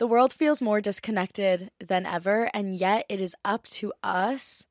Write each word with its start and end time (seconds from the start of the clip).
The 0.00 0.06
world 0.06 0.32
feels 0.32 0.62
more 0.62 0.80
disconnected 0.80 1.70
than 1.78 2.06
ever, 2.06 2.48
and 2.54 2.74
yet 2.74 3.04
it 3.10 3.20
is 3.20 3.36
up 3.44 3.64
to 3.64 3.92
us 4.02 4.66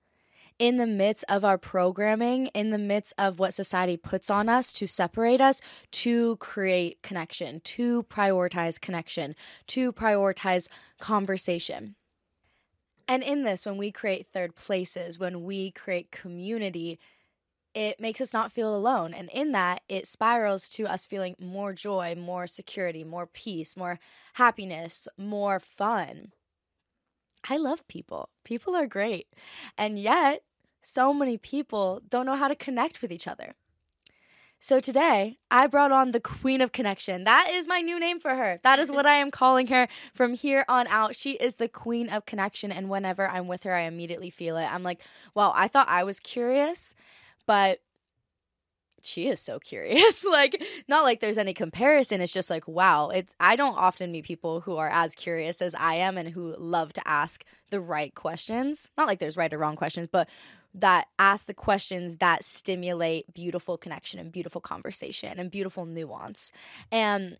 in 0.58 0.77
the 0.77 0.88
midst 0.88 1.23
of 1.30 1.45
our 1.45 1.59
programming, 1.59 2.47
in 2.47 2.72
the 2.72 2.80
midst 2.80 3.13
of 3.16 3.38
what 3.38 3.53
society 3.53 3.95
puts 3.95 4.31
on 4.31 4.50
us 4.50 4.73
to 4.73 4.88
separate 4.88 5.39
us, 5.39 5.61
to 5.91 6.35
create 6.38 7.03
connection, 7.03 7.59
to 7.59 8.02
prioritize 8.09 8.81
connection, 8.81 9.35
to 9.67 9.94
prioritize 9.94 10.67
conversation. 11.00 11.94
And 13.07 13.22
in 13.22 13.44
this, 13.44 13.67
when 13.67 13.77
we 13.77 13.91
create 13.91 14.25
third 14.33 14.55
places, 14.55 15.19
when 15.19 15.44
we 15.44 15.69
create 15.69 16.09
community, 16.09 16.97
it 17.73 18.00
makes 18.00 18.22
us 18.22 18.34
not 18.34 18.52
feel 18.52 18.75
alone. 18.75 19.14
And 19.14 19.30
in 19.30 19.52
that, 19.52 19.81
it 19.88 20.08
spirals 20.08 20.70
to 20.70 20.86
us 20.86 21.06
feeling 21.06 21.36
more 21.39 21.73
joy, 21.73 22.16
more 22.17 22.48
security, 22.48 23.03
more 23.03 23.28
peace, 23.28 23.78
more 23.78 24.00
happiness, 24.34 25.08
more 25.17 25.59
fun. 25.59 26.31
I 27.47 27.58
love 27.58 27.88
people. 27.88 28.30
People 28.44 28.75
are 28.75 28.88
great. 28.88 29.28
And 29.78 30.00
yet, 30.00 30.44
so 30.81 31.14
many 31.14 31.38
people 31.38 32.02
don't 32.09 32.25
know 32.25 32.35
how 32.35 32.47
to 32.47 32.56
connect 32.56 33.02
with 33.02 33.12
each 33.12 33.28
other. 33.28 33.53
So 34.62 34.81
today, 34.81 35.38
I 35.50 35.68
brought 35.68 35.94
on 35.94 36.12
the 36.12 36.19
Queen 36.19 36.59
of 36.59 36.74
Connection. 36.74 37.24
That 37.24 37.50
is 37.50 37.66
my 37.66 37.80
new 37.80 37.97
name 37.97 38.19
for 38.19 38.36
her. 38.36 38.59
That 38.63 38.78
is 38.78 38.91
what 38.91 39.06
I 39.06 39.16
am 39.16 39.31
calling 39.31 39.68
her 39.68 39.88
from 40.13 40.34
here 40.34 40.66
on 40.68 40.86
out. 40.88 41.16
She 41.16 41.34
is 41.34 41.56
the 41.56 41.69
Queen 41.69 42.09
of 42.09 42.25
Connection. 42.25 42.69
And 42.69 42.90
whenever 42.90 43.30
I'm 43.30 43.47
with 43.47 43.63
her, 43.63 43.74
I 43.74 43.84
immediately 43.84 44.30
feel 44.30 44.57
it. 44.57 44.66
I'm 44.66 44.84
like, 44.84 45.01
well, 45.34 45.53
I 45.56 45.69
thought 45.69 45.88
I 45.88 46.03
was 46.03 46.19
curious 46.19 46.94
but 47.50 47.80
she 49.02 49.28
is 49.28 49.40
so 49.40 49.58
curious. 49.58 50.24
Like 50.30 50.64
not 50.88 51.04
like 51.04 51.20
there's 51.20 51.40
any 51.40 51.56
comparison. 51.56 52.22
It's 52.22 52.32
just 52.32 52.52
like 52.52 52.68
wow 52.68 53.10
it's 53.10 53.34
i 53.40 53.56
don't 53.56 53.76
often 53.76 54.12
meet 54.12 54.26
people 54.26 54.62
who 54.62 54.78
are 54.78 54.90
as 54.90 55.16
curious 55.16 55.62
as 55.62 55.74
i 55.74 55.96
am 55.96 56.18
and 56.18 56.30
who 56.30 56.56
love 56.58 56.94
to 56.94 57.08
ask 57.08 57.44
the 57.72 57.82
right 57.82 58.14
questions. 58.14 58.92
Not 58.98 59.08
like 59.08 59.18
there's 59.18 59.36
right 59.36 59.52
or 59.52 59.58
wrong 59.58 59.76
questions 59.76 60.08
but 60.12 60.30
that 60.76 61.08
ask 61.18 61.48
the 61.48 61.56
questions 61.56 62.18
that 62.18 62.44
stimulate 62.44 63.34
beautiful 63.34 63.78
connection 63.78 64.20
and 64.20 64.31
beautiful 64.31 64.62
conversation 64.62 65.40
and 65.40 65.50
beautiful 65.50 65.86
nuance. 65.86 66.52
And 66.92 67.38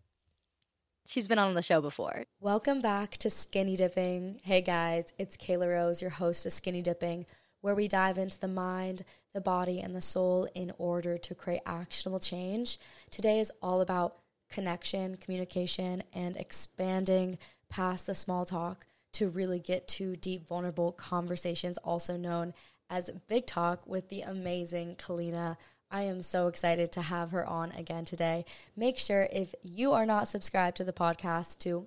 She's 1.06 1.26
been 1.26 1.38
on 1.38 1.54
the 1.54 1.62
show 1.62 1.80
before. 1.80 2.26
Welcome 2.40 2.80
back 2.80 3.16
to 3.18 3.30
Skinny 3.30 3.74
Dipping. 3.74 4.40
Hey 4.44 4.60
guys, 4.60 5.12
it's 5.18 5.36
Kela 5.36 5.68
Rose, 5.68 6.00
your 6.00 6.10
host 6.10 6.46
of 6.46 6.52
Skinny 6.52 6.82
Dipping, 6.82 7.26
where 7.60 7.74
we 7.74 7.88
dive 7.88 8.18
into 8.18 8.38
the 8.38 8.48
mind, 8.48 9.04
the 9.32 9.40
body, 9.40 9.80
and 9.80 9.94
the 9.94 10.00
soul 10.00 10.48
in 10.54 10.72
order 10.78 11.18
to 11.18 11.34
create 11.34 11.60
actionable 11.66 12.20
change. 12.20 12.78
Today 13.10 13.40
is 13.40 13.52
all 13.62 13.80
about 13.80 14.16
connection, 14.48 15.16
communication, 15.16 16.02
and 16.12 16.36
expanding 16.36 17.38
past 17.68 18.06
the 18.06 18.14
small 18.14 18.44
talk 18.44 18.86
to 19.12 19.28
really 19.28 19.58
get 19.58 19.86
to 19.88 20.16
deep, 20.16 20.46
vulnerable 20.46 20.92
conversations, 20.92 21.78
also 21.78 22.16
known 22.16 22.54
as 22.88 23.10
Big 23.28 23.46
Talk, 23.46 23.86
with 23.86 24.08
the 24.08 24.22
amazing 24.22 24.96
Kalina. 24.96 25.56
I 25.90 26.02
am 26.02 26.22
so 26.22 26.46
excited 26.46 26.92
to 26.92 27.02
have 27.02 27.32
her 27.32 27.44
on 27.48 27.72
again 27.72 28.04
today. 28.04 28.44
Make 28.76 28.98
sure 28.98 29.28
if 29.32 29.54
you 29.62 29.92
are 29.92 30.06
not 30.06 30.28
subscribed 30.28 30.76
to 30.76 30.84
the 30.84 30.92
podcast 30.92 31.58
to 31.60 31.86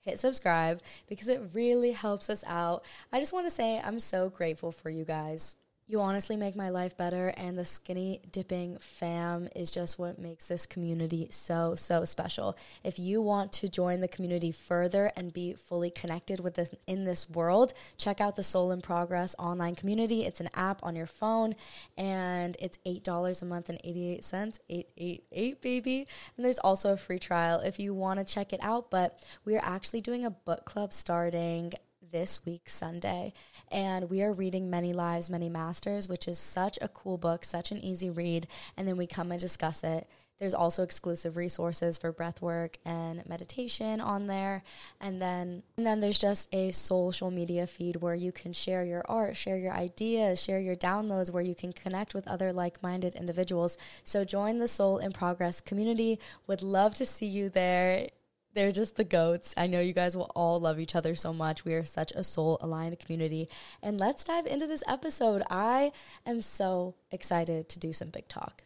hit 0.00 0.18
subscribe 0.18 0.80
because 1.08 1.28
it 1.28 1.42
really 1.52 1.92
helps 1.92 2.30
us 2.30 2.44
out. 2.46 2.84
I 3.12 3.20
just 3.20 3.32
want 3.32 3.46
to 3.46 3.50
say 3.50 3.80
I'm 3.84 4.00
so 4.00 4.28
grateful 4.28 4.72
for 4.72 4.90
you 4.90 5.04
guys. 5.04 5.56
You 5.90 6.00
honestly 6.00 6.36
make 6.36 6.54
my 6.54 6.68
life 6.68 6.96
better, 6.96 7.34
and 7.36 7.58
the 7.58 7.64
skinny 7.64 8.20
dipping 8.30 8.78
fam 8.78 9.48
is 9.56 9.72
just 9.72 9.98
what 9.98 10.20
makes 10.20 10.46
this 10.46 10.64
community 10.64 11.26
so, 11.32 11.74
so 11.74 12.04
special. 12.04 12.56
If 12.84 13.00
you 13.00 13.20
want 13.20 13.52
to 13.54 13.68
join 13.68 14.00
the 14.00 14.06
community 14.06 14.52
further 14.52 15.10
and 15.16 15.32
be 15.32 15.54
fully 15.54 15.90
connected 15.90 16.38
with 16.38 16.54
this 16.54 16.70
in 16.86 17.06
this 17.06 17.28
world, 17.28 17.72
check 17.98 18.20
out 18.20 18.36
the 18.36 18.44
Soul 18.44 18.70
in 18.70 18.82
Progress 18.82 19.34
online 19.36 19.74
community. 19.74 20.24
It's 20.24 20.38
an 20.38 20.50
app 20.54 20.78
on 20.84 20.94
your 20.94 21.08
phone, 21.08 21.56
and 21.98 22.56
it's 22.60 22.78
$8 22.86 23.42
a 23.42 23.44
month 23.44 23.68
and 23.68 23.80
88 23.82 24.22
cents. 24.22 24.60
888 24.68 25.60
baby. 25.60 26.06
And 26.36 26.46
there's 26.46 26.60
also 26.60 26.92
a 26.92 26.96
free 26.96 27.18
trial 27.18 27.58
if 27.58 27.80
you 27.80 27.94
want 27.94 28.20
to 28.20 28.24
check 28.24 28.52
it 28.52 28.60
out. 28.62 28.92
But 28.92 29.18
we 29.44 29.56
are 29.56 29.64
actually 29.64 30.02
doing 30.02 30.24
a 30.24 30.30
book 30.30 30.66
club 30.66 30.92
starting 30.92 31.72
this 32.10 32.44
week, 32.44 32.68
Sunday. 32.68 33.32
And 33.70 34.10
we 34.10 34.22
are 34.22 34.32
reading 34.32 34.70
Many 34.70 34.92
Lives, 34.92 35.30
Many 35.30 35.48
Masters, 35.48 36.08
which 36.08 36.26
is 36.28 36.38
such 36.38 36.78
a 36.80 36.88
cool 36.88 37.18
book, 37.18 37.44
such 37.44 37.70
an 37.70 37.78
easy 37.78 38.10
read. 38.10 38.46
And 38.76 38.86
then 38.86 38.96
we 38.96 39.06
come 39.06 39.30
and 39.32 39.40
discuss 39.40 39.84
it. 39.84 40.08
There's 40.40 40.54
also 40.54 40.82
exclusive 40.82 41.36
resources 41.36 41.98
for 41.98 42.12
breath 42.12 42.40
work 42.40 42.78
and 42.86 43.22
meditation 43.28 44.00
on 44.00 44.26
there. 44.26 44.62
And 44.98 45.20
then 45.20 45.62
and 45.76 45.84
then 45.84 46.00
there's 46.00 46.18
just 46.18 46.48
a 46.54 46.72
social 46.72 47.30
media 47.30 47.66
feed 47.66 47.96
where 47.96 48.14
you 48.14 48.32
can 48.32 48.54
share 48.54 48.82
your 48.82 49.02
art, 49.06 49.36
share 49.36 49.58
your 49.58 49.74
ideas, 49.74 50.42
share 50.42 50.58
your 50.58 50.76
downloads 50.76 51.30
where 51.30 51.42
you 51.42 51.54
can 51.54 51.74
connect 51.74 52.14
with 52.14 52.26
other 52.26 52.54
like-minded 52.54 53.14
individuals. 53.16 53.76
So 54.02 54.24
join 54.24 54.58
the 54.58 54.68
Soul 54.68 54.96
in 54.96 55.12
Progress 55.12 55.60
community. 55.60 56.18
Would 56.46 56.62
love 56.62 56.94
to 56.94 57.04
see 57.04 57.26
you 57.26 57.50
there 57.50 58.08
they're 58.54 58.72
just 58.72 58.96
the 58.96 59.04
goats. 59.04 59.54
I 59.56 59.66
know 59.66 59.80
you 59.80 59.92
guys 59.92 60.16
will 60.16 60.30
all 60.34 60.60
love 60.60 60.80
each 60.80 60.94
other 60.94 61.14
so 61.14 61.32
much. 61.32 61.64
We 61.64 61.74
are 61.74 61.84
such 61.84 62.12
a 62.12 62.24
soul 62.24 62.58
aligned 62.60 62.98
community. 62.98 63.48
And 63.82 63.98
let's 63.98 64.24
dive 64.24 64.46
into 64.46 64.66
this 64.66 64.82
episode. 64.88 65.42
I 65.50 65.92
am 66.26 66.42
so 66.42 66.94
excited 67.10 67.68
to 67.68 67.78
do 67.78 67.92
some 67.92 68.08
big 68.08 68.28
talk. 68.28 68.62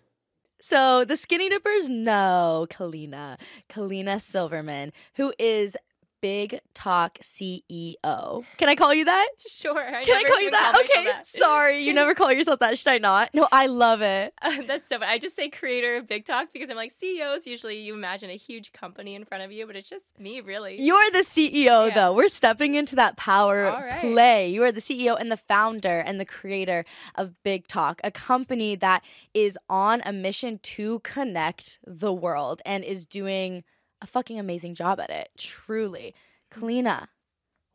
So, 0.60 1.04
the 1.04 1.18
Skinny 1.18 1.50
Dippers 1.50 1.90
know 1.90 2.66
Kalina, 2.70 3.38
Kalina 3.68 4.18
Silverman, 4.18 4.94
who 5.16 5.34
is 5.38 5.76
Big 6.24 6.58
Talk 6.72 7.18
CEO. 7.18 8.44
Can 8.56 8.70
I 8.70 8.76
call 8.76 8.94
you 8.94 9.04
that? 9.04 9.28
Sure. 9.46 9.78
I 9.78 10.02
Can 10.04 10.16
I 10.16 10.22
call 10.26 10.40
you 10.40 10.50
that? 10.52 10.74
Okay. 10.82 11.04
That. 11.04 11.26
Sorry, 11.26 11.82
you 11.84 11.92
never 11.92 12.14
call 12.14 12.32
yourself 12.32 12.60
that. 12.60 12.78
Should 12.78 12.88
I 12.88 12.96
not? 12.96 13.28
No, 13.34 13.46
I 13.52 13.66
love 13.66 14.00
it. 14.00 14.32
Uh, 14.44 14.62
that's 14.66 14.88
so 14.88 14.98
funny. 14.98 15.10
I 15.10 15.18
just 15.18 15.34
say 15.36 15.48
creator 15.48 15.96
of 15.96 16.06
Big 16.06 16.26
Talk 16.26 16.52
because 16.52 16.68
I'm 16.68 16.76
like 16.76 16.92
CEOs. 16.92 17.46
Usually, 17.46 17.78
you 17.78 17.94
imagine 17.94 18.30
a 18.30 18.36
huge 18.36 18.72
company 18.72 19.14
in 19.14 19.24
front 19.24 19.42
of 19.42 19.52
you, 19.52 19.66
but 19.66 19.74
it's 19.74 19.88
just 19.88 20.04
me, 20.18 20.40
really. 20.40 20.80
You're 20.80 21.10
the 21.12 21.20
CEO, 21.20 21.88
yeah. 21.88 21.94
though. 21.94 22.12
We're 22.14 22.28
stepping 22.28 22.74
into 22.74 22.94
that 22.96 23.16
power 23.16 23.64
right. 23.64 24.00
play. 24.00 24.48
You 24.48 24.62
are 24.64 24.72
the 24.72 24.82
CEO 24.82 25.18
and 25.18 25.30
the 25.30 25.36
founder 25.36 25.98
and 25.98 26.20
the 26.20 26.26
creator 26.26 26.84
of 27.14 27.42
Big 27.42 27.66
Talk, 27.66 28.00
a 28.04 28.10
company 28.10 28.76
that 28.76 29.02
is 29.32 29.58
on 29.68 30.02
a 30.04 30.12
mission 30.12 30.58
to 30.62 31.00
connect 31.00 31.78
the 31.86 32.12
world 32.12 32.60
and 32.64 32.84
is 32.84 33.06
doing 33.06 33.64
a 34.04 34.06
fucking 34.06 34.38
amazing 34.38 34.74
job 34.74 35.00
at 35.00 35.08
it. 35.08 35.30
Truly. 35.38 36.14
Mm. 36.52 36.60
Kalina, 36.60 37.08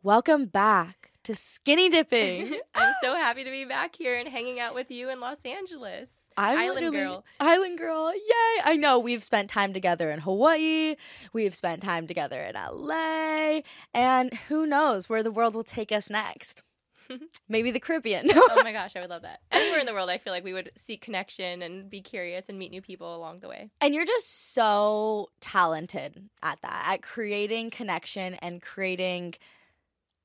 welcome 0.04 0.46
back 0.46 1.12
to 1.24 1.34
Skinny 1.34 1.90
Dipping. 1.90 2.60
I'm 2.76 2.94
so 3.02 3.16
happy 3.16 3.44
to 3.44 3.50
be 3.50 3.66
back 3.66 3.96
here 3.96 4.16
and 4.16 4.30
hanging 4.30 4.60
out 4.60 4.76
with 4.76 4.92
you 4.92 5.10
in 5.10 5.20
Los 5.20 5.42
Angeles. 5.44 6.08
I'm 6.38 6.60
Island 6.60 6.94
girl. 6.94 7.26
Island 7.40 7.80
girl. 7.80 8.14
Yay. 8.14 8.62
I 8.64 8.78
know 8.80 9.00
we've 9.00 9.24
spent 9.24 9.50
time 9.50 9.74
together 9.74 10.12
in 10.12 10.20
Hawaii. 10.20 10.96
We've 11.34 11.56
spent 11.56 11.82
time 11.82 12.06
together 12.06 12.40
in 12.44 12.54
LA. 12.54 13.62
And 13.96 14.32
who 14.50 14.68
knows 14.68 15.10
where 15.10 15.24
the 15.24 15.32
world 15.32 15.56
will 15.56 15.64
take 15.64 15.92
us 15.92 16.12
next? 16.12 16.62
Maybe 17.50 17.72
the 17.72 17.80
Caribbean. 17.80 18.28
oh 18.34 18.62
my 18.64 18.72
gosh, 18.80 18.96
I 18.96 19.02
would 19.02 19.10
love 19.10 19.24
that. 19.24 19.40
Anywhere 19.52 19.80
in 19.80 19.86
the 19.86 19.94
world, 19.94 20.10
I 20.10 20.18
feel 20.18 20.34
like 20.34 20.44
we 20.44 20.54
would 20.54 20.72
seek 20.76 21.02
connection 21.02 21.62
and 21.62 21.90
be 21.90 22.02
curious 22.02 22.50
and 22.50 22.58
meet 22.58 22.72
new 22.72 22.82
people 22.82 23.16
along 23.16 23.40
the 23.40 23.48
way. 23.50 23.70
and 23.82 23.94
you're 23.94 24.06
just 24.06 24.54
so 24.54 25.30
talented 25.40 26.30
at 26.44 26.62
that, 26.62 26.84
at 26.88 27.02
creating 27.02 27.70
connection 27.70 28.36
and 28.36 28.62
creating 28.62 29.36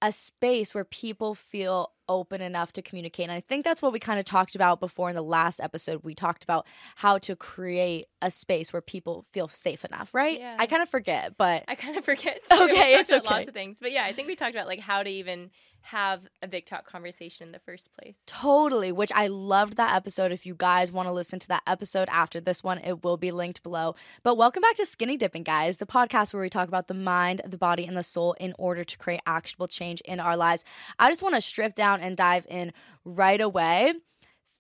a 0.03 0.13
space 0.13 0.75
where 0.75 0.85
people 0.85 1.35
feel 1.35 1.91
open 2.11 2.43
enough 2.43 2.73
to 2.75 2.83
communicate. 2.83 3.25
And 3.25 3.33
I 3.33 3.41
think 3.41 3.65
that's 3.65 3.81
what 3.81 3.93
we 3.93 3.99
kind 3.99 4.19
of 4.19 4.27
talked 4.27 4.55
about 4.55 4.79
before 4.79 5.09
in 5.09 5.17
the 5.17 5.23
last 5.23 5.61
episode. 5.61 6.05
We 6.05 6.15
talked 6.15 6.45
about 6.45 6.67
how 6.97 7.17
to 7.19 7.35
create 7.35 8.07
a 8.21 8.31
space 8.31 8.71
where 8.71 8.83
people 8.83 9.25
feel 9.33 9.49
safe 9.49 9.83
enough, 9.85 10.13
right? 10.13 10.39
Yeah. 10.39 10.57
I 10.59 10.67
kind 10.67 10.83
of 10.83 10.91
forget, 10.91 11.39
but 11.39 11.65
I 11.69 11.75
kind 11.75 11.97
of 11.97 12.05
forget. 12.05 12.45
Too. 12.45 12.55
Okay, 12.55 12.67
we 12.67 12.77
talked 12.77 13.01
it's 13.01 13.11
about 13.13 13.25
okay. 13.25 13.35
Lots 13.35 13.49
of 13.49 13.55
things, 13.55 13.79
but 13.81 13.93
yeah, 13.93 14.05
I 14.05 14.13
think 14.13 14.29
we 14.29 14.37
talked 14.37 14.55
about 14.55 14.67
like 14.67 14.81
how 14.81 15.03
to 15.03 15.09
even 15.09 15.51
have 15.85 16.23
a 16.43 16.49
big 16.49 16.65
talk 16.65 16.87
conversation 16.87 17.47
in 17.47 17.53
the 17.53 17.59
first 17.59 17.91
place. 17.95 18.17
Totally, 18.27 18.91
which 18.91 19.13
I 19.15 19.27
loved 19.27 19.77
that 19.77 19.95
episode. 19.95 20.33
If 20.33 20.47
you 20.47 20.55
guys 20.55 20.91
want 20.91 21.09
to 21.09 21.13
listen 21.13 21.39
to 21.41 21.49
that 21.49 21.63
episode 21.67 22.09
after 22.11 22.41
this 22.41 22.65
one, 22.65 22.79
it 22.79 23.05
will 23.05 23.19
be 23.19 23.31
linked 23.31 23.63
below. 23.63 23.95
But 24.23 24.37
welcome 24.37 24.63
back 24.63 24.77
to 24.77 24.87
Skinny 24.87 25.19
Dipping, 25.19 25.43
guys, 25.43 25.77
the 25.77 25.87
podcast 25.87 26.33
where 26.33 26.43
we 26.43 26.49
talk 26.49 26.69
about 26.69 26.89
the 26.89 26.95
mind, 26.95 27.43
the 27.47 27.59
body, 27.59 27.85
and 27.85 27.97
the 27.97 28.03
soul 28.03 28.35
in 28.41 28.55
order 28.59 28.83
to 28.83 28.99
create 28.99 29.21
actionable 29.27 29.69
change 29.69 30.01
in 30.07 30.21
our 30.21 30.37
lives. 30.39 30.65
I 30.99 31.11
just 31.11 31.23
want 31.23 31.35
to 31.35 31.41
strip 31.43 31.75
down 31.75 32.01
and 32.01 32.17
dive 32.17 32.47
in 32.49 32.73
right 33.05 33.41
away. 33.41 33.93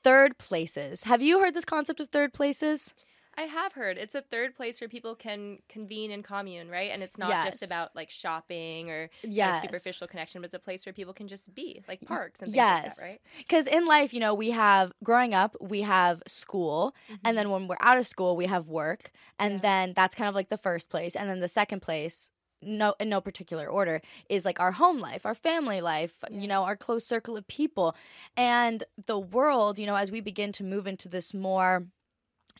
Third 0.03 0.37
places. 0.37 1.05
Have 1.05 1.23
you 1.23 1.41
heard 1.41 1.55
this 1.55 1.65
concept 1.65 2.01
of 2.01 2.09
third 2.09 2.35
places? 2.35 2.93
I 3.37 3.43
have 3.43 3.73
heard 3.73 3.99
it's 3.99 4.15
a 4.15 4.23
third 4.23 4.55
place 4.55 4.81
where 4.81 4.89
people 4.89 5.15
can 5.15 5.59
convene 5.69 6.11
and 6.11 6.23
commune, 6.23 6.69
right? 6.71 6.91
And 6.93 7.03
it's 7.03 7.19
not 7.19 7.29
Yes. 7.29 7.53
just 7.53 7.63
about 7.63 7.95
like 7.95 8.11
shopping 8.11 8.91
or 8.91 9.11
you 9.23 9.39
know, 9.39 9.59
superficial 9.61 10.07
connection, 10.07 10.41
but 10.41 10.47
it's 10.47 10.55
a 10.55 10.59
place 10.59 10.87
where 10.87 10.93
people 10.93 11.13
can 11.13 11.29
just 11.29 11.55
be, 11.55 11.83
like 11.89 12.01
parks 12.05 12.41
and 12.41 12.49
things 12.49 12.57
yes. 12.57 12.85
like 12.85 12.97
that, 12.97 13.03
right? 13.03 13.21
Because 13.39 13.67
in 13.67 13.87
life, 13.87 14.15
you 14.15 14.21
know, 14.21 14.35
we 14.35 14.51
have 14.51 14.93
growing 15.03 15.35
up, 15.35 15.57
we 15.61 15.83
have 15.83 16.23
school, 16.27 16.95
and 17.09 17.19
mm-hmm. 17.19 17.35
then 17.37 17.51
when 17.51 17.69
we're 17.69 17.77
out 17.81 17.99
of 17.99 18.07
school, 18.07 18.37
we 18.37 18.47
have 18.47 18.69
work, 18.69 19.11
and 19.39 19.55
Yeah. 19.55 19.61
then 19.61 19.93
that's 19.95 20.15
kind 20.15 20.29
of 20.29 20.35
like 20.35 20.49
the 20.49 20.59
first 20.59 20.91
place, 20.91 21.17
and 21.17 21.29
then 21.29 21.41
the 21.41 21.49
second 21.49 21.81
place. 21.81 22.31
No, 22.67 22.95
in 22.99 23.11
no 23.11 23.21
particular 23.21 23.67
order, 23.67 24.01
is 24.31 24.47
like 24.47 24.59
our 24.59 24.73
home 24.73 24.99
life, 24.99 25.27
our 25.27 25.35
family 25.35 25.83
life, 25.83 26.15
Yeah. 26.31 26.39
you 26.41 26.49
know, 26.49 26.63
our 26.65 26.77
close 26.77 27.05
circle 27.05 27.37
of 27.37 27.47
people. 27.47 27.95
And 28.39 28.85
the 29.07 29.19
world, 29.19 29.79
you 29.79 29.85
know, 29.85 29.97
as 29.97 30.11
we 30.11 30.23
begin 30.23 30.51
to 30.53 30.65
move 30.65 30.87
into 30.87 31.07
this 31.11 31.35
more 31.35 31.89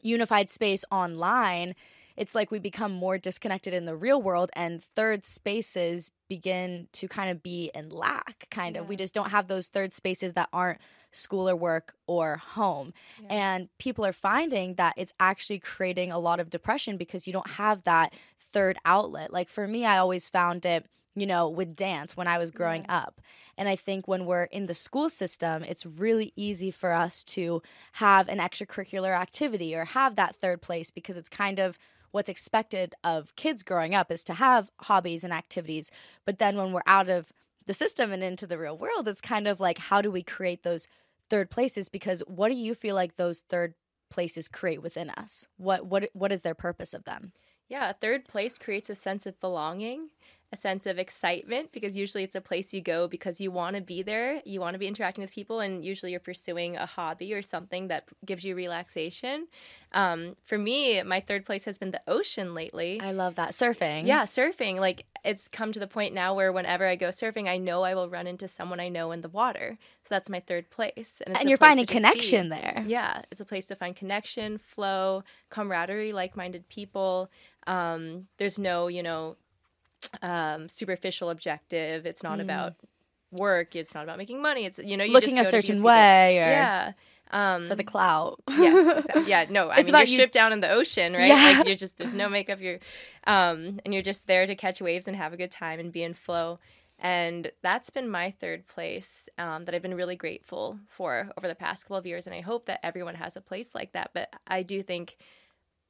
unified 0.05 0.51
space 0.51 0.85
online, 0.91 1.75
it's 2.17 2.35
like 2.35 2.51
we 2.51 2.59
become 2.61 2.93
more 2.93 3.19
disconnected 3.19 3.75
in 3.75 3.87
the 3.87 3.97
real 3.97 4.23
world 4.23 4.51
and 4.55 4.83
third 4.83 5.25
spaces 5.25 6.13
begin 6.29 6.87
to 6.93 7.09
kind 7.09 7.31
of 7.31 7.43
be 7.43 7.71
in 7.75 7.91
lack 7.91 8.47
kind 8.51 8.77
of. 8.77 8.89
We 8.89 8.97
just 8.97 9.15
don't 9.15 9.31
have 9.31 9.49
those 9.49 9.69
third 9.69 9.93
spaces 9.93 10.35
that 10.35 10.49
aren't 10.53 10.79
school 11.11 11.49
or 11.49 11.57
work 11.57 11.95
or 12.07 12.37
home. 12.37 12.93
Yeah. 13.21 13.29
and 13.31 13.69
people 13.79 14.05
are 14.05 14.13
finding 14.13 14.75
that 14.75 14.95
it's 14.97 15.13
actually 15.19 15.59
creating 15.59 16.13
a 16.13 16.19
lot 16.19 16.41
of 16.41 16.51
depression 16.51 16.97
because 16.97 17.27
you 17.27 17.33
don't 17.33 17.51
have 17.51 17.85
that 17.85 18.15
third 18.53 18.79
outlet. 18.85 19.33
Like 19.33 19.49
for 19.49 19.67
me 19.67 19.85
i 19.85 19.99
always 19.99 20.29
found 20.29 20.65
it 20.65 20.87
you 21.15 21.27
know 21.27 21.49
with 21.49 21.77
dance 21.77 22.17
when 22.17 22.27
i 22.27 22.39
was 22.39 22.51
growing 22.51 22.85
up 22.89 23.21
and 23.57 23.69
I 23.69 23.77
think 23.77 24.09
when 24.09 24.27
we're 24.27 24.45
in 24.45 24.67
the 24.67 24.75
school 24.75 25.09
system, 25.09 25.63
it's 25.63 25.87
really 25.87 26.33
easy 26.37 26.71
for 26.71 26.93
us 26.93 27.23
to 27.25 27.63
have 27.93 28.29
an 28.29 28.39
extracurricular 28.39 29.19
activity 29.19 29.75
or 29.75 29.85
have 29.85 30.17
that 30.17 30.37
third 30.37 30.63
place 30.63 30.91
because 30.91 31.17
it's 31.17 31.29
kind 31.29 31.59
of 31.59 31.79
what's 32.11 32.29
expected 32.29 32.95
of 33.03 33.35
kids 33.37 33.63
growing 33.63 33.95
up 33.95 34.11
is 34.11 34.25
to 34.25 34.35
have 34.35 34.71
hobbies 34.83 35.25
and 35.25 35.33
activities. 35.33 35.91
But 36.25 36.39
then 36.39 36.57
when 36.57 36.73
we're 36.73 36.81
out 36.87 37.09
of 37.09 37.33
the 37.67 37.75
system 37.75 38.13
and 38.13 38.23
into 38.23 38.47
the 38.47 38.59
real 38.59 38.77
world, 38.77 39.09
it's 39.09 39.21
kind 39.21 39.49
of 39.49 39.61
like 39.61 39.79
how 39.79 40.01
do 40.01 40.11
we 40.11 40.23
create 40.23 40.63
those 40.63 40.87
third 41.31 41.51
places 41.51 41.89
because 41.89 42.23
what 42.27 42.49
do 42.49 42.55
you 42.55 42.75
feel 42.75 42.95
like 42.95 43.17
those 43.17 43.41
third 43.41 43.75
places 44.11 44.49
create 44.49 44.83
within 44.83 45.11
us? 45.11 45.49
What 45.57 45.87
what 45.87 46.11
what 46.13 46.31
is 46.31 46.43
their 46.43 46.55
purpose 46.55 46.95
of 46.95 47.05
them? 47.05 47.33
Yeah, 47.69 47.91
a 47.91 47.95
third 47.95 48.27
place 48.27 48.59
creates 48.59 48.91
a 48.91 48.95
sense 48.95 49.25
of 49.25 49.41
belonging, 49.41 50.11
a 50.55 50.57
sense 50.57 50.87
of 50.87 50.99
excitement 50.99 51.73
because 51.73 51.97
usually 51.97 52.23
it's 52.23 52.37
a 52.37 52.41
place 52.41 52.73
you 52.73 52.81
go 52.81 53.09
because 53.09 53.41
you 53.41 53.51
want 53.51 53.75
to 53.75 53.83
be 53.83 54.03
there, 54.03 54.41
you 54.45 54.61
want 54.61 54.75
to 54.75 54.79
be 54.79 54.87
interacting 54.87 55.23
with 55.23 55.33
people, 55.33 55.61
and 55.61 55.85
usually 55.85 56.13
you're 56.13 56.21
pursuing 56.21 56.77
a 56.77 56.87
hobby 56.87 57.35
or 57.35 57.43
something 57.43 57.89
that 57.89 58.05
gives 58.25 58.45
you 58.45 58.55
relaxation. 58.55 59.49
Um, 59.93 60.37
for 60.45 60.57
me, 60.57 61.03
my 61.03 61.21
third 61.21 61.45
place 61.45 61.65
has 61.65 61.77
been 61.77 61.91
the 61.91 62.01
ocean 62.07 62.55
lately. 62.55 63.01
I 63.01 63.13
love 63.13 63.35
that 63.35 63.51
surfing. 63.51 64.07
Yeah, 64.07 64.25
surfing. 64.25 64.79
Like 64.79 65.07
it's 65.25 65.49
come 65.49 65.73
to 65.73 65.81
the 65.81 65.87
point 65.87 66.15
now 66.15 66.35
where 66.35 66.53
whenever 66.53 66.87
I 66.87 66.97
go 66.97 67.09
surfing, 67.09 67.49
I 67.49 67.59
know 67.59 67.83
I 67.83 67.95
will 67.95 68.09
run 68.09 68.27
into 68.27 68.47
someone 68.47 68.79
I 68.79 68.89
know 68.89 69.11
in 69.11 69.23
the 69.23 69.29
water. 69.29 69.77
So 70.03 70.09
that's 70.11 70.31
my 70.31 70.41
third 70.41 70.71
place. 70.71 71.21
it's 71.21 71.41
and 71.41 71.49
you're 71.49 71.59
finding 71.59 71.87
be. 71.87 71.93
connection 71.93 72.49
there. 72.49 72.85
Yeah, 72.87 73.23
it's 73.31 73.41
a 73.41 73.45
place 73.45 73.67
to 73.67 73.77
find 73.77 73.97
connection, 73.97 74.59
flow, 74.59 75.25
camaraderie, 75.51 76.13
like-minded 76.13 76.69
people. 76.69 77.31
Um, 77.67 78.29
there's 78.39 78.59
no, 78.59 78.89
you 78.89 79.03
know, 79.03 79.37
um, 80.23 80.69
superficial 80.69 81.31
objective. 81.31 82.07
It's 82.07 82.23
not 82.23 82.41
about 82.41 82.75
work. 83.31 83.75
It's 83.77 83.95
not 83.95 84.05
about 84.05 84.19
making 84.19 84.41
money. 84.43 84.65
It's 84.65 84.79
you 84.79 84.97
know, 84.97 85.05
you 85.05 85.11
Mm. 85.11 85.15
Looking 85.15 85.37
just 85.37 85.53
a 85.53 85.57
go 85.57 85.61
to 85.61 85.63
be 85.63 85.67
certain 85.67 85.83
way 85.83 86.39
or 86.39 86.43
Yeah. 86.51 86.93
Um, 87.31 87.69
for 87.69 87.75
the 87.75 87.83
clout. 87.85 88.41
yes, 88.49 88.99
exactly. 88.99 89.25
yeah, 89.29 89.47
no, 89.51 89.69
I 89.69 89.79
It's 89.79 89.91
mean 89.91 89.99
you're 90.01 90.07
you- 90.09 90.15
stripped 90.15 90.35
down 90.35 90.53
in 90.53 90.61
the 90.61 90.71
ocean, 90.71 91.15
right? 91.15 91.29
Yeah. 91.29 91.59
Like 91.59 91.67
you're 91.67 91.75
just 91.77 91.99
there's 91.99 92.15
no 92.15 92.29
makeup, 92.29 92.61
you're 92.61 92.79
um 93.27 93.81
and 93.85 93.93
you're 93.93 94.03
just 94.03 94.27
there 94.27 94.47
to 94.47 94.55
catch 94.55 94.81
waves 94.81 95.09
and 95.09 95.17
have 95.17 95.33
a 95.33 95.37
good 95.37 95.51
time 95.51 95.81
and 95.81 95.91
be 95.93 96.03
in 96.05 96.15
flow. 96.15 96.59
And 97.01 97.51
that's 97.61 97.91
been 97.91 98.09
my 98.09 98.31
third 98.31 98.69
place 98.69 99.29
um, 99.37 99.65
that 99.65 99.75
I've 99.75 99.83
been 99.83 99.97
really 99.97 100.15
grateful 100.15 100.79
for 100.89 101.29
over 101.37 101.49
the 101.49 101.55
past 101.57 101.83
couple 101.85 101.97
of 101.97 102.07
years. 102.07 102.27
And 102.27 102.35
I 102.37 102.41
hope 102.41 102.67
that 102.67 102.79
everyone 102.85 103.17
has 103.17 103.37
a 103.37 103.41
place 103.41 103.75
like 103.75 103.93
that. 103.93 104.11
But 104.15 104.33
I 104.47 104.63
do 104.63 104.81
think 104.81 105.17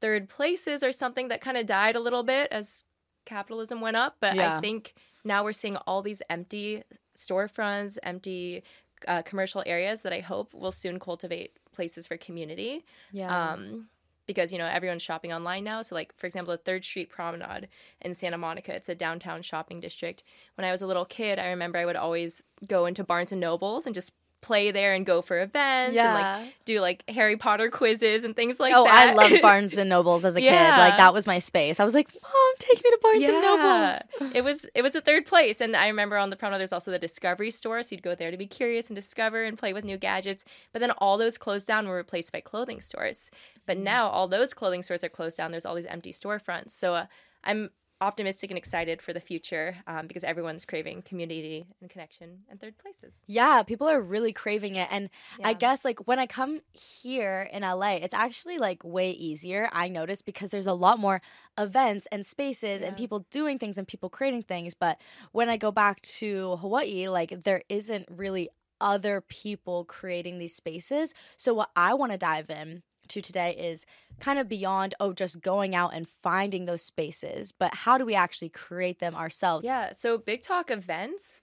third 0.00 0.28
places 0.30 0.82
are 0.82 0.92
something 0.92 1.28
that 1.28 1.42
kind 1.42 1.58
of 1.58 1.66
died 1.66 1.94
a 1.94 2.00
little 2.00 2.22
bit 2.22 2.48
as 2.50 2.84
capitalism 3.24 3.80
went 3.80 3.96
up. 3.96 4.16
But 4.20 4.36
Yeah. 4.36 4.56
I 4.56 4.60
think 4.60 4.94
now 5.24 5.44
we're 5.44 5.52
seeing 5.52 5.76
all 5.76 6.02
these 6.02 6.22
empty 6.28 6.82
storefronts, 7.16 7.98
empty 8.02 8.62
uh, 9.06 9.22
commercial 9.22 9.62
areas 9.66 10.00
that 10.02 10.12
I 10.12 10.20
hope 10.20 10.54
will 10.54 10.72
soon 10.72 10.98
cultivate 10.98 11.52
places 11.72 12.06
for 12.06 12.16
community. 12.16 12.84
Yeah. 13.12 13.52
Um, 13.52 13.88
because 14.26 14.52
you 14.52 14.58
know 14.58 14.66
everyone's 14.66 15.02
shopping 15.02 15.32
online 15.34 15.64
now. 15.64 15.82
So, 15.82 15.94
like 15.94 16.16
for 16.16 16.26
example, 16.26 16.52
the 16.52 16.58
Third 16.58 16.82
Street 16.82 17.10
Promenade 17.10 17.68
in 18.00 18.14
Santa 18.14 18.38
Monica, 18.38 18.74
it's 18.74 18.88
a 18.88 18.94
downtown 18.94 19.42
shopping 19.42 19.80
district. 19.80 20.22
When 20.54 20.64
I 20.64 20.72
was 20.72 20.80
a 20.80 20.86
little 20.86 21.04
kid, 21.04 21.38
I 21.38 21.48
remember 21.48 21.78
I 21.78 21.84
would 21.84 21.96
always 21.96 22.42
go 22.66 22.86
into 22.86 23.04
Barnes 23.04 23.32
and 23.32 23.40
Nobles 23.40 23.84
and 23.84 23.94
just 23.94 24.12
play 24.44 24.70
there 24.70 24.92
and 24.92 25.06
go 25.06 25.22
for 25.22 25.40
events 25.40 25.96
and 25.96 26.14
like 26.14 26.54
do 26.66 26.80
like 26.80 27.02
Harry 27.08 27.36
Potter 27.36 27.70
quizzes 27.70 28.24
and 28.24 28.36
things 28.36 28.60
like 28.60 28.74
oh, 28.76 28.84
that. 28.84 29.08
Oh, 29.08 29.10
I 29.10 29.14
loved 29.14 29.40
Barnes 29.42 29.78
and 29.78 29.88
Nobles 29.88 30.24
as 30.24 30.36
a 30.36 30.40
kid. 30.40 30.52
Like 30.52 30.98
that 30.98 31.14
was 31.14 31.26
my 31.26 31.38
space. 31.38 31.80
I 31.80 31.84
was 31.84 31.94
like, 31.94 32.08
Mom, 32.22 32.52
take 32.58 32.76
me 32.84 32.90
to 32.90 32.98
Barnes 33.02 33.28
and 33.28 33.42
Nobles. 33.42 34.32
it 34.34 34.44
was 34.44 34.66
it 34.74 34.82
was 34.82 34.94
a 34.94 35.00
third 35.00 35.24
place, 35.24 35.60
and 35.62 35.74
I 35.74 35.88
remember 35.88 36.18
on 36.18 36.28
the 36.28 36.36
promenade 36.36 36.60
there's 36.60 36.72
also 36.72 36.90
the 36.90 36.98
Discovery 36.98 37.50
store, 37.50 37.82
so 37.82 37.94
you'd 37.94 38.02
go 38.02 38.14
there 38.14 38.30
to 38.30 38.36
be 38.36 38.46
curious 38.46 38.88
and 38.88 38.94
discover 38.96 39.44
and 39.44 39.56
play 39.56 39.72
with 39.72 39.84
new 39.84 39.96
gadgets. 39.96 40.44
But 40.72 40.80
then 40.80 40.90
all 40.92 41.16
those 41.16 41.38
closed 41.38 41.66
down 41.66 41.88
were 41.88 41.96
replaced 41.96 42.30
by 42.30 42.40
clothing 42.40 42.80
stores. 42.80 43.30
But 43.66 43.78
Mm. 43.78 43.82
now 43.82 44.08
all 44.08 44.28
those 44.28 44.52
clothing 44.52 44.82
stores 44.82 45.02
are 45.02 45.08
closed 45.08 45.38
down. 45.38 45.50
There's 45.50 45.64
all 45.64 45.74
these 45.74 45.86
empty 45.86 46.12
storefronts. 46.12 46.72
So 46.72 46.94
uh, 46.94 47.06
I'm 47.42 47.70
optimistic 48.00 48.50
and 48.50 48.58
excited 48.58 49.00
for 49.00 49.12
the 49.12 49.20
future 49.20 49.76
um, 49.86 50.06
because 50.06 50.24
everyone's 50.24 50.64
craving 50.64 51.02
community 51.02 51.66
and 51.80 51.88
connection 51.88 52.40
and 52.50 52.60
third 52.60 52.76
places. 52.78 53.12
Yeah, 53.26 53.62
people 53.62 53.88
are 53.88 54.00
really 54.00 54.32
craving 54.32 54.74
it. 54.76 54.88
And 54.90 55.10
I 55.42 55.54
guess 55.54 55.84
like 55.84 56.06
when 56.06 56.18
I 56.18 56.26
come 56.26 56.60
here 56.72 57.48
in 57.52 57.62
LA, 57.62 57.94
it's 57.94 58.14
actually 58.14 58.58
like 58.58 58.82
way 58.84 59.10
easier, 59.10 59.68
I 59.72 59.88
notice, 59.88 60.22
because 60.22 60.50
there's 60.50 60.66
a 60.66 60.74
lot 60.74 60.98
more 60.98 61.22
events 61.56 62.06
and 62.10 62.26
spaces 62.26 62.82
and 62.82 62.96
people 62.96 63.26
doing 63.30 63.58
things 63.58 63.78
and 63.78 63.86
people 63.86 64.10
creating 64.10 64.42
things. 64.42 64.74
But 64.74 64.98
when 65.32 65.48
I 65.48 65.56
go 65.56 65.70
back 65.70 66.00
to 66.02 66.56
Hawaii, 66.56 67.08
like 67.08 67.44
there 67.44 67.62
isn't 67.68 68.08
really 68.10 68.50
other 68.80 69.20
people 69.20 69.84
creating 69.84 70.38
these 70.38 70.54
spaces. 70.54 71.14
So 71.36 71.54
what 71.54 71.70
I 71.76 71.94
want 71.94 72.12
to 72.12 72.18
dive 72.18 72.50
in 72.50 72.82
to 73.14 73.22
today 73.22 73.56
is 73.56 73.86
kind 74.20 74.38
of 74.38 74.48
beyond 74.48 74.94
oh 75.00 75.12
just 75.12 75.40
going 75.40 75.74
out 75.74 75.94
and 75.94 76.08
finding 76.08 76.64
those 76.64 76.82
spaces, 76.82 77.52
but 77.52 77.74
how 77.74 77.98
do 77.98 78.04
we 78.04 78.14
actually 78.14 78.50
create 78.50 78.98
them 78.98 79.14
ourselves? 79.14 79.64
Yeah. 79.64 79.92
So 79.92 80.18
Big 80.18 80.42
Talk 80.42 80.70
events 80.70 81.42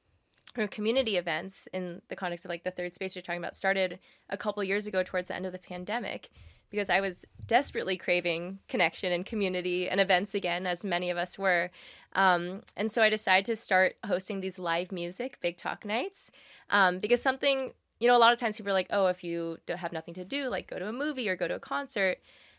or 0.58 0.68
community 0.68 1.18
events 1.18 1.68
in 1.74 2.02
the 2.10 2.16
context 2.16 2.46
of 2.46 2.50
like 2.50 2.64
the 2.64 2.72
third 2.72 2.94
space 2.94 3.16
you're 3.16 3.22
talking 3.22 3.42
about 3.42 3.56
started 3.56 4.00
a 4.30 4.38
couple 4.38 4.64
years 4.64 4.88
ago 4.88 5.02
towards 5.04 5.30
the 5.30 5.36
end 5.36 5.46
of 5.46 5.54
the 5.54 5.60
pandemic 5.60 6.30
because 6.72 6.90
I 6.90 7.02
was 7.02 7.26
desperately 7.48 7.98
craving 7.98 8.60
connection 8.70 9.12
and 9.12 9.26
community 9.26 9.90
and 9.90 10.00
events 10.00 10.34
again, 10.34 10.66
as 10.66 10.84
many 10.84 11.10
of 11.10 11.18
us 11.18 11.38
were. 11.38 11.70
Um, 12.14 12.62
and 12.78 12.90
so 12.90 13.02
I 13.04 13.10
decided 13.10 13.46
to 13.48 13.56
start 13.58 13.96
hosting 14.06 14.40
these 14.40 14.58
live 14.58 14.92
music, 14.92 15.38
big 15.42 15.58
talk 15.58 15.86
nights, 15.86 16.32
um, 16.70 17.00
because 17.00 17.22
something, 17.22 17.74
you 18.02 18.08
know, 18.08 18.18
a 18.18 18.20
lot 18.20 18.34
of 18.34 18.40
times 18.40 18.58
people 18.58 18.72
are 18.72 18.74
like, 18.74 18.88
oh, 18.90 19.06
if 19.08 19.24
you 19.24 19.58
don't 19.68 19.78
have 19.78 19.94
nothing 19.94 20.14
to 20.16 20.26
do, 20.26 20.50
like 20.50 20.68
go 20.68 20.78
to 20.80 20.88
a 20.90 20.94
movie 20.94 21.30
or 21.30 21.36
go 21.38 21.48
to 21.48 21.56
a 21.56 21.60
concert. 21.60 22.18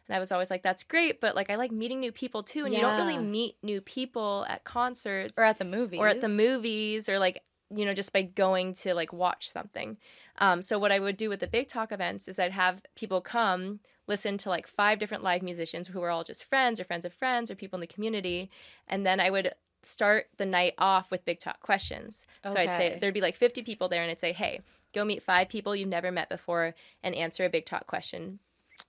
And 0.09 0.17
I 0.17 0.19
was 0.21 0.33
always 0.33 0.51
like, 0.51 0.63
that's 0.63 0.85
great, 0.85 1.21
but 1.21 1.37
like 1.37 1.51
I 1.51 1.57
like 1.57 1.71
meeting 1.73 2.01
new 2.01 2.13
people 2.13 2.43
too. 2.43 2.65
And 2.65 2.73
you 2.73 2.81
don't 2.81 2.97
really 2.97 3.19
meet 3.19 3.57
new 3.63 3.81
people 3.81 4.47
at 4.49 4.65
concerts 4.65 5.37
or 5.37 5.45
at 5.45 5.59
the 5.59 5.65
movies. 5.65 6.01
or 6.01 6.09
at 6.09 6.21
the 6.21 6.29
movies 6.29 7.09
or 7.09 7.19
like 7.19 7.43
you 7.75 7.85
know 7.87 7.95
just 7.95 8.13
by 8.13 8.21
going 8.23 8.75
to 8.75 8.93
like 8.95 9.13
watch 9.15 9.49
something 9.49 9.97
um, 10.39 10.61
so 10.61 10.79
what 10.79 10.93
i 10.93 10.99
would 10.99 11.17
do 11.17 11.31
with 11.31 11.41
the 11.41 11.47
big 11.47 11.67
talk 11.69 11.91
events 11.91 12.29
is 12.29 12.39
i'd 12.39 12.53
have 12.53 12.83
people 12.97 13.23
come 13.23 13.81
listen 14.07 14.37
to 14.37 14.51
like 14.51 14.67
five 14.67 14.99
different 14.99 15.25
live 15.25 15.43
musicians 15.43 15.89
who 15.89 15.99
were 15.99 16.11
all 16.11 16.23
just 16.23 16.45
friends 16.45 16.79
or 16.79 16.85
friends 16.85 17.07
of 17.07 17.15
friends 17.15 17.51
or 17.51 17.55
people 17.55 17.79
in 17.79 17.81
the 17.81 17.87
community 17.87 18.51
and 18.89 19.07
then 19.07 19.19
i 19.21 19.31
would 19.31 19.55
start 19.83 20.27
the 20.37 20.45
night 20.45 20.75
off 20.77 21.11
with 21.11 21.25
big 21.25 21.41
talk 21.41 21.61
questions 21.61 22.27
so 22.53 22.59
i'd 22.61 22.69
say 22.77 22.99
there'd 23.01 23.15
be 23.15 23.23
like 23.23 23.37
50 23.37 23.63
people 23.63 23.89
there 23.89 24.03
and 24.03 24.11
i'd 24.11 24.21
say 24.21 24.33
hey 24.35 24.61
go 24.93 25.05
meet 25.05 25.23
five 25.23 25.49
people 25.49 25.75
you've 25.75 25.89
never 25.89 26.11
met 26.13 26.29
before 26.29 26.75
and 27.03 27.15
answer 27.15 27.45
a 27.45 27.51
big 27.51 27.67
talk 27.67 27.87
question 27.87 28.39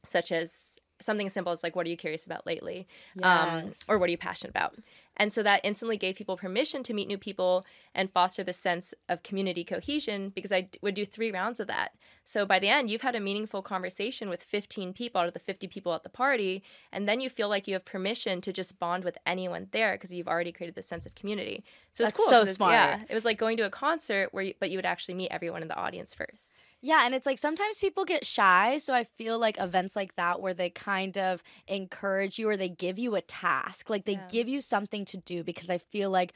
such 0.05 0.31
as 0.31 0.77
something 1.01 1.27
as 1.27 1.33
simple 1.33 1.51
as 1.51 1.63
like 1.63 1.75
what 1.75 1.85
are 1.85 1.89
you 1.89 1.97
curious 1.97 2.25
about 2.25 2.45
lately? 2.45 2.87
Um, 3.21 3.71
or 3.87 3.97
what 3.99 4.07
are 4.07 4.11
you 4.11 4.17
passionate 4.17 4.51
about 4.51 4.75
and 5.17 5.31
so 5.31 5.43
that 5.43 5.61
instantly 5.63 5.97
gave 5.97 6.15
people 6.15 6.37
permission 6.37 6.83
to 6.83 6.93
meet 6.93 7.07
new 7.07 7.17
people 7.17 7.65
and 7.93 8.11
foster 8.11 8.43
the 8.43 8.53
sense 8.53 8.93
of 9.07 9.21
community 9.23 9.63
cohesion 9.63 10.29
because 10.29 10.51
I 10.51 10.61
d- 10.61 10.79
would 10.81 10.95
do 10.95 11.05
three 11.05 11.31
rounds 11.31 11.59
of 11.59 11.67
that. 11.67 11.93
So 12.25 12.45
by 12.45 12.57
the 12.59 12.69
end, 12.69 12.89
you've 12.89 13.01
had 13.01 13.15
a 13.15 13.19
meaningful 13.19 13.61
conversation 13.61 14.29
with 14.29 14.41
15 14.43 14.93
people 14.93 15.21
out 15.21 15.27
of 15.27 15.33
the 15.33 15.39
50 15.39 15.67
people 15.67 15.93
at 15.93 16.03
the 16.03 16.09
party. 16.09 16.63
And 16.91 17.07
then 17.07 17.19
you 17.21 17.29
feel 17.29 17.49
like 17.49 17.67
you 17.67 17.73
have 17.73 17.85
permission 17.85 18.41
to 18.41 18.53
just 18.53 18.79
bond 18.79 19.03
with 19.03 19.17
anyone 19.25 19.67
there 19.71 19.93
because 19.93 20.13
you've 20.13 20.27
already 20.27 20.51
created 20.51 20.75
this 20.75 20.87
sense 20.87 21.05
of 21.05 21.13
community. 21.15 21.63
So 21.91 22.03
it's 22.05 22.11
That's 22.13 22.17
cool. 22.17 22.25
so 22.27 22.31
'cause 22.39 22.43
it's- 22.43 22.55
smart. 22.55 22.73
Yeah. 22.73 23.01
It 23.09 23.13
was 23.13 23.25
like 23.25 23.37
going 23.37 23.57
to 23.57 23.63
a 23.63 23.69
concert 23.69 24.29
where 24.33 24.43
you, 24.45 24.53
but 24.59 24.71
you 24.71 24.77
would 24.77 24.85
actually 24.85 25.15
meet 25.15 25.29
everyone 25.31 25.61
in 25.61 25.67
the 25.67 25.75
audience 25.77 26.13
first. 26.15 26.63
Yeah, 26.85 27.05
and 27.05 27.15
it's 27.15 27.25
like 27.25 27.39
sometimes 27.39 27.77
people 27.77 28.03
get 28.03 28.25
shy, 28.25 28.77
so 28.77 28.93
I 28.93 29.05
feel 29.05 29.39
like 29.39 29.57
events 29.57 29.95
like 29.95 30.15
that 30.17 30.41
where 30.41 30.53
they 30.53 30.69
kind 30.69 31.17
of 31.17 31.41
encourage 31.65 32.37
you 32.37 32.49
or 32.49 32.57
they 32.57 32.67
give 32.67 32.99
you 32.99 33.15
a 33.15 33.21
task, 33.21 33.89
like 33.89 34.03
they 34.05 34.13
Yeah. 34.13 34.27
give 34.29 34.47
you 34.49 34.59
something 34.59 35.02
to 35.05 35.17
do 35.17 35.43
because 35.43 35.69
I 35.69 35.77
feel 35.77 36.09
like 36.09 36.33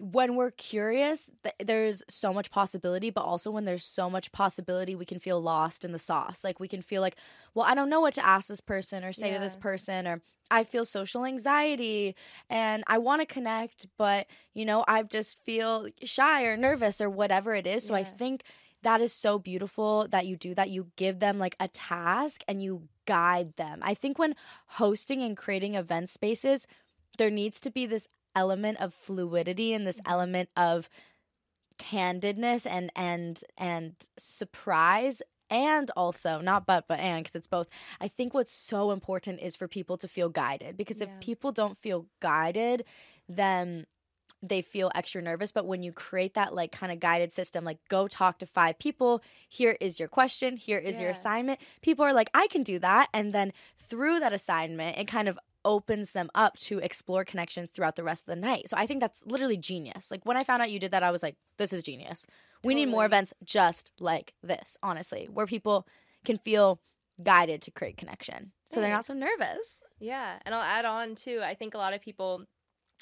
when 0.00 0.36
we're 0.36 0.52
curious, 0.52 1.28
th- 1.42 1.54
there's 1.64 2.02
so 2.08 2.32
much 2.32 2.50
possibility, 2.50 3.10
but 3.10 3.22
also 3.22 3.50
when 3.50 3.64
there's 3.64 3.84
so 3.84 4.08
much 4.08 4.30
possibility, 4.32 4.94
we 4.94 5.04
can 5.04 5.18
feel 5.18 5.40
lost 5.40 5.84
in 5.84 5.92
the 5.92 5.98
sauce. 5.98 6.44
Like 6.44 6.60
we 6.60 6.68
can 6.68 6.82
feel 6.82 7.02
like, 7.02 7.16
well, 7.54 7.66
I 7.66 7.74
don't 7.74 7.90
know 7.90 8.00
what 8.00 8.14
to 8.14 8.24
ask 8.24 8.48
this 8.48 8.60
person 8.60 9.04
or 9.04 9.12
say 9.12 9.32
to 9.32 9.38
this 9.38 9.56
person, 9.56 10.06
or 10.06 10.22
I 10.50 10.64
feel 10.64 10.84
social 10.84 11.24
anxiety 11.24 12.14
and 12.48 12.84
I 12.86 12.98
want 12.98 13.20
to 13.22 13.26
connect, 13.26 13.86
but 13.96 14.26
you 14.54 14.64
know, 14.64 14.84
I 14.86 15.02
just 15.02 15.38
feel 15.40 15.88
shy 16.04 16.44
or 16.44 16.56
nervous 16.56 17.00
or 17.00 17.10
whatever 17.10 17.54
it 17.54 17.66
is. 17.66 17.84
So 17.84 17.94
I 17.94 18.04
think 18.04 18.44
that 18.82 19.00
is 19.00 19.12
so 19.12 19.38
beautiful 19.38 20.06
that 20.10 20.26
you 20.26 20.36
do 20.36 20.54
that. 20.54 20.70
You 20.70 20.90
give 20.96 21.18
them 21.18 21.38
like 21.38 21.56
a 21.58 21.68
task 21.68 22.42
and 22.46 22.62
you 22.62 22.88
guide 23.06 23.56
them. 23.56 23.80
I 23.82 23.94
think 23.94 24.18
when 24.18 24.34
hosting 24.66 25.22
and 25.22 25.36
creating 25.36 25.74
event 25.74 26.08
spaces, 26.10 26.66
there 27.18 27.30
needs 27.30 27.60
to 27.60 27.70
be 27.70 27.86
this 27.86 28.08
element 28.34 28.80
of 28.80 28.94
fluidity 28.94 29.72
and 29.72 29.86
this 29.86 30.00
mm-hmm. 30.00 30.12
element 30.12 30.48
of 30.56 30.88
candidness 31.78 32.66
and 32.66 32.90
and 32.96 33.40
and 33.56 33.94
surprise 34.18 35.22
and 35.50 35.90
also 35.96 36.40
not 36.40 36.66
but 36.66 36.86
but 36.88 36.98
and 36.98 37.22
because 37.22 37.34
it's 37.34 37.46
both. 37.46 37.68
I 38.00 38.08
think 38.08 38.34
what's 38.34 38.54
so 38.54 38.90
important 38.90 39.40
is 39.40 39.56
for 39.56 39.68
people 39.68 39.96
to 39.98 40.08
feel 40.08 40.28
guided 40.28 40.76
because 40.76 41.00
if 41.00 41.08
people 41.20 41.52
don't 41.52 41.78
feel 41.78 42.06
guided 42.20 42.84
then 43.28 43.86
they 44.40 44.62
feel 44.62 44.92
extra 44.94 45.20
nervous. 45.20 45.50
But 45.50 45.66
when 45.66 45.82
you 45.82 45.92
create 45.92 46.34
that 46.34 46.54
like 46.54 46.70
kind 46.70 46.92
of 46.92 47.00
guided 47.00 47.32
system 47.32 47.64
like 47.64 47.78
go 47.88 48.06
talk 48.08 48.38
to 48.38 48.46
five 48.46 48.78
people 48.78 49.22
here 49.48 49.76
is 49.80 49.98
your 49.98 50.08
question 50.08 50.56
here 50.56 50.78
is 50.78 51.00
your 51.00 51.10
assignment 51.10 51.60
people 51.82 52.04
are 52.04 52.12
like 52.12 52.30
i 52.34 52.46
can 52.48 52.62
do 52.62 52.78
that. 52.80 53.08
And 53.14 53.32
then 53.32 53.52
through 53.76 54.20
that 54.20 54.32
assignment 54.32 54.98
it 54.98 55.06
kind 55.06 55.28
of 55.28 55.38
opens 55.64 56.12
them 56.12 56.30
up 56.34 56.58
to 56.58 56.78
explore 56.78 57.24
connections 57.24 57.70
throughout 57.70 57.96
the 57.96 58.04
rest 58.04 58.22
of 58.22 58.26
the 58.26 58.40
night. 58.40 58.68
So 58.68 58.76
i 58.76 58.86
think 58.86 59.00
that's 59.00 59.22
literally 59.26 59.56
genius. 59.56 60.10
Like 60.10 60.24
when 60.24 60.36
i 60.36 60.44
found 60.44 60.62
out 60.62 60.70
you 60.70 60.78
did 60.78 60.92
that 60.92 61.02
i 61.02 61.10
was 61.10 61.22
like 61.22 61.36
this 61.56 61.72
is 61.72 61.82
genius. 61.82 62.26
We 62.64 62.74
need 62.74 62.86
more 62.86 63.06
events 63.06 63.32
just 63.44 63.92
like 64.00 64.34
this 64.42 64.76
honestly 64.82 65.28
where 65.30 65.46
people 65.46 65.86
can 66.24 66.38
feel 66.38 66.80
guided 67.22 67.62
to 67.62 67.70
create 67.70 67.96
connection. 67.96 68.52
So 68.66 68.80
they're 68.80 68.90
not 68.92 69.04
so 69.04 69.14
nervous. 69.14 69.80
Yeah, 69.98 70.38
and 70.44 70.54
I'll 70.54 70.60
add 70.60 70.84
on 70.84 71.14
too. 71.14 71.40
I 71.42 71.54
think 71.54 71.74
a 71.74 71.78
lot 71.78 71.94
of 71.94 72.00
people 72.00 72.44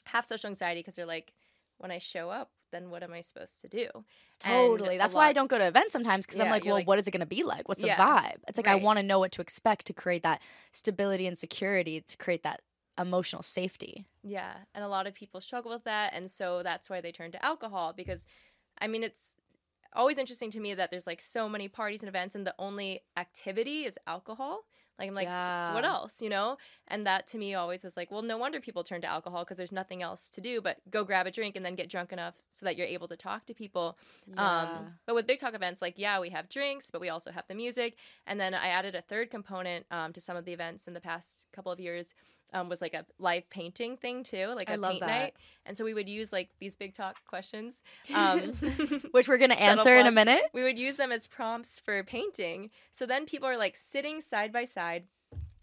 have 0.06 0.25
social 0.25 0.48
anxiety 0.48 0.80
because 0.80 0.94
they're 0.94 1.06
like, 1.06 1.32
when 1.78 1.90
I 1.90 1.98
show 1.98 2.30
up, 2.30 2.50
then 2.73 2.90
what 2.90 3.02
am 3.02 3.12
I 3.12 3.20
supposed 3.20 3.61
to 3.62 3.68
do? 3.68 3.88
Totally. 4.40 4.96
a 4.96 4.99
That's 4.99 5.14
why 5.14 5.26
I 5.28 5.32
don't 5.32 5.49
go 5.50 5.58
to 5.58 5.66
events 5.66 5.92
sometimes 5.92 6.26
because 6.26 6.40
I'm 6.40 6.50
like, 6.50 6.64
well, 6.64 6.75
like- 6.75 6.87
what 6.87 6.99
is 6.99 7.06
it 7.06 7.11
going 7.11 7.20
to 7.20 7.26
be 7.26 7.42
like? 7.42 7.68
What's 7.68 7.80
the 7.80 7.88
Yeah, 7.88 7.96
vibe? 7.96 8.38
It's 8.49 8.56
like 8.56 8.68
I 8.68 8.75
want 8.75 8.99
to 8.99 9.02
know 9.02 9.18
what 9.18 9.32
to 9.32 9.40
expect 9.42 9.87
to 9.87 9.92
create 9.92 10.23
that 10.23 10.40
stability 10.73 11.26
and 11.26 11.37
security 11.37 12.02
to 12.06 12.16
create 12.16 12.42
that 12.42 12.62
emotional 12.99 13.42
safety. 13.42 14.06
Yeah, 14.23 14.54
and 14.75 14.82
a 14.82 14.88
lot 14.88 15.06
of 15.06 15.14
people 15.14 15.40
struggle 15.40 15.70
with 15.70 15.85
that, 15.85 16.12
and 16.14 16.30
so 16.30 16.62
that's 16.62 16.88
why 16.90 17.00
they 17.00 17.12
turn 17.12 17.30
to 17.32 17.44
alcohol 17.44 17.92
because, 17.94 18.25
I 18.78 18.87
mean, 18.87 19.02
it's 19.02 19.37
always 19.92 20.18
interesting 20.18 20.50
to 20.50 20.61
me 20.61 20.75
that 20.75 20.90
there's 20.90 21.06
like 21.06 21.20
so 21.20 21.49
many 21.49 21.68
parties 21.68 22.02
and 22.02 22.08
events, 22.08 22.35
and 22.35 22.46
the 22.46 22.54
only 22.58 23.02
activity 23.16 23.85
is 23.85 23.99
alcohol. 24.06 24.64
Like 24.98 25.08
I'm 25.08 25.14
like, 25.14 25.28
what 25.74 25.84
else, 25.84 26.22
you 26.22 26.30
know? 26.30 26.56
And 26.88 27.06
that 27.06 27.26
to 27.28 27.38
me 27.38 27.54
always 27.54 27.84
was 27.84 27.96
like, 27.96 28.10
well, 28.10 28.22
no 28.22 28.38
wonder 28.38 28.60
people 28.60 28.82
turn 28.82 29.00
to 29.02 29.06
alcohol 29.06 29.44
because 29.44 29.56
there's 29.58 29.72
nothing 29.72 30.02
else 30.02 30.30
to 30.30 30.40
do 30.40 30.60
but 30.60 30.78
go 30.90 31.04
grab 31.04 31.26
a 31.26 31.30
drink 31.30 31.54
and 31.56 31.64
then 31.66 31.74
get 31.74 31.90
drunk 31.90 32.12
enough 32.12 32.34
so 32.50 32.64
that 32.64 32.76
you're 32.76 32.86
able 32.86 33.08
to 33.08 33.16
talk 33.16 33.44
to 33.46 33.54
people. 33.54 33.98
Um, 34.36 34.68
but 35.04 35.14
with 35.14 35.26
big 35.26 35.38
talk 35.38 35.54
events, 35.54 35.82
like 35.82 35.94
yeah, 35.96 36.18
we 36.20 36.30
have 36.30 36.48
drinks, 36.48 36.90
but 36.90 37.00
we 37.00 37.10
also 37.10 37.30
have 37.30 37.44
the 37.48 37.54
music. 37.54 37.96
And 38.26 38.40
then 38.40 38.54
I 38.54 38.68
added 38.68 38.94
a 38.94 39.02
third 39.02 39.30
component 39.30 39.84
um, 39.90 40.12
to 40.14 40.20
some 40.20 40.36
of 40.36 40.44
the 40.44 40.52
events 40.52 40.86
in 40.88 40.94
the 40.94 41.00
past 41.00 41.46
couple 41.52 41.70
of 41.72 41.78
years. 41.80 42.14
Um, 42.52 42.68
was 42.68 42.80
like 42.80 42.94
a 42.94 43.04
live 43.18 43.50
painting 43.50 43.96
thing 43.96 44.22
too, 44.22 44.54
like 44.56 44.70
a 44.70 44.74
I 44.74 44.76
love 44.76 44.92
paint 44.92 45.00
that. 45.00 45.06
night. 45.06 45.34
And 45.66 45.76
so 45.76 45.84
we 45.84 45.94
would 45.94 46.08
use 46.08 46.32
like 46.32 46.48
these 46.60 46.76
big 46.76 46.94
talk 46.94 47.16
questions, 47.26 47.82
um, 48.14 48.52
which 49.10 49.26
we're 49.26 49.38
going 49.38 49.50
to 49.50 49.60
answer 49.60 49.96
in 49.96 50.06
a 50.06 50.12
minute. 50.12 50.42
we 50.54 50.62
would 50.62 50.78
use 50.78 50.94
them 50.94 51.10
as 51.10 51.26
prompts 51.26 51.80
for 51.80 52.02
painting. 52.04 52.70
So 52.92 53.04
then 53.04 53.26
people 53.26 53.48
are 53.48 53.56
like 53.56 53.76
sitting 53.76 54.20
side 54.20 54.52
by 54.52 54.64
side 54.64 55.04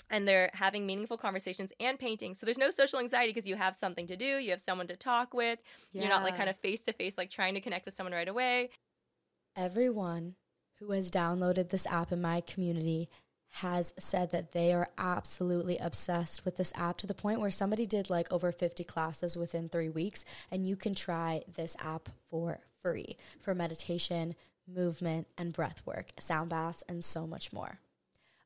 and 0.09 0.27
they're 0.27 0.51
having 0.53 0.85
meaningful 0.85 1.17
conversations 1.17 1.71
and 1.79 1.97
painting. 1.97 2.35
So 2.35 2.45
there's 2.45 2.57
no 2.57 2.69
social 2.69 2.99
anxiety 2.99 3.33
because 3.33 3.47
you 3.47 3.55
have 3.55 3.75
something 3.75 4.05
to 4.07 4.15
do, 4.15 4.37
you 4.37 4.51
have 4.51 4.61
someone 4.61 4.87
to 4.87 4.95
talk 4.95 5.33
with. 5.33 5.59
You're 5.91 6.09
not 6.09 6.23
like 6.23 6.37
kind 6.37 6.49
of 6.49 6.57
face 6.57 6.81
to 6.81 6.93
face, 6.93 7.17
like 7.17 7.29
trying 7.29 7.55
to 7.55 7.61
connect 7.61 7.85
with 7.85 7.93
someone 7.93 8.13
right 8.13 8.27
away. 8.27 8.69
Everyone 9.55 10.35
who 10.79 10.91
has 10.91 11.09
downloaded 11.09 11.69
this 11.69 11.87
app 11.87 12.11
in 12.11 12.21
my 12.21 12.41
community 12.41 13.09
has 13.57 13.93
said 14.00 14.31
that 14.31 14.51
they 14.51 14.74
are 14.74 14.89
absolutely 14.98 15.77
obsessed 15.77 16.43
with 16.43 16.57
this 16.57 16.74
app 16.75 16.98
to 16.98 17.05
the 17.05 17.13
point 17.13 17.39
where 17.39 17.51
somebody 17.51 17.86
did 17.86 18.10
like 18.10 18.31
over 18.33 18.51
50 18.51 18.83
classes 18.83 19.38
within 19.38 19.69
three 19.69 19.89
weeks. 19.89 20.25
And 20.50 20.67
you 20.67 20.75
can 20.75 20.95
try 20.95 21.43
this 21.53 21.75
app 21.79 22.10
for 22.31 22.60
free 22.81 23.15
for 23.39 23.53
meditation, 23.53 24.33
movement, 24.67 25.27
and 25.38 25.53
breath 25.53 25.83
work, 25.86 26.07
sound 26.19 26.50
baths, 26.50 26.83
and 26.89 27.05
so 27.05 27.27
much 27.27 27.53
more. 27.53 27.77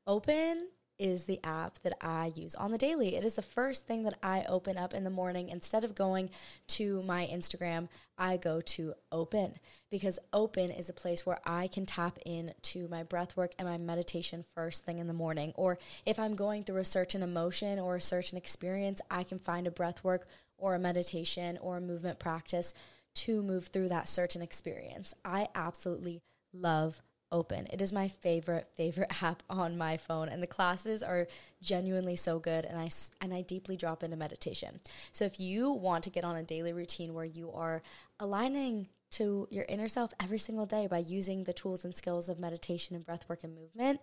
Open 0.05 0.67
is 0.99 1.25
the 1.25 1.39
app 1.43 1.79
that 1.79 1.97
I 2.01 2.31
use 2.35 2.55
on 2.55 2.71
the 2.71 2.77
daily. 2.77 3.15
It 3.15 3.23
is 3.23 3.35
the 3.35 3.41
first 3.41 3.85
thing 3.85 4.03
that 4.03 4.17
I 4.23 4.43
open 4.47 4.77
up 4.77 4.93
in 4.93 5.03
the 5.03 5.09
morning. 5.09 5.49
Instead 5.49 5.83
of 5.83 5.95
going 5.95 6.29
to 6.69 7.03
my 7.03 7.27
Instagram, 7.27 7.87
I 8.17 8.37
go 8.37 8.61
to 8.61 8.93
Open 9.11 9.53
because 9.91 10.19
Open 10.33 10.71
is 10.71 10.89
a 10.89 10.93
place 10.93 11.25
where 11.25 11.39
I 11.45 11.67
can 11.67 11.85
tap 11.85 12.17
into 12.25 12.87
my 12.87 13.03
breath 13.03 13.37
work 13.37 13.53
and 13.59 13.67
my 13.67 13.77
meditation 13.77 14.43
first 14.55 14.85
thing 14.85 14.99
in 14.99 15.07
the 15.07 15.13
morning. 15.13 15.53
Or 15.55 15.77
if 16.05 16.19
I'm 16.19 16.35
going 16.35 16.63
through 16.63 16.77
a 16.77 16.85
certain 16.85 17.21
emotion 17.21 17.79
or 17.79 17.95
a 17.95 18.01
certain 18.01 18.37
experience, 18.37 19.01
I 19.11 19.23
can 19.23 19.39
find 19.39 19.67
a 19.67 19.71
breath 19.71 20.03
work 20.03 20.27
or 20.57 20.73
a 20.73 20.79
meditation 20.79 21.57
or 21.61 21.77
a 21.77 21.81
movement 21.81 22.19
practice 22.19 22.73
to 23.13 23.41
move 23.41 23.67
through 23.67 23.89
that 23.89 24.07
certain 24.07 24.41
experience. 24.41 25.13
I 25.23 25.47
absolutely 25.55 26.21
love 26.53 27.01
Open. 27.31 27.67
It 27.71 27.81
is 27.81 27.91
my 27.91 28.07
favorite 28.07 28.69
favorite 28.75 29.11
app 29.23 29.43
on 29.49 29.77
my 29.77 29.97
phone 29.97 30.29
and 30.29 30.41
the 30.41 30.47
classes 30.47 31.03
are 31.03 31.27
genuinely 31.61 32.15
so 32.15 32.39
good 32.39 32.65
and 32.65 32.77
I 32.77 32.89
and 33.21 33.33
I 33.33 33.41
deeply 33.41 33.75
drop 33.75 34.03
into 34.03 34.15
meditation. 34.15 34.79
So 35.11 35.25
if 35.25 35.39
you 35.39 35.71
want 35.71 36.03
to 36.05 36.09
get 36.09 36.23
on 36.23 36.37
a 36.37 36.43
daily 36.43 36.73
routine 36.73 37.13
where 37.13 37.25
you 37.25 37.51
are 37.51 37.81
aligning 38.19 38.87
to 39.11 39.47
your 39.49 39.65
inner 39.69 39.87
self 39.87 40.13
every 40.21 40.39
single 40.39 40.65
day 40.65 40.87
by 40.87 40.99
using 40.99 41.43
the 41.43 41.53
tools 41.53 41.85
and 41.85 41.95
skills 41.95 42.29
of 42.29 42.39
meditation 42.39 42.95
and 42.95 43.05
breathwork 43.05 43.43
and 43.43 43.55
movement, 43.55 43.99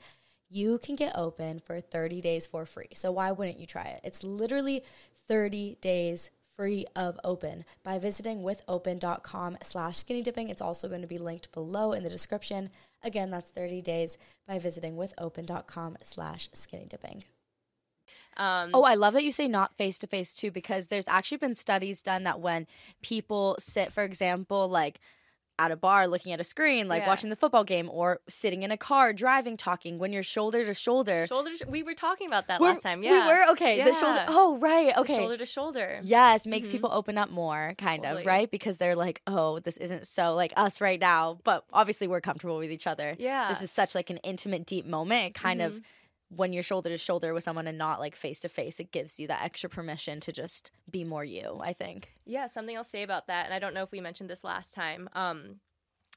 you 0.51 0.79
can 0.79 0.97
get 0.97 1.17
open 1.17 1.61
for 1.61 1.81
30 1.81 2.21
days 2.21 2.47
for 2.47 2.67
free. 2.67 2.89
So 2.95 3.11
why 3.13 3.33
wouldn't 3.33 3.59
you 3.59 3.67
try 3.67 3.85
it? 3.85 4.01
It's 4.05 4.23
literally 4.23 4.83
30 5.29 5.79
days 5.81 6.31
free 6.57 6.87
of 6.95 7.19
open 7.25 7.65
by 7.83 7.99
visiting 7.99 8.43
withopen.com 8.43 9.59
slash 9.63 9.97
skinny 9.97 10.23
dipping 10.23 10.49
it's 10.49 10.63
also 10.63 10.89
going 10.89 11.01
to 11.01 11.07
be 11.07 11.19
linked 11.19 11.51
below 11.51 11.93
in 11.93 12.05
the 12.05 12.09
description 12.09 12.71
again 13.05 13.31
that's 13.31 13.51
30 13.51 13.83
days 13.83 14.19
by 14.47 14.59
visiting 14.59 14.97
withopen.com 14.97 15.99
slash 16.03 16.49
skinny 16.53 16.87
dipping. 16.87 17.25
Um, 18.37 18.71
oh, 18.75 18.83
I 18.83 18.95
love 18.95 19.15
that 19.15 19.23
you 19.23 19.31
say 19.31 19.47
not 19.47 19.77
face 19.77 19.99
to 20.01 20.07
face 20.07 20.35
too, 20.35 20.51
because 20.51 20.89
there's 20.89 21.07
actually 21.07 21.39
been 21.39 21.55
studies 21.55 22.03
done 22.03 22.25
that 22.25 22.41
when 22.41 22.67
people 23.03 23.57
sit, 23.61 23.93
for 23.93 24.03
example, 24.03 24.69
like 24.69 25.01
at 25.59 25.71
a 25.71 25.77
bar 25.77 26.09
looking 26.09 26.33
at 26.33 26.41
a 26.41 26.45
screen, 26.45 26.89
like 26.89 27.03
yeah. 27.03 27.09
watching 27.09 27.31
the 27.31 27.37
football 27.37 27.65
game, 27.65 27.89
or 27.91 28.21
sitting 28.29 28.63
in 28.63 28.71
a 28.71 28.77
car 28.77 29.13
driving, 29.13 29.57
talking 29.57 29.99
when 29.99 30.13
you're 30.13 30.23
shoulder 30.23 30.65
to 30.65 30.75
shoulder. 30.75 31.27
Shoulder. 31.27 31.57
To, 31.57 31.67
we 31.69 31.83
were 31.83 31.95
talking 31.95 32.27
about 32.27 32.49
that 32.49 32.61
we're, 32.61 32.73
last 32.73 32.83
time. 32.83 33.03
Yeah, 33.03 33.27
we 33.27 33.33
were 33.33 33.53
okay. 33.53 33.79
Yeah. 33.79 33.85
The 33.85 33.95
shoulder. 33.95 34.25
Oh, 34.29 34.59
right. 34.59 34.97
Okay. 34.97 35.15
The 35.15 35.21
shoulder 35.21 35.37
to 35.39 35.47
shoulder. 35.47 36.01
Yes, 36.03 36.47
makes 36.47 36.69
mm-hmm. 36.69 36.77
people 36.77 36.91
open 36.93 37.19
up 37.19 37.31
more, 37.31 37.75
kind 37.79 38.03
totally. 38.03 38.23
of 38.23 38.27
right, 38.27 38.51
because 38.51 38.79
they're 38.79 38.97
like, 38.97 39.23
oh, 39.27 39.59
this 39.61 39.77
isn't 39.77 40.07
so 40.07 40.35
like 40.35 40.53
us 40.57 40.81
right 40.81 41.01
now, 41.01 41.39
but 41.45 41.65
obviously 41.73 42.07
we're 42.09 42.21
comfortable 42.21 42.59
with 42.59 42.73
each 42.73 42.87
other. 42.87 43.17
Yeah, 43.19 43.49
this 43.49 43.63
is 43.63 43.71
such 43.71 43.95
like 43.95 44.11
an 44.11 44.19
intimate, 44.19 44.67
deep 44.67 44.87
moment. 44.87 45.27
It 45.27 45.35
kind 45.35 45.61
mm-hmm. 45.61 45.77
of 45.77 45.83
when 46.37 46.53
you're 46.53 46.63
shoulder 46.63 46.89
to 46.89 46.99
shoulder 46.99 47.35
with 47.35 47.45
someone 47.45 47.67
and 47.67 47.79
not 47.79 48.01
like 48.01 48.17
face 48.17 48.41
to 48.41 48.49
face, 48.49 48.81
it 48.81 48.93
gives 48.93 49.19
you 49.19 49.27
that 49.29 49.43
extra 49.43 49.71
permission 49.71 50.21
to 50.21 50.33
just 50.33 50.71
be 50.91 51.05
more 51.05 51.25
you, 51.25 51.61
I 51.63 51.73
think. 51.73 52.13
Yeah, 52.25 52.47
something 52.47 52.77
I'll 52.77 52.85
say 52.85 53.03
about 53.03 53.27
that, 53.29 53.47
and 53.47 53.55
I 53.55 53.59
don't 53.59 53.75
know 53.75 53.83
if 53.83 53.93
we 53.93 54.01
mentioned 54.01 54.31
this 54.31 54.45
last 54.45 54.75
time. 54.75 55.09
Um, 55.15 55.61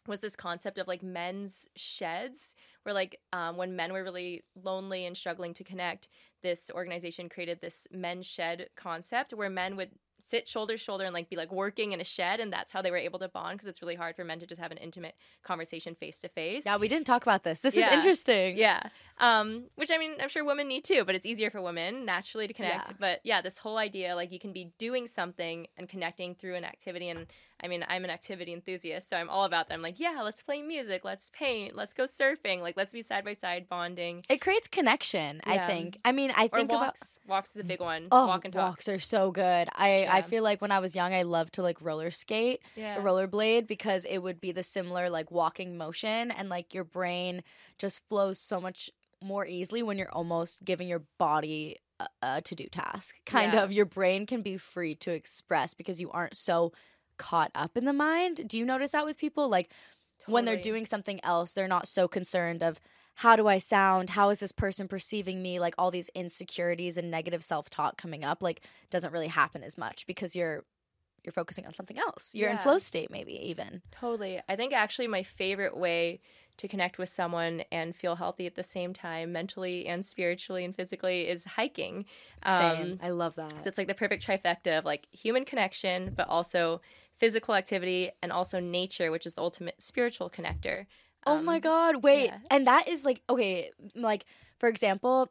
was 0.07 0.19
this 0.21 0.35
concept 0.35 0.77
of 0.77 0.87
like 0.87 1.03
men's 1.03 1.67
sheds 1.75 2.55
where 2.83 2.93
like 2.93 3.19
um, 3.33 3.57
when 3.57 3.75
men 3.75 3.91
were 3.91 4.03
really 4.03 4.43
lonely 4.55 5.05
and 5.05 5.17
struggling 5.17 5.53
to 5.53 5.63
connect 5.63 6.07
this 6.43 6.71
organization 6.73 7.29
created 7.29 7.59
this 7.61 7.87
men's 7.91 8.25
shed 8.25 8.69
concept 8.75 9.33
where 9.33 9.49
men 9.49 9.75
would 9.75 9.91
sit 10.21 10.47
shoulder 10.47 10.73
to 10.73 10.77
shoulder 10.77 11.05
and 11.05 11.13
like 11.13 11.29
be 11.29 11.35
like 11.35 11.51
working 11.51 11.91
in 11.91 12.01
a 12.01 12.03
shed 12.03 12.39
and 12.39 12.51
that's 12.51 12.71
how 12.71 12.81
they 12.81 12.91
were 12.91 12.97
able 12.97 13.19
to 13.19 13.29
bond 13.29 13.57
because 13.57 13.67
it's 13.67 13.81
really 13.81 13.95
hard 13.95 14.15
for 14.15 14.23
men 14.23 14.39
to 14.39 14.45
just 14.45 14.59
have 14.59 14.71
an 14.71 14.77
intimate 14.77 15.15
conversation 15.43 15.95
face 15.95 16.19
to 16.19 16.27
face 16.27 16.63
yeah 16.65 16.77
we 16.77 16.87
didn't 16.87 17.05
talk 17.05 17.21
about 17.21 17.43
this 17.43 17.61
this 17.61 17.75
yeah. 17.75 17.87
is 17.87 17.93
interesting 17.93 18.57
yeah 18.57 18.81
um, 19.19 19.65
which 19.75 19.91
i 19.91 19.97
mean 19.97 20.13
i'm 20.21 20.29
sure 20.29 20.43
women 20.43 20.67
need 20.67 20.83
too 20.83 21.03
but 21.05 21.15
it's 21.15 21.25
easier 21.25 21.49
for 21.49 21.61
women 21.61 22.05
naturally 22.05 22.47
to 22.47 22.53
connect 22.53 22.89
yeah. 22.89 22.95
but 22.99 23.19
yeah 23.23 23.41
this 23.41 23.57
whole 23.57 23.77
idea 23.77 24.15
like 24.15 24.31
you 24.31 24.39
can 24.39 24.53
be 24.53 24.71
doing 24.77 25.07
something 25.07 25.67
and 25.77 25.89
connecting 25.89 26.35
through 26.35 26.55
an 26.55 26.63
activity 26.63 27.09
and 27.09 27.27
I 27.61 27.67
mean, 27.67 27.83
I'm 27.87 28.03
an 28.03 28.11
activity 28.11 28.53
enthusiast, 28.53 29.09
so 29.09 29.17
I'm 29.17 29.29
all 29.29 29.45
about 29.45 29.67
that. 29.67 29.73
I'm 29.73 29.81
like, 29.81 29.99
yeah, 29.99 30.21
let's 30.23 30.43
play 30.43 30.61
music, 30.61 31.03
let's 31.03 31.31
paint, 31.33 31.75
let's 31.75 31.93
go 31.93 32.03
surfing, 32.03 32.61
like 32.61 32.77
let's 32.77 32.93
be 32.93 33.01
side 33.01 33.25
by 33.25 33.33
side 33.33 33.67
bonding. 33.67 34.23
It 34.29 34.41
creates 34.41 34.67
connection, 34.67 35.41
yeah. 35.45 35.53
I 35.53 35.57
think. 35.65 35.97
I 36.05 36.11
mean, 36.11 36.31
I 36.35 36.47
think 36.47 36.71
walks. 36.71 37.17
about 37.25 37.29
walks 37.29 37.49
is 37.51 37.57
a 37.57 37.63
big 37.63 37.79
one. 37.79 38.07
Oh, 38.11 38.27
Walk 38.27 38.45
walks 38.53 38.87
are 38.87 38.99
so 38.99 39.31
good. 39.31 39.69
I 39.73 40.01
yeah. 40.01 40.15
I 40.15 40.21
feel 40.21 40.43
like 40.43 40.61
when 40.61 40.71
I 40.71 40.79
was 40.79 40.95
young, 40.95 41.13
I 41.13 41.23
loved 41.23 41.53
to 41.53 41.63
like 41.63 41.81
roller 41.81 42.11
skate, 42.11 42.61
yeah. 42.75 42.97
rollerblade 42.97 43.65
because 43.65 44.05
it 44.05 44.19
would 44.19 44.39
be 44.39 44.51
the 44.51 44.63
similar 44.63 45.09
like 45.09 45.31
walking 45.31 45.77
motion, 45.77 46.29
and 46.29 46.49
like 46.49 46.75
your 46.75 46.83
brain 46.83 47.43
just 47.79 48.07
flows 48.07 48.39
so 48.39 48.61
much 48.61 48.91
more 49.21 49.45
easily 49.45 49.83
when 49.83 49.97
you're 49.97 50.11
almost 50.11 50.63
giving 50.63 50.87
your 50.87 51.03
body 51.17 51.77
a, 52.21 52.41
to 52.41 52.55
do 52.55 52.65
task. 52.67 53.15
Kind 53.25 53.53
yeah. 53.53 53.63
of 53.63 53.71
your 53.71 53.85
brain 53.85 54.25
can 54.25 54.41
be 54.41 54.57
free 54.57 54.95
to 54.95 55.11
express 55.11 55.73
because 55.73 55.99
you 55.99 56.11
aren't 56.11 56.35
so 56.35 56.71
caught 57.17 57.51
up 57.55 57.75
in 57.75 57.85
the 57.85 57.93
mind. 57.93 58.47
Do 58.47 58.57
you 58.57 58.65
notice 58.65 58.91
that 58.91 59.05
with 59.05 59.17
people? 59.17 59.49
Like 59.49 59.69
totally. 60.19 60.33
when 60.33 60.45
they're 60.45 60.61
doing 60.61 60.85
something 60.85 61.19
else, 61.23 61.53
they're 61.53 61.67
not 61.67 61.87
so 61.87 62.07
concerned 62.07 62.61
of 62.61 62.79
how 63.15 63.35
do 63.35 63.47
I 63.47 63.57
sound? 63.57 64.11
How 64.11 64.29
is 64.29 64.39
this 64.39 64.51
person 64.51 64.87
perceiving 64.87 65.41
me? 65.41 65.59
Like 65.59 65.73
all 65.77 65.89
these 65.89 66.09
insecurities 66.09 66.97
and 66.97 67.09
negative 67.09 67.43
self-talk 67.43 67.97
coming 67.97 68.23
up 68.23 68.43
like 68.43 68.61
doesn't 68.91 69.11
really 69.11 69.27
happen 69.27 69.63
as 69.63 69.77
much 69.77 70.05
because 70.05 70.35
you're 70.35 70.63
you're 71.23 71.31
focusing 71.33 71.65
on 71.65 71.73
something 71.73 71.97
else. 71.97 72.31
You're 72.35 72.49
yeah. 72.49 72.53
in 72.53 72.59
flow 72.59 72.77
state 72.77 73.09
maybe 73.09 73.33
even. 73.49 73.81
Totally. 73.91 74.39
I 74.47 74.55
think 74.55 74.71
actually 74.71 75.07
my 75.07 75.23
favorite 75.23 75.75
way 75.75 76.19
to 76.57 76.67
connect 76.67 76.97
with 76.97 77.09
someone 77.09 77.63
and 77.71 77.95
feel 77.95 78.15
healthy 78.15 78.45
at 78.45 78.55
the 78.55 78.63
same 78.63 78.93
time, 78.93 79.31
mentally 79.31 79.87
and 79.87 80.05
spiritually 80.05 80.65
and 80.65 80.75
physically, 80.75 81.27
is 81.27 81.45
hiking. 81.45 82.05
Um, 82.43 82.59
Same. 82.59 82.99
I 83.01 83.09
love 83.09 83.35
that. 83.35 83.51
So 83.63 83.67
it's 83.67 83.77
like 83.77 83.87
the 83.87 83.95
perfect 83.95 84.25
trifecta 84.25 84.77
of 84.77 84.85
like 84.85 85.07
human 85.11 85.45
connection, 85.45 86.13
but 86.15 86.27
also 86.27 86.81
physical 87.17 87.55
activity 87.55 88.11
and 88.21 88.31
also 88.31 88.59
nature, 88.59 89.11
which 89.11 89.25
is 89.25 89.33
the 89.33 89.41
ultimate 89.41 89.81
spiritual 89.81 90.29
connector. 90.29 90.85
Um, 91.25 91.39
oh 91.39 91.41
my 91.41 91.55
um, 91.55 91.61
God. 91.61 92.03
Wait. 92.03 92.25
Yeah. 92.25 92.37
And 92.49 92.67
that 92.67 92.87
is 92.87 93.05
like, 93.05 93.21
okay, 93.29 93.71
like, 93.95 94.25
for 94.59 94.69
example, 94.69 95.29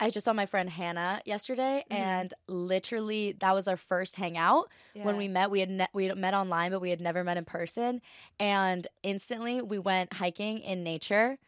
I 0.00 0.10
just 0.10 0.24
saw 0.24 0.32
my 0.32 0.46
friend 0.46 0.68
Hannah 0.68 1.20
yesterday, 1.24 1.84
mm-hmm. 1.90 2.02
and 2.02 2.34
literally 2.48 3.36
that 3.38 3.54
was 3.54 3.68
our 3.68 3.76
first 3.76 4.16
hangout. 4.16 4.70
Yeah. 4.94 5.04
When 5.04 5.16
we 5.16 5.28
met, 5.28 5.50
we 5.50 5.60
had 5.60 5.70
ne- 5.70 5.88
we 5.92 6.06
had 6.06 6.18
met 6.18 6.34
online, 6.34 6.72
but 6.72 6.80
we 6.80 6.90
had 6.90 7.00
never 7.00 7.22
met 7.22 7.36
in 7.36 7.44
person. 7.44 8.00
And 8.40 8.86
instantly, 9.02 9.62
we 9.62 9.78
went 9.78 10.12
hiking 10.14 10.58
in 10.58 10.82
nature, 10.82 11.38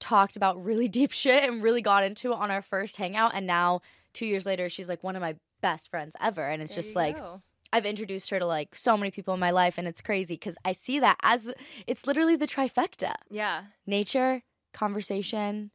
talked 0.00 0.36
about 0.36 0.62
really 0.64 0.88
deep 1.00 1.12
shit, 1.12 1.48
and 1.48 1.62
really 1.62 1.82
got 1.82 2.04
into 2.04 2.32
it 2.32 2.38
on 2.38 2.50
our 2.50 2.62
first 2.62 2.96
hangout. 2.96 3.32
And 3.34 3.46
now, 3.46 3.82
two 4.14 4.26
years 4.26 4.46
later, 4.46 4.68
she's 4.68 4.88
like 4.88 5.02
one 5.02 5.16
of 5.16 5.20
my 5.20 5.36
best 5.60 5.90
friends 5.90 6.16
ever, 6.20 6.46
and 6.46 6.62
it's 6.62 6.74
there 6.74 6.82
just 6.82 6.96
like. 6.96 7.16
Go. 7.16 7.42
I've 7.74 7.86
introduced 7.86 8.28
her 8.28 8.38
to 8.38 8.44
like 8.44 8.74
so 8.74 8.98
many 8.98 9.10
people 9.10 9.32
in 9.32 9.40
my 9.40 9.50
life, 9.50 9.78
and 9.78 9.88
it's 9.88 10.02
crazy 10.02 10.34
because 10.34 10.58
I 10.62 10.72
see 10.72 11.00
that 11.00 11.16
as 11.22 11.44
the, 11.44 11.54
it's 11.86 12.06
literally 12.06 12.36
the 12.36 12.46
trifecta. 12.46 13.14
Yeah. 13.30 13.62
Nature, 13.86 14.42
conversation, 14.74 15.70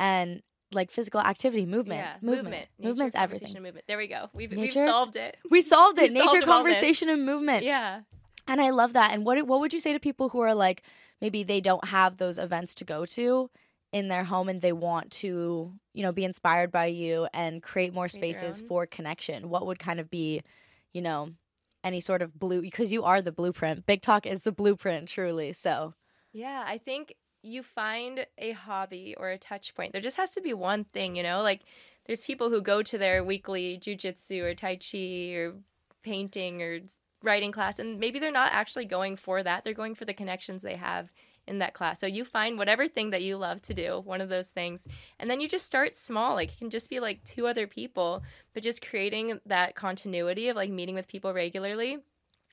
and 0.00 0.42
like 0.72 0.90
physical 0.90 1.20
activity, 1.20 1.64
movement, 1.64 2.00
yeah, 2.00 2.14
movement, 2.20 2.44
movement. 2.44 2.68
movement's 2.78 3.16
everything. 3.16 3.62
Movement. 3.62 3.84
There 3.86 3.98
we 3.98 4.06
go. 4.06 4.28
We've, 4.32 4.50
Nature, 4.50 4.80
we've 4.80 4.88
solved 4.88 5.16
it. 5.16 5.36
We 5.50 5.62
solved 5.62 5.98
it. 5.98 6.12
we 6.12 6.14
Nature, 6.14 6.28
solved 6.28 6.44
conversation, 6.44 7.08
and 7.08 7.24
movement. 7.24 7.64
Yeah. 7.64 8.02
And 8.46 8.60
I 8.60 8.70
love 8.70 8.92
that. 8.94 9.12
And 9.12 9.24
what 9.24 9.46
what 9.46 9.60
would 9.60 9.72
you 9.72 9.80
say 9.80 9.92
to 9.92 10.00
people 10.00 10.28
who 10.30 10.40
are 10.40 10.54
like 10.54 10.82
maybe 11.20 11.42
they 11.42 11.60
don't 11.60 11.86
have 11.86 12.16
those 12.16 12.38
events 12.38 12.74
to 12.76 12.84
go 12.84 13.04
to 13.06 13.50
in 13.92 14.08
their 14.08 14.24
home 14.24 14.48
and 14.48 14.60
they 14.60 14.72
want 14.72 15.10
to 15.10 15.72
you 15.94 16.02
know 16.02 16.12
be 16.12 16.24
inspired 16.24 16.70
by 16.70 16.86
you 16.86 17.26
and 17.32 17.62
create 17.62 17.94
more 17.94 18.08
spaces 18.08 18.60
for 18.60 18.86
connection? 18.86 19.48
What 19.48 19.66
would 19.66 19.78
kind 19.78 20.00
of 20.00 20.10
be 20.10 20.42
you 20.92 21.02
know, 21.02 21.30
any 21.84 22.00
sort 22.00 22.22
of 22.22 22.38
blue 22.38 22.60
because 22.60 22.92
you 22.92 23.04
are 23.04 23.22
the 23.22 23.32
blueprint. 23.32 23.86
Big 23.86 24.02
Talk 24.02 24.26
is 24.26 24.42
the 24.42 24.52
blueprint, 24.52 25.08
truly. 25.08 25.52
So, 25.52 25.94
yeah, 26.32 26.64
I 26.66 26.78
think 26.78 27.14
you 27.48 27.62
find 27.62 28.26
a 28.36 28.52
hobby 28.52 29.14
or 29.18 29.30
a 29.30 29.38
touch 29.38 29.74
point. 29.74 29.92
There 29.92 30.00
just 30.00 30.16
has 30.16 30.32
to 30.32 30.40
be 30.40 30.54
one 30.54 30.84
thing, 30.84 31.16
you 31.16 31.22
know, 31.22 31.42
like 31.42 31.62
there's 32.06 32.24
people 32.24 32.50
who 32.50 32.62
go 32.62 32.82
to 32.82 32.98
their 32.98 33.22
weekly 33.22 33.78
jujitsu 33.78 34.42
or 34.42 34.54
tai 34.54 34.76
chi 34.76 35.34
or 35.34 35.54
painting 36.02 36.62
or 36.62 36.80
writing 37.22 37.52
class, 37.52 37.78
and 37.78 37.98
maybe 37.98 38.18
they're 38.18 38.30
not 38.30 38.52
actually 38.52 38.84
going 38.84 39.16
for 39.16 39.42
that. 39.42 39.64
They're 39.64 39.74
going 39.74 39.94
for 39.94 40.04
the 40.04 40.14
connections 40.14 40.62
they 40.62 40.76
have 40.76 41.10
in 41.46 41.58
that 41.58 41.74
class. 41.74 41.98
So 41.98 42.06
you 42.06 42.24
find 42.24 42.58
whatever 42.58 42.86
thing 42.88 43.10
that 43.10 43.22
you 43.22 43.36
love 43.36 43.60
to 43.62 43.74
do, 43.74 44.00
one 44.04 44.20
of 44.20 44.28
those 44.28 44.50
things, 44.50 44.84
and 45.18 45.30
then 45.30 45.40
you 45.40 45.48
just 45.48 45.66
start 45.66 45.96
small. 45.96 46.34
Like 46.34 46.52
it 46.52 46.58
can 46.58 46.70
just 46.70 46.90
be 46.90 47.00
like 47.00 47.24
two 47.24 47.46
other 47.46 47.66
people, 47.66 48.22
but 48.54 48.62
just 48.62 48.86
creating 48.86 49.40
that 49.46 49.74
continuity 49.74 50.48
of 50.48 50.56
like 50.56 50.70
meeting 50.70 50.94
with 50.94 51.08
people 51.08 51.32
regularly 51.32 51.98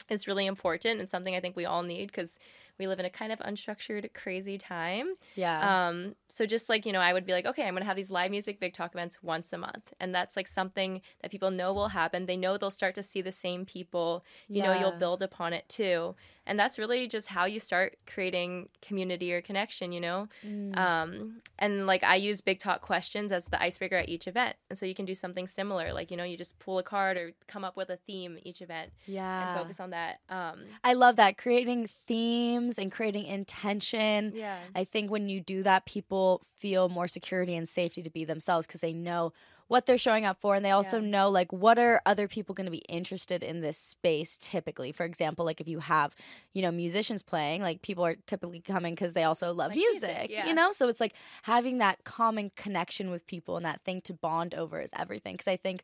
is 0.10 0.28
really 0.28 0.46
important 0.46 1.00
and 1.00 1.10
something 1.10 1.36
I 1.36 1.40
think 1.40 1.56
we 1.56 1.66
all 1.66 1.84
need 1.84 2.08
because 2.08 2.38
we 2.78 2.88
live 2.88 3.00
in 3.00 3.06
a 3.06 3.10
kind 3.10 3.32
of 3.32 3.40
unstructured, 3.40 4.14
crazy 4.14 4.58
time. 4.58 5.16
Yeah. 5.36 5.88
Um, 5.88 6.16
so 6.28 6.46
just 6.46 6.70
like, 6.70 6.86
you 6.86 6.94
know, 6.94 7.00
I 7.00 7.14
would 7.14 7.26
be 7.26 7.34
like, 7.34 7.46
okay, 7.46 7.68
I'm 7.68 7.74
gonna 7.74 7.86
have 7.86 7.96
these 7.96 8.12
live 8.12 8.32
music 8.32 8.60
big 8.60 8.74
talk 8.74 8.94
events 8.94 9.20
once 9.22 9.54
a 9.54 9.58
month. 9.58 9.94
And 10.00 10.14
that's 10.14 10.36
like 10.36 10.48
something 10.48 11.02
that 11.22 11.32
people 11.32 11.52
know 11.52 11.74
will 11.74 11.90
happen. 11.90 12.26
They 12.26 12.38
know 12.38 12.58
they'll 12.58 12.72
start 12.72 12.96
to 12.96 13.04
see 13.04 13.22
the 13.22 13.32
same 13.32 13.66
people. 13.66 14.24
You 14.48 14.62
yeah. 14.62 14.74
know, 14.74 14.80
you'll 14.80 15.00
build 15.00 15.22
upon 15.22 15.54
it 15.54 15.68
too. 15.70 16.16
And 16.48 16.60
that's 16.60 16.78
really 16.78 17.08
just 17.08 17.28
how 17.28 17.46
you 17.46 17.60
start 17.60 17.98
creating 18.06 18.70
community 18.82 19.34
or 19.34 19.42
connection, 19.42 19.92
you 19.92 20.00
know? 20.00 20.28
Mm. 20.46 20.78
Um, 20.78 21.42
and 21.58 21.88
like 21.88 22.04
I 22.04 22.16
use 22.16 22.42
big 22.42 22.60
talk 22.60 22.82
questions 22.82 23.32
as 23.32 23.46
the 23.46 23.62
icebreaker 23.62 23.96
at 23.96 24.10
each 24.10 24.28
event. 24.28 24.56
And 24.70 24.78
so 24.78 24.86
you 24.86 24.94
can 24.94 25.06
do 25.06 25.16
something 25.16 25.48
similar. 25.48 25.94
Like, 25.94 26.12
you 26.12 26.18
know, 26.18 26.24
you 26.24 26.38
just 26.38 26.60
pull 26.60 26.78
a 26.78 26.84
card 26.84 27.18
or 27.18 27.32
come 27.48 27.64
up 27.64 27.76
with 27.76 27.90
a 27.90 27.98
theme 27.98 28.38
each 28.44 28.62
event. 28.62 28.92
Yeah. 29.06 29.54
And 29.54 29.60
focus 29.60 29.80
on 29.80 29.90
that. 29.92 30.20
Um, 30.30 30.66
I 30.84 30.94
love 30.94 31.16
that. 31.16 31.38
Creating 31.38 31.88
themes 32.08 32.78
and 32.78 32.92
creating 32.92 33.26
intention. 33.26 34.34
Yeah. 34.36 34.60
I 34.76 34.84
think 34.84 35.10
when 35.10 35.30
you 35.30 35.42
do 35.42 35.64
that, 35.64 35.86
people 35.86 36.44
feel 36.58 36.90
more 36.90 37.08
security 37.08 37.56
and 37.56 37.68
safety 37.68 38.02
to 38.02 38.10
be 38.10 38.24
themselves 38.24 38.66
because 38.66 38.82
they 38.82 38.94
know 38.94 39.34
what 39.67 39.86
they're 39.86 39.97
showing 39.97 40.25
up 40.25 40.39
for 40.39 40.56
and 40.56 40.63
they 40.63 40.71
also 40.71 40.99
yeah. 40.99 41.10
know 41.10 41.30
like 41.30 41.51
what 41.51 41.80
are 41.80 42.01
other 42.06 42.28
people 42.28 42.54
going 42.54 42.65
to 42.65 42.71
be 42.71 42.84
interested 42.89 43.43
in 43.43 43.62
this 43.62 43.78
space 43.78 44.38
typically 44.38 44.91
for 44.91 45.06
example 45.06 45.45
like 45.45 45.60
if 45.60 45.67
you 45.67 45.80
have 45.80 46.15
you 46.54 46.62
know 46.62 46.71
musicians 46.71 47.21
playing 47.21 47.62
like 47.62 47.82
people 47.82 48.06
are 48.06 48.15
typically 48.28 48.60
coming 48.60 48.93
because 48.93 49.13
they 49.13 49.23
also 49.23 49.54
love 49.54 49.69
like 49.69 49.78
music, 49.78 50.10
music 50.10 50.32
yeah. 50.32 50.47
you 50.47 50.54
know 50.54 50.71
so 50.71 50.88
it's 50.88 51.01
like 51.01 51.13
having 51.43 51.80
that 51.80 52.04
common 52.04 52.51
connection 52.56 53.10
with 53.10 53.25
people 53.28 53.58
and 53.58 53.65
that 53.65 53.82
thing 53.82 54.01
to 54.01 54.13
bond 54.13 54.54
over 54.54 54.82
is 54.82 54.91
everything 54.95 55.34
because 55.34 55.47
i 55.47 55.58
think 55.58 55.84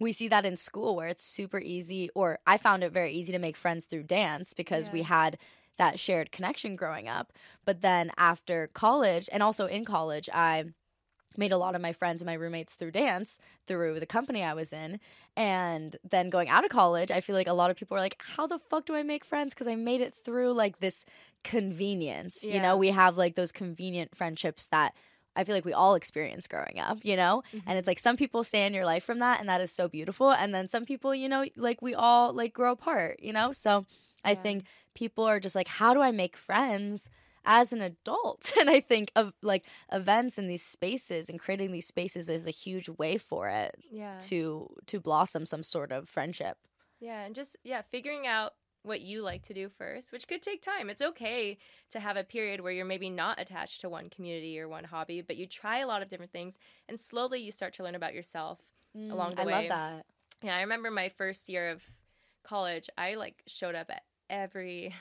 we 0.00 0.12
see 0.12 0.28
that 0.28 0.46
in 0.46 0.56
school 0.56 0.94
where 0.94 1.08
it's 1.08 1.24
super 1.24 1.58
easy 1.58 2.08
or 2.14 2.38
i 2.46 2.56
found 2.56 2.84
it 2.84 2.92
very 2.92 3.12
easy 3.12 3.32
to 3.32 3.38
make 3.38 3.56
friends 3.56 3.84
through 3.84 4.04
dance 4.04 4.52
because 4.52 4.86
yeah. 4.86 4.92
we 4.92 5.02
had 5.02 5.38
that 5.78 5.98
shared 5.98 6.30
connection 6.30 6.76
growing 6.76 7.08
up. 7.08 7.32
But 7.64 7.80
then 7.80 8.10
after 8.18 8.68
college 8.74 9.28
and 9.32 9.42
also 9.42 9.66
in 9.66 9.84
college, 9.84 10.28
I 10.34 10.64
made 11.36 11.52
a 11.52 11.58
lot 11.58 11.74
of 11.74 11.80
my 11.80 11.92
friends 11.92 12.20
and 12.20 12.26
my 12.26 12.34
roommates 12.34 12.74
through 12.74 12.90
dance 12.90 13.38
through 13.66 14.00
the 14.00 14.06
company 14.06 14.42
I 14.42 14.54
was 14.54 14.72
in. 14.72 14.98
And 15.36 15.96
then 16.08 16.30
going 16.30 16.48
out 16.48 16.64
of 16.64 16.70
college, 16.70 17.10
I 17.10 17.20
feel 17.20 17.36
like 17.36 17.46
a 17.46 17.52
lot 17.52 17.70
of 17.70 17.76
people 17.76 17.96
are 17.96 18.00
like, 18.00 18.16
how 18.18 18.46
the 18.46 18.58
fuck 18.58 18.86
do 18.86 18.94
I 18.94 19.02
make 19.02 19.24
friends? 19.24 19.54
Because 19.54 19.68
I 19.68 19.76
made 19.76 20.00
it 20.00 20.14
through 20.24 20.52
like 20.52 20.80
this 20.80 21.04
convenience. 21.44 22.42
You 22.42 22.60
know, 22.60 22.76
we 22.76 22.88
have 22.88 23.16
like 23.16 23.36
those 23.36 23.52
convenient 23.52 24.16
friendships 24.16 24.66
that 24.68 24.94
I 25.36 25.44
feel 25.44 25.54
like 25.54 25.64
we 25.64 25.72
all 25.72 25.94
experience 25.94 26.48
growing 26.48 26.80
up, 26.80 26.98
you 27.02 27.14
know? 27.14 27.44
Mm-hmm. 27.54 27.68
And 27.68 27.78
it's 27.78 27.86
like 27.86 28.00
some 28.00 28.16
people 28.16 28.42
stay 28.42 28.66
in 28.66 28.74
your 28.74 28.84
life 28.84 29.04
from 29.04 29.20
that 29.20 29.38
and 29.38 29.48
that 29.48 29.60
is 29.60 29.70
so 29.70 29.86
beautiful. 29.86 30.32
And 30.32 30.52
then 30.52 30.68
some 30.68 30.84
people, 30.84 31.14
you 31.14 31.28
know, 31.28 31.44
like 31.56 31.80
we 31.80 31.94
all 31.94 32.32
like 32.32 32.52
grow 32.52 32.72
apart, 32.72 33.20
you 33.22 33.32
know? 33.32 33.52
So 33.52 33.86
I 34.24 34.34
think 34.34 34.64
people 34.94 35.24
are 35.24 35.38
just 35.38 35.54
like, 35.54 35.68
how 35.68 35.94
do 35.94 36.02
I 36.02 36.10
make 36.10 36.36
friends? 36.36 37.08
As 37.48 37.72
an 37.72 37.82
adult 37.82 38.52
and 38.60 38.70
i 38.70 38.80
think 38.80 39.12
of 39.16 39.34
like 39.42 39.66
events 39.92 40.38
in 40.38 40.48
these 40.48 40.64
spaces 40.64 41.30
and 41.30 41.40
creating 41.40 41.72
these 41.72 41.88
spaces 41.88 42.30
is 42.30 42.46
a 42.46 42.52
huge 42.52 42.88
way 42.90 43.18
for 43.18 43.48
it 43.48 43.76
Yeah. 43.90 44.28
to 44.28 44.68
to 44.86 45.00
blossom 45.00 45.46
some 45.46 45.64
sort 45.64 45.92
of 45.92 46.08
friendship 46.08 46.58
Yeah, 47.00 47.24
and 47.24 47.34
just 47.34 47.56
yeah, 47.64 47.82
figuring 47.82 48.26
out 48.26 48.54
what 48.82 49.00
you 49.00 49.22
like 49.22 49.42
to 49.44 49.54
do 49.54 49.68
first, 49.68 50.12
which 50.12 50.28
could 50.28 50.42
take 50.42 50.62
time. 50.62 50.90
It's 50.90 51.02
okay 51.02 51.58
to 51.90 52.00
have 52.00 52.16
a 52.16 52.24
period 52.24 52.60
where 52.60 52.72
you're 52.72 52.84
maybe 52.86 53.10
not 53.10 53.40
attached 53.40 53.80
to 53.82 53.90
one 53.90 54.10
community 54.10 54.58
or 54.60 54.68
one 54.68 54.84
hobby, 54.84 55.20
but 55.22 55.36
you 55.36 55.46
try 55.46 55.78
a 55.80 55.86
lot 55.86 56.02
of 56.02 56.08
different 56.08 56.32
things 56.32 56.58
and 56.88 56.98
slowly 56.98 57.40
you 57.40 57.52
start 57.52 57.74
to 57.74 57.82
learn 57.84 57.94
about 57.96 58.14
yourself 58.14 58.60
along 59.10 59.36
the 59.36 59.36
Mm, 59.36 59.38
i 59.38 59.44
way. 59.44 59.44
love 59.44 59.68
that 59.68 60.06
Yeah, 60.42 60.56
I 60.56 60.62
remember 60.62 60.90
my 60.90 61.10
first 61.10 61.48
year 61.48 61.70
of 61.70 61.84
college, 62.44 62.90
I 62.98 63.16
like 63.16 63.42
showed 63.48 63.76
up 63.76 63.90
at 63.90 64.04
every 64.30 64.94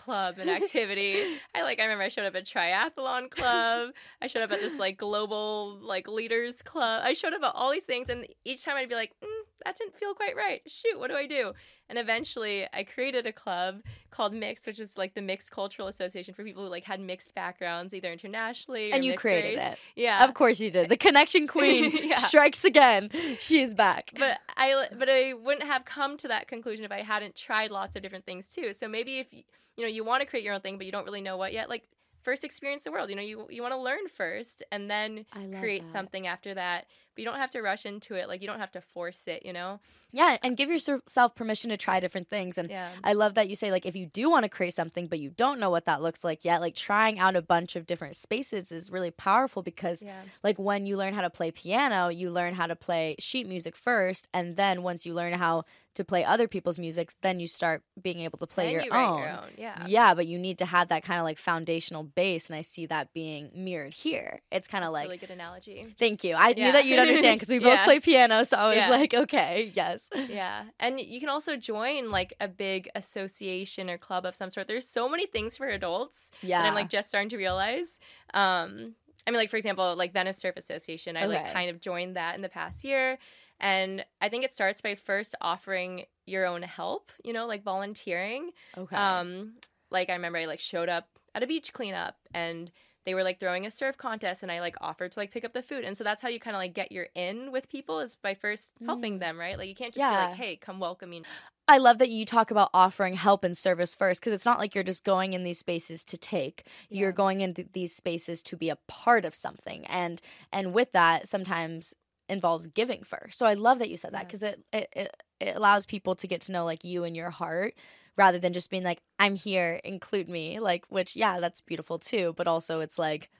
club 0.00 0.36
and 0.38 0.48
activity. 0.48 1.22
I 1.54 1.62
like 1.62 1.78
I 1.78 1.82
remember 1.82 2.04
I 2.04 2.08
showed 2.08 2.24
up 2.24 2.34
at 2.34 2.44
triathlon 2.46 3.30
club. 3.30 3.90
I 4.22 4.26
showed 4.26 4.42
up 4.42 4.50
at 4.52 4.60
this 4.60 4.78
like 4.78 4.96
global 4.96 5.78
like 5.82 6.08
leaders 6.08 6.62
club. 6.62 7.02
I 7.04 7.12
showed 7.12 7.34
up 7.34 7.42
at 7.42 7.52
all 7.54 7.70
these 7.70 7.84
things 7.84 8.08
and 8.08 8.26
each 8.44 8.64
time 8.64 8.76
I'd 8.76 8.88
be 8.88 8.94
like, 8.94 9.12
mm, 9.22 9.39
that 9.64 9.76
didn't 9.76 9.94
feel 9.96 10.14
quite 10.14 10.36
right. 10.36 10.60
Shoot, 10.66 10.98
what 10.98 11.08
do 11.10 11.16
I 11.16 11.26
do? 11.26 11.52
And 11.88 11.98
eventually 11.98 12.66
I 12.72 12.84
created 12.84 13.26
a 13.26 13.32
club 13.32 13.80
called 14.10 14.32
Mix, 14.32 14.66
which 14.66 14.78
is 14.78 14.96
like 14.96 15.14
the 15.14 15.22
Mixed 15.22 15.50
Cultural 15.50 15.88
Association 15.88 16.34
for 16.34 16.44
people 16.44 16.62
who 16.64 16.68
like 16.70 16.84
had 16.84 17.00
mixed 17.00 17.34
backgrounds 17.34 17.92
either 17.94 18.12
internationally 18.12 18.92
or 18.92 18.94
and 18.94 19.04
you 19.04 19.14
created 19.16 19.58
race. 19.58 19.68
it 19.72 19.78
Yeah. 19.96 20.24
of 20.24 20.34
course 20.34 20.60
you 20.60 20.70
did 20.70 20.88
the 20.88 20.96
connection 21.06 21.46
queen 21.46 21.90
Yeah. 22.02 22.18
strikes 22.18 22.64
again 22.64 23.10
she 23.40 23.60
is 23.60 23.74
back 23.74 24.12
but 24.18 24.38
I 24.56 24.86
but 24.96 25.08
I 25.10 25.32
wouldn't 25.34 25.66
have 25.66 25.84
come 25.84 26.16
to 26.18 26.28
that 26.28 26.46
conclusion 26.48 26.84
if 26.84 26.92
I 26.92 27.02
hadn't 27.02 27.34
tried 27.34 27.70
lots 27.70 27.96
of 27.96 28.02
different 28.02 28.24
things 28.26 28.48
too. 28.48 28.72
So 28.72 28.86
maybe 28.88 29.18
if 29.18 29.32
you, 29.32 29.42
you 29.76 29.84
know 29.84 29.88
you 29.90 30.04
want 30.04 30.20
to 30.22 30.26
create 30.26 30.44
your 30.44 30.54
own 30.54 30.60
thing 30.60 30.76
but 30.76 30.86
you 30.86 30.92
don't 30.92 31.04
really 31.04 31.20
know 31.22 31.36
what 31.36 31.52
yet, 31.52 31.68
like 31.68 31.84
first 32.22 32.44
experience 32.44 32.82
the 32.82 32.92
world. 32.92 33.08
You 33.08 33.16
know, 33.16 33.22
you 33.22 33.46
you 33.50 33.62
want 33.62 33.72
to 33.72 33.80
learn 33.80 34.06
first 34.14 34.62
and 34.70 34.90
then 34.90 35.24
create 35.58 35.84
that. 35.84 35.90
something 35.90 36.26
after 36.26 36.52
that. 36.54 36.86
But 37.14 37.20
you 37.22 37.24
don't 37.24 37.38
have 37.38 37.50
to 37.50 37.60
rush 37.62 37.86
into 37.86 38.14
it. 38.14 38.28
Like 38.28 38.40
you 38.40 38.46
don't 38.46 38.60
have 38.60 38.72
to 38.72 38.80
force 38.80 39.22
it, 39.26 39.44
you 39.46 39.52
know? 39.52 39.80
yeah 40.12 40.36
and 40.42 40.54
uh 40.54 40.56
give 40.56 40.68
yourself 40.68 41.36
permission 41.36 41.70
to 41.70 41.76
try 41.76 42.00
different 42.00 42.28
things 42.28 42.58
and 42.58 42.68
Yeah. 42.68 42.88
I 43.04 43.12
love 43.12 43.34
that 43.34 43.48
you 43.48 43.54
say 43.54 43.70
like 43.70 43.86
if 43.86 43.94
you 43.94 44.06
do 44.06 44.28
want 44.28 44.42
to 44.42 44.48
create 44.48 44.74
something 44.74 45.06
but 45.06 45.20
you 45.20 45.30
don't 45.30 45.60
know 45.60 45.70
what 45.70 45.84
that 45.84 46.02
looks 46.02 46.24
like 46.24 46.44
yet, 46.44 46.60
like 46.60 46.74
trying 46.74 47.20
out 47.20 47.36
a 47.36 47.42
bunch 47.42 47.76
of 47.76 47.86
different 47.86 48.16
spaces 48.16 48.72
is 48.72 48.90
really 48.90 49.12
powerful 49.12 49.62
because 49.62 50.02
Yeah. 50.02 50.20
like 50.42 50.58
when 50.58 50.84
you 50.84 50.96
learn 50.96 51.14
how 51.14 51.22
to 51.22 51.30
play 51.30 51.52
piano, 51.52 52.08
you 52.08 52.30
learn 52.32 52.54
how 52.54 52.66
to 52.66 52.74
play 52.74 53.14
sheet 53.20 53.46
music 53.46 53.76
first 53.76 54.26
and 54.34 54.56
then 54.56 54.82
once 54.82 55.06
you 55.06 55.14
learn 55.14 55.32
how 55.34 55.64
to 55.94 56.04
play 56.04 56.24
other 56.24 56.46
people's 56.46 56.78
music, 56.78 57.12
then 57.20 57.40
you 57.40 57.48
start 57.48 57.82
being 58.00 58.20
able 58.20 58.38
to 58.38 58.46
play 58.46 58.70
your, 58.72 58.82
you 58.82 58.90
own. 58.92 59.18
your 59.18 59.28
own. 59.28 59.48
Yeah. 59.58 59.86
Yeah, 59.88 60.14
but 60.14 60.28
you 60.28 60.38
need 60.38 60.58
to 60.58 60.64
have 60.64 60.88
that 60.88 61.02
kind 61.02 61.18
of 61.18 61.24
like 61.24 61.36
foundational 61.36 62.04
base 62.04 62.48
and 62.48 62.56
I 62.56 62.62
see 62.62 62.86
that 62.86 63.12
being 63.12 63.50
mirrored 63.54 63.92
here. 63.94 64.40
It's 64.52 64.68
kind 64.68 64.84
of 64.84 64.92
like 64.92 65.04
really 65.06 65.16
good 65.18 65.30
analogy. 65.32 65.86
Thank 65.98 66.22
you. 66.22 66.34
I 66.36 66.52
knew 66.52 66.70
that 66.72 66.84
you'd 66.84 66.99
understand 67.08 67.36
because 67.36 67.48
we 67.50 67.58
both 67.58 67.72
Yeah. 67.74 67.84
play 67.84 68.00
piano, 68.00 68.44
so 68.44 68.56
I 68.56 68.66
was 68.68 68.76
Yeah. 68.76 68.88
like, 68.90 69.14
okay, 69.14 69.72
yes. 69.74 70.08
Yeah. 70.28 70.64
And 70.78 71.00
you 71.00 71.20
can 71.20 71.28
also 71.28 71.56
join 71.56 72.10
like 72.10 72.34
a 72.40 72.48
big 72.48 72.88
association 72.94 73.88
or 73.90 73.98
club 73.98 74.24
of 74.26 74.34
some 74.34 74.50
sort. 74.50 74.68
There's 74.68 74.86
so 74.88 75.08
many 75.08 75.26
things 75.26 75.56
for 75.56 75.66
adults 75.68 76.30
Yeah. 76.42 76.62
that 76.62 76.68
I'm 76.68 76.74
like 76.74 76.88
just 76.88 77.08
starting 77.08 77.28
to 77.30 77.36
realize. 77.36 77.98
Um, 78.34 78.94
I 79.26 79.30
mean, 79.30 79.38
like 79.38 79.50
for 79.50 79.56
example, 79.56 79.94
like 79.96 80.12
Venice 80.12 80.38
Surf 80.38 80.56
Association, 80.56 81.16
I 81.16 81.26
like 81.26 81.52
kind 81.52 81.70
of 81.70 81.80
joined 81.80 82.16
that 82.16 82.34
in 82.34 82.42
the 82.42 82.48
past 82.48 82.84
year, 82.84 83.18
and 83.60 84.04
I 84.22 84.28
think 84.30 84.44
it 84.44 84.52
starts 84.54 84.80
by 84.80 84.94
first 84.94 85.34
offering 85.40 86.06
your 86.26 86.46
own 86.46 86.62
help. 86.62 87.12
You 87.22 87.32
know, 87.32 87.46
like 87.46 87.62
volunteering. 87.62 88.52
Okay. 88.76 88.96
Um, 88.96 89.54
like 89.90 90.08
I 90.08 90.14
remember 90.14 90.38
I 90.38 90.46
like 90.46 90.60
showed 90.60 90.88
up 90.88 91.08
at 91.34 91.42
a 91.42 91.46
beach 91.46 91.72
cleanup 91.72 92.16
and 92.32 92.70
they 93.06 93.14
were 93.14 93.24
like 93.24 93.40
throwing 93.40 93.66
a 93.66 93.70
surf 93.70 93.96
contest 93.96 94.42
and 94.42 94.52
I 94.52 94.60
like 94.60 94.76
offered 94.80 95.12
to 95.12 95.18
like 95.18 95.30
pick 95.30 95.44
up 95.44 95.52
the 95.52 95.62
food. 95.62 95.84
And 95.84 95.96
so 95.96 96.04
that's 96.04 96.20
how 96.20 96.28
you 96.28 96.38
kind 96.38 96.54
of 96.54 96.60
like 96.60 96.74
get 96.74 96.92
your 96.92 97.08
in 97.14 97.50
with 97.50 97.68
people 97.68 98.00
is 98.00 98.16
by 98.16 98.34
first 98.34 98.72
helping 98.84 99.18
them, 99.18 99.38
right? 99.38 99.56
Like 99.56 99.68
you 99.68 99.74
can't 99.74 99.92
just 99.94 100.06
be 100.06 100.14
Mm. 100.16 100.28
Like, 100.30 100.36
hey, 100.36 100.56
come 100.56 100.78
welcome 100.78 101.10
me. 101.10 101.22
I 101.68 101.78
love 101.78 101.98
that 101.98 102.10
you 102.10 102.26
talk 102.26 102.50
about 102.50 102.70
offering 102.74 103.14
help 103.14 103.44
and 103.44 103.56
service 103.56 103.94
first 103.94 104.20
because 104.20 104.32
it's 104.32 104.44
not 104.44 104.58
like 104.58 104.74
you're 104.74 104.84
just 104.84 105.04
going 105.04 105.34
in 105.34 105.44
these 105.44 105.58
spaces 105.58 106.04
to 106.06 106.18
take. 106.18 106.66
You're 106.88 107.12
going 107.12 107.40
into 107.42 107.64
these 107.72 107.94
spaces 107.94 108.42
to 108.44 108.56
be 108.56 108.70
a 108.70 108.76
part 108.88 109.24
of 109.24 109.34
something. 109.34 109.86
And 109.86 110.20
and 110.52 110.74
with 110.74 110.92
that 110.92 111.28
sometimes 111.28 111.94
involves 112.28 112.66
giving 112.66 113.02
first. 113.02 113.38
So 113.38 113.46
I 113.46 113.54
love 113.54 113.78
that 113.78 113.88
you 113.88 113.96
said 113.96 114.12
that 114.12 114.22
Yeah. 114.22 114.24
because 114.24 114.42
it, 114.42 114.64
it 114.72 114.88
it 114.94 115.16
it 115.40 115.56
allows 115.56 115.86
people 115.86 116.14
to 116.16 116.26
get 116.26 116.42
to 116.42 116.52
know 116.52 116.64
like 116.64 116.84
you 116.84 117.04
and 117.04 117.16
your 117.16 117.30
heart 117.30 117.74
rather 118.20 118.38
than 118.38 118.52
just 118.52 118.70
being 118.70 118.84
like 118.84 119.00
I'm 119.18 119.34
here, 119.34 119.80
include 119.82 120.28
me. 120.28 120.60
Like 120.60 120.84
which 120.90 121.16
yeah, 121.16 121.40
that's 121.40 121.62
beautiful 121.62 121.98
too, 121.98 122.34
but 122.36 122.46
also 122.46 122.80
it's 122.80 122.98
like 122.98 123.30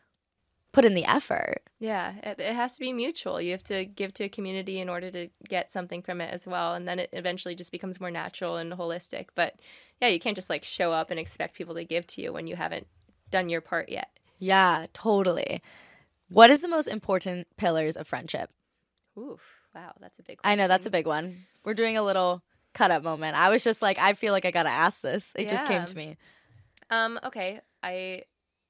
put 0.73 0.87
in 0.87 0.95
the 0.95 1.05
effort. 1.05 1.63
Yeah, 1.79 2.15
it, 2.23 2.41
it 2.41 2.55
has 2.55 2.75
to 2.75 2.81
be 2.81 2.93
mutual. 2.95 3.41
You 3.43 3.53
have 3.53 3.63
to 3.65 3.85
give 3.85 4.15
to 4.15 4.25
a 4.25 4.29
community 4.29 4.81
in 4.81 4.89
order 4.89 5.11
to 5.11 5.29
get 5.47 5.71
something 5.71 6.01
from 6.01 6.23
it 6.23 6.33
as 6.33 6.47
well. 6.47 6.75
And 6.75 6.89
then 6.89 6.99
it 6.99 7.11
eventually 7.13 7.55
just 7.55 7.73
becomes 7.73 8.01
more 8.01 8.11
natural 8.11 8.57
and 8.57 8.73
holistic. 8.73 9.27
But 9.35 9.61
yeah, 10.01 10.09
you 10.09 10.19
can't 10.19 10.37
just 10.37 10.49
like 10.49 10.65
show 10.65 10.93
up 10.93 11.11
and 11.11 11.21
expect 11.21 11.57
people 11.57 11.75
to 11.75 11.85
give 11.85 12.07
to 12.09 12.23
you 12.23 12.33
when 12.33 12.47
you 12.47 12.57
haven't 12.57 12.87
done 13.31 13.51
your 13.51 13.61
part 13.61 13.91
yet. 13.91 14.09
Yeah, 14.39 14.87
totally. 14.95 15.63
What 16.31 16.49
is 16.49 16.63
the 16.63 16.69
most 16.69 16.89
important 16.89 17.49
pillars 17.59 17.97
of 17.97 18.09
friendship? 18.09 18.51
Oof. 19.19 19.43
Wow, 19.75 19.93
that's 20.01 20.19
a 20.19 20.23
big 20.23 20.39
one. 20.43 20.51
I 20.51 20.55
know 20.55 20.69
that's 20.69 20.87
a 20.87 20.91
big 20.91 21.07
one. 21.07 21.45
We're 21.65 21.75
doing 21.75 21.99
a 21.99 22.03
little 22.03 22.43
cut 22.75 22.91
up 22.91 23.03
moment. 23.03 23.37
I 23.37 23.49
was 23.51 23.65
just 23.65 23.83
like, 23.83 23.99
I 23.99 24.15
feel 24.15 24.33
like 24.33 24.45
I 24.45 24.51
gotta 24.51 24.69
ask 24.71 25.01
this. 25.01 25.33
It 25.37 25.49
just 25.49 25.67
came 25.67 25.85
to 25.85 25.97
me. 25.97 26.17
Um, 26.91 27.19
okay. 27.25 27.61
I 27.83 28.25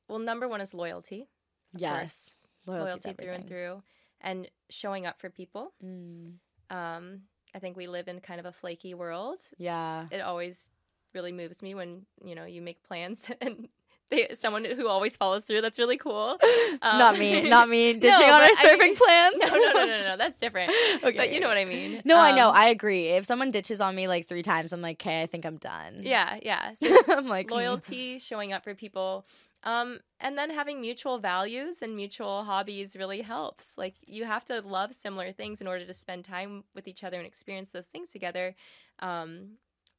well, 0.08 0.18
number 0.18 0.48
one 0.48 0.60
is 0.60 0.74
loyalty. 0.74 1.28
Yes. 1.76 1.92
course. 2.00 2.30
Loyalty's 2.66 3.04
loyalty 3.04 3.24
through 3.24 3.32
and 3.32 3.46
through. 3.46 3.82
And 4.20 4.48
showing 4.68 5.06
up 5.06 5.20
for 5.20 5.30
people. 5.30 5.72
Mm, 5.84 6.34
Um, 6.68 7.22
I 7.54 7.58
think 7.58 7.76
we 7.76 7.86
live 7.86 8.06
in 8.08 8.20
kind 8.20 8.38
of 8.40 8.46
a 8.46 8.52
flaky 8.52 8.94
world. 8.94 9.38
yeah. 9.58 10.06
it 10.10 10.20
always 10.20 10.70
really 11.14 11.32
moves 11.32 11.62
me 11.62 11.74
when 11.74 12.06
you 12.24 12.34
know 12.36 12.44
you 12.44 12.62
make 12.62 12.82
plans 12.84 13.28
and 13.40 13.68
they, 14.11 14.29
someone 14.37 14.64
who 14.64 14.88
always 14.88 15.16
follows 15.16 15.44
through. 15.44 15.61
That's 15.62 15.79
really 15.79 15.96
cool. 15.96 16.38
Um, 16.83 16.99
not 16.99 17.18
me. 17.18 17.49
Not 17.49 17.68
me. 17.68 17.92
Ditching 17.94 18.09
No, 18.09 18.27
on 18.27 18.40
our 18.40 18.42
I 18.42 18.55
surfing 18.55 18.79
mean- 18.79 18.96
plans. 18.96 19.35
No, 19.40 19.49
no, 19.49 19.73
no, 19.73 19.87
no, 19.87 20.05
no. 20.05 20.16
That's 20.16 20.38
different. 20.38 20.73
Okay. 21.03 21.16
But 21.16 21.33
you 21.33 21.40
know 21.40 21.49
what 21.49 21.57
I 21.57 21.64
mean. 21.64 22.01
No, 22.05 22.18
I 22.18 22.35
know. 22.35 22.49
Um, 22.49 22.57
I 22.57 22.68
agree. 22.68 23.09
If 23.09 23.27
someone 23.27 23.51
ditches 23.51 23.81
on 23.81 23.94
me 23.94 24.09
like 24.09 24.29
three 24.29 24.42
times, 24.42 24.73
I'm 24.73 24.81
like, 24.81 25.01
okay, 25.01 25.23
I 25.23 25.27
think 25.27 25.44
I'm 25.44 25.57
done. 25.57 26.01
yeah, 26.03 26.38
yeah. 26.42 26.75
So 26.75 26.96
I'm 27.09 27.27
like 27.27 27.49
hmm. 27.49 27.57
loyalty, 27.57 28.18
showing 28.18 28.53
up 28.53 28.64
for 28.64 28.75
people, 28.75 29.27
um, 29.64 29.99
and 30.20 30.38
then 30.38 30.51
having 30.51 30.81
mutual 30.81 31.18
values 31.18 31.83
and 31.83 31.94
mutual 31.94 32.44
hobbies 32.44 32.96
really 32.96 33.23
helps. 33.23 33.77
Like 33.77 33.96
you 34.07 34.25
have 34.25 34.44
to 34.46 34.61
love 34.61 34.94
similar 34.94 35.33
things 35.33 35.61
in 35.61 35.66
order 35.66 35.85
to 35.85 35.94
spend 35.94 36.25
time 36.25 36.64
with 36.75 36.88
each 36.88 37.05
other 37.05 37.18
and 37.18 37.27
experience 37.27 37.70
those 37.70 37.87
things 37.87 38.11
together. 38.11 38.55
Um, 39.01 39.57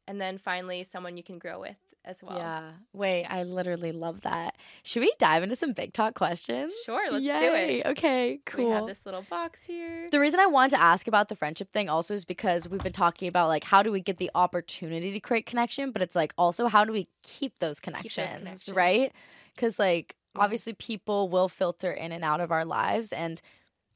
and 0.07 0.19
then 0.19 0.37
finally, 0.37 0.83
someone 0.83 1.15
you 1.17 1.23
can 1.23 1.37
grow 1.37 1.59
with 1.59 1.77
as 2.03 2.23
well. 2.23 2.37
Yeah. 2.37 2.71
Wait, 2.93 3.25
I 3.25 3.43
literally 3.43 3.91
love 3.91 4.21
that. 4.21 4.55
Should 4.83 5.01
we 5.01 5.13
dive 5.19 5.43
into 5.43 5.55
some 5.55 5.73
big 5.73 5.93
talk 5.93 6.15
questions? 6.15 6.73
Sure, 6.85 7.11
let's 7.11 7.23
do 7.23 7.29
Yay. 7.31 7.79
it. 7.81 7.85
Okay, 7.87 8.39
cool. 8.45 8.65
We 8.65 8.71
have 8.71 8.87
this 8.87 9.05
little 9.05 9.21
box 9.29 9.63
here. 9.63 10.09
The 10.09 10.19
reason 10.19 10.39
I 10.39 10.47
wanted 10.47 10.71
to 10.71 10.81
ask 10.81 11.07
about 11.07 11.29
the 11.29 11.35
friendship 11.35 11.71
thing 11.73 11.89
also 11.89 12.13
is 12.13 12.25
because 12.25 12.67
we've 12.67 12.81
been 12.83 12.91
talking 12.91 13.27
about 13.27 13.47
like 13.49 13.63
how 13.63 13.83
do 13.83 13.91
we 13.91 14.01
get 14.01 14.17
the 14.17 14.31
opportunity 14.33 15.11
to 15.11 15.19
create 15.19 15.45
connection, 15.45 15.91
but 15.91 16.01
it's 16.01 16.15
like 16.15 16.33
also 16.37 16.67
how 16.67 16.85
do 16.85 16.91
we 16.91 17.07
keep 17.23 17.53
those 17.59 17.79
connections, 17.79 18.31
connections. 18.33 18.69
right? 18.75 19.11
Because 19.55 19.77
like 19.79 20.15
Mhm. 20.35 20.43
obviously 20.43 20.73
people 20.73 21.27
will 21.29 21.49
filter 21.49 21.91
in 21.91 22.11
and 22.13 22.23
out 22.23 22.39
of 22.39 22.51
our 22.51 22.63
lives, 22.65 23.11
and 23.11 23.41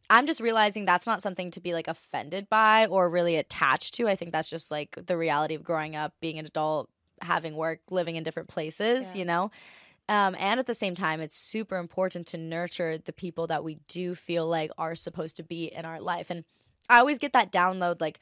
I'm 0.09 0.27
just 0.27 0.39
realizing 0.41 0.85
that's 0.85 1.07
not 1.07 1.21
something 1.21 1.49
to 1.51 1.59
be 1.61 1.73
like 1.73 1.87
offended 1.87 2.47
by 2.49 2.85
or 2.85 3.09
really 3.09 3.37
attached 3.37 3.95
to. 3.95 4.07
I 4.07 4.15
think 4.15 4.31
that's 4.33 4.49
just 4.49 4.69
like 4.69 4.95
the 5.07 5.17
reality 5.17 5.55
of 5.55 5.63
growing 5.63 5.95
up, 5.95 6.13
being 6.19 6.37
an 6.37 6.45
adult, 6.45 6.89
having 7.25 7.55
work, 7.55 7.79
living 7.89 8.15
in 8.15 8.23
different 8.23 8.49
places, 8.49 9.13
Yeah. 9.13 9.19
you 9.19 9.25
know. 9.25 9.51
Um, 10.07 10.35
and 10.39 10.59
at 10.59 10.67
the 10.67 10.75
same 10.75 10.93
time, 10.95 11.19
it's 11.19 11.35
super 11.35 11.77
important 11.77 12.27
to 12.27 12.38
nurture 12.38 12.97
the 12.99 13.13
people 13.13 13.47
that 13.47 13.63
we 13.63 13.79
do 13.88 14.13
feel 14.13 14.47
like 14.47 14.69
are 14.77 14.95
supposed 14.95 15.38
to 15.38 15.43
be 15.43 15.65
in 15.65 15.83
our 15.83 15.99
life. 15.99 16.29
And 16.29 16.43
I 16.88 16.99
always 16.99 17.17
get 17.17 17.33
that 17.33 17.51
download 17.51 17.99
like, 18.01 18.19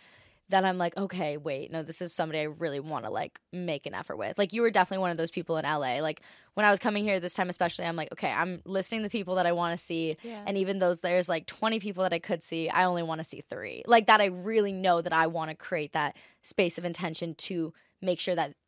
that 0.49 0.65
I'm 0.65 0.77
like, 0.77 0.95
okay, 0.97 1.37
wait, 1.37 1.71
no, 1.71 1.83
this 1.83 2.01
is 2.01 2.13
somebody 2.13 2.39
I 2.39 2.43
really 2.43 2.79
want 2.81 3.05
to 3.05 3.11
like 3.11 3.39
make 3.51 3.85
an 3.85 3.93
effort 3.93 4.17
with. 4.17 4.37
Like 4.37 4.53
you 4.53 4.61
were 4.61 4.69
definitely 4.69 5.01
one 5.01 5.09
of 5.11 5.17
those 5.17 5.31
people 5.31 5.57
in 5.57 5.63
LA. 5.63 5.99
Like 5.99 6.21
when 6.53 6.65
I 6.65 6.69
was 6.69 6.79
coming 6.79 7.03
here 7.05 7.19
this 7.19 7.33
time, 7.33 7.49
especially, 7.49 7.85
I'm 7.85 7.95
like, 7.95 8.11
okay, 8.11 8.29
I'm 8.29 8.61
listing 8.65 9.01
the 9.03 9.09
people 9.09 9.35
that 9.35 9.45
I 9.45 9.53
want 9.53 9.77
to 9.77 9.83
see, 9.83 10.17
Yeah. 10.21 10.43
and 10.45 10.57
even 10.57 10.79
those 10.79 10.99
there's 11.01 11.27
like 11.29 11.47
20 11.47 11.79
people 11.79 12.03
that 12.03 12.13
I 12.13 12.19
could 12.19 12.43
see, 12.43 12.69
I 12.69 12.83
only 12.83 13.03
want 13.03 13.19
to 13.19 13.23
see 13.23 13.41
three. 13.49 13.83
Like 13.87 14.07
that, 14.07 14.21
I 14.21 14.25
really 14.25 14.73
know 14.73 15.01
that 15.01 15.13
I 15.13 15.27
want 15.27 15.49
to 15.49 15.55
create 15.55 15.93
that 15.93 16.15
space 16.43 16.77
of 16.77 16.85
intention 16.85 17.35
to 17.35 17.73
make 18.01 18.19
sure 18.19 18.35
that 18.35 18.53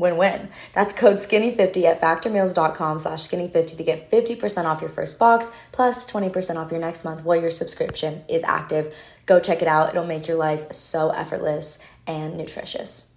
Win-win. 0.00 0.48
That's 0.74 0.92
code 0.94 1.16
skinny50 1.16 1.84
at 1.84 2.00
factormeals.com 2.00 2.98
slash 2.98 3.28
skinny50 3.28 3.76
to 3.76 3.84
get 3.84 4.10
50% 4.10 4.64
off 4.64 4.80
your 4.80 4.90
first 4.90 5.18
box 5.18 5.52
plus 5.72 6.10
20% 6.10 6.56
off 6.56 6.70
your 6.70 6.80
next 6.80 7.04
month 7.04 7.24
while 7.24 7.40
your 7.40 7.50
subscription 7.50 8.24
is 8.28 8.42
active. 8.44 8.94
Go 9.26 9.38
check 9.40 9.62
it 9.62 9.68
out. 9.68 9.90
It'll 9.90 10.06
make 10.06 10.26
your 10.26 10.36
life 10.38 10.72
so 10.72 11.10
effortless 11.10 11.78
and 12.06 12.36
nutritious. 12.36 13.12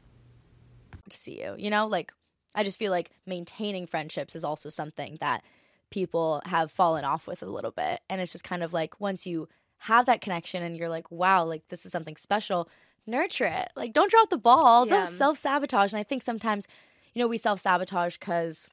to 1.10 1.18
see 1.18 1.42
you. 1.42 1.56
You 1.58 1.70
know, 1.70 1.88
like 1.88 2.12
I 2.56 2.64
just 2.64 2.80
feel 2.80 2.92
like 2.92 3.12
maintaining 3.26 3.88
friendships 3.88 4.36
is 4.36 4.44
also 4.44 4.70
something 4.70 5.18
that 5.22 5.44
people 5.90 6.42
have 6.46 6.72
fallen 6.72 7.06
off 7.06 7.28
with 7.28 7.44
a 7.44 7.48
little 7.48 7.72
bit. 7.72 8.02
And 8.10 8.22
it's 8.22 8.32
just 8.32 8.44
kind 8.44 8.64
of 8.64 8.74
like 8.74 9.00
once 9.00 9.26
you 9.26 9.48
have 9.78 10.06
that 10.06 10.22
connection 10.22 10.64
and 10.64 10.78
you're 10.78 10.90
like, 10.90 11.12
wow, 11.12 11.44
like 11.46 11.68
this 11.70 11.86
is 11.86 11.92
something 11.92 12.16
special, 12.16 12.70
nurture 13.06 13.46
it. 13.46 13.70
Like 13.76 13.94
don't 13.94 14.12
drop 14.12 14.30
the 14.30 14.38
ball. 14.38 14.86
Yeah. 14.88 14.96
Don't 14.96 15.08
self 15.08 15.38
sabotage. 15.38 15.94
And 15.94 16.00
I 16.00 16.04
think 16.04 16.24
sometimes, 16.24 16.68
you 17.14 17.22
know, 17.22 17.28
we 17.28 17.38
self 17.38 17.60
sabotage 17.60 18.18
because 18.18 18.70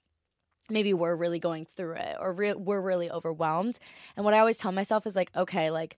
maybe 0.71 0.95
we're 0.95 1.17
really 1.17 1.39
going 1.39 1.67
through 1.67 1.95
it 1.95 2.17
or 2.21 2.33
re- 2.33 2.55
we're 2.55 2.81
really 2.81 3.11
overwhelmed. 3.11 3.79
And 4.17 4.25
what 4.25 4.35
I 4.35 4.39
always 4.39 4.59
tell 4.59 4.73
myself 4.73 5.07
is 5.07 5.17
like, 5.17 5.31
okay, 5.37 5.71
like, 5.71 5.97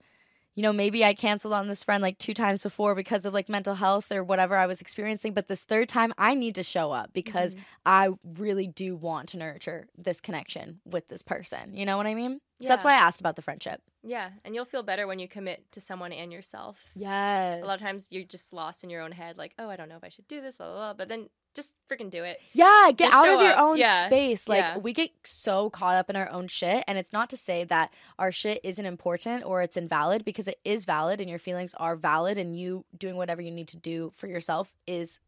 you 0.55 0.63
know, 0.63 0.73
maybe 0.73 1.03
I 1.03 1.13
canceled 1.13 1.53
on 1.53 1.67
this 1.67 1.83
friend 1.83 2.01
like 2.01 2.17
two 2.17 2.33
times 2.33 2.61
before 2.61 2.93
because 2.95 3.25
of 3.25 3.33
like 3.33 3.49
mental 3.49 3.75
health 3.75 4.11
or 4.11 4.23
whatever 4.23 4.55
I 4.55 4.67
was 4.67 4.81
experiencing. 4.81 5.33
But 5.33 5.47
this 5.47 5.63
third 5.63 5.89
time, 5.89 6.13
I 6.17 6.35
need 6.35 6.55
to 6.55 6.63
show 6.63 6.91
up 6.91 7.11
because 7.13 7.55
mm-hmm. 7.55 7.63
I 7.85 8.09
really 8.37 8.67
do 8.67 8.95
want 8.95 9.29
to 9.29 9.37
nurture 9.37 9.87
this 9.97 10.21
connection 10.21 10.79
with 10.85 11.07
this 11.07 11.21
person. 11.21 11.75
You 11.75 11.85
know 11.85 11.97
what 11.97 12.05
I 12.05 12.13
mean? 12.13 12.39
So 12.61 12.69
that's 12.69 12.83
why 12.83 12.93
I 12.93 12.97
asked 12.97 13.19
about 13.19 13.35
the 13.35 13.41
friendship. 13.41 13.81
Yeah, 14.03 14.29
and 14.45 14.55
you'll 14.55 14.63
feel 14.63 14.83
better 14.83 15.05
when 15.05 15.19
you 15.19 15.27
commit 15.27 15.69
to 15.73 15.81
someone 15.81 16.13
and 16.13 16.31
yourself. 16.31 16.91
Yes. 16.95 17.61
A 17.61 17.65
lot 17.65 17.75
of 17.75 17.81
times 17.81 18.07
you're 18.09 18.23
just 18.23 18.53
lost 18.53 18.83
in 18.83 18.89
your 18.89 19.01
own 19.01 19.11
head, 19.11 19.37
like, 19.37 19.53
oh, 19.59 19.69
I 19.69 19.75
don't 19.75 19.89
know 19.89 19.97
if 19.97 20.03
I 20.03 20.09
should 20.09 20.27
do 20.27 20.39
this, 20.39 20.55
blah, 20.55 20.67
blah, 20.67 20.75
blah. 20.75 20.93
But 20.93 21.09
then 21.09 21.27
just 21.53 21.73
freaking 21.89 22.09
do 22.09 22.23
it. 22.23 22.39
Yeah, 22.53 22.91
get 22.95 23.11
Just 23.11 23.15
out 23.15 23.29
of 23.29 23.41
your 23.41 23.53
up. 23.53 23.59
own 23.59 23.77
Yeah. 23.77 24.07
space. 24.07 24.47
Like 24.49 24.65
Yeah. 24.65 24.77
we 24.77 24.93
get 24.93 25.11
so 25.23 25.69
caught 25.69 25.95
up 25.95 26.09
in 26.09 26.15
our 26.15 26.29
own 26.29 26.47
shit 26.47 26.83
and 26.87 26.97
it's 26.97 27.13
not 27.13 27.29
to 27.31 27.37
say 27.37 27.63
that 27.65 27.93
our 28.17 28.31
shit 28.31 28.59
isn't 28.63 28.85
important 28.85 29.45
or 29.45 29.61
it's 29.61 29.77
invalid 29.77 30.25
because 30.25 30.47
it 30.47 30.59
is 30.65 30.85
valid 30.85 31.21
and 31.21 31.29
your 31.29 31.39
feelings 31.39 31.73
are 31.75 31.95
valid 31.95 32.37
and 32.37 32.57
you 32.57 32.85
doing 32.97 33.15
whatever 33.15 33.41
you 33.41 33.51
need 33.51 33.67
to 33.69 33.77
do 33.77 34.11
for 34.15 34.27
yourself 34.27 34.73
is 34.87 35.19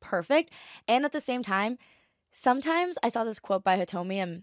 perfect. 0.00 0.50
And 0.86 1.04
at 1.04 1.12
the 1.12 1.20
same 1.20 1.42
time, 1.42 1.78
sometimes 2.32 2.98
I 3.02 3.08
saw 3.08 3.24
this 3.24 3.38
quote 3.40 3.64
by 3.64 3.78
Hitomi 3.78 4.16
and 4.16 4.42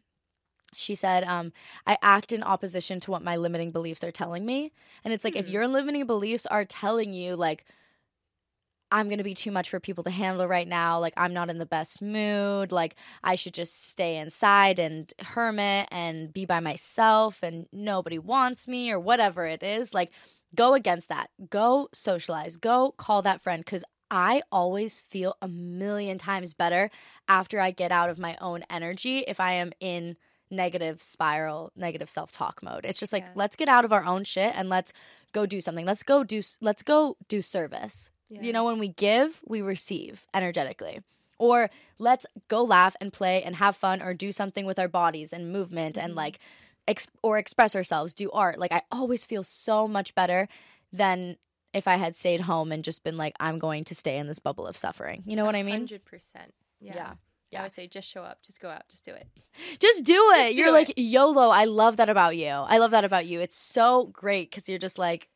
she 0.75 0.95
said, 0.95 1.23
um, 1.23 1.53
I 1.87 1.97
act 2.01 2.31
in 2.33 2.43
opposition 2.43 2.99
to 3.01 3.11
what 3.11 3.23
my 3.23 3.37
limiting 3.37 3.71
beliefs 3.71 4.03
are 4.03 4.11
telling 4.11 4.45
me. 4.45 4.73
And 5.03 5.13
it's 5.13 5.23
like 5.23 5.35
if 5.35 5.45
Hmm. 5.45 5.51
your 5.53 5.67
limiting 5.67 6.05
beliefs 6.05 6.45
are 6.45 6.65
telling 6.65 7.13
you 7.13 7.35
like 7.35 7.65
I'm 8.95 9.09
going 9.09 9.17
to 9.17 9.25
be 9.25 9.33
too 9.33 9.51
much 9.51 9.69
for 9.69 9.81
people 9.81 10.05
to 10.05 10.09
handle 10.09 10.47
right 10.47 10.67
now. 10.67 10.99
Like, 10.99 11.15
I'm 11.17 11.33
not 11.33 11.49
in 11.49 11.57
the 11.57 11.65
best 11.65 12.01
mood. 12.01 12.71
Like, 12.71 12.95
I 13.25 13.35
should 13.35 13.53
just 13.53 13.89
stay 13.89 14.15
inside 14.15 14.79
and 14.79 15.13
hermit 15.19 15.89
and 15.91 16.31
be 16.31 16.45
by 16.45 16.61
myself 16.61 17.39
and 17.43 17.65
nobody 17.73 18.17
wants 18.17 18.69
me 18.69 18.89
or 18.89 18.97
whatever 18.97 19.45
it 19.45 19.63
is. 19.63 19.93
Like, 19.93 20.11
go 20.55 20.75
against 20.75 21.09
that. 21.09 21.29
Go 21.49 21.89
socialize. 21.93 22.55
Go 22.55 22.93
call 22.95 23.21
that 23.23 23.41
friend 23.41 23.65
because 23.65 23.83
I 24.09 24.43
always 24.49 25.01
feel 25.01 25.35
a 25.41 25.49
million 25.49 26.17
times 26.17 26.53
better 26.53 26.89
after 27.27 27.59
I 27.59 27.71
get 27.71 27.91
out 27.91 28.09
of 28.09 28.17
my 28.17 28.37
own 28.39 28.63
energy 28.69 29.25
if 29.27 29.41
I 29.41 29.55
am 29.55 29.73
in 29.81 30.15
negative 30.49 31.03
spiral, 31.03 31.73
negative 31.75 32.09
self 32.09 32.31
talk 32.31 32.63
mode. 32.63 32.85
It's 32.85 33.01
just 33.01 33.11
like, 33.11 33.23
Yeah. 33.23 33.31
let's 33.35 33.57
get 33.57 33.67
out 33.67 33.83
of 33.83 33.91
our 33.91 34.05
own 34.05 34.23
shit 34.23 34.53
and 34.55 34.69
let's 34.69 34.93
go 35.33 35.45
do 35.45 35.59
something. 35.59 35.85
Let's 35.85 36.03
go 36.03 36.23
do, 36.23 36.41
let's 36.61 36.81
go 36.81 37.17
do 37.27 37.41
service. 37.41 38.09
Yeah. 38.29 38.41
You 38.41 38.53
know, 38.53 38.65
when 38.65 38.79
we 38.79 38.89
give, 38.89 39.41
we 39.45 39.61
receive 39.61 40.25
energetically. 40.33 41.01
Or 41.37 41.69
let's 41.99 42.25
go 42.47 42.63
laugh 42.63 42.95
and 43.01 43.11
play 43.11 43.43
and 43.43 43.57
have 43.57 43.75
fun 43.75 44.01
or 44.01 44.13
do 44.13 44.31
something 44.31 44.65
with 44.65 44.79
our 44.79 44.87
bodies 44.87 45.33
and 45.33 45.51
movement 45.51 45.97
and 45.97 46.11
mm-hmm. 46.11 46.17
like 46.17 46.39
ex- 46.87 47.07
or 47.21 47.37
express 47.37 47.75
ourselves, 47.75 48.13
do 48.13 48.31
art. 48.31 48.57
Like 48.57 48.71
I 48.71 48.81
always 48.91 49.25
feel 49.25 49.43
so 49.43 49.87
much 49.87 50.15
better 50.15 50.47
than 50.93 51.37
if 51.73 51.87
I 51.87 51.97
had 51.97 52.15
stayed 52.15 52.41
home 52.41 52.71
and 52.71 52.83
just 52.83 53.03
been 53.03 53.17
like 53.17 53.35
I'm 53.39 53.59
going 53.59 53.83
to 53.85 53.95
stay 53.95 54.17
in 54.17 54.27
this 54.27 54.39
bubble 54.39 54.65
of 54.65 54.77
suffering. 54.77 55.23
You 55.25 55.35
know 55.35 55.45
what 55.45 55.55
I 55.55 55.63
mean? 55.63 55.75
Hundred 55.75 56.05
percent. 56.05 56.53
Yeah. 56.79 57.13
Yeah. 57.51 57.59
I 57.59 57.63
would 57.63 57.71
say, 57.71 57.87
just 57.87 58.09
show 58.09 58.21
up, 58.21 58.41
just 58.41 58.59
go 58.59 58.69
out, 58.69 58.83
just 58.89 59.05
do 59.05 59.11
it. 59.11 59.27
Just 59.79 60.03
do 60.03 60.31
it. 60.35 60.47
Just 60.47 60.55
you're 60.57 60.67
do 60.67 60.73
like 60.73 60.89
it. 60.89 61.01
YOLO. 61.01 61.49
I 61.49 61.65
love 61.65 61.97
that 61.97 62.09
about 62.09 62.35
you. 62.35 62.47
I 62.47 62.77
love 62.79 62.91
that 62.91 63.05
about 63.05 63.25
you. 63.25 63.39
It's 63.39 63.57
so 63.57 64.05
great 64.07 64.51
cuz 64.51 64.67
you're 64.67 64.79
just 64.79 64.97
like 64.97 65.29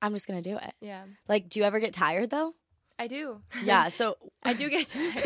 I'm 0.00 0.12
just 0.14 0.26
going 0.26 0.42
to 0.42 0.48
do 0.50 0.56
it. 0.56 0.74
Yeah, 0.80 1.04
Like 1.28 1.48
do 1.48 1.58
you 1.60 1.64
ever 1.64 1.80
get 1.80 1.92
tired 1.92 2.30
though? 2.30 2.54
I 2.98 3.06
do. 3.06 3.40
Yeah, 3.62 3.88
so 3.90 4.16
I 4.42 4.54
do 4.54 4.68
get 4.68 4.88
tired. 4.88 5.22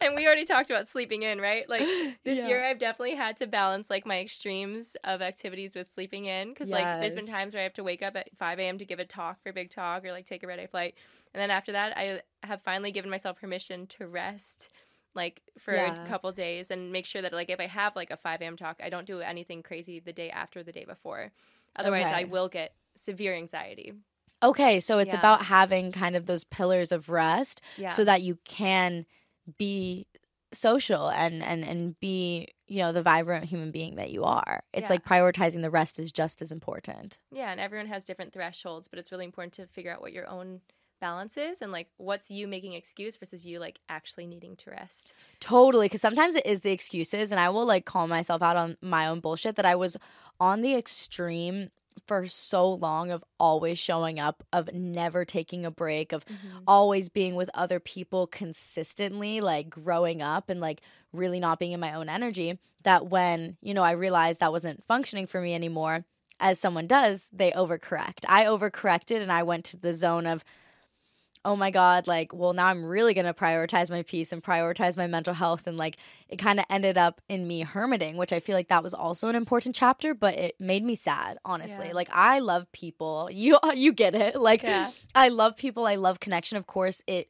and 0.00 0.14
we 0.14 0.26
already 0.26 0.44
talked 0.44 0.70
about 0.70 0.88
sleeping 0.88 1.22
in, 1.22 1.40
right? 1.40 1.68
Like 1.68 1.82
this 2.24 2.36
Yeah. 2.36 2.48
year, 2.48 2.64
I've 2.64 2.78
definitely 2.78 3.14
had 3.14 3.36
to 3.38 3.46
balance 3.46 3.88
like 3.90 4.06
my 4.06 4.20
extremes 4.20 4.96
of 5.04 5.22
activities 5.22 5.74
with 5.74 5.90
sleeping 5.90 6.26
in 6.26 6.50
because 6.50 6.70
like 6.70 7.00
there's 7.00 7.14
been 7.14 7.26
times 7.26 7.54
where 7.54 7.60
I 7.60 7.64
have 7.64 7.72
to 7.74 7.84
wake 7.84 8.02
up 8.02 8.16
at 8.16 8.28
5 8.38 8.58
a.m. 8.58 8.78
to 8.78 8.84
give 8.84 8.98
a 8.98 9.04
talk 9.04 9.42
for 9.42 9.52
Big 9.52 9.70
Talk 9.70 10.04
or 10.04 10.12
like 10.12 10.26
take 10.26 10.42
a 10.42 10.46
red 10.46 10.58
eye 10.60 10.66
flight, 10.66 10.94
and 11.34 11.40
then 11.40 11.50
after 11.50 11.72
that, 11.72 11.96
I 11.96 12.20
have 12.42 12.62
finally 12.62 12.92
given 12.92 13.10
myself 13.10 13.40
permission 13.40 13.86
to 13.88 14.06
rest. 14.06 14.70
Like 15.14 15.40
for 15.58 15.72
Yeah. 15.74 15.94
a 16.04 16.06
couple 16.06 16.30
days, 16.32 16.70
and 16.70 16.92
make 16.92 17.06
sure 17.06 17.22
that 17.22 17.32
like 17.32 17.48
if 17.48 17.58
I 17.58 17.66
have 17.68 17.96
like 17.96 18.10
a 18.10 18.18
5 18.18 18.42
a.m. 18.42 18.56
talk, 18.56 18.78
I 18.84 18.90
don't 18.90 19.06
do 19.06 19.20
anything 19.20 19.62
crazy 19.62 19.98
the 19.98 20.12
day 20.12 20.28
after 20.28 20.62
the 20.62 20.72
day 20.72 20.84
before. 20.84 21.32
Otherwise, 21.74 22.04
I 22.12 22.24
will 22.24 22.48
get 22.48 22.74
severe 22.96 23.34
anxiety. 23.34 23.92
Okay, 24.42 24.80
so 24.80 24.98
it's 24.98 25.14
Yeah. 25.14 25.18
about 25.20 25.46
having 25.46 25.92
kind 25.92 26.14
of 26.14 26.26
those 26.26 26.44
pillars 26.44 26.92
of 26.92 27.08
rest 27.08 27.60
Yeah. 27.78 27.88
so 27.88 28.04
that 28.04 28.22
you 28.22 28.38
can 28.44 29.06
be 29.58 30.06
social 30.52 31.08
and 31.10 31.42
and 31.42 31.64
and 31.64 31.98
be, 32.00 32.48
you 32.68 32.78
know, 32.78 32.92
the 32.92 33.02
vibrant 33.02 33.46
human 33.46 33.70
being 33.70 33.96
that 33.96 34.10
you 34.10 34.24
are. 34.24 34.62
It's 34.72 34.84
Yeah. 34.84 34.94
like 34.94 35.04
prioritizing 35.04 35.62
the 35.62 35.70
rest 35.70 35.98
is 35.98 36.12
just 36.12 36.40
as 36.42 36.52
important. 36.52 37.18
Yeah, 37.32 37.50
and 37.50 37.60
everyone 37.60 37.86
has 37.88 38.04
different 38.04 38.32
thresholds, 38.32 38.88
but 38.88 38.98
it's 38.98 39.10
really 39.10 39.24
important 39.24 39.54
to 39.54 39.66
figure 39.66 39.90
out 39.92 40.00
what 40.00 40.12
your 40.12 40.26
own 40.28 40.60
balance 40.98 41.36
is 41.36 41.60
and 41.60 41.72
like 41.72 41.88
what's 41.98 42.30
you 42.30 42.48
making 42.48 42.72
excuse 42.72 43.16
versus 43.16 43.44
you 43.44 43.58
like 43.58 43.80
actually 43.88 44.26
needing 44.26 44.56
to 44.56 44.70
rest. 44.70 45.12
Totally, 45.40 45.86
because 45.86 46.00
sometimes 46.00 46.34
it 46.34 46.46
is 46.46 46.60
the 46.62 46.72
excuses, 46.72 47.30
and 47.30 47.40
I 47.40 47.48
will 47.50 47.66
like 47.66 47.84
call 47.84 48.06
myself 48.06 48.40
out 48.42 48.56
on 48.56 48.76
my 48.80 49.06
own 49.06 49.20
bullshit 49.20 49.56
that 49.56 49.66
I 49.66 49.74
was 49.76 49.96
on 50.40 50.62
the 50.62 50.74
extreme 50.74 51.70
for 52.06 52.26
so 52.26 52.72
long 52.72 53.10
of 53.10 53.24
always 53.38 53.78
showing 53.78 54.18
up, 54.18 54.44
of 54.52 54.72
never 54.72 55.24
taking 55.24 55.64
a 55.64 55.70
break, 55.70 56.12
of 56.12 56.24
mm-hmm. 56.24 56.58
always 56.66 57.08
being 57.08 57.34
with 57.34 57.50
other 57.54 57.80
people 57.80 58.26
consistently, 58.26 59.40
like 59.40 59.70
growing 59.70 60.22
up 60.22 60.50
and 60.50 60.60
like 60.60 60.80
really 61.12 61.40
not 61.40 61.58
being 61.58 61.72
in 61.72 61.80
my 61.80 61.94
own 61.94 62.08
energy. 62.08 62.58
That 62.82 63.06
when, 63.08 63.56
you 63.60 63.74
know, 63.74 63.82
I 63.82 63.92
realized 63.92 64.40
that 64.40 64.52
wasn't 64.52 64.84
functioning 64.86 65.26
for 65.26 65.40
me 65.40 65.54
anymore, 65.54 66.04
as 66.38 66.60
someone 66.60 66.86
does, 66.86 67.30
they 67.32 67.50
overcorrect. 67.52 68.24
I 68.28 68.44
overcorrected 68.44 69.22
and 69.22 69.32
I 69.32 69.42
went 69.42 69.64
to 69.66 69.76
the 69.76 69.94
zone 69.94 70.26
of, 70.26 70.44
oh 71.46 71.54
my 71.54 71.70
God, 71.70 72.08
like, 72.08 72.34
well, 72.34 72.52
now 72.52 72.66
I'm 72.66 72.84
really 72.84 73.14
going 73.14 73.24
to 73.24 73.32
prioritize 73.32 73.88
my 73.88 74.02
peace 74.02 74.32
and 74.32 74.42
prioritize 74.42 74.96
my 74.96 75.06
mental 75.06 75.32
health. 75.32 75.68
And 75.68 75.76
like, 75.76 75.96
it 76.28 76.36
kind 76.38 76.58
of 76.58 76.66
ended 76.68 76.98
up 76.98 77.20
in 77.28 77.46
me 77.46 77.62
hermiting, 77.62 78.16
which 78.16 78.32
I 78.32 78.40
feel 78.40 78.56
like 78.56 78.66
that 78.68 78.82
was 78.82 78.92
also 78.92 79.28
an 79.28 79.36
important 79.36 79.76
chapter, 79.76 80.12
but 80.12 80.34
it 80.34 80.56
made 80.58 80.82
me 80.84 80.96
sad, 80.96 81.38
honestly. 81.44 81.86
Yeah. 81.86 81.92
Like, 81.94 82.08
I 82.12 82.40
love 82.40 82.70
people. 82.72 83.30
You, 83.36 83.58
you 83.74 83.92
get 83.92 84.14
it. 84.14 84.34
Like, 84.34 84.62
Yeah. 84.62 84.90
I 85.14 85.28
love 85.28 85.56
people. 85.56 85.86
I 85.86 85.94
love 85.94 86.18
connection. 86.18 86.58
Of 86.58 86.66
course, 86.66 87.02
it 87.06 87.28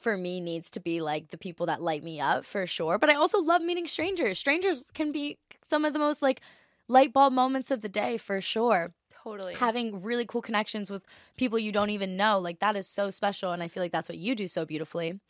for 0.00 0.16
me 0.16 0.40
needs 0.40 0.70
to 0.72 0.80
be 0.80 1.00
like 1.00 1.28
the 1.28 1.38
people 1.38 1.66
that 1.66 1.80
light 1.80 2.02
me 2.02 2.20
up 2.20 2.44
for 2.44 2.66
sure. 2.66 2.98
But 2.98 3.10
I 3.10 3.14
also 3.14 3.38
love 3.38 3.62
meeting 3.62 3.86
strangers. 3.86 4.38
Strangers 4.38 4.90
can 4.92 5.12
be 5.12 5.38
some 5.66 5.84
of 5.84 5.92
the 5.92 5.98
most 5.98 6.20
like 6.20 6.40
light 6.88 7.12
bulb 7.12 7.32
moments 7.32 7.70
of 7.70 7.80
the 7.80 7.88
day 7.88 8.16
for 8.18 8.40
sure. 8.40 8.92
Totally. 9.22 9.54
Having 9.54 10.02
really 10.02 10.24
cool 10.24 10.42
connections 10.42 10.90
with 10.90 11.04
people 11.36 11.58
you 11.58 11.72
don't 11.72 11.90
even 11.90 12.16
know, 12.16 12.38
like 12.38 12.60
that 12.60 12.76
is 12.76 12.86
so 12.86 13.10
special. 13.10 13.52
And 13.52 13.62
I 13.62 13.68
feel 13.68 13.82
like 13.82 13.92
that's 13.92 14.08
what 14.08 14.18
you 14.18 14.34
do 14.34 14.48
so 14.48 14.64
beautifully. 14.64 15.20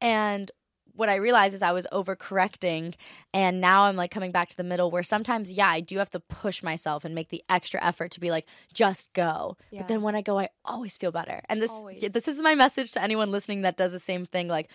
And 0.00 0.50
what 0.96 1.08
I 1.08 1.16
realized 1.16 1.54
is 1.54 1.62
I 1.62 1.72
was 1.72 1.86
overcorrecting. 1.92 2.94
And 3.32 3.60
now 3.60 3.84
I'm 3.84 3.96
like 3.96 4.10
coming 4.10 4.32
back 4.32 4.48
to 4.48 4.56
the 4.56 4.64
middle 4.64 4.90
where 4.90 5.02
sometimes, 5.02 5.52
yeah, 5.52 5.68
I 5.68 5.80
do 5.80 5.98
have 5.98 6.10
to 6.10 6.20
push 6.20 6.62
myself 6.62 7.04
and 7.04 7.14
make 7.14 7.30
the 7.30 7.42
extra 7.48 7.84
effort 7.84 8.12
to 8.12 8.20
be 8.20 8.30
like, 8.30 8.46
just 8.72 9.12
go. 9.12 9.56
Yeah. 9.70 9.80
But 9.80 9.88
then 9.88 10.02
when 10.02 10.14
I 10.14 10.22
go, 10.22 10.38
I 10.38 10.50
always 10.64 10.96
feel 10.96 11.12
better. 11.12 11.42
And 11.48 11.60
this, 11.60 11.70
Always. 11.70 12.00
this 12.00 12.28
is 12.28 12.40
my 12.40 12.54
message 12.54 12.92
to 12.92 13.02
anyone 13.02 13.32
listening 13.32 13.62
that 13.62 13.76
does 13.76 13.92
the 13.92 13.98
same 13.98 14.24
thing. 14.24 14.48
Like, 14.48 14.70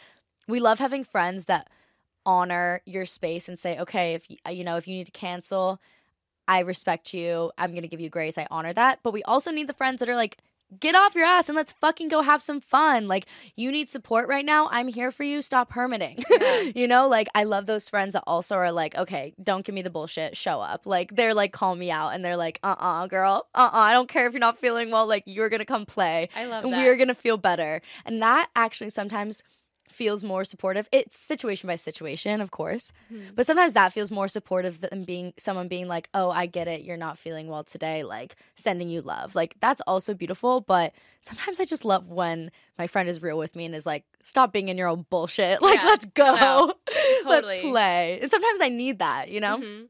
we 0.47 0.59
love 0.59 0.79
having 0.79 1.03
friends 1.03 1.45
that 1.45 1.69
honor 2.25 2.81
your 2.85 3.05
space 3.05 3.47
and 3.47 3.57
say, 3.57 3.77
okay, 3.79 4.13
if 4.13 4.29
you, 4.29 4.37
you 4.49 4.63
know, 4.63 4.77
if 4.77 4.87
you 4.87 4.95
need 4.95 5.05
to 5.05 5.11
cancel, 5.11 5.79
I 6.49 6.59
respect 6.61 7.13
you. 7.13 7.51
I'm 7.57 7.71
going 7.71 7.83
to 7.83 7.87
give 7.87 8.01
you 8.01 8.09
grace. 8.09 8.37
I 8.37 8.47
honor 8.51 8.73
that. 8.73 8.99
But 9.03 9.13
we 9.13 9.23
also 9.23 9.51
need 9.51 9.67
the 9.67 9.73
friends 9.73 9.99
that 9.99 10.09
are 10.09 10.15
like, 10.15 10.37
get 10.79 10.95
off 10.95 11.15
your 11.15 11.25
ass 11.25 11.49
and 11.49 11.55
let's 11.55 11.71
fucking 11.73 12.07
go 12.09 12.21
have 12.21 12.41
some 12.41 12.59
fun. 12.59 13.07
Like, 13.07 13.25
you 13.55 13.71
need 13.71 13.89
support 13.89 14.27
right 14.27 14.45
now. 14.45 14.67
I'm 14.71 14.87
here 14.87 15.11
for 15.11 15.23
you. 15.23 15.41
Stop 15.41 15.71
hermiting. 15.73 16.23
Yeah. 16.29 16.71
you 16.75 16.87
know, 16.87 17.07
like, 17.07 17.27
I 17.35 17.43
love 17.43 17.65
those 17.65 17.89
friends 17.89 18.13
that 18.13 18.23
also 18.27 18.55
are 18.55 18.71
like, 18.71 18.95
okay, 18.95 19.33
don't 19.41 19.65
give 19.65 19.73
me 19.75 19.81
the 19.81 19.89
bullshit. 19.89 20.37
Show 20.37 20.59
up. 20.61 20.85
Like, 20.85 21.15
they're 21.15 21.33
like, 21.33 21.53
call 21.53 21.75
me 21.75 21.89
out 21.91 22.09
and 22.09 22.23
they're 22.25 22.37
like, 22.37 22.59
uh 22.63 22.75
uh 22.79 23.07
girl. 23.07 23.47
Uh 23.55 23.69
uh 23.73 23.77
I 23.77 23.93
don't 23.93 24.09
care 24.09 24.25
if 24.27 24.33
you're 24.33 24.39
not 24.39 24.57
feeling 24.59 24.91
well. 24.91 25.07
Like, 25.07 25.23
you're 25.25 25.49
going 25.49 25.59
to 25.59 25.65
come 25.65 25.85
play 25.85 26.29
I 26.35 26.45
love 26.45 26.63
and 26.63 26.73
that. 26.73 26.77
we're 26.77 26.95
going 26.97 27.07
to 27.09 27.15
feel 27.15 27.37
better. 27.37 27.81
And 28.05 28.21
that 28.21 28.49
actually 28.55 28.89
sometimes 28.91 29.43
feels 29.91 30.23
more 30.23 30.43
supportive. 30.45 30.87
It's 30.91 31.17
situation 31.17 31.67
by 31.67 31.75
situation, 31.75 32.41
of 32.41 32.51
course. 32.51 32.91
Mm-hmm. 33.11 33.33
But 33.35 33.45
sometimes 33.45 33.73
that 33.73 33.91
feels 33.93 34.11
more 34.11 34.27
supportive 34.27 34.81
than 34.81 35.03
being 35.03 35.33
someone 35.37 35.67
being 35.67 35.87
like, 35.87 36.09
"Oh, 36.13 36.29
I 36.29 36.45
get 36.45 36.67
it. 36.67 36.81
You're 36.81 36.97
not 36.97 37.17
feeling 37.17 37.47
well 37.47 37.63
today." 37.63 38.03
Like 38.03 38.35
sending 38.55 38.89
you 38.89 39.01
love. 39.01 39.35
Like 39.35 39.55
that's 39.59 39.81
also 39.87 40.13
beautiful, 40.13 40.61
but 40.61 40.93
sometimes 41.21 41.59
I 41.59 41.65
just 41.65 41.85
love 41.85 42.09
when 42.11 42.51
my 42.77 42.87
friend 42.87 43.09
is 43.09 43.21
real 43.21 43.37
with 43.37 43.55
me 43.55 43.65
and 43.65 43.75
is 43.75 43.85
like, 43.85 44.05
"Stop 44.23 44.53
being 44.53 44.69
in 44.69 44.77
your 44.77 44.87
own 44.87 45.05
bullshit. 45.09 45.61
Like, 45.69 45.81
Yeah. 45.81 45.87
let's 45.87 46.05
go. 46.05 46.33
Wow. 46.33 46.73
let's 47.25 47.49
play." 47.49 48.19
And 48.21 48.29
sometimes 48.31 48.61
I 48.61 48.69
need 48.69 48.99
that, 48.99 49.29
you 49.29 49.39
know? 49.39 49.57
Mhm. 49.57 49.87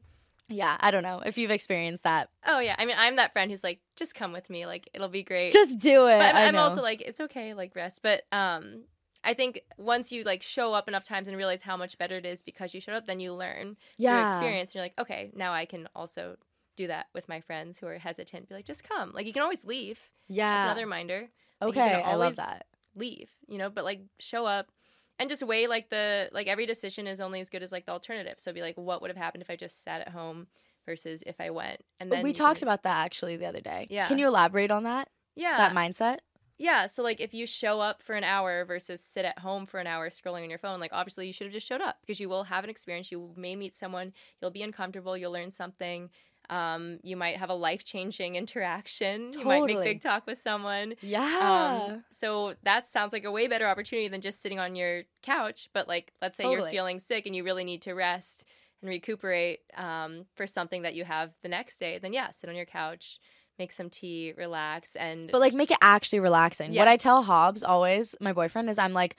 Yeah, 0.52 0.76
I 0.80 0.90
don't 0.90 1.04
know 1.04 1.22
if 1.24 1.38
you've 1.38 1.52
experienced 1.52 2.02
that. 2.02 2.28
Oh 2.44 2.58
yeah. 2.58 2.74
I 2.76 2.84
mean, 2.84 2.96
I'm 2.98 3.16
that 3.16 3.32
friend 3.32 3.50
who's 3.52 3.62
like, 3.62 3.78
just 3.94 4.16
come 4.16 4.32
with 4.32 4.50
me. 4.50 4.66
Like, 4.66 4.90
it'll 4.92 5.08
be 5.08 5.22
great. 5.22 5.52
Just 5.52 5.78
do 5.78 6.06
it. 6.08 6.18
but 6.18 6.34
I'm, 6.34 6.48
I'm 6.48 6.56
also 6.56 6.82
like, 6.82 7.00
it's 7.02 7.20
okay. 7.20 7.54
Like 7.54 7.76
rest. 7.76 8.00
But 8.02 8.22
um, 8.32 8.82
I 9.30 9.34
think 9.34 9.60
once 9.78 10.10
you 10.10 10.24
like 10.24 10.42
show 10.42 10.74
up 10.74 10.88
enough 10.88 11.04
times 11.04 11.28
and 11.28 11.36
realize 11.36 11.62
how 11.62 11.76
much 11.76 11.96
better 11.98 12.16
it 12.16 12.26
is 12.26 12.42
because 12.42 12.74
you 12.74 12.80
showed 12.80 12.96
up, 12.96 13.06
then 13.06 13.20
you 13.20 13.32
learn 13.32 13.76
through 13.96 14.32
experience. 14.32 14.70
And 14.70 14.74
you're 14.76 14.84
like, 14.84 14.98
okay, 15.00 15.30
now 15.34 15.52
I 15.52 15.66
can 15.66 15.88
also 15.94 16.36
do 16.76 16.88
that 16.88 17.06
with 17.14 17.28
my 17.28 17.40
friends 17.40 17.78
who 17.78 17.86
are 17.86 17.98
hesitant. 17.98 18.48
Be 18.48 18.56
like, 18.56 18.64
just 18.64 18.82
come. 18.82 19.12
Like 19.14 19.26
you 19.26 19.32
can 19.32 19.42
always 19.42 19.64
leave. 19.64 20.00
Yeah. 20.28 20.52
That's 20.52 20.64
another 20.64 20.82
reminder. 20.82 21.28
that 21.60 21.66
you 21.66 21.72
can 21.72 21.82
okay, 21.82 22.02
I 22.02 22.14
love 22.16 22.36
that. 22.36 22.66
Leave. 22.96 23.30
You 23.46 23.58
know, 23.58 23.70
but 23.70 23.84
like 23.84 24.00
show 24.18 24.46
up. 24.46 24.72
And 25.20 25.28
just 25.28 25.42
weigh 25.44 25.66
like 25.68 25.90
the 25.90 26.28
like 26.32 26.48
every 26.48 26.66
decision 26.66 27.06
is 27.06 27.20
only 27.20 27.40
as 27.40 27.50
good 27.50 27.62
as 27.62 27.70
like 27.70 27.86
the 27.86 27.92
alternative. 27.92 28.34
So 28.38 28.52
be 28.52 28.62
like, 28.62 28.76
what 28.76 29.00
would 29.00 29.10
have 29.10 29.18
happened 29.18 29.42
if 29.42 29.50
I 29.50 29.54
just 29.56 29.84
sat 29.84 30.00
at 30.00 30.08
home 30.08 30.48
versus 30.86 31.22
if 31.24 31.40
I 31.40 31.50
went? 31.50 31.84
And 32.00 32.10
then 32.10 32.24
we 32.24 32.32
talked 32.32 32.60
can- 32.60 32.68
about 32.68 32.82
that 32.82 33.04
actually 33.04 33.36
the 33.36 33.46
other 33.46 33.60
day. 33.60 33.86
Yeah. 33.90 34.08
Can 34.08 34.18
you 34.18 34.26
elaborate 34.26 34.70
on 34.72 34.82
that? 34.84 35.08
yeah 35.36 35.56
That 35.56 35.72
mindset? 35.72 36.18
Yeah, 36.60 36.88
so 36.88 37.02
like 37.02 37.22
if 37.22 37.32
you 37.32 37.46
show 37.46 37.80
up 37.80 38.02
for 38.02 38.14
an 38.14 38.22
hour 38.22 38.66
versus 38.66 39.00
sit 39.00 39.24
at 39.24 39.38
home 39.38 39.64
for 39.64 39.80
an 39.80 39.86
hour 39.86 40.10
scrolling 40.10 40.42
on 40.42 40.50
your 40.50 40.58
phone, 40.58 40.78
like 40.78 40.92
obviously 40.92 41.26
you 41.26 41.32
should 41.32 41.46
have 41.46 41.54
just 41.54 41.66
showed 41.66 41.80
up 41.80 41.96
because 42.02 42.20
you 42.20 42.28
will 42.28 42.44
have 42.44 42.64
an 42.64 42.70
experience. 42.70 43.10
You 43.10 43.32
may 43.34 43.56
meet 43.56 43.74
someone, 43.74 44.12
you'll 44.40 44.50
be 44.50 44.62
uncomfortable, 44.62 45.16
you'll 45.16 45.32
learn 45.32 45.50
something. 45.50 46.10
Um, 46.50 46.98
you 47.02 47.16
might 47.16 47.38
have 47.38 47.48
a 47.48 47.54
life 47.54 47.82
changing 47.82 48.34
interaction. 48.36 49.32
You 49.32 49.46
might 49.46 49.64
make 49.64 49.82
big 49.82 50.02
talk 50.02 50.26
with 50.26 50.38
someone. 50.38 50.96
Yeah. 51.00 51.86
Um, 51.88 52.04
so 52.12 52.54
that 52.62 52.84
sounds 52.84 53.14
like 53.14 53.24
a 53.24 53.30
way 53.30 53.46
better 53.46 53.66
opportunity 53.66 54.08
than 54.08 54.20
just 54.20 54.42
sitting 54.42 54.58
on 54.58 54.76
your 54.76 55.04
couch. 55.22 55.70
But 55.72 55.88
like, 55.88 56.12
let's 56.20 56.36
say 56.36 56.50
you're 56.50 56.68
feeling 56.68 57.00
sick 57.00 57.24
and 57.24 57.34
you 57.34 57.42
really 57.42 57.64
need 57.64 57.80
to 57.82 57.94
rest 57.94 58.44
and 58.82 58.90
recuperate 58.90 59.60
um, 59.78 60.26
for 60.34 60.46
something 60.46 60.82
that 60.82 60.94
you 60.94 61.04
have 61.04 61.32
the 61.42 61.48
next 61.48 61.78
day, 61.78 61.98
then 61.98 62.12
yeah, 62.12 62.30
sit 62.32 62.50
on 62.50 62.56
your 62.56 62.66
couch, 62.66 63.18
make 63.60 63.70
some 63.70 63.88
tea, 63.88 64.32
relax, 64.36 64.96
and 64.96 65.30
but 65.30 65.40
like 65.40 65.54
make 65.54 65.70
it 65.70 65.78
actually 65.80 66.18
relaxing. 66.18 66.74
What 66.74 66.88
I 66.88 66.96
tell 66.96 67.22
Hobbs 67.22 67.62
always, 67.62 68.16
my 68.20 68.32
boyfriend, 68.32 68.68
is 68.68 68.78
I'm 68.78 68.92
like, 68.92 69.14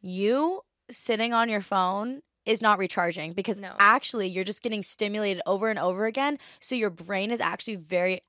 you 0.00 0.62
sitting 0.90 1.32
on 1.32 1.48
your 1.48 1.60
phone 1.60 2.22
is 2.44 2.60
not 2.60 2.78
recharging 2.78 3.34
because 3.34 3.60
No. 3.60 3.76
actually 3.78 4.26
you're 4.26 4.42
just 4.42 4.62
getting 4.62 4.82
stimulated 4.82 5.42
over 5.46 5.68
and 5.68 5.78
over 5.78 6.06
again. 6.06 6.38
So 6.58 6.74
your 6.74 6.90
brain 6.90 7.30
is 7.30 7.40
actually 7.40 7.76
very 7.76 8.22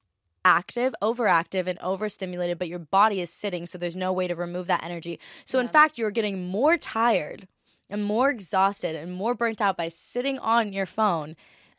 active, 0.45 0.93
overactive, 1.01 1.65
and 1.65 1.79
overstimulated, 1.79 2.59
but 2.59 2.67
your 2.67 2.77
body 2.77 3.21
is 3.21 3.31
sitting, 3.31 3.65
so 3.65 3.77
there's 3.77 3.95
no 3.95 4.13
way 4.13 4.27
to 4.27 4.35
remove 4.35 4.67
that 4.67 4.83
energy. 4.83 5.19
So 5.45 5.57
in 5.59 5.67
fact, 5.69 5.97
you're 5.97 6.11
getting 6.11 6.45
more 6.47 6.77
tired 6.77 7.47
and 7.89 8.03
more 8.03 8.29
exhausted 8.29 8.95
and 8.95 9.13
more 9.13 9.33
burnt 9.33 9.61
out 9.61 9.77
by 9.77 9.87
sitting 9.87 10.37
on 10.39 10.73
your 10.73 10.85
phone 10.85 11.35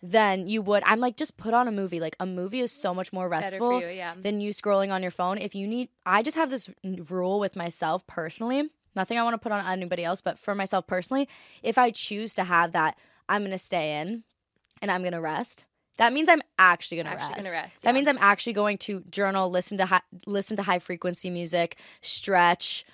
than 0.06 0.46
you 0.46 0.60
would. 0.60 0.82
I'm 0.84 1.00
like, 1.00 1.16
just 1.16 1.38
put 1.38 1.54
on 1.54 1.66
a 1.66 1.72
movie. 1.72 1.98
Like 1.98 2.14
a 2.20 2.26
movie 2.26 2.60
is 2.60 2.70
so 2.70 2.92
much 2.92 3.10
more 3.12 3.26
restful 3.28 3.80
you. 3.80 3.88
Yeah. 3.88 4.12
than 4.20 4.40
you 4.40 4.50
scrolling 4.50 4.92
on 4.92 5.00
your 5.00 5.10
phone. 5.10 5.38
If 5.38 5.54
you 5.54 5.66
need, 5.66 5.88
I 6.04 6.22
just 6.22 6.36
have 6.36 6.50
this 6.50 6.70
rule 7.08 7.40
with 7.40 7.56
myself 7.56 8.06
personally. 8.06 8.68
Nothing 8.94 9.18
I 9.18 9.22
want 9.24 9.34
to 9.34 9.38
put 9.38 9.50
on 9.50 9.64
anybody 9.66 10.04
else, 10.04 10.20
but 10.20 10.38
for 10.38 10.54
myself 10.54 10.86
personally, 10.86 11.26
if 11.62 11.78
I 11.78 11.90
choose 11.90 12.34
to 12.34 12.44
have 12.44 12.72
that, 12.72 12.96
I'm 13.28 13.40
going 13.40 13.50
to 13.50 13.58
stay 13.58 14.00
in 14.00 14.24
and 14.82 14.90
I'm 14.90 15.00
going 15.00 15.14
to 15.14 15.20
rest. 15.22 15.64
That 15.96 16.12
means 16.12 16.28
I'm 16.28 16.42
actually 16.58 16.98
going 16.98 17.06
to 17.06 17.12
Actually 17.12 17.34
rest. 17.36 17.48
gonna 17.48 17.62
rest, 17.62 17.82
That 17.82 17.94
means 17.94 18.08
I'm 18.08 18.18
actually 18.20 18.52
going 18.52 18.78
to 18.78 19.00
journal, 19.10 19.48
listen 19.50 19.78
to 19.78 19.86
hi- 19.86 20.02
listen 20.26 20.56
to 20.56 20.62
high 20.64 20.80
frequency 20.80 21.30
music, 21.30 21.76
stretch, 22.02 22.84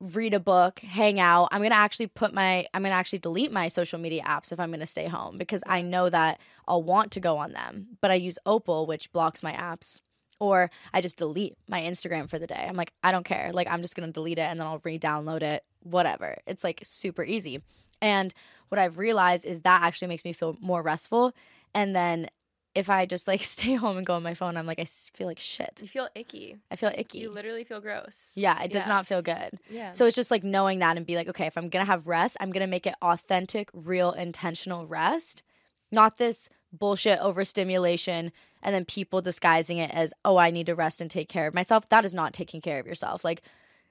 read 0.00 0.34
a 0.34 0.40
book, 0.40 0.78
hang 0.80 1.18
out. 1.18 1.48
I'm 1.50 1.60
going 1.60 1.70
to 1.70 1.76
actually 1.76 2.06
put 2.06 2.32
my 2.32 2.66
I'm 2.72 2.82
going 2.82 2.92
to 2.92 2.96
actually 2.96 3.18
delete 3.18 3.52
my 3.52 3.68
social 3.68 3.98
media 3.98 4.22
apps 4.22 4.52
if 4.52 4.60
I'm 4.60 4.70
going 4.70 4.80
to 4.80 4.86
stay 4.86 5.08
home 5.08 5.38
because 5.38 5.62
I 5.66 5.82
know 5.82 6.08
that 6.08 6.40
I'll 6.66 6.82
want 6.82 7.12
to 7.12 7.20
go 7.20 7.36
on 7.36 7.52
them. 7.52 7.88
But 8.00 8.10
I 8.10 8.14
use 8.14 8.38
Opal 8.46 8.86
which 8.86 9.12
blocks 9.12 9.42
my 9.42 9.52
apps. 9.52 10.00
Or 10.40 10.70
I 10.94 11.00
just 11.00 11.16
delete 11.16 11.56
my 11.68 11.80
Instagram 11.80 12.30
for 12.30 12.38
the 12.38 12.46
day. 12.46 12.64
I'm 12.68 12.76
like, 12.76 12.92
I 13.02 13.10
don't 13.10 13.24
care. 13.24 13.50
Like 13.52 13.66
I'm 13.68 13.82
just 13.82 13.96
going 13.96 14.08
to 14.08 14.12
delete 14.12 14.38
it 14.38 14.42
and 14.42 14.60
then 14.60 14.68
I'll 14.68 14.80
re-download 14.84 15.42
it, 15.42 15.64
whatever. 15.82 16.36
It's 16.46 16.62
like 16.62 16.78
super 16.84 17.24
easy. 17.24 17.60
And 18.00 18.32
what 18.68 18.78
I've 18.78 18.98
realized 18.98 19.44
is 19.44 19.62
that 19.62 19.82
actually 19.82 20.06
makes 20.06 20.24
me 20.24 20.32
feel 20.32 20.56
more 20.60 20.80
restful. 20.80 21.32
And 21.74 21.92
then 21.94 22.28
if 22.74 22.88
I 22.90 23.06
just 23.06 23.26
like 23.26 23.42
stay 23.56 23.74
home 23.74 23.96
and 23.96 24.06
go 24.06 24.14
on 24.14 24.22
my 24.22 24.34
phone, 24.34 24.56
I'm 24.56 24.66
like, 24.66 24.78
I 24.78 24.84
feel 24.84 25.26
like 25.26 25.38
shit. 25.40 25.80
You 25.82 25.88
feel 25.88 26.08
icky. 26.14 26.56
I 26.70 26.76
feel 26.76 26.92
icky. 26.94 27.18
You 27.18 27.30
literally 27.30 27.64
feel 27.64 27.80
gross. 27.80 28.32
Yeah, 28.34 28.62
it 28.62 28.70
does 28.70 28.84
Yeah. 28.84 28.88
not 28.88 29.06
feel 29.06 29.22
good. 29.22 29.58
Yeah. 29.70 29.92
So 29.92 30.06
it's 30.06 30.16
just 30.16 30.30
like 30.30 30.44
knowing 30.44 30.78
that 30.80 30.96
and 30.96 31.06
be 31.06 31.16
like, 31.16 31.28
okay, 31.28 31.46
if 31.46 31.56
I'm 31.58 31.68
gonna 31.68 31.84
have 31.84 32.06
rest, 32.06 32.36
I'm 32.40 32.52
gonna 32.52 32.66
make 32.66 32.86
it 32.86 32.94
authentic, 33.02 33.70
real, 33.72 34.12
intentional 34.12 34.86
rest, 34.86 35.42
not 35.90 36.18
this 36.18 36.48
bullshit 36.72 37.18
overstimulation 37.20 38.30
and 38.62 38.74
then 38.74 38.84
people 38.84 39.20
disguising 39.22 39.78
it 39.78 39.90
as, 39.92 40.12
oh, 40.24 40.36
I 40.36 40.50
need 40.50 40.66
to 40.66 40.74
rest 40.74 41.00
and 41.00 41.10
take 41.10 41.28
care 41.28 41.46
of 41.46 41.54
myself. 41.54 41.88
That 41.88 42.04
is 42.04 42.12
not 42.12 42.32
taking 42.32 42.60
care 42.60 42.78
of 42.80 42.86
yourself. 42.86 43.24
Like 43.24 43.42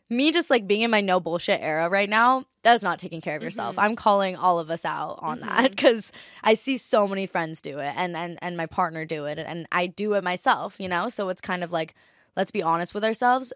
me 0.09 0.31
just 0.31 0.49
like 0.49 0.67
being 0.67 0.81
in 0.81 0.91
my 0.91 1.01
no 1.01 1.19
bullshit 1.19 1.59
era 1.61 1.89
right 1.89 2.09
now, 2.09 2.45
that 2.63 2.75
is 2.75 2.83
not 2.83 2.99
taking 2.99 3.21
care 3.21 3.35
of 3.35 3.43
yourself. 3.43 3.75
Mm-hmm. 3.75 3.85
I'm 3.85 3.95
calling 3.95 4.35
all 4.35 4.59
of 4.59 4.69
us 4.69 4.85
out 4.85 5.19
on 5.21 5.39
that 5.41 5.71
because 5.71 6.11
I 6.43 6.53
see 6.53 6.77
so 6.77 7.07
many 7.07 7.27
friends 7.27 7.61
do 7.61 7.79
it 7.79 7.93
and, 7.95 8.15
and 8.15 8.37
and 8.41 8.57
my 8.57 8.65
partner 8.65 9.05
do 9.05 9.25
it 9.25 9.39
and 9.39 9.67
I 9.71 9.87
do 9.87 10.13
it 10.13 10.23
myself, 10.23 10.75
you 10.79 10.87
know? 10.87 11.09
So 11.09 11.29
it's 11.29 11.41
kind 11.41 11.63
of 11.63 11.71
like, 11.71 11.93
let's 12.35 12.51
be 12.51 12.63
honest 12.63 12.93
with 12.93 13.03
ourselves. 13.03 13.53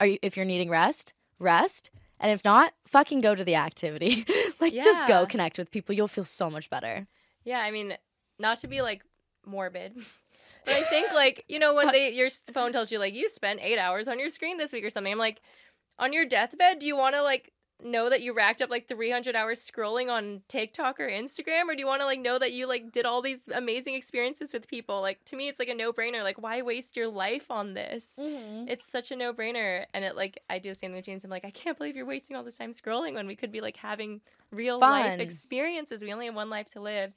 Are 0.00 0.06
you 0.06 0.18
if 0.22 0.36
you're 0.36 0.46
needing 0.46 0.70
rest, 0.70 1.14
rest. 1.38 1.90
And 2.20 2.32
if 2.32 2.44
not, 2.44 2.72
fucking 2.86 3.20
go 3.20 3.34
to 3.34 3.44
the 3.44 3.56
activity. 3.56 4.24
like 4.60 4.72
just 4.72 5.06
go 5.06 5.26
connect 5.26 5.58
with 5.58 5.70
people. 5.70 5.94
You'll 5.94 6.08
feel 6.08 6.24
so 6.24 6.50
much 6.50 6.70
better. 6.70 7.06
Yeah, 7.44 7.58
I 7.58 7.70
mean, 7.70 7.94
not 8.38 8.58
to 8.58 8.68
be 8.68 8.82
like 8.82 9.02
morbid, 9.46 9.94
but 10.64 10.74
I 10.74 10.82
think 10.84 11.12
like 11.12 11.44
you 11.48 11.58
know 11.58 11.74
when 11.74 11.92
they 11.92 12.12
your 12.12 12.30
phone 12.52 12.72
tells 12.72 12.90
you 12.90 12.98
like 12.98 13.14
you 13.14 13.28
spent 13.28 13.60
eight 13.62 13.78
hours 13.78 14.08
on 14.08 14.18
your 14.18 14.30
screen 14.30 14.56
this 14.56 14.72
week 14.72 14.84
or 14.84 14.90
something. 14.90 15.12
I'm 15.12 15.18
like, 15.18 15.42
on 15.98 16.12
your 16.12 16.26
deathbed, 16.26 16.78
do 16.78 16.86
you 16.86 16.96
want 16.96 17.14
to 17.14 17.22
like 17.22 17.52
know 17.82 18.08
that 18.08 18.22
you 18.22 18.32
racked 18.32 18.62
up 18.62 18.70
like 18.70 18.88
300 18.88 19.34
hours 19.36 19.58
scrolling 19.60 20.10
on 20.10 20.40
TikTok 20.48 20.98
or 21.00 21.08
Instagram? 21.08 21.64
Or 21.68 21.74
do 21.74 21.80
you 21.80 21.86
want 21.86 22.00
to 22.02 22.06
like 22.06 22.20
know 22.20 22.38
that 22.38 22.52
you 22.52 22.66
like 22.66 22.92
did 22.92 23.04
all 23.04 23.20
these 23.20 23.48
amazing 23.48 23.94
experiences 23.94 24.52
with 24.52 24.68
people? 24.68 25.00
Like 25.02 25.24
to 25.26 25.36
me 25.36 25.48
it's 25.48 25.58
like 25.58 25.68
a 25.68 25.74
no-brainer. 25.74 26.22
Like 26.22 26.40
why 26.40 26.62
waste 26.62 26.96
your 26.96 27.08
life 27.08 27.50
on 27.50 27.74
this? 27.74 28.12
Mm-hmm. 28.18 28.68
it's 28.68 28.86
such 28.86 29.10
a 29.10 29.16
no-brainer. 29.16 29.84
And 29.92 30.04
it 30.04 30.16
like 30.16 30.40
I 30.48 30.58
do 30.58 30.70
the 30.70 30.74
same 30.74 30.90
thing 30.90 30.96
with 30.96 31.04
James. 31.04 31.24
I'm 31.24 31.30
like 31.30 31.44
I 31.44 31.50
can't 31.50 31.76
believe 31.76 31.96
you're 31.96 32.06
wasting 32.06 32.36
all 32.36 32.44
this 32.44 32.56
time 32.56 32.72
scrolling 32.72 33.14
when 33.14 33.26
we 33.26 33.36
could 33.36 33.52
be 33.52 33.60
like 33.60 33.76
having 33.76 34.20
real 34.50 34.78
life 34.78 35.20
experiences. 35.20 36.02
We 36.02 36.12
only 36.12 36.26
have 36.26 36.34
one 36.34 36.50
life 36.50 36.68
to 36.70 36.80
live. 36.80 37.12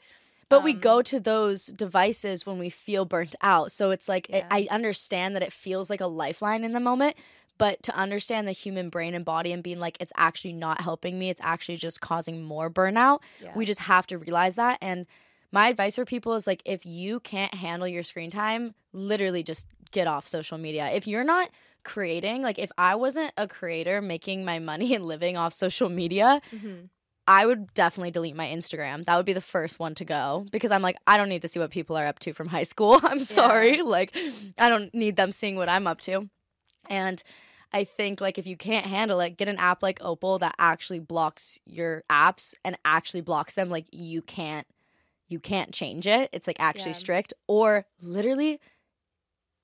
But 0.49 0.63
we 0.63 0.73
Um, 0.73 0.80
go 0.80 1.01
to 1.01 1.19
those 1.19 1.67
devices 1.67 2.45
when 2.45 2.57
we 2.57 2.69
feel 2.69 3.03
burnt 3.05 3.36
out. 3.41 3.71
So 3.71 3.91
it's 3.91 4.07
like 4.09 4.28
Yeah. 4.30 4.47
I 4.49 4.61
I 4.61 4.67
understand 4.71 5.36
that 5.36 5.43
it 5.43 5.53
feels 5.53 5.89
like 5.89 6.01
a 6.01 6.07
lifeline 6.07 6.63
in 6.63 6.73
the 6.73 6.80
moment, 6.80 7.15
but 7.58 7.82
to 7.84 7.95
understand 7.95 8.47
the 8.47 8.51
human 8.51 8.89
brain 8.89 9.14
and 9.14 9.24
body 9.26 9.51
and 9.51 9.62
being 9.64 9.80
like 9.80 9.97
it's 9.99 10.14
actually 10.16 10.53
not 10.53 10.82
helping 10.82 11.18
me, 11.20 11.30
it's 11.30 11.41
actually 11.43 11.78
just 11.78 12.01
causing 12.01 12.43
more 12.43 12.70
burnout. 12.70 13.20
yeah 13.41 13.51
We 13.55 13.66
just 13.66 13.82
have 13.82 14.05
to 14.08 14.18
realize 14.18 14.55
that 14.55 14.78
and 14.82 15.05
my 15.51 15.70
advice 15.70 15.95
for 15.95 16.03
people 16.05 16.34
is 16.36 16.45
like 16.45 16.62
if 16.66 16.86
you 16.86 17.20
can't 17.22 17.53
handle 17.53 17.88
your 17.88 18.03
screen 18.03 18.30
time, 18.32 18.76
literally 18.91 19.43
just 19.43 19.68
get 19.91 20.05
off 20.05 20.28
social 20.28 20.58
media. 20.58 20.89
If 20.91 21.08
you're 21.08 21.24
not 21.24 21.49
creating, 21.84 22.41
like 22.41 22.60
if 22.60 22.70
I 22.78 22.95
wasn't 22.95 23.32
a 23.38 23.47
creator 23.47 24.01
making 24.01 24.43
my 24.43 24.60
money 24.60 24.93
and 24.95 25.05
living 25.05 25.38
off 25.38 25.53
social 25.53 25.88
media, 25.89 26.41
Mhm. 26.53 26.89
I 27.30 27.45
would 27.45 27.74
definitely 27.74 28.12
delete 28.12 28.38
my 28.38 28.47
Instagram. 28.47 29.03
That 29.05 29.18
would 29.18 29.26
be 29.26 29.34
the 29.34 29.41
first 29.41 29.80
one 29.80 29.93
to 29.95 30.05
go 30.05 30.45
because 30.49 30.72
I'm 30.72 30.82
like, 30.82 30.95
I 31.05 31.18
don't 31.18 31.28
need 31.28 31.41
to 31.41 31.49
see 31.49 31.60
what 31.60 31.72
people 31.72 31.97
are 31.97 32.05
up 32.05 32.20
to 32.20 32.34
from 32.34 32.47
high 32.47 32.64
school. 32.64 32.99
I'm 33.03 33.22
sorry. 33.24 33.82
Like, 33.82 34.16
I 34.58 34.70
don't 34.70 34.93
need 34.93 35.18
them 35.18 35.34
seeing 35.34 35.58
what 35.58 35.68
I'm 35.68 35.88
up 35.88 35.99
to. 36.01 36.30
And 36.89 37.22
I 37.78 37.84
think, 37.84 38.19
like, 38.21 38.38
if 38.39 38.47
you 38.47 38.57
can't 38.57 38.86
handle 38.86 39.19
it, 39.19 39.38
get 39.38 39.47
an 39.47 39.57
app 39.57 39.84
like 39.84 39.99
Opal 40.01 40.39
that 40.39 40.55
actually 40.57 40.99
blocks 40.99 41.59
your 41.65 42.03
apps 42.09 42.55
and 42.65 42.78
actually 42.84 43.21
blocks 43.21 43.53
them. 43.53 43.69
Like, 43.69 43.86
you 43.91 44.21
can't. 44.21 44.65
You 45.30 45.39
can't 45.39 45.73
change 45.73 46.07
it. 46.07 46.30
It's 46.32 46.47
like 46.47 46.55
actually 46.59 46.93
Yeah. 46.93 46.97
strict, 46.97 47.34
or 47.47 47.86
literally, 48.01 48.59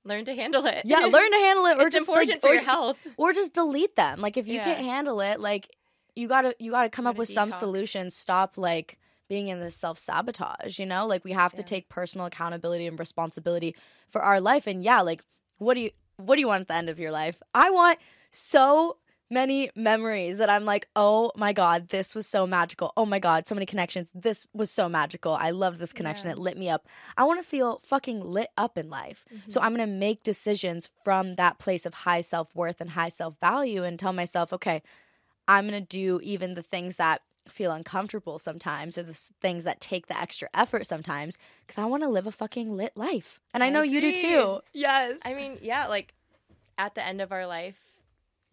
learn 0.04 0.26
to 0.26 0.36
handle 0.36 0.66
it 0.66 0.84
yeah, 0.86 1.00
learn 1.00 1.32
to 1.32 1.38
handle 1.38 1.66
it, 1.68 1.78
or 1.78 1.88
it's 1.88 1.96
just 1.96 2.08
important 2.10 2.34
like, 2.34 2.42
for 2.42 2.50
or, 2.50 2.54
your 2.56 2.64
health 2.64 2.98
or 3.18 3.34
just 3.34 3.54
delete 3.54 3.96
them. 3.96 4.20
Like 4.20 4.38
if 4.38 4.48
you 4.48 4.56
Yeah. 4.56 4.64
can't 4.66 4.86
handle 4.86 5.22
it, 5.22 5.40
like 5.40 5.70
you 6.16 6.28
gotta 6.28 6.56
you 6.60 6.72
gotta 6.72 6.90
come 6.90 7.08
up 7.08 7.14
Gotta 7.16 7.20
with 7.20 7.30
some 7.30 7.50
detox. 7.50 7.54
solutions. 7.54 8.16
Stop 8.16 8.58
like 8.58 9.00
being 9.30 9.48
in 9.48 9.60
this 9.60 9.76
self 9.76 9.98
sabotage. 9.98 10.78
You 10.80 10.86
know, 10.86 11.08
like 11.08 11.24
we 11.24 11.32
have 11.32 11.54
to 11.56 11.64
take 11.64 11.90
personal 11.90 12.28
accountability 12.28 12.86
and 12.86 13.00
responsibility 13.00 13.76
for 14.12 14.22
our 14.22 14.42
life. 14.42 14.68
And 14.68 14.84
yeah, 14.84 15.02
like 15.02 15.24
what 15.58 15.76
do 15.76 15.82
you 15.82 15.92
what 16.26 16.36
do 16.36 16.42
you 16.42 16.48
want 16.48 16.62
at 16.62 16.68
the 16.68 16.76
end 16.76 16.90
of 16.90 17.00
your 17.00 17.12
life? 17.12 17.42
I 17.54 17.70
want 17.72 18.00
so 18.32 18.98
many 19.30 19.72
memories 19.76 20.38
that 20.38 20.50
I'm 20.50 20.64
like, 20.64 20.88
oh 20.96 21.32
my 21.36 21.54
God, 21.54 21.90
this 21.90 22.14
was 22.14 22.28
so 22.28 22.46
magical. 22.46 22.94
Oh 22.96 23.06
my 23.06 23.18
God, 23.18 23.48
so 23.48 23.56
many 23.56 23.66
connections. 23.66 24.12
This 24.14 24.46
was 24.54 24.70
so 24.70 24.88
magical. 24.88 25.34
I 25.34 25.50
love 25.50 25.80
this 25.80 25.92
connection. 25.92 26.28
Yeah. 26.28 26.34
It 26.34 26.40
lit 26.40 26.58
me 26.58 26.70
up. 26.70 26.88
I 27.18 27.24
want 27.24 27.42
to 27.42 27.48
feel 27.48 27.82
fucking 27.84 28.22
lit 28.22 28.50
up 28.58 28.78
in 28.78 28.90
life. 28.90 29.26
So 29.48 29.60
Mm-hmm. 29.60 29.66
I'm 29.66 29.76
going 29.76 29.90
to 29.90 29.96
make 29.96 30.22
decisions 30.24 30.88
from 31.04 31.36
that 31.36 31.58
place 31.58 31.86
of 31.86 31.94
high 31.94 32.22
self 32.22 32.56
worth 32.56 32.80
and 32.80 32.92
high 32.92 33.10
self 33.10 33.40
value 33.40 33.84
and 33.84 33.98
tell 33.98 34.14
myself, 34.14 34.54
okay, 34.54 34.84
I'm 35.48 35.68
going 35.68 35.82
to 35.82 35.88
do 35.88 36.20
even 36.24 36.54
the 36.54 36.62
things 36.62 36.98
that 36.98 37.22
feel 37.48 37.72
uncomfortable 37.72 38.40
sometimes 38.40 38.98
or 38.98 39.04
the 39.04 39.14
things 39.42 39.64
that 39.66 39.82
take 39.82 40.08
the 40.08 40.20
extra 40.20 40.48
effort 40.54 40.88
sometimes 40.88 41.38
because 41.66 41.82
I 41.82 41.86
want 41.86 42.04
to 42.04 42.10
live 42.10 42.28
a 42.28 42.32
fucking 42.32 42.76
lit 42.76 42.96
life. 42.96 43.40
And 43.54 43.64
I, 43.64 43.70
know 43.70 43.82
you 43.82 44.02
do 44.02 44.14
too. 44.14 44.62
Yes. 44.74 45.20
I 45.26 45.34
mean, 45.34 45.60
yeah, 45.62 45.88
like 45.88 46.14
at 46.78 46.96
the 46.96 47.06
end 47.06 47.22
of 47.22 47.32
our 47.32 47.46
life, 47.46 47.80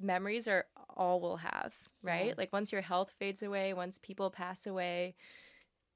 memories 0.00 0.48
are 0.48 0.66
all 0.96 1.20
we'll 1.20 1.36
have, 1.36 1.74
right? 2.02 2.28
Yeah. 2.28 2.34
Like 2.36 2.52
once 2.52 2.72
your 2.72 2.82
health 2.82 3.12
fades 3.18 3.42
away, 3.42 3.72
once 3.72 3.98
people 4.02 4.30
pass 4.30 4.66
away, 4.66 5.14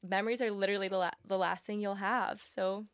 memories 0.09 0.41
are 0.41 0.51
literally 0.51 0.89
the, 0.89 0.99
la- 0.99 1.11
the 1.27 1.39
last 1.39 1.65
thing 1.65 1.81
you'll 1.81 1.97
have. 1.97 2.43
So 2.47 2.87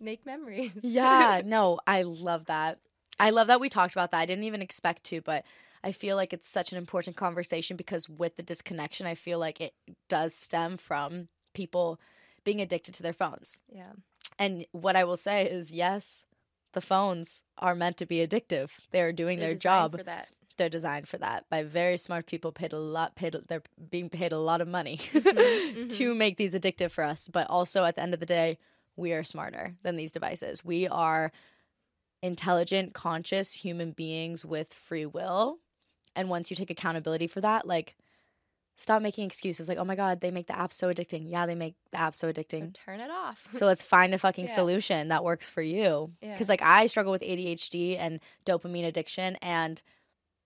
make 0.00 0.24
memories. 0.24 0.72
Yeah, 0.82 1.42
no, 1.44 1.80
I 1.86 2.02
love 2.02 2.46
that. 2.46 2.78
I 3.18 3.30
love 3.30 3.48
that 3.48 3.60
we 3.60 3.68
talked 3.68 3.94
about 3.94 4.12
that. 4.12 4.20
I 4.20 4.26
didn't 4.26 4.44
even 4.44 4.62
expect 4.62 5.04
to, 5.04 5.20
but 5.20 5.44
I 5.84 5.92
feel 5.92 6.16
like 6.16 6.32
it's 6.32 6.48
such 6.48 6.72
an 6.72 6.78
important 6.78 7.16
conversation 7.16 7.76
because 7.76 8.08
with 8.08 8.36
the 8.36 8.42
disconnection, 8.42 9.06
I 9.06 9.14
feel 9.14 9.38
like 9.38 9.60
it 9.60 9.74
does 10.08 10.34
stem 10.34 10.76
from 10.76 11.28
people 11.54 12.00
being 12.44 12.60
addicted 12.60 12.94
to 12.94 13.02
their 13.02 13.12
phones. 13.12 13.60
yeah. 13.72 13.92
And 14.38 14.66
what 14.72 14.94
I 14.94 15.04
will 15.04 15.16
say 15.16 15.46
is, 15.46 15.72
yes, 15.72 16.24
the 16.72 16.80
phones 16.80 17.42
are 17.58 17.74
meant 17.74 17.96
to 17.96 18.06
be 18.06 18.24
addictive. 18.24 18.70
They 18.90 19.00
are 19.02 19.12
doing 19.12 19.38
They're 19.38 19.48
their 19.48 19.54
designed 19.54 19.92
job. 19.92 19.96
for 19.98 20.02
that. 20.04 20.28
They're 20.56 20.68
designed 20.68 21.08
for 21.08 21.18
that 21.18 21.44
by 21.48 21.62
very 21.62 21.96
smart 21.96 22.26
people. 22.26 22.52
Paid 22.52 22.72
a 22.72 22.78
lot. 22.78 23.14
Paid. 23.16 23.36
They're 23.48 23.62
being 23.90 24.08
paid 24.10 24.32
a 24.32 24.38
lot 24.38 24.60
of 24.60 24.68
money 24.68 24.98
Mm-hmm, 25.12 25.88
to 25.98 26.14
make 26.14 26.36
these 26.36 26.52
addictive 26.54 26.90
for 26.90 27.04
us. 27.04 27.26
But 27.26 27.48
also, 27.48 27.84
at 27.84 27.94
the 27.96 28.02
end 28.02 28.14
of 28.14 28.20
the 28.20 28.26
day, 28.26 28.58
we 28.96 29.12
are 29.12 29.22
smarter 29.24 29.74
than 29.82 29.96
these 29.96 30.12
devices. 30.12 30.64
We 30.64 30.86
are 30.88 31.32
intelligent, 32.22 32.94
conscious 32.94 33.52
human 33.54 33.92
beings 33.92 34.44
with 34.44 34.72
free 34.74 35.06
will. 35.06 35.58
And 36.16 36.28
once 36.28 36.50
you 36.50 36.56
take 36.56 36.70
accountability 36.70 37.26
for 37.26 37.40
that, 37.40 37.66
like 37.66 37.96
stop 38.76 39.02
making 39.02 39.26
excuses 39.26 39.68
like, 39.68 39.78
oh 39.78 39.84
my 39.84 39.96
God, 39.96 40.20
they 40.20 40.30
make 40.30 40.46
the 40.46 40.56
app 40.58 40.72
so 40.72 40.92
addicting. 40.92 41.28
Yeah, 41.28 41.46
they 41.46 41.54
make 41.56 41.74
the 41.90 41.98
app 42.00 42.14
so 42.14 42.28
So 42.28 42.32
addicting. 42.32 42.74
turn 42.74 43.00
it 43.00 43.10
off. 43.10 43.48
So 43.52 43.66
let's 43.66 43.82
find 43.82 44.14
a 44.14 44.18
fucking 44.18 44.46
Yeah. 44.46 44.54
solution 44.54 45.08
that 45.08 45.24
works 45.24 45.48
for 45.48 45.62
you. 45.62 46.12
Yeah. 46.20 46.32
Because 46.32 46.48
like 46.48 46.62
I 46.62 46.86
struggle 46.86 47.10
with 47.12 47.22
ADHD 47.22 47.96
and 47.98 48.20
dopamine 48.46 48.86
addiction 48.86 49.36
and 49.42 49.82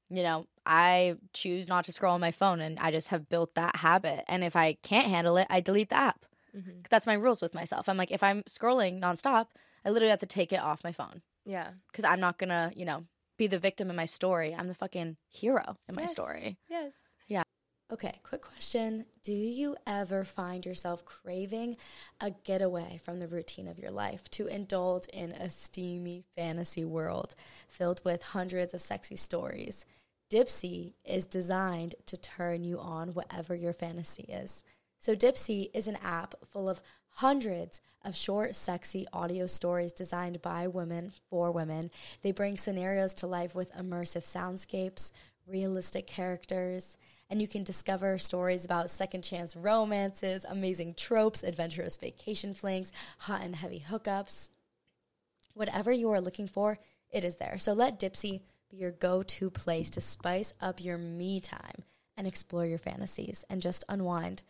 you 0.09 0.23
know, 0.23 0.47
I 0.67 1.17
choose 1.33 1.69
not 1.69 1.87
to 1.87 1.93
scroll 1.93 2.13
on 2.15 2.21
my 2.21 2.33
phone 2.33 2.61
and 2.61 2.79
I 2.79 2.91
just 2.91 3.09
have 3.09 3.31
built 3.31 3.55
that 3.55 3.77
habit. 3.77 4.25
And 4.29 4.45
if 4.45 4.57
I 4.57 4.75
can't 4.83 5.07
handle 5.09 5.39
it, 5.39 5.47
I 5.49 5.61
delete 5.61 5.89
the 5.89 5.97
app. 5.97 6.27
Mhm. 6.55 6.87
That's 6.91 7.07
my 7.07 7.15
rules 7.15 7.41
with 7.41 7.55
myself. 7.55 7.89
I'm 7.89 7.97
like, 7.97 8.11
if 8.11 8.23
I'm 8.23 8.43
scrolling 8.43 9.01
nonstop, 9.01 9.47
I 9.87 9.89
literally 9.91 10.11
have 10.11 10.21
to 10.21 10.27
take 10.27 10.53
it 10.53 10.61
off 10.61 10.85
my 10.85 10.93
phone 10.93 11.23
Yeah. 11.47 11.71
because 11.91 12.05
I'm 12.05 12.21
not 12.21 12.37
gonna, 12.37 12.73
you 12.77 12.85
know, 12.85 13.07
be 13.43 13.49
the 13.49 13.59
victim 13.59 13.91
in 13.91 13.97
my 13.97 14.05
story. 14.05 14.55
I'm 14.55 14.69
the 14.69 14.75
fucking 14.75 15.17
hero 15.29 15.77
in 15.89 15.97
my 15.97 16.03
Yes. 16.03 16.13
story. 16.13 16.59
Yes. 16.71 16.93
Yeah. 17.27 17.43
Okay, 17.91 18.21
quick 18.23 18.41
question. 18.43 19.05
Do 19.25 19.33
you 19.33 19.77
ever 19.85 20.23
find 20.23 20.65
yourself 20.65 21.05
craving 21.05 21.77
a 22.21 22.31
getaway 22.31 23.01
from 23.05 23.19
the 23.19 23.27
routine 23.27 23.67
of 23.67 23.81
your 23.81 23.91
life 23.91 24.31
to 24.31 24.47
indulge 24.47 25.09
in 25.09 25.33
a 25.33 25.51
steamy 25.51 26.23
fantasy 26.37 26.85
world 26.85 27.35
filled 27.67 28.01
with 28.05 28.23
hundreds 28.23 28.75
of 28.75 28.81
sexy 28.81 29.17
stories? 29.17 29.87
Dipsea 30.31 30.95
is 31.05 31.27
designed 31.27 31.97
to 32.07 32.17
turn 32.17 32.63
you 32.63 32.79
on 32.79 33.13
whatever 33.13 33.57
your 33.57 33.73
fantasy 33.73 34.23
is. 34.23 34.63
So, 35.01 35.17
Dipsea 35.17 35.69
is 35.75 35.89
an 35.89 35.97
app 35.97 36.37
full 36.47 36.69
of 36.69 36.81
hundreds 37.13 37.81
of 38.05 38.17
short, 38.17 38.55
sexy 38.55 39.07
audio 39.13 39.47
stories 39.47 39.93
designed 39.93 40.43
by 40.43 40.67
women 40.67 41.13
for 41.31 41.53
women. 41.53 41.91
They 42.23 42.33
bring 42.33 42.57
scenarios 42.57 43.15
to 43.15 43.27
life 43.27 43.55
with 43.55 43.75
immersive 43.75 44.25
soundscapes, 44.25 45.13
realistic 45.47 46.07
characters, 46.07 46.97
and 47.31 47.41
you 47.41 47.49
can 47.49 47.63
discover 47.63 48.19
stories 48.19 48.65
about 48.65 48.91
second 48.91 49.23
chance 49.23 49.57
romances, 49.57 50.45
amazing 50.49 50.95
tropes, 50.95 51.43
adventurous 51.43 51.97
vacation 51.97 52.55
flings, 52.55 52.93
hot 53.19 53.43
and 53.43 53.57
heavy 53.57 53.85
hookups. 53.89 54.51
Whatever 55.55 55.93
you 55.93 56.11
are 56.11 56.21
looking 56.21 56.49
for, 56.49 56.79
it 57.11 57.25
is 57.25 57.37
there. 57.37 57.59
So 57.59 57.73
let 57.73 58.01
Dipsea 58.01 58.41
be 58.71 58.77
your 58.77 58.91
go 58.91 59.23
to 59.23 59.51
place 59.51 59.91
to 59.91 60.01
spice 60.01 60.55
up 60.61 60.83
your 60.83 60.99
me 60.99 61.41
time 61.41 61.85
and 62.17 62.27
explore 62.27 62.67
your 62.67 62.79
fantasies 62.79 63.45
and 63.49 63.63
just 63.63 63.85
unwind. 63.89 64.43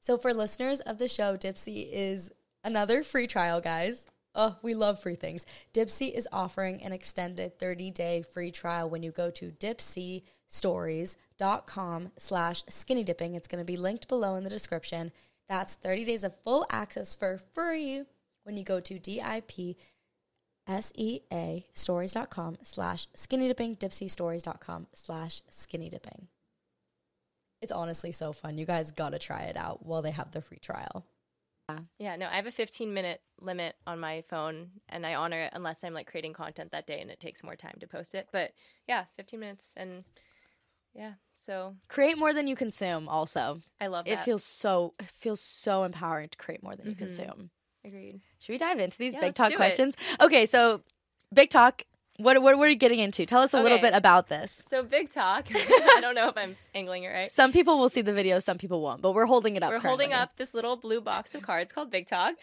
So, 0.00 0.16
for 0.16 0.32
listeners 0.32 0.80
of 0.80 0.98
the 0.98 1.08
show, 1.08 1.36
Dipsea 1.36 1.86
is 1.92 2.32
another 2.64 3.02
free 3.02 3.26
trial, 3.26 3.60
guys. 3.60 4.06
Oh, 4.34 4.56
we 4.62 4.74
love 4.74 5.00
free 5.00 5.14
things. 5.14 5.44
Dipsea 5.74 6.12
is 6.12 6.28
offering 6.32 6.82
an 6.82 6.92
extended 6.92 7.58
30-day 7.58 8.22
free 8.22 8.50
trial 8.50 8.88
when 8.88 9.02
you 9.02 9.10
go 9.10 9.30
to 9.30 9.50
dipseastories.com 9.50 12.12
slash 12.16 12.62
skinny 12.68 13.04
dipping. 13.04 13.34
It's 13.34 13.48
going 13.48 13.60
to 13.60 13.64
be 13.64 13.76
linked 13.76 14.08
below 14.08 14.36
in 14.36 14.44
the 14.44 14.50
description. 14.50 15.12
That's 15.48 15.74
30 15.74 16.04
days 16.04 16.24
of 16.24 16.34
full 16.44 16.64
access 16.70 17.14
for 17.14 17.40
free 17.54 18.04
when 18.44 18.56
you 18.56 18.64
go 18.64 18.80
to 18.80 18.98
DIP 18.98 19.76
S-E-A 20.66 21.66
stories.com 21.74 22.58
slash 22.62 23.08
skinny 23.14 23.48
dipping, 23.48 23.76
dipseastories.com 23.76 24.86
slash 24.94 25.42
skinny 25.50 25.88
dipping. 25.88 26.28
It's 27.60 27.72
honestly 27.72 28.12
so 28.12 28.32
fun. 28.32 28.56
You 28.58 28.64
guys 28.66 28.90
got 28.90 29.10
to 29.10 29.18
try 29.18 29.42
it 29.42 29.56
out 29.56 29.84
while 29.84 30.02
they 30.02 30.10
have 30.12 30.30
the 30.30 30.40
free 30.40 30.58
trial. 30.60 31.04
Yeah, 31.98 32.16
no, 32.16 32.26
I 32.26 32.34
have 32.34 32.46
a 32.46 32.50
15 32.50 32.92
minute 32.92 33.20
limit 33.40 33.76
on 33.86 34.00
my 34.00 34.24
phone 34.28 34.70
and 34.88 35.06
I 35.06 35.14
honor 35.14 35.38
it 35.38 35.52
unless 35.54 35.84
I'm 35.84 35.94
like 35.94 36.10
creating 36.10 36.32
content 36.32 36.72
that 36.72 36.84
day 36.84 37.00
and 37.00 37.12
it 37.12 37.20
takes 37.20 37.44
more 37.44 37.54
time 37.54 37.76
to 37.78 37.86
post 37.86 38.12
it. 38.16 38.28
But 38.32 38.50
yeah, 38.88 39.04
15 39.16 39.38
minutes 39.38 39.72
and 39.76 40.02
yeah, 40.94 41.12
so 41.36 41.76
Create 41.86 42.18
more 42.18 42.32
than 42.34 42.48
you 42.48 42.56
consume. 42.56 43.08
Also, 43.08 43.60
I 43.80 43.86
love 43.86 44.04
that. 44.06 44.12
it 44.14 44.20
feels 44.20 44.42
so 44.42 44.94
it 44.98 45.06
feels 45.06 45.40
so 45.40 45.84
empowering 45.84 46.28
to 46.30 46.38
create 46.38 46.60
more 46.62 46.74
than 46.74 46.86
you 46.86 46.94
Mhm. 46.96 46.98
consume. 46.98 47.50
agreed. 47.84 48.20
Should 48.40 48.52
we 48.54 48.58
dive 48.58 48.80
into 48.80 48.98
these 48.98 49.14
Yeah, 49.14 49.20
big 49.20 49.36
talk 49.36 49.50
do 49.50 49.54
it. 49.54 49.58
questions? 49.58 49.96
Okay, 50.20 50.46
so 50.46 50.82
big 51.32 51.50
talk. 51.50 51.82
What 52.20 52.42
what, 52.42 52.58
are 52.58 52.68
you 52.68 52.76
getting 52.76 52.98
into? 52.98 53.24
Tell 53.26 53.42
us 53.42 53.54
a 53.54 53.62
little 53.62 53.78
bit 53.78 53.94
about 53.94 54.28
this. 54.28 54.64
So 54.68 54.82
big 54.82 55.10
talk. 55.10 55.46
I 55.54 55.98
don't 56.00 56.14
know 56.14 56.28
if 56.28 56.36
I'm 56.36 56.56
angling 56.74 57.04
it 57.04 57.08
right. 57.08 57.32
Some 57.32 57.52
people 57.52 57.78
will 57.78 57.88
see 57.88 58.02
the 58.02 58.12
video, 58.12 58.38
some 58.38 58.58
people 58.58 58.82
won't, 58.82 59.00
but 59.00 59.12
we're 59.12 59.26
holding 59.26 59.56
it 59.56 59.62
up. 59.62 59.70
We're 59.70 59.78
holding 59.78 60.12
up 60.12 60.36
this 60.36 60.54
little 60.54 60.76
blue 60.76 61.00
box 61.00 61.34
of 61.34 61.42
cards 61.42 61.72
called 61.72 61.90
Big 61.90 62.06
Talk. 62.06 62.34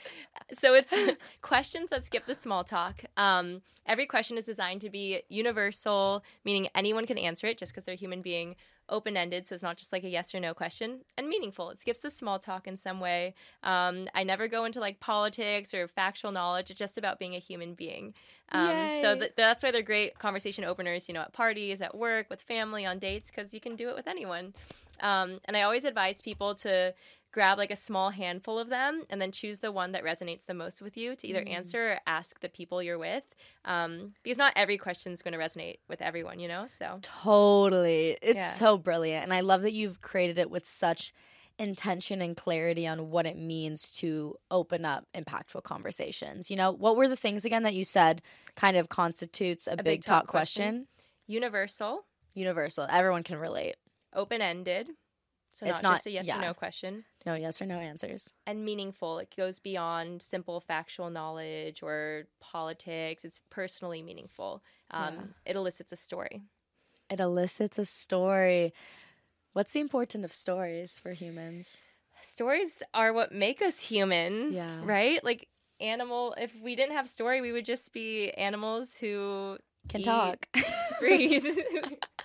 So 0.54 0.74
it's 0.74 0.94
questions 1.42 1.90
that 1.90 2.06
skip 2.06 2.26
the 2.26 2.36
small 2.36 2.64
talk. 2.64 3.04
Um, 3.18 3.62
every 3.86 4.06
question 4.06 4.38
is 4.38 4.46
designed 4.46 4.82
to 4.82 4.90
be 4.90 5.22
universal, 5.30 6.24
meaning 6.44 6.68
anyone 6.74 7.06
can 7.06 7.18
answer 7.18 7.48
it 7.48 7.58
just 7.58 7.72
because 7.72 7.84
they're 7.84 7.94
a 7.94 7.98
human 7.98 8.22
being. 8.22 8.56
Open 8.90 9.18
ended, 9.18 9.46
so 9.46 9.54
it's 9.54 9.64
not 9.64 9.78
just 9.78 9.92
like 9.92 10.04
a 10.04 10.10
yes 10.10 10.34
or 10.34 10.40
no 10.40 10.54
question, 10.54 11.02
and 11.18 11.28
meaningful. 11.28 11.70
It 11.70 11.80
skips 11.80 12.00
the 12.00 12.10
small 12.10 12.40
talk 12.40 12.68
in 12.68 12.78
some 12.78 13.00
way. 13.00 13.34
Um, 13.64 14.08
I 14.16 14.24
never 14.24 14.48
go 14.48 14.66
into 14.66 14.80
like 14.80 15.00
politics 15.00 15.74
or 15.74 15.88
factual 15.88 16.32
knowledge. 16.32 16.72
It's 16.72 16.80
just 16.80 16.98
about 16.98 17.20
being 17.20 17.36
a 17.36 17.40
human 17.40 17.74
being. 17.74 18.14
Um, 18.52 18.90
so 19.02 19.16
th- 19.16 19.34
that's 19.36 19.62
why 19.62 19.72
they're 19.72 19.82
great 19.82 20.18
conversation 20.20 20.64
openers, 20.64 21.10
you 21.10 21.14
know, 21.14 21.22
at 21.22 21.34
parties, 21.34 21.82
at 21.82 21.98
work, 21.98 22.30
with 22.30 22.42
family, 22.42 22.86
on 22.86 22.98
dates, 22.98 23.30
because 23.30 23.54
you 23.54 23.60
can 23.60 23.76
do 23.76 23.90
it 23.90 23.96
with 23.96 24.08
anyone. 24.08 24.54
Um, 25.02 25.40
and 25.46 25.58
I 25.58 25.64
always 25.64 25.86
advise 25.86 26.22
people 26.22 26.56
to 26.56 26.94
grab 27.38 27.60
like 27.60 27.70
a 27.70 27.76
small 27.76 28.10
handful 28.10 28.58
of 28.58 28.70
them 28.70 29.04
and 29.12 29.22
then 29.22 29.32
choose 29.32 29.60
the 29.60 29.72
one 29.72 29.92
that 29.92 30.04
resonates 30.04 30.46
the 30.48 30.56
most 30.56 30.82
with 30.82 30.98
you 30.98 31.16
to 31.16 31.28
either 31.28 31.44
answer 31.48 31.92
or 31.92 32.00
ask 32.08 32.40
the 32.40 32.50
people 32.50 32.82
you're 32.82 32.98
with. 32.98 33.24
Um, 33.64 34.16
because 34.24 34.40
not 34.40 34.54
every 34.56 34.80
question 34.80 35.14
is 35.14 35.22
going 35.22 35.34
to 35.34 35.38
resonate 35.40 35.76
with 35.88 36.02
everyone, 36.02 36.40
you 36.40 36.48
know? 36.48 36.66
So 36.68 36.98
Totally. 37.04 38.18
It's 38.24 38.40
Yeah. 38.40 38.50
so 38.54 38.78
brilliant. 38.80 39.24
And 39.24 39.32
I 39.36 39.42
love 39.42 39.62
that 39.62 39.74
you've 39.74 40.02
created 40.02 40.40
it 40.40 40.50
with 40.50 40.68
such 40.68 41.14
intention 41.60 42.24
and 42.24 42.36
clarity 42.36 42.88
on 42.88 43.12
what 43.12 43.28
it 43.28 43.38
means 43.38 43.92
to 43.92 44.36
open 44.50 44.84
up 44.84 45.06
impactful 45.14 45.62
conversations. 45.62 46.50
You 46.50 46.58
know, 46.58 46.72
what 46.72 46.96
were 46.96 47.08
the 47.08 47.16
things 47.16 47.46
again 47.46 47.62
that 47.64 47.76
you 47.76 47.84
said 47.86 48.24
kind 48.56 48.78
of 48.78 48.90
constitutes 48.90 49.68
a, 49.68 49.78
big, 49.78 50.04
talk, 50.04 50.26
question? 50.26 50.88
universal, 51.28 52.06
Universal. 52.34 52.88
Everyone 52.92 53.22
can 53.22 53.38
relate. 53.38 53.76
open 54.14 54.42
ended. 54.42 54.90
So 55.58 55.66
It's 55.66 55.82
not, 55.82 55.90
not- 55.90 55.96
just 55.96 56.06
a 56.06 56.12
yes 56.12 56.28
yeah. 56.28 56.38
or 56.38 56.42
no 56.42 56.54
question. 56.54 57.04
No 57.26 57.34
yes 57.34 57.60
or 57.60 57.66
no 57.66 57.80
answers. 57.80 58.32
And 58.46 58.64
meaningful. 58.64 59.18
It 59.18 59.34
goes 59.36 59.58
beyond 59.60 60.22
simple 60.22 60.60
factual 60.62 61.10
knowledge 61.10 61.82
or 61.82 62.28
politics. 62.40 63.26
It's 63.26 63.42
personally 63.50 64.04
meaningful. 64.04 64.62
Um, 64.92 65.14
Yeah. 65.16 65.22
It 65.52 65.56
elicits 65.56 65.92
a 65.92 65.96
story. 65.96 66.44
It 67.10 67.20
elicits 67.20 67.80
a 67.80 67.86
story. 67.86 68.72
What's 69.54 69.74
the 69.74 69.80
importance 69.80 70.24
of 70.26 70.32
stories 70.34 71.00
for 71.00 71.14
humans? 71.14 71.82
stories 72.22 72.84
are 72.94 73.12
what 73.14 73.32
make 73.32 73.62
us 73.62 73.80
human 73.80 74.52
Yeah. 74.52 74.82
right 74.84 75.24
like 75.24 75.48
animal 75.80 76.34
if 76.38 76.52
we 76.60 76.76
didn't 76.76 76.94
have 76.94 77.08
story 77.08 77.42
we 77.42 77.52
would 77.52 77.64
just 77.66 77.94
be 77.94 78.32
animals 78.32 78.96
who 78.98 79.58
Can 79.88 80.02
eat, 80.02 80.06
talk. 80.06 80.48
breathe 81.00 81.46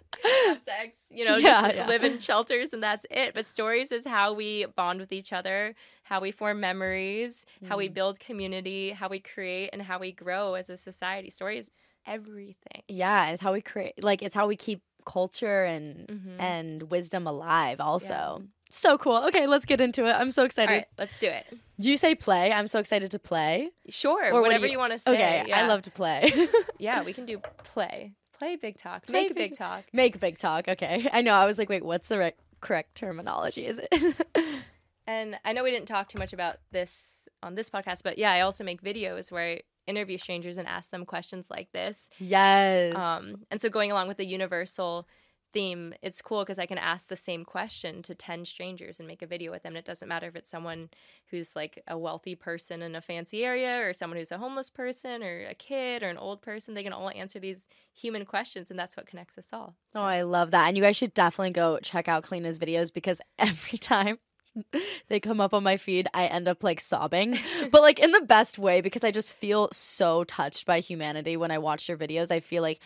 have 0.47 0.61
sex 0.63 0.97
you 1.11 1.25
know 1.25 1.37
Yeah, 1.37 1.63
just 1.63 1.75
yeah. 1.77 1.87
live 1.89 2.05
in 2.05 2.19
shelters 2.21 2.73
and 2.73 2.83
that's 2.83 3.05
it 3.11 3.35
but 3.35 3.47
stories 3.47 3.93
is 3.93 4.07
how 4.07 4.33
we 4.33 4.67
bond 4.77 5.01
with 5.01 5.13
each 5.13 5.33
other 5.33 5.75
how 6.05 6.21
we 6.21 6.31
form 6.31 6.61
memories 6.61 7.45
how 7.69 7.75
Mm. 7.75 7.79
we 7.79 7.89
build 7.89 8.21
community 8.21 8.91
how 8.91 9.09
we 9.09 9.19
create 9.21 9.71
and 9.73 9.83
how 9.83 9.99
we 9.99 10.13
grow 10.13 10.55
as 10.55 10.69
a 10.71 10.77
society 10.77 11.31
stories 11.31 11.71
everything 12.07 12.83
yeah, 12.89 13.31
it's 13.31 13.43
how 13.43 13.53
we 13.53 13.63
create 13.63 14.03
like 14.03 14.23
it's 14.23 14.35
how 14.35 14.47
we 14.47 14.57
keep 14.57 14.83
culture 15.05 15.65
and 15.65 16.07
Mhm. 16.09 16.41
and 16.41 16.83
wisdom 16.91 17.27
alive 17.27 17.81
also. 17.81 18.43
So 18.71 18.97
cool. 18.97 19.17
Okay, 19.29 19.47
let's 19.47 19.67
get 19.67 19.81
into 19.83 20.07
it. 20.07 20.13
I'm 20.13 20.31
so 20.33 20.45
excited. 20.45 20.73
right 20.73 20.87
let's 20.99 21.19
do 21.19 21.27
it 21.29 21.47
Do 21.81 21.91
you 21.91 21.97
say 21.97 22.15
play? 22.15 22.53
I'm 22.53 22.69
so 22.69 22.79
excited 22.79 23.11
to 23.11 23.19
play. 23.19 23.71
sure 23.89 24.29
Or 24.31 24.33
what 24.35 24.43
whatever 24.43 24.67
you- 24.67 24.73
you, 24.73 24.79
want 24.79 24.93
to 24.93 24.99
say 24.99 25.13
Okay, 25.13 25.53
I 25.53 25.67
love 25.67 25.83
to 25.83 25.91
play. 25.91 26.33
yeah 26.79 27.03
we 27.03 27.13
can 27.13 27.27
do 27.27 27.39
play 27.75 28.13
play 28.43 28.57
big 28.57 28.77
talk 28.77 29.07
Play 29.07 29.23
make 29.23 29.31
a 29.31 29.35
big 29.35 29.51
big 29.51 29.59
talk 29.59 29.85
Make 29.93 30.21
big 30.21 30.39
talk. 30.39 30.69
Okay. 30.69 31.09
I 31.13 31.23
know. 31.23 31.35
I 31.35 31.47
was 31.47 31.59
like, 31.59 31.69
wait, 31.69 31.85
what's 31.85 32.09
the 32.09 32.19
re- 32.19 32.33
correct 32.61 32.95
terminology? 32.97 33.67
Is 33.67 33.81
it? 33.83 34.17
And 35.05 35.37
I 35.45 35.53
know 35.53 35.65
we 35.65 35.73
didn't 35.73 35.89
talk 35.89 36.09
too 36.09 36.19
much 36.19 36.33
about 36.33 36.59
this 36.71 37.29
on 37.43 37.57
this 37.57 37.69
podcast, 37.69 38.03
but 38.05 38.19
yeah, 38.19 38.31
I 38.31 38.43
also 38.43 38.63
make 38.63 38.81
videos 38.83 39.33
where 39.33 39.55
I 39.55 39.61
interview 39.89 40.17
strangers 40.17 40.59
and 40.59 40.69
ask 40.69 40.91
them 40.91 41.05
questions 41.05 41.49
like 41.51 41.73
this. 41.73 42.09
yes. 42.19 42.95
Um, 42.95 43.43
and 43.51 43.61
so 43.61 43.69
going 43.69 43.91
along 43.91 44.07
with 44.07 44.17
the 44.17 44.25
universal 44.25 45.09
theme, 45.53 45.95
it's 46.03 46.23
cool 46.23 46.43
because 46.43 46.59
I 46.59 46.67
can 46.67 46.79
ask 46.79 47.09
the 47.09 47.17
same 47.17 47.45
question 47.45 48.03
to 48.03 48.15
10 48.15 48.45
strangers 48.45 48.99
and 48.99 49.07
make 49.07 49.23
a 49.23 49.27
video 49.27 49.53
with 49.53 49.63
them. 49.63 49.73
And 49.73 49.79
it 49.79 49.85
doesn't 49.85 50.09
matter 50.09 50.27
if 50.27 50.37
it's 50.37 50.51
someone 50.51 50.91
who's 51.31 51.55
like 51.55 51.83
a 51.87 51.99
wealthy 51.99 52.35
person 52.35 52.83
in 52.83 52.95
a 52.95 53.01
fancy 53.01 53.45
area 53.45 53.87
or 53.87 53.93
someone 53.93 54.19
who's 54.19 54.33
a 54.33 54.39
homeless 54.39 54.71
person 54.71 55.23
or 55.23 55.47
a 55.47 55.55
kid 55.55 56.03
or 56.03 56.09
an 56.09 56.19
old 56.19 56.43
person. 56.43 56.75
They 56.75 56.83
can 56.83 56.93
all 56.93 57.11
answer 57.11 57.39
these 57.39 57.69
human 57.93 58.25
questions, 58.25 58.71
and 58.71 58.79
that's 58.79 58.97
what 58.97 59.07
connects 59.07 59.39
us 59.39 59.49
all. 59.53 59.75
Oh, 59.95 60.03
I 60.03 60.23
love 60.23 60.51
that. 60.53 60.69
And 60.69 60.77
you 60.77 60.83
guys 60.83 60.97
should 60.97 61.15
definitely 61.15 61.53
go 61.53 61.79
check 61.83 62.09
out 62.09 62.25
Kalina's 62.25 62.59
videos 62.59 62.93
because 62.93 63.21
every 63.39 63.79
time 63.79 64.19
they 65.09 65.21
come 65.21 65.41
up 65.41 65.55
on 65.55 65.63
my 65.63 65.77
feed, 65.77 66.09
I 66.15 66.27
end 66.27 66.49
up 66.49 66.63
like 66.63 66.81
sobbing, 66.81 67.39
but 67.71 67.83
like 67.83 67.99
in 67.99 68.13
the 68.13 68.21
best 68.21 68.59
way 68.59 68.81
because 68.81 69.05
I 69.05 69.11
just 69.11 69.35
feel 69.35 69.69
so 69.73 70.25
touched 70.25 70.67
by 70.67 70.81
humanity 70.81 71.37
when 71.37 71.51
I 71.51 71.59
watch 71.59 71.89
your 71.89 71.99
videos. 71.99 72.31
I 72.31 72.41
feel 72.41 72.63
like 72.63 72.81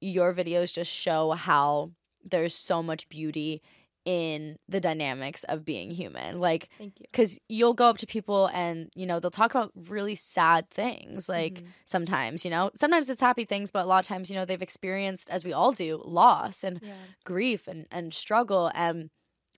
your 0.00 0.34
videos 0.34 0.72
just 0.72 0.90
show 0.90 1.32
how 1.32 1.92
there's 2.24 2.54
so 2.54 2.82
much 2.82 3.08
beauty 3.08 3.62
in 4.04 4.58
the 4.68 4.80
dynamics 4.80 5.44
of 5.44 5.64
being 5.64 5.90
human. 5.90 6.40
Like, 6.40 6.68
Thank 6.78 7.00
you. 7.00 7.06
because 7.12 7.38
you'll 7.48 7.74
go 7.74 7.88
up 7.88 7.98
to 7.98 8.06
people 8.06 8.46
and 8.52 8.90
you 8.96 9.06
know 9.06 9.20
they'll 9.20 9.30
talk 9.30 9.54
about 9.54 9.70
really 9.88 10.16
sad 10.16 10.68
things 10.70 11.28
like 11.28 11.62
Mhm. 11.62 11.74
sometimes 11.86 12.44
you 12.44 12.50
know 12.50 12.70
sometimes 12.74 13.08
it's 13.08 13.20
happy 13.20 13.44
things 13.44 13.70
but 13.70 13.84
a 13.84 13.88
lot 13.88 14.00
of 14.04 14.08
times 14.08 14.28
you 14.28 14.34
know 14.36 14.44
they've 14.44 14.60
experienced 14.62 15.30
as 15.30 15.44
we 15.44 15.52
all 15.52 15.70
do 15.70 16.02
loss 16.04 16.64
and 16.64 16.80
Yeah. 16.80 17.06
grief 17.24 17.68
and, 17.68 17.86
and 17.92 18.12
struggle 18.12 18.70
and 18.74 19.10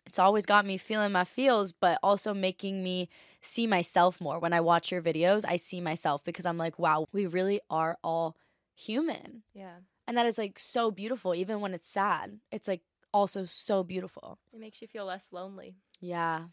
it's 0.06 0.18
always 0.18 0.46
got 0.46 0.66
me 0.66 0.76
feeling 0.76 1.12
my 1.12 1.24
feels 1.24 1.72
but 1.72 1.98
also 2.02 2.34
making 2.34 2.82
me 2.82 3.08
see 3.42 3.66
myself 3.66 4.20
more 4.20 4.38
when 4.38 4.52
i 4.52 4.60
watch 4.60 4.92
your 4.92 5.02
videos 5.02 5.44
i 5.48 5.56
see 5.56 5.80
myself 5.80 6.22
because 6.24 6.46
i'm 6.46 6.58
like 6.58 6.78
wow 6.78 7.06
we 7.12 7.26
really 7.26 7.60
are 7.70 7.96
all 8.04 8.36
human 8.74 9.42
Yeah. 9.54 9.80
And 10.06 10.16
that 10.16 10.26
is 10.26 10.38
like 10.38 10.58
so 10.58 10.90
beautiful 10.90 11.34
even 11.34 11.60
when 11.60 11.74
it's 11.74 11.90
sad 11.90 12.38
it's 12.50 12.68
like 12.68 12.82
also 13.12 13.44
so 13.46 13.82
beautiful 13.82 14.38
It 14.52 14.60
makes 14.60 14.80
you 14.82 14.88
feel 14.88 15.04
less 15.06 15.28
lonely. 15.32 15.76
yeah 16.00 16.44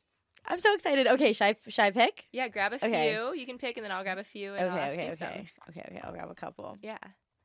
i'm 0.45 0.59
so 0.59 0.73
excited 0.73 1.07
okay 1.07 1.33
should 1.33 1.45
i 1.45 1.55
should 1.67 1.83
i 1.83 1.91
pick 1.91 2.25
Yeah, 2.31 2.47
grab 2.47 2.73
a 2.73 2.75
Okay. 2.83 3.13
few. 3.13 3.33
You 3.39 3.45
can 3.45 3.57
pick, 3.57 3.77
and 3.77 3.83
then 3.85 3.91
I'll 3.91 4.03
grab 4.03 4.17
a 4.17 4.23
few, 4.23 4.55
and 4.55 4.69
I'll 4.69 4.77
okay 4.77 4.85
ask 4.85 4.93
okay 4.93 5.05
you 5.07 5.11
okay 5.13 5.49
some. 5.57 5.69
okay 5.69 5.83
okay 5.89 6.01
i'll 6.03 6.11
grab 6.13 6.29
a 6.29 6.35
couple 6.35 6.77
Yeah. 6.81 6.97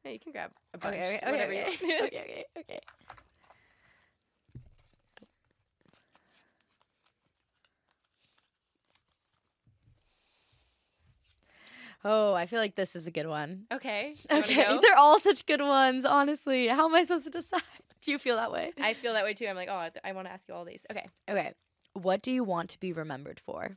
You 0.05 0.19
can 0.19 0.33
grab 0.33 0.51
a 0.75 0.79
bunch. 0.79 0.95
okay 0.95 1.19
okay 1.19 1.31
whatever 1.31 1.53
okay 1.53 1.67
you 1.71 1.77
okay, 1.77 2.01
want. 2.01 2.13
okay 2.15 2.21
okay 2.25 2.45
okay 2.61 2.81
Oh, 12.05 12.33
I 12.33 12.47
feel 12.47 12.61
like 12.61 12.77
this 12.77 12.95
is 12.95 13.07
a 13.07 13.11
good 13.11 13.27
one. 13.27 13.65
okay. 13.73 14.15
Okay, 14.31 14.65
go? 14.65 14.81
they're 14.83 14.97
all 14.97 15.19
such 15.19 15.47
good 15.47 15.61
ones. 15.61 16.05
Honestly, 16.05 16.69
how 16.69 16.87
am 16.89 16.95
I 16.95 17.03
supposed 17.03 17.25
to 17.25 17.31
decide? 17.31 17.63
Do 18.03 18.13
you 18.13 18.19
feel 18.19 18.37
that 18.37 18.53
way? 18.53 18.73
I 18.81 18.95
feel 18.95 19.15
that 19.15 19.25
way 19.25 19.35
too. 19.35 19.47
I'm 19.47 19.57
like, 19.57 19.69
oh, 19.69 19.75
I, 19.75 19.91
I 20.05 20.13
want 20.13 20.29
to 20.29 20.33
ask 20.33 20.49
you 20.49 20.55
all 20.55 20.65
these. 20.65 20.87
Okay. 20.91 21.09
Okay, 21.29 21.55
what 21.95 22.23
do 22.23 22.31
you 22.31 22.45
want 22.45 22.71
to 22.71 22.81
be 22.81 22.93
remembered 22.93 23.41
for? 23.41 23.77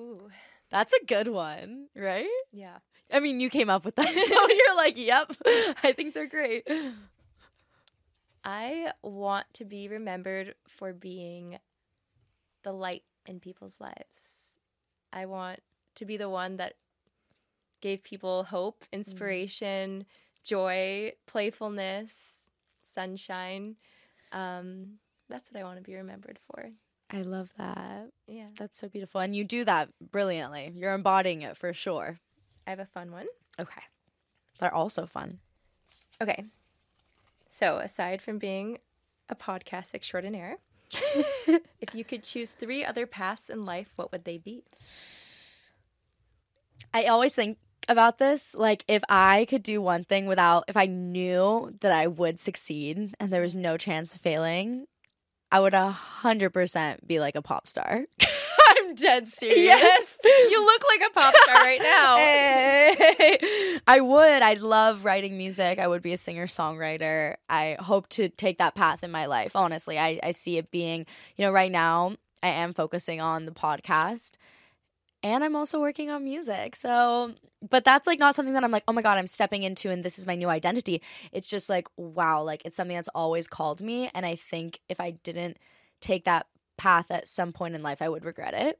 Ooh. 0.00 0.30
That's 0.70 0.92
a 0.92 1.04
good 1.04 1.28
one, 1.28 1.88
right? 1.94 2.26
Yeah. 2.52 2.78
I 3.12 3.20
mean, 3.20 3.40
you 3.40 3.50
came 3.50 3.70
up 3.70 3.84
with 3.84 3.96
that, 3.96 4.08
so 4.28 4.48
you're 4.48 4.76
like, 4.76 4.98
"Yep, 4.98 5.36
I 5.82 5.92
think 5.92 6.14
they're 6.14 6.26
great." 6.26 6.66
I 8.44 8.92
want 9.02 9.46
to 9.54 9.64
be 9.64 9.88
remembered 9.88 10.54
for 10.68 10.92
being 10.92 11.58
the 12.62 12.72
light 12.72 13.02
in 13.26 13.40
people's 13.40 13.76
lives. 13.80 14.56
I 15.12 15.26
want 15.26 15.60
to 15.96 16.04
be 16.04 16.16
the 16.16 16.28
one 16.28 16.58
that 16.58 16.74
gave 17.80 18.02
people 18.02 18.44
hope, 18.44 18.84
inspiration, 18.92 20.04
joy, 20.44 21.12
playfulness, 21.26 22.48
sunshine. 22.82 23.76
Um, 24.32 24.98
that's 25.28 25.52
what 25.52 25.60
I 25.60 25.64
want 25.64 25.76
to 25.76 25.82
be 25.82 25.94
remembered 25.94 26.38
for. 26.46 26.70
I 27.10 27.22
love 27.22 27.50
that. 27.56 28.10
Yeah. 28.26 28.48
That's 28.58 28.78
so 28.78 28.88
beautiful, 28.88 29.20
and 29.20 29.34
you 29.34 29.44
do 29.44 29.64
that 29.64 29.88
brilliantly. 30.00 30.72
You're 30.74 30.92
embodying 30.92 31.42
it 31.42 31.56
for 31.56 31.72
sure. 31.72 32.18
I 32.66 32.70
have 32.70 32.80
a 32.80 32.86
fun 32.86 33.10
one. 33.10 33.26
Okay, 33.58 33.82
they're 34.58 34.74
also 34.74 35.06
fun. 35.06 35.38
Okay. 36.20 36.44
So, 37.48 37.78
aside 37.78 38.20
from 38.20 38.38
being 38.38 38.78
a 39.30 39.34
podcast 39.34 39.94
extraordinaire, 39.94 40.58
if 41.80 41.94
you 41.94 42.04
could 42.04 42.22
choose 42.24 42.52
three 42.52 42.84
other 42.84 43.06
paths 43.06 43.48
in 43.48 43.62
life, 43.62 43.92
what 43.96 44.12
would 44.12 44.24
they 44.24 44.36
be? 44.36 44.64
I 46.92 47.04
always 47.04 47.34
think 47.34 47.58
about 47.88 48.18
this 48.18 48.54
like 48.54 48.84
if 48.88 49.02
I 49.08 49.46
could 49.48 49.62
do 49.62 49.80
one 49.80 50.04
thing 50.04 50.26
without 50.26 50.64
if 50.68 50.76
I 50.76 50.86
knew 50.86 51.74
that 51.80 51.92
I 51.92 52.06
would 52.06 52.38
succeed 52.38 53.14
and 53.18 53.30
there 53.30 53.42
was 53.42 53.54
no 53.54 53.76
chance 53.76 54.14
of 54.14 54.20
failing, 54.20 54.86
I 55.50 55.60
would 55.60 55.74
a 55.74 55.90
hundred 55.90 56.50
percent 56.50 57.06
be 57.06 57.20
like 57.20 57.34
a 57.34 57.42
pop 57.42 57.66
star. 57.66 58.04
I'm 58.20 58.28
I'm 58.88 58.94
dead 58.94 59.28
serious. 59.28 59.58
Yes, 59.58 60.16
you 60.24 60.64
look 60.64 60.82
like 60.88 61.10
a 61.10 61.12
pop 61.12 61.34
star 61.34 61.56
right 61.56 61.82
now. 61.82 62.16
Hey, 62.98 63.80
I 63.86 64.00
would. 64.00 64.42
I'd 64.42 64.60
love 64.60 65.04
writing 65.04 65.36
music. 65.36 65.78
I 65.78 65.86
would 65.86 66.02
be 66.02 66.12
a 66.12 66.16
singer 66.16 66.46
songwriter. 66.46 67.34
I 67.48 67.76
hope 67.78 68.08
to 68.10 68.28
take 68.28 68.58
that 68.58 68.74
path 68.74 69.04
in 69.04 69.10
my 69.10 69.26
life. 69.26 69.54
Honestly, 69.54 69.98
I, 69.98 70.18
I 70.22 70.30
see 70.30 70.58
it 70.58 70.70
being, 70.70 71.06
you 71.36 71.44
know, 71.44 71.52
right 71.52 71.70
now 71.70 72.16
I 72.42 72.48
am 72.48 72.72
focusing 72.74 73.20
on 73.20 73.44
the 73.44 73.52
podcast 73.52 74.36
and 75.22 75.42
I'm 75.42 75.56
also 75.56 75.80
working 75.80 76.10
on 76.10 76.24
music. 76.24 76.76
So, 76.76 77.34
but 77.68 77.84
that's 77.84 78.06
like 78.06 78.18
not 78.18 78.34
something 78.34 78.54
that 78.54 78.64
I'm 78.64 78.70
like, 78.70 78.84
oh 78.86 78.92
my 78.92 79.02
God, 79.02 79.18
I'm 79.18 79.26
stepping 79.26 79.62
into 79.64 79.90
and 79.90 80.04
this 80.04 80.18
is 80.18 80.26
my 80.26 80.36
new 80.36 80.48
identity. 80.48 81.02
It's 81.32 81.48
just 81.48 81.68
like, 81.68 81.88
wow, 81.96 82.42
like 82.42 82.62
it's 82.64 82.76
something 82.76 82.96
that's 82.96 83.08
always 83.14 83.46
called 83.46 83.80
me. 83.80 84.10
And 84.14 84.24
I 84.24 84.36
think 84.36 84.80
if 84.88 85.00
I 85.00 85.12
didn't 85.12 85.58
take 86.00 86.24
that 86.24 86.46
path 86.76 87.10
at 87.10 87.26
some 87.26 87.52
point 87.52 87.74
in 87.74 87.82
life, 87.82 88.00
I 88.00 88.08
would 88.08 88.24
regret 88.24 88.54
it. 88.54 88.78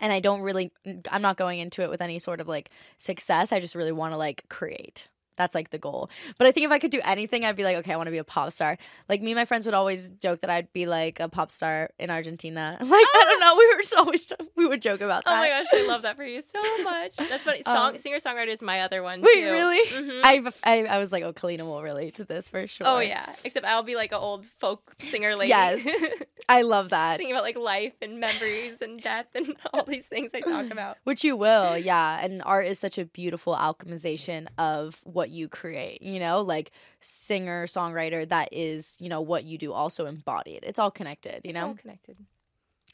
And 0.00 0.12
I 0.12 0.20
don't 0.20 0.42
really, 0.42 0.72
I'm 1.10 1.22
not 1.22 1.36
going 1.36 1.60
into 1.60 1.82
it 1.82 1.90
with 1.90 2.02
any 2.02 2.18
sort 2.18 2.40
of 2.40 2.48
like 2.48 2.70
success. 2.98 3.52
I 3.52 3.60
just 3.60 3.74
really 3.74 3.92
want 3.92 4.12
to 4.12 4.16
like 4.18 4.44
create. 4.48 5.08
That's 5.38 5.54
like 5.54 5.70
the 5.70 5.78
goal. 5.78 6.10
But 6.36 6.46
I 6.46 6.52
think 6.52 6.66
if 6.66 6.70
I 6.72 6.78
could 6.78 6.90
do 6.90 7.00
anything, 7.04 7.44
I'd 7.46 7.56
be 7.56 7.64
like, 7.64 7.76
okay, 7.78 7.92
I 7.94 7.96
want 7.96 8.08
to 8.08 8.10
be 8.10 8.18
a 8.18 8.24
pop 8.24 8.52
star. 8.52 8.76
Like 9.08 9.22
me 9.22 9.30
and 9.30 9.36
my 9.38 9.46
friends 9.46 9.64
would 9.64 9.74
always 9.74 10.10
joke 10.10 10.40
that 10.40 10.50
I'd 10.50 10.70
be 10.74 10.84
like 10.84 11.20
a 11.20 11.28
pop 11.30 11.50
star 11.50 11.90
in 11.98 12.10
Argentina. 12.10 12.76
Like 12.88 13.06
I 13.14 13.24
don't 13.24 13.40
know, 13.40 13.54
we 13.56 13.74
were 13.74 13.82
so 13.82 13.98
always 14.00 14.30
we 14.56 14.66
would 14.66 14.82
joke 14.82 15.00
about 15.00 15.24
that. 15.24 15.32
Oh 15.34 15.38
my 15.38 15.48
gosh, 15.48 15.66
I 15.72 15.86
love 15.86 16.02
that 16.02 16.16
for 16.20 16.24
you 16.24 16.42
so 16.42 16.60
much. 16.82 17.16
That's 17.16 17.44
funny. 17.44 17.62
Song 17.62 17.92
Um, 17.94 17.98
singer 17.98 18.16
songwriter 18.18 18.48
is 18.48 18.60
my 18.62 18.80
other 18.80 19.02
one. 19.02 19.20
Wait, 19.22 19.34
too. 19.34 19.50
really? 19.50 19.86
Mhm. 19.88 20.20
I, 20.24 20.52
I 20.64 20.84
I 20.86 20.98
was 20.98 21.12
like, 21.12 21.22
oh, 21.22 21.32
Kalina 21.32 21.60
will 21.60 21.82
relate 21.82 22.14
to 22.14 22.24
this 22.24 22.48
for 22.48 22.66
sure. 22.66 22.86
Oh 22.86 22.98
yeah, 22.98 23.32
except 23.44 23.64
I'll 23.64 23.82
be 23.84 23.94
like 23.94 24.10
an 24.12 24.18
old 24.18 24.44
folk 24.58 24.94
singer 25.00 25.36
lady. 25.36 25.50
Yes. 25.50 25.86
I 26.50 26.62
love 26.62 26.88
that. 26.90 27.18
singing 27.18 27.32
about 27.34 27.42
like 27.44 27.58
life 27.58 27.92
and 28.00 28.18
memories 28.20 28.80
and 28.80 29.02
death 29.02 29.26
and 29.34 29.54
all 29.74 29.84
these 29.84 30.06
things 30.06 30.30
I 30.34 30.40
talk 30.40 30.70
about. 30.72 30.96
Which 31.04 31.22
you 31.22 31.36
will, 31.36 31.76
yeah. 31.76 32.24
And 32.24 32.42
art 32.42 32.66
is 32.66 32.78
such 32.78 32.96
a 32.96 33.04
beautiful 33.04 33.54
alchemization 33.54 34.46
of 34.56 35.00
what 35.04 35.27
you 35.30 35.48
create, 35.48 36.02
you 36.02 36.18
know, 36.20 36.40
like 36.42 36.70
singer, 37.00 37.66
songwriter, 37.66 38.28
that 38.28 38.48
is, 38.52 38.96
you 39.00 39.08
know, 39.08 39.20
what 39.20 39.44
you 39.44 39.58
do 39.58 39.72
also 39.72 40.06
embodied. 40.06 40.60
It's 40.62 40.78
all 40.78 40.90
connected, 40.90 41.40
you 41.44 41.50
It's 41.50 41.58
all 41.58 41.68
know? 41.68 41.74
connected. 41.80 42.16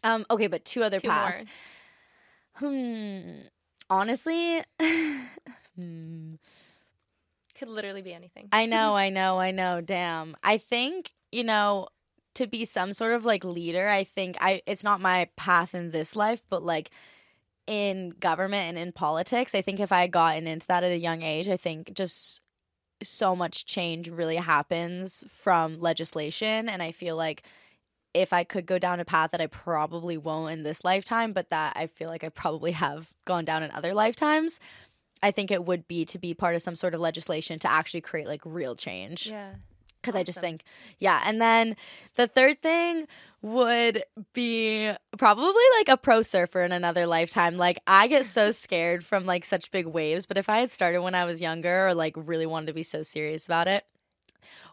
Um, 0.03 0.27
okay, 0.31 0.47
but 0.49 0.65
two 0.65 0.83
other 0.83 0.99
Two 1.01 1.09
paths. 1.09 1.45
more. 2.61 2.71
Hmm. 2.71 3.41
Honestly, 3.91 4.63
hmm. 5.77 6.35
Could 7.59 7.69
literally 7.69 8.03
be 8.03 8.13
anything. 8.13 8.49
I 8.53 8.67
know, 8.67 8.95
I 8.97 9.11
know, 9.11 9.39
I 9.39 9.51
know. 9.51 9.81
Damn. 9.81 10.37
I 10.43 10.59
think, 10.59 11.13
you 11.31 11.45
know, 11.45 11.89
to 12.35 12.47
be 12.47 12.65
some 12.65 12.93
sort 12.93 13.13
of 13.13 13.25
like 13.25 13.45
leader, 13.45 13.89
I 13.89 14.05
think 14.05 14.37
I 14.41 14.63
it's 14.67 14.83
not 14.85 15.01
my 15.01 15.29
path 15.37 15.75
in 15.75 15.91
this 15.91 16.17
life, 16.17 16.43
but 16.51 16.63
like 16.65 16.91
in 17.67 18.11
government 18.21 18.69
and 18.69 18.79
in 18.79 18.93
politics, 18.93 19.55
I 19.55 19.63
think 19.63 19.81
if 19.81 19.93
I 19.93 20.03
had 20.03 20.11
gotten 20.13 20.47
into 20.47 20.67
that 20.69 20.85
at 20.85 20.93
a 20.93 20.99
young 20.99 21.23
age, 21.23 21.49
I 21.49 21.57
think 21.57 21.95
just 21.95 22.41
so 23.03 23.35
much 23.35 23.67
change 23.67 24.09
really 24.09 24.37
happens 24.37 25.25
from 25.29 25.81
legislation 25.81 26.69
and 26.69 26.83
I 26.83 26.93
feel 26.93 27.17
like 27.17 27.43
if 28.15 28.33
I 28.33 28.45
could 28.45 28.65
go 28.65 28.79
down 28.79 29.01
a 29.01 29.05
path 29.05 29.33
that 29.33 29.41
I 29.41 29.49
probably 29.49 30.17
won't 30.17 30.53
in 30.53 30.63
this 30.63 30.85
lifetime, 30.85 31.33
but 31.33 31.51
that 31.51 31.73
I 31.77 31.89
feel 31.89 32.09
like 32.09 32.23
I 32.23 32.29
probably 32.29 32.71
have 32.73 33.13
gone 33.25 33.45
down 33.45 33.65
in 33.65 33.73
other 33.73 33.93
lifetimes, 33.93 34.61
I 35.23 35.33
think 35.33 35.51
it 35.51 35.65
would 35.65 35.89
be 35.89 36.05
to 36.07 36.19
be 36.19 36.33
part 36.33 36.55
of 36.55 36.63
some 36.63 36.77
sort 36.77 36.95
of 36.95 37.01
legislation 37.01 37.59
to 37.61 37.71
actually 37.71 38.03
create 38.03 38.29
like 38.29 38.43
real 38.45 38.77
change. 38.77 39.29
Yeah. 39.31 39.55
Because 40.05 40.21
I 40.21 40.23
just 40.23 40.41
think, 40.41 40.65
yeah. 40.99 41.23
And 41.25 41.41
then 41.41 41.77
the 42.17 42.27
third 42.27 42.61
thing 42.61 43.07
would 43.41 44.05
be 44.33 44.91
probably 45.19 45.65
like 45.79 45.89
a 45.89 45.97
pro 45.97 46.23
surfer 46.23 46.63
in 46.63 46.73
another 46.73 47.07
lifetime. 47.07 47.57
Like 47.57 47.81
I 47.87 48.07
get 48.07 48.27
so 48.27 48.51
scared 48.53 49.05
from 49.05 49.25
like 49.27 49.45
such 49.45 49.71
big 49.71 49.87
waves, 49.87 50.27
but 50.27 50.39
if 50.39 50.49
I 50.49 50.61
had 50.61 50.73
started 50.73 51.03
when 51.03 51.15
I 51.15 51.25
was 51.25 51.41
younger 51.41 51.89
or 51.89 51.95
like 51.95 52.15
really 52.17 52.47
wanted 52.47 52.67
to 52.67 52.75
be 52.75 52.83
so 52.83 53.03
serious 53.03 53.47
about 53.47 53.69
it, 53.69 53.85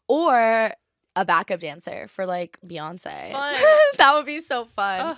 or 0.08 0.74
a 1.22 1.26
backup 1.26 1.60
dancer 1.60 2.08
for 2.08 2.26
like 2.26 2.58
Beyonce. 2.66 3.32
That 3.98 4.16
would 4.16 4.26
be 4.26 4.40
so 4.40 4.66
fun. 4.66 5.16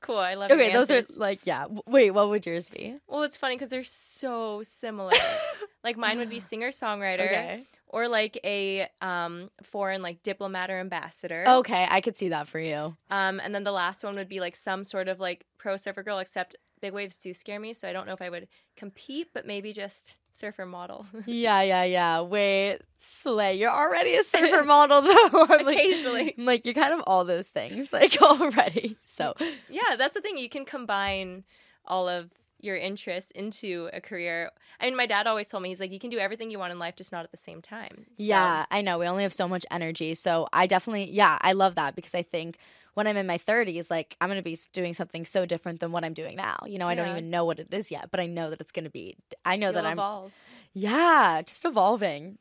Cool. 0.00 0.18
I 0.18 0.34
love. 0.34 0.48
That. 0.48 0.54
Okay, 0.58 0.72
those 0.72 0.90
are 0.90 1.02
like 1.16 1.46
yeah. 1.46 1.66
Wait, 1.86 2.10
what 2.10 2.28
would 2.28 2.44
yours 2.44 2.68
be? 2.68 2.96
Well, 3.06 3.22
it's 3.22 3.36
funny 3.36 3.54
because 3.54 3.68
they're 3.68 3.84
so 3.84 4.62
similar. 4.64 5.12
like 5.84 5.96
mine 5.96 6.18
would 6.18 6.30
be 6.30 6.40
singer 6.40 6.68
songwriter 6.70 7.26
Okay. 7.26 7.62
or 7.86 8.08
like 8.08 8.40
a 8.42 8.88
um, 9.00 9.50
foreign 9.62 10.02
like 10.02 10.22
diplomat 10.24 10.70
or 10.70 10.80
ambassador. 10.80 11.44
Okay, 11.46 11.86
I 11.88 12.00
could 12.00 12.16
see 12.16 12.30
that 12.30 12.48
for 12.48 12.58
you. 12.58 12.96
Um, 13.10 13.40
and 13.40 13.54
then 13.54 13.62
the 13.62 13.70
last 13.72 14.02
one 14.02 14.16
would 14.16 14.28
be 14.28 14.40
like 14.40 14.56
some 14.56 14.82
sort 14.82 15.08
of 15.08 15.20
like 15.20 15.44
pro 15.58 15.76
surfer 15.76 16.02
girl, 16.02 16.18
except 16.18 16.56
big 16.80 16.92
waves 16.92 17.16
do 17.18 17.32
scare 17.32 17.60
me, 17.60 17.72
so 17.74 17.88
I 17.88 17.92
don't 17.92 18.06
know 18.08 18.14
if 18.14 18.22
I 18.22 18.30
would 18.30 18.48
compete, 18.76 19.28
but 19.32 19.46
maybe 19.46 19.72
just 19.72 20.16
surfer 20.36 20.66
model. 20.66 21.06
Yeah, 21.26 21.62
yeah, 21.62 21.84
yeah. 21.84 22.20
Wait, 22.20 22.78
Slay, 23.00 23.58
you're 23.58 23.70
already 23.70 24.14
a 24.16 24.22
surfer 24.22 24.64
model 24.74 25.02
though. 25.02 25.28
I'm 25.50 25.64
like, 25.66 25.76
Occasionally. 25.76 26.34
I'm 26.38 26.44
like 26.44 26.64
you're 26.64 26.74
kind 26.74 26.92
of 26.92 27.00
all 27.06 27.24
those 27.24 27.48
things 27.48 27.92
like 27.92 28.20
already. 28.22 28.96
So 29.04 29.34
yeah, 29.68 29.96
that's 29.96 30.14
the 30.14 30.20
thing. 30.20 30.38
You 30.38 30.48
can 30.48 30.64
combine 30.64 31.44
all 31.86 32.08
of 32.08 32.30
your 32.60 32.76
interests 32.76 33.30
into 33.32 33.88
a 33.92 34.00
career. 34.00 34.50
I 34.80 34.86
mean, 34.86 34.96
my 34.96 35.06
dad 35.06 35.26
always 35.26 35.46
told 35.46 35.62
me 35.62 35.68
he's 35.68 35.78
like, 35.80 35.92
you 35.92 35.98
can 35.98 36.10
do 36.10 36.18
everything 36.18 36.50
you 36.50 36.58
want 36.58 36.72
in 36.72 36.78
life, 36.78 36.96
just 36.96 37.12
not 37.12 37.22
at 37.24 37.30
the 37.30 37.36
same 37.36 37.60
time. 37.62 38.06
So- 38.16 38.24
yeah, 38.24 38.64
I 38.70 38.80
know 38.80 38.98
we 38.98 39.06
only 39.06 39.22
have 39.24 39.34
so 39.34 39.46
much 39.46 39.64
energy. 39.70 40.14
So 40.14 40.48
I 40.52 40.66
definitely, 40.66 41.10
yeah, 41.10 41.38
I 41.40 41.52
love 41.52 41.74
that 41.76 41.94
because 41.94 42.14
I 42.14 42.22
think 42.22 42.58
when 42.96 43.06
I'm 43.06 43.18
in 43.18 43.26
my 43.26 43.36
30s, 43.36 43.90
like 43.90 44.16
I'm 44.22 44.30
gonna 44.30 44.40
be 44.40 44.58
doing 44.72 44.94
something 44.94 45.26
so 45.26 45.44
different 45.44 45.80
than 45.80 45.92
what 45.92 46.02
I'm 46.02 46.14
doing 46.14 46.34
now. 46.36 46.56
You 46.64 46.78
know, 46.78 46.88
I 46.88 46.94
don't 46.94 47.08
even 47.08 47.28
know 47.28 47.44
what 47.44 47.58
it 47.58 47.72
is 47.72 47.90
yet, 47.90 48.10
but 48.10 48.20
I 48.20 48.26
know 48.26 48.48
that 48.48 48.58
it's 48.58 48.72
gonna 48.72 48.88
be. 48.88 49.16
I 49.44 49.56
know 49.56 49.66
You'll 49.66 49.82
that 49.82 49.98
I'm. 49.98 50.32
Yeah, 50.72 51.42
just 51.42 51.66
evolving. 51.66 52.38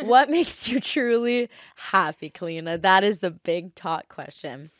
what 0.00 0.30
makes 0.36 0.68
you 0.68 0.80
truly 0.80 1.50
happy, 1.76 2.30
Kalina? 2.30 2.80
That 2.80 3.04
is 3.04 3.18
the 3.18 3.30
big 3.30 3.74
talk 3.74 4.08
question. 4.08 4.70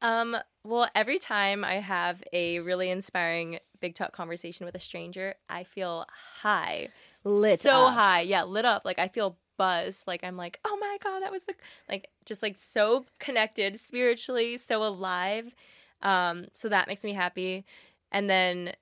Um, 0.00 0.36
well, 0.62 0.88
every 0.94 1.18
time 1.18 1.64
I 1.64 1.80
have 1.80 2.22
a 2.32 2.60
really 2.60 2.90
inspiring 2.90 3.58
big 3.80 3.96
talk 3.96 4.12
conversation 4.12 4.64
with 4.64 4.76
a 4.76 4.80
stranger, 4.80 5.34
I 5.50 5.64
feel 5.64 6.06
high. 6.42 6.90
Lit 7.24 7.58
so 7.58 7.86
up. 7.86 7.94
high. 7.94 8.20
Yeah, 8.20 8.44
lit 8.44 8.64
up. 8.64 8.82
Like 8.84 9.00
I 9.00 9.08
feel 9.08 9.38
buzzed. 9.58 10.06
Like 10.06 10.24
I'm 10.24 10.38
like, 10.38 10.58
oh 10.64 10.78
my 10.80 10.96
god, 11.04 11.20
that 11.20 11.30
was 11.30 11.42
the 11.42 11.54
like 11.88 12.08
just 12.24 12.42
like 12.42 12.56
so 12.56 13.04
connected 13.18 13.78
spiritually, 13.78 14.56
so 14.56 14.82
alive. 14.82 15.54
Um, 16.00 16.46
so 16.54 16.70
that 16.70 16.88
makes 16.88 17.04
me 17.04 17.12
happy. 17.12 17.66
And 18.10 18.30
then 18.30 18.72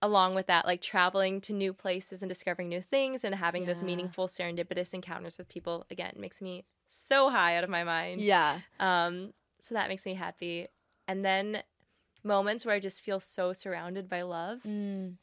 along 0.00 0.34
with 0.34 0.48
that, 0.48 0.66
like 0.66 0.80
traveling 0.80 1.40
to 1.42 1.52
new 1.52 1.72
places 1.72 2.22
and 2.22 2.28
discovering 2.28 2.68
new 2.68 2.82
things 2.82 3.22
and 3.22 3.36
having 3.36 3.66
those 3.66 3.84
meaningful 3.84 4.26
serendipitous 4.26 4.92
encounters 4.92 5.38
with 5.38 5.48
people 5.48 5.86
again 5.90 6.14
makes 6.16 6.42
me 6.42 6.64
so 6.88 7.30
high 7.30 7.56
out 7.56 7.62
of 7.62 7.70
my 7.70 7.84
mind. 7.84 8.20
Yeah. 8.20 8.60
Um, 8.80 9.32
so 9.60 9.74
that 9.76 9.88
makes 9.88 10.04
me 10.04 10.14
happy. 10.14 10.66
And 11.06 11.24
then 11.24 11.62
moments 12.24 12.66
where 12.66 12.74
I 12.74 12.80
just 12.80 13.00
feel 13.00 13.20
so 13.20 13.52
surrounded 13.52 14.08
by 14.08 14.22
love. 14.22 14.62
Mm. 14.64 15.14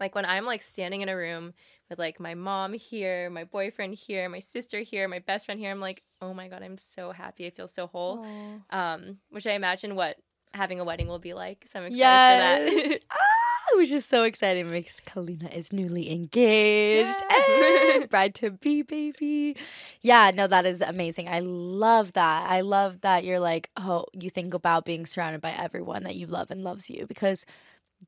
Like 0.00 0.14
when 0.14 0.24
I'm 0.24 0.44
like 0.46 0.62
standing 0.62 1.00
in 1.00 1.08
a 1.08 1.16
room 1.16 1.54
with 1.90 1.98
like 1.98 2.20
my 2.20 2.34
mom 2.34 2.72
here, 2.74 3.30
my 3.30 3.44
boyfriend 3.44 3.94
here, 3.94 4.28
my 4.28 4.40
sister 4.40 4.80
here, 4.80 5.08
my 5.08 5.18
best 5.20 5.46
friend 5.46 5.60
here, 5.60 5.70
I'm 5.70 5.80
like, 5.80 6.02
oh 6.20 6.34
my 6.34 6.48
god, 6.48 6.62
I'm 6.62 6.78
so 6.78 7.12
happy. 7.12 7.46
I 7.46 7.50
feel 7.50 7.68
so 7.68 7.86
whole. 7.86 8.24
Um, 8.70 9.18
which 9.30 9.46
I 9.46 9.52
imagine 9.52 9.94
what 9.94 10.16
having 10.54 10.80
a 10.80 10.84
wedding 10.84 11.08
will 11.08 11.18
be 11.18 11.34
like. 11.34 11.66
So 11.70 11.80
I'm 11.80 11.86
excited 11.86 11.96
for 11.98 12.00
Yes. 12.00 12.88
that. 12.88 13.00
ah, 13.10 13.76
which 13.76 13.90
is 13.90 14.04
so 14.06 14.24
exciting 14.24 14.70
because 14.70 15.00
Kalina 15.06 15.54
is 15.54 15.72
newly 15.72 16.10
engaged. 16.10 17.22
Eh, 17.30 18.06
bride 18.10 18.34
to 18.36 18.50
be, 18.50 18.82
baby. 18.82 19.56
Yeah, 20.00 20.30
no, 20.34 20.46
that 20.46 20.64
is 20.66 20.80
amazing. 20.80 21.28
I 21.28 21.40
love 21.40 22.14
that. 22.14 22.48
I 22.48 22.60
love 22.62 23.00
that 23.02 23.24
you're 23.24 23.40
like, 23.40 23.70
oh, 23.76 24.06
you 24.12 24.30
think 24.30 24.54
about 24.54 24.84
being 24.84 25.06
surrounded 25.06 25.40
by 25.40 25.52
everyone 25.52 26.04
that 26.04 26.16
you 26.16 26.26
love 26.26 26.50
and 26.50 26.62
loves 26.64 26.88
you 26.90 27.06
because. 27.06 27.44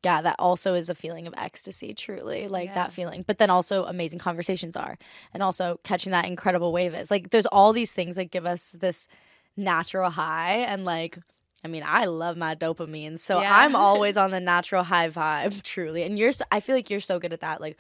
Yeah, 0.04 0.22
that 0.22 0.36
also 0.38 0.74
is 0.74 0.88
a 0.88 0.94
feeling 0.94 1.26
of 1.26 1.34
ecstasy, 1.36 1.92
truly, 1.94 2.48
like 2.48 2.68
Yeah. 2.68 2.74
that 2.74 2.92
feeling. 2.92 3.22
But 3.26 3.38
then 3.38 3.50
also, 3.50 3.84
amazing 3.84 4.18
conversations 4.20 4.76
are, 4.76 4.96
and 5.34 5.42
also 5.42 5.78
catching 5.84 6.12
that 6.12 6.24
incredible 6.26 6.72
wave 6.72 6.94
is 6.94 7.10
like, 7.10 7.30
there's 7.30 7.46
all 7.46 7.72
these 7.72 7.92
things 7.92 8.16
that 8.16 8.30
give 8.30 8.46
us 8.46 8.72
this 8.80 9.08
natural 9.56 10.10
high, 10.10 10.58
and 10.58 10.84
like, 10.84 11.18
I 11.64 11.68
mean, 11.68 11.82
I 11.86 12.06
love 12.06 12.36
my 12.38 12.54
dopamine, 12.54 13.18
so 13.18 13.40
Yeah. 13.40 13.54
I'm 13.54 13.76
always 13.88 14.16
on 14.16 14.30
the 14.30 14.40
natural 14.40 14.84
high 14.84 15.10
vibe, 15.10 15.60
truly. 15.62 16.02
And 16.04 16.18
you're, 16.18 16.32
so, 16.32 16.44
I 16.50 16.60
feel 16.60 16.74
like 16.76 16.88
you're 16.88 17.00
so 17.00 17.18
good 17.18 17.32
at 17.34 17.40
that. 17.40 17.60
Like, 17.60 17.76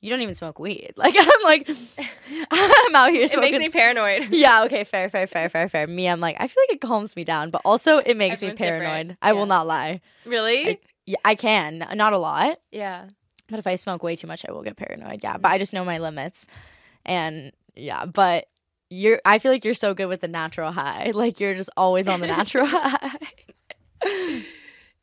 you 0.00 0.08
don't 0.10 0.22
even 0.22 0.34
smoke 0.34 0.58
weed. 0.58 0.94
Like, 0.96 1.14
I'm 1.16 1.42
like, 1.44 1.68
I'm 2.50 2.96
out 2.96 3.10
here 3.10 3.28
Smoking. 3.28 3.54
it 3.54 3.58
makes 3.58 3.74
me 3.74 3.80
paranoid. 3.80 4.30
yeah, 4.30 4.64
okay, 4.64 4.82
fair, 4.84 5.08
fair, 5.10 5.26
fair, 5.26 5.48
fair, 5.48 5.68
fair. 5.68 5.86
Me, 5.86 6.08
I'm 6.08 6.20
like, 6.20 6.36
I 6.40 6.46
feel 6.48 6.62
like 6.68 6.76
it 6.76 6.80
calms 6.80 7.14
me 7.16 7.22
down, 7.22 7.50
but 7.50 7.60
also 7.64 7.98
it 7.98 8.16
makes 8.16 8.38
Everyone's 8.38 8.58
me 8.60 8.64
different. 8.66 8.82
paranoid. 8.84 9.16
I 9.22 9.32
will 9.34 9.46
not 9.46 9.66
lie. 9.66 10.00
really? 10.24 10.68
I, 10.70 10.78
yeah, 11.10 11.18
I 11.24 11.34
can, 11.34 11.84
not 11.94 12.12
a 12.12 12.18
lot, 12.18 12.60
yeah. 12.70 13.08
but 13.48 13.58
if 13.58 13.66
I 13.66 13.74
smoke 13.74 14.04
way 14.04 14.14
too 14.14 14.28
much, 14.28 14.44
I 14.48 14.52
will 14.52 14.62
get 14.62 14.76
paranoid. 14.76 15.24
Yeah, 15.24 15.38
but 15.38 15.48
I 15.48 15.58
just 15.58 15.72
know 15.72 15.84
my 15.84 15.98
limits, 15.98 16.46
and 17.04 17.50
yeah, 17.74 18.04
but 18.04 18.46
you're. 18.90 19.20
I 19.24 19.40
feel 19.40 19.50
like 19.50 19.64
you're 19.64 19.74
so 19.74 19.92
good 19.92 20.06
with 20.06 20.20
the 20.20 20.28
natural 20.28 20.70
high. 20.70 21.10
Like 21.20 21.40
you're 21.40 21.56
just 21.56 21.70
always 21.76 22.06
on 22.06 22.20
the 22.20 22.28
natural 22.28 22.66
high. 22.68 23.18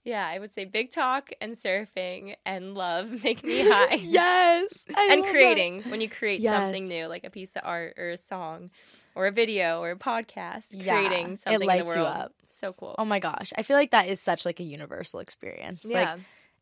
Yeah, 0.08 0.26
I 0.26 0.40
would 0.40 0.54
say 0.54 0.64
big 0.64 0.90
talk 0.92 1.32
and 1.42 1.54
surfing 1.56 2.36
and 2.46 2.74
love 2.76 3.10
make 3.26 3.44
me 3.44 3.60
high. 3.70 3.96
yes. 3.96 4.86
I 4.96 5.10
and 5.12 5.20
love 5.20 5.26
that. 5.26 5.32
creating 5.34 5.84
when 5.90 6.00
you 6.00 6.08
create 6.10 6.42
something 6.42 6.88
new, 6.88 7.08
like 7.08 7.26
a 7.26 7.30
piece 7.30 7.56
of 7.58 7.64
art 7.66 7.96
or 7.98 8.12
a 8.12 8.18
song 8.18 8.70
or 9.16 9.28
a 9.28 9.32
video 9.32 9.82
or 9.82 9.92
a 9.92 9.96
podcast, 9.98 10.68
Yeah, 10.72 10.96
creating 10.98 11.34
it 11.34 11.40
something 11.40 11.62
in 11.62 11.68
lights 11.68 11.90
the 11.90 11.96
you 12.00 12.04
world. 12.06 12.16
up. 12.16 12.34
So 12.46 12.72
cool. 12.72 12.96
Oh 12.98 13.04
my 13.06 13.20
gosh. 13.20 13.52
I 13.58 13.64
feel 13.64 13.76
like 13.76 13.92
that 13.92 14.08
is 14.08 14.22
such 14.22 14.46
like 14.46 14.62
a 14.62 14.64
universal 14.64 15.20
experience. 15.20 15.84
yeah. 15.86 16.14
Like 16.14 16.20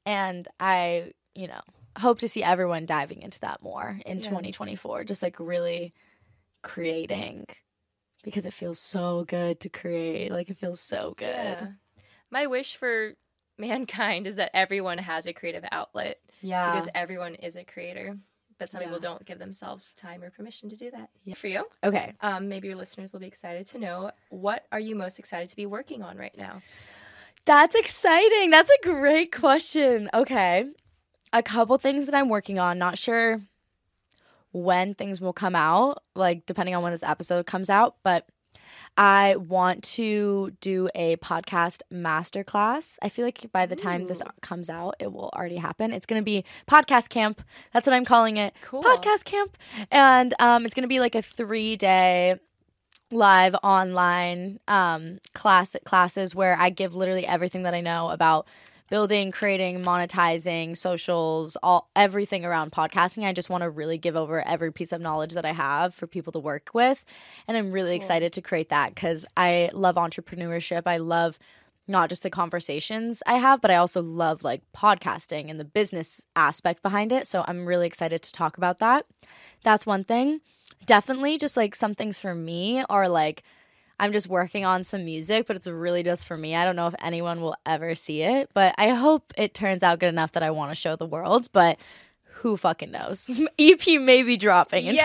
and 0.08 0.48
I, 0.60 1.14
you 1.36 1.48
know, 1.48 1.62
hope 2.00 2.20
to 2.20 2.28
see 2.28 2.42
everyone 2.44 2.86
diving 2.88 3.22
into 3.22 3.40
that 3.42 3.62
more 3.62 4.00
in 4.08 4.18
Yeah. 4.18 4.30
2024. 4.30 5.04
Just 5.04 5.22
like 5.22 5.40
really 5.40 5.94
creating 6.64 7.46
because 8.24 8.46
it 8.46 8.54
feels 8.54 8.80
so 8.80 9.24
good 9.28 9.60
to 9.60 9.70
create. 9.70 10.32
Like 10.32 10.50
it 10.50 10.58
feels 10.58 10.80
so 10.82 11.14
good. 11.16 11.28
Yeah. 11.28 11.68
My 12.32 12.48
wish 12.48 12.76
for 12.76 13.14
mankind 13.58 14.28
is 14.28 14.36
that 14.38 14.52
everyone 14.54 14.98
has 14.98 15.26
a 15.26 15.34
creative 15.34 15.64
outlet 15.72 16.18
Yeah. 16.42 16.72
because 16.74 16.90
everyone 16.96 17.36
is 17.36 17.56
a 17.56 17.64
creator. 17.64 18.18
But 18.58 18.70
some 18.70 18.82
people 18.82 19.00
don't 19.00 19.26
give 19.26 19.38
themselves 19.38 19.84
time 20.00 20.24
or 20.24 20.30
permission 20.30 20.70
to 20.70 20.78
do 20.78 20.90
that. 20.92 21.10
Yeah. 21.26 21.34
For 21.36 21.48
you, 21.48 21.66
okay. 21.84 22.14
um, 22.22 22.48
maybe 22.48 22.70
your 22.70 22.78
listeners 22.78 23.12
will 23.12 23.20
be 23.20 23.28
excited 23.28 23.68
to 23.68 23.80
know 23.80 24.12
what 24.30 24.66
are 24.72 24.80
you 24.80 24.96
most 24.96 25.20
excited 25.20 25.50
to 25.50 25.58
be 25.58 25.66
working 25.66 26.02
on 26.02 26.18
right 26.18 26.36
now? 26.38 26.62
That's 27.46 27.76
exciting. 27.76 28.52
That's 28.52 28.70
a 28.70 28.84
great 28.84 29.34
question. 29.34 30.10
Okay. 30.14 30.68
A 31.34 31.44
couple 31.44 31.78
things 31.78 32.06
that 32.06 32.16
I'm 32.16 32.30
working 32.30 32.58
on. 32.58 32.78
Not 32.78 32.98
sure 32.98 33.42
when 34.54 34.94
things 34.94 35.20
will 35.20 35.34
come 35.34 35.54
out, 35.56 36.02
like 36.16 36.46
depending 36.46 36.76
on 36.76 36.82
when 36.82 36.94
this 36.94 37.04
episode 37.04 37.46
comes 37.46 37.70
out, 37.70 37.98
but 38.04 38.26
I 38.98 39.36
want 39.36 39.84
to 39.84 40.52
do 40.62 40.90
a 40.96 41.18
podcast 41.18 41.82
masterclass. 41.92 42.98
I 43.02 43.10
feel 43.10 43.26
like 43.26 43.52
by 43.52 43.66
the 43.66 43.76
time 43.76 44.06
this 44.06 44.22
comes 44.42 44.70
out, 44.70 44.96
it 45.00 45.12
will 45.12 45.30
already 45.34 45.58
happen. 45.58 45.92
It's 45.92 46.06
going 46.06 46.22
to 46.22 46.26
be 46.26 46.46
podcast 46.70 47.10
camp. 47.10 47.42
That's 47.74 47.88
what 47.88 47.94
I'm 47.94 48.06
calling 48.06 48.38
it. 48.38 48.54
Cool. 48.62 48.84
Podcast 48.84 49.26
camp. 49.26 49.58
And 49.92 50.34
um, 50.40 50.66
it's 50.66 50.74
going 50.74 50.84
to 50.84 50.88
be 50.88 51.00
like 51.00 51.16
a 51.16 51.22
three 51.22 51.76
day 51.76 52.36
live 53.12 53.56
online 53.64 54.60
um, 54.68 55.20
class 55.34 55.76
classes 55.86 56.34
where 56.34 56.58
I 56.58 56.70
give 56.70 56.96
literally 56.96 57.26
everything 57.26 57.64
that 57.64 57.74
I 57.74 57.82
know 57.82 58.10
about 58.10 58.48
building, 58.90 59.32
creating, 59.32 59.84
monetizing, 59.84 60.78
socials, 60.78 61.58
all 61.64 61.90
everything 61.96 62.46
around 62.46 62.72
podcasting. 62.72 63.24
I 63.24 63.34
just 63.34 63.50
want 63.50 63.64
to 63.64 63.70
really 63.70 63.98
give 63.98 64.16
over 64.16 64.46
every 64.48 64.72
piece 64.72 64.92
of 64.92 65.02
knowledge 65.02 65.34
that 65.34 65.46
I 65.46 65.54
have 65.54 65.94
for 65.94 66.08
people 66.08 66.32
to 66.34 66.40
work 66.40 66.70
with, 66.74 67.04
and 67.48 67.58
I'm 67.58 67.72
really 67.72 67.96
excited 67.96 68.34
to 68.34 68.42
create 68.42 68.70
that 68.70 68.96
cuz 68.96 69.26
I 69.36 69.70
love 69.74 69.96
entrepreneurship. 69.96 70.84
I 70.86 70.98
love 70.98 71.40
not 71.88 72.10
just 72.10 72.24
the 72.24 72.30
conversations 72.30 73.22
I 73.26 73.38
have, 73.38 73.62
but 73.62 73.72
I 73.72 73.76
also 73.76 74.02
love 74.02 74.44
like 74.44 74.62
podcasting 74.76 75.50
and 75.50 75.60
the 75.60 75.66
business 75.66 76.22
aspect 76.36 76.82
behind 76.82 77.12
it. 77.12 77.28
So 77.28 77.44
I'm 77.48 77.66
really 77.66 77.88
excited 77.88 78.22
to 78.24 78.32
talk 78.32 78.58
about 78.58 78.80
that. 78.80 79.06
That's 79.64 79.86
one 79.86 80.04
thing. 80.04 80.42
Definitely 80.86 81.38
just 81.38 81.58
like 81.58 81.76
some 81.76 81.94
things 81.94 82.18
for 82.20 82.34
me 82.34 82.84
are 82.90 83.08
like 83.08 83.44
I'm 84.00 84.12
just 84.12 84.28
working 84.28 84.66
on 84.66 84.84
some 84.84 85.06
music, 85.06 85.48
but 85.48 85.56
it's 85.56 85.68
really 85.68 86.04
just 86.04 86.26
for 86.26 86.38
me. 86.38 86.56
I 86.56 86.66
don't 86.66 86.76
know 86.76 86.88
if 86.88 86.96
anyone 87.02 87.42
will 87.42 87.56
ever 87.66 87.96
see 87.96 88.22
it, 88.22 88.50
but 88.54 88.76
I 88.78 88.90
hope 88.90 89.34
it 89.38 89.54
turns 89.54 89.84
out 89.84 90.00
good 90.00 90.10
enough 90.10 90.34
that 90.34 90.44
I 90.44 90.52
want 90.52 90.72
to 90.72 90.76
show 90.76 90.96
the 90.96 91.06
world, 91.06 91.48
but 91.54 91.78
who 92.40 92.58
fucking 92.58 92.92
knows? 92.92 93.30
EP 93.60 93.88
may 94.02 94.22
be 94.22 94.36
dropping 94.38 94.86
in 94.86 94.96
Yeah. 94.96 95.02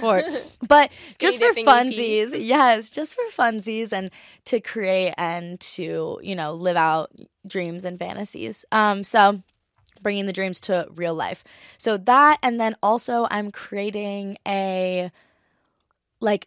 2024. 0.00 0.22
But 0.68 0.90
just 1.18 1.38
for 1.38 1.48
dipping 1.48 1.66
EP. 1.68 1.74
funsies, 1.74 2.46
yes, 2.46 2.90
just 2.90 3.14
for 3.16 3.22
funsies 3.36 3.92
and 3.92 4.10
to 4.46 4.60
create 4.60 5.14
and 5.18 5.58
to, 5.60 6.20
you 6.22 6.34
know, 6.36 6.52
live 6.54 6.76
out 6.76 7.10
dreams 7.46 7.84
and 7.84 7.98
fantasies. 7.98 8.64
Um 8.70 9.02
so 9.04 9.42
bringing 10.02 10.26
the 10.26 10.32
dreams 10.32 10.60
to 10.62 10.86
real 10.94 11.14
life. 11.14 11.42
So 11.78 11.96
that 11.96 12.38
and 12.42 12.60
then 12.60 12.76
also 12.82 13.26
I'm 13.30 13.50
creating 13.50 14.38
a 14.46 15.10
like 16.20 16.44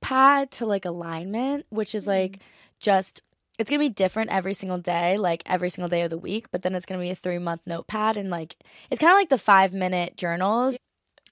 notepad 0.00 0.50
to 0.52 0.66
like 0.66 0.84
alignment, 0.84 1.66
which 1.70 1.94
is 1.94 2.06
like 2.06 2.32
mm. 2.32 2.40
just 2.78 3.22
it's 3.58 3.68
gonna 3.68 3.80
be 3.80 3.90
different 3.90 4.30
every 4.30 4.54
single 4.54 4.78
day, 4.78 5.18
like 5.18 5.42
every 5.46 5.68
single 5.68 5.88
day 5.88 6.02
of 6.02 6.10
the 6.10 6.18
week, 6.18 6.50
but 6.50 6.62
then 6.62 6.74
it's 6.74 6.86
gonna 6.86 7.00
be 7.00 7.10
a 7.10 7.14
three 7.14 7.38
month 7.38 7.62
notepad 7.66 8.16
and 8.16 8.30
like 8.30 8.56
it's 8.90 9.00
kind 9.00 9.12
of 9.12 9.16
like 9.16 9.28
the 9.28 9.38
five 9.38 9.72
minute 9.72 10.16
journals. 10.16 10.78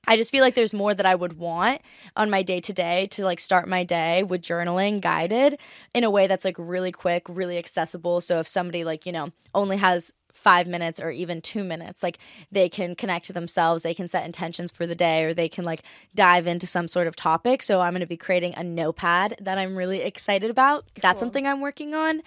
I 0.06 0.16
just 0.16 0.30
feel 0.30 0.42
like 0.42 0.54
there's 0.54 0.72
more 0.72 0.94
that 0.94 1.04
I 1.04 1.14
would 1.14 1.34
want 1.34 1.82
on 2.16 2.30
my 2.30 2.42
day 2.42 2.60
to 2.60 2.72
day 2.72 3.08
to 3.08 3.24
like 3.24 3.40
start 3.40 3.68
my 3.68 3.84
day 3.84 4.22
with 4.22 4.40
journaling 4.40 5.00
guided 5.02 5.58
in 5.94 6.04
a 6.04 6.10
way 6.10 6.26
that's 6.26 6.46
like 6.46 6.56
really 6.58 6.92
quick, 6.92 7.26
really 7.28 7.58
accessible. 7.58 8.22
So 8.22 8.38
if 8.38 8.48
somebody 8.48 8.84
like, 8.84 9.04
you 9.04 9.12
know, 9.12 9.32
only 9.54 9.76
has 9.76 10.12
five 10.38 10.66
minutes 10.66 11.00
or 11.00 11.10
even 11.10 11.40
two 11.40 11.64
minutes, 11.64 12.02
like 12.02 12.18
they 12.50 12.68
can 12.68 12.94
connect 12.94 13.26
to 13.26 13.32
themselves, 13.32 13.82
they 13.82 13.94
can 13.94 14.08
set 14.08 14.24
intentions 14.24 14.70
for 14.70 14.86
the 14.86 14.94
day, 14.94 15.24
or 15.24 15.34
they 15.34 15.48
can 15.48 15.64
like 15.64 15.82
dive 16.14 16.46
into 16.46 16.66
some 16.66 16.88
sort 16.88 17.06
of 17.06 17.16
topic. 17.16 17.62
So 17.62 17.80
I'm 17.80 17.92
going 17.92 18.00
to 18.00 18.06
be 18.06 18.16
creating 18.16 18.54
a 18.56 18.62
notepad 18.62 19.34
that 19.40 19.58
I'm 19.58 19.76
really 19.76 20.00
excited 20.00 20.50
about. 20.50 20.84
That's 21.00 21.20
something 21.20 21.46
I'm 21.46 21.60
working 21.60 21.94
on. 21.94 22.22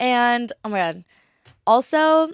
And 0.00 0.52
oh 0.64 0.68
my 0.68 0.78
God. 0.78 1.04
Also, 1.66 2.32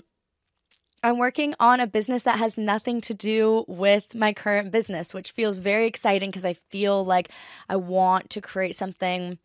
I'm 1.02 1.18
working 1.18 1.54
on 1.60 1.78
a 1.80 1.86
business 1.86 2.24
that 2.24 2.38
has 2.38 2.58
nothing 2.58 3.00
to 3.02 3.14
do 3.14 3.64
with 3.68 4.14
my 4.14 4.32
current 4.32 4.72
business, 4.72 5.14
which 5.14 5.30
feels 5.30 5.58
very 5.58 5.86
exciting 5.86 6.30
because 6.30 6.44
I 6.44 6.54
feel 6.54 7.04
like 7.04 7.30
I 7.68 7.76
want 7.76 8.30
to 8.30 8.40
create 8.40 8.74
something 8.74 9.38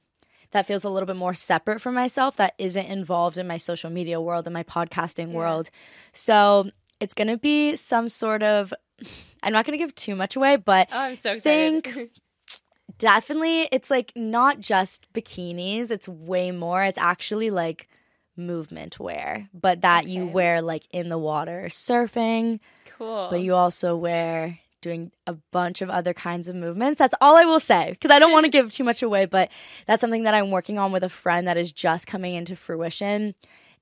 that 0.54 0.66
feels 0.66 0.84
a 0.84 0.90
little 0.90 1.06
bit 1.08 1.16
more 1.18 1.34
separate 1.34 1.82
from 1.82 1.94
myself 1.94 2.38
that 2.38 2.54
isn't 2.58 2.86
involved 2.86 3.38
in 3.38 3.46
my 3.48 3.58
social 3.58 3.90
media 3.90 4.20
world 4.22 4.48
and 4.48 4.54
my 4.54 4.64
podcasting 4.64 5.30
Yeah. 5.32 5.38
world. 5.38 5.70
So 6.14 6.70
it's 7.00 7.14
going 7.14 7.28
to 7.28 7.38
be 7.38 7.76
some 7.76 8.08
sort 8.10 8.42
of, 8.42 8.74
I'm 9.44 9.52
not 9.54 9.66
going 9.66 9.78
to 9.78 9.84
give 9.84 9.94
too 9.94 10.16
much 10.16 10.36
away, 10.36 10.56
but 10.56 10.88
Oh, 10.92 10.98
I'm 10.98 11.16
so 11.16 11.34
excited. 11.34 11.84
Think- 11.84 12.12
definitely 12.98 13.68
it's 13.72 13.90
like 13.90 14.12
not 14.16 14.60
just 14.60 15.12
bikinis, 15.14 15.92
it's 15.92 16.08
way 16.08 16.52
more. 16.52 16.84
It's 16.84 16.98
actually 16.98 17.50
like 17.50 17.88
movement 18.36 19.00
wear, 19.00 19.50
but 19.54 19.82
that 19.82 20.08
you 20.08 20.26
wear 20.26 20.62
like 20.62 20.84
in 20.92 21.10
the 21.10 21.18
water 21.18 21.66
surfing, 21.70 22.60
cool. 22.98 23.28
but 23.30 23.42
you 23.42 23.54
also 23.56 23.96
wear 23.96 24.60
doing 24.84 25.12
a 25.26 25.34
bunch 25.52 25.82
of 25.82 25.90
other 25.90 26.14
kinds 26.14 26.48
of 26.48 26.56
movements. 26.56 27.00
That's 27.00 27.16
all 27.20 27.36
I 27.36 27.46
will 27.46 27.60
say 27.60 27.90
because 27.90 28.12
I 28.12 28.20
don't 28.20 28.32
want 28.32 28.44
to 28.44 28.52
give 28.52 28.70
too 28.70 28.84
much 28.84 29.02
away, 29.02 29.26
but 29.26 29.50
that's 29.88 30.02
something 30.02 30.24
that 30.24 30.36
I'm 30.36 30.52
working 30.52 30.78
on 30.78 30.92
with 30.92 31.04
a 31.04 31.10
friend 31.10 31.48
that 31.48 31.58
is 31.58 31.72
just 31.72 32.06
coming 32.06 32.36
into 32.36 32.56
fruition 32.56 33.34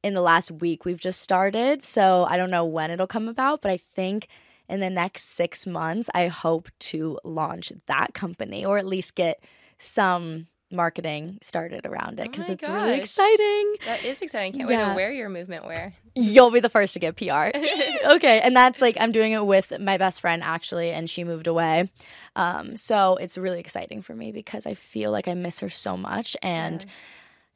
in 0.04 0.14
the 0.14 0.22
last 0.22 0.52
week. 0.52 0.86
We've 0.86 1.00
just 1.00 1.22
started, 1.22 1.84
so 1.84 2.26
I 2.30 2.38
don't 2.38 2.52
know 2.52 2.64
when 2.64 2.90
it'll 2.90 3.08
come 3.08 3.28
about, 3.28 3.62
but 3.62 3.72
I 3.72 3.78
think 3.78 4.28
in 4.70 4.80
the 4.80 4.90
next 4.90 5.26
6 5.36 5.68
months 5.68 6.10
I 6.14 6.28
hope 6.28 6.70
to 6.92 7.20
launch 7.26 7.74
that 7.88 8.14
company 8.14 8.64
or 8.64 8.78
at 8.78 8.86
least 8.86 9.16
get 9.16 9.44
some 9.78 10.48
marketing 10.72 11.38
started 11.42 11.86
around 11.86 12.20
it 12.20 12.28
Oh 12.28 12.32
because 12.32 12.48
my 12.48 12.54
it's 12.54 12.68
really 12.68 12.98
exciting. 13.00 13.76
that 13.86 14.04
is 14.04 14.22
exciting. 14.22 14.54
Can't 14.54 14.70
wait 14.70 14.78
to 14.78 14.94
wear 14.94 15.12
your 15.12 15.30
movement 15.30 15.66
wear. 15.66 15.94
You'll 16.16 16.52
be 16.52 16.60
the 16.60 16.70
first 16.70 16.94
to 16.94 17.00
get 17.00 17.16
PR. 17.16 17.26
okay, 18.16 18.42
and 18.42 18.56
that's 18.56 18.82
like 18.82 18.98
I'm 19.00 19.12
doing 19.12 19.32
it 19.32 19.46
with 19.46 19.80
my 19.80 19.98
best 19.98 20.22
friend 20.22 20.44
actually, 20.44 20.92
and 20.92 21.10
she 21.10 21.24
moved 21.24 21.48
away. 21.48 21.90
Um, 22.36 22.76
so 22.76 23.16
it's 23.16 23.38
really 23.38 23.60
exciting 23.60 24.02
for 24.02 24.16
me 24.16 24.32
because 24.32 24.66
I 24.66 24.74
feel 24.74 25.12
like 25.12 25.28
I 25.28 25.34
miss 25.34 25.60
her 25.60 25.70
so 25.70 25.96
much, 25.98 26.36
and 26.42 26.86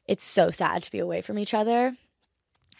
it's 0.06 0.24
so 0.24 0.50
sad 0.50 0.82
to 0.84 0.90
be 0.90 0.98
away 0.98 1.20
from 1.20 1.38
each 1.38 1.54
other. 1.54 1.96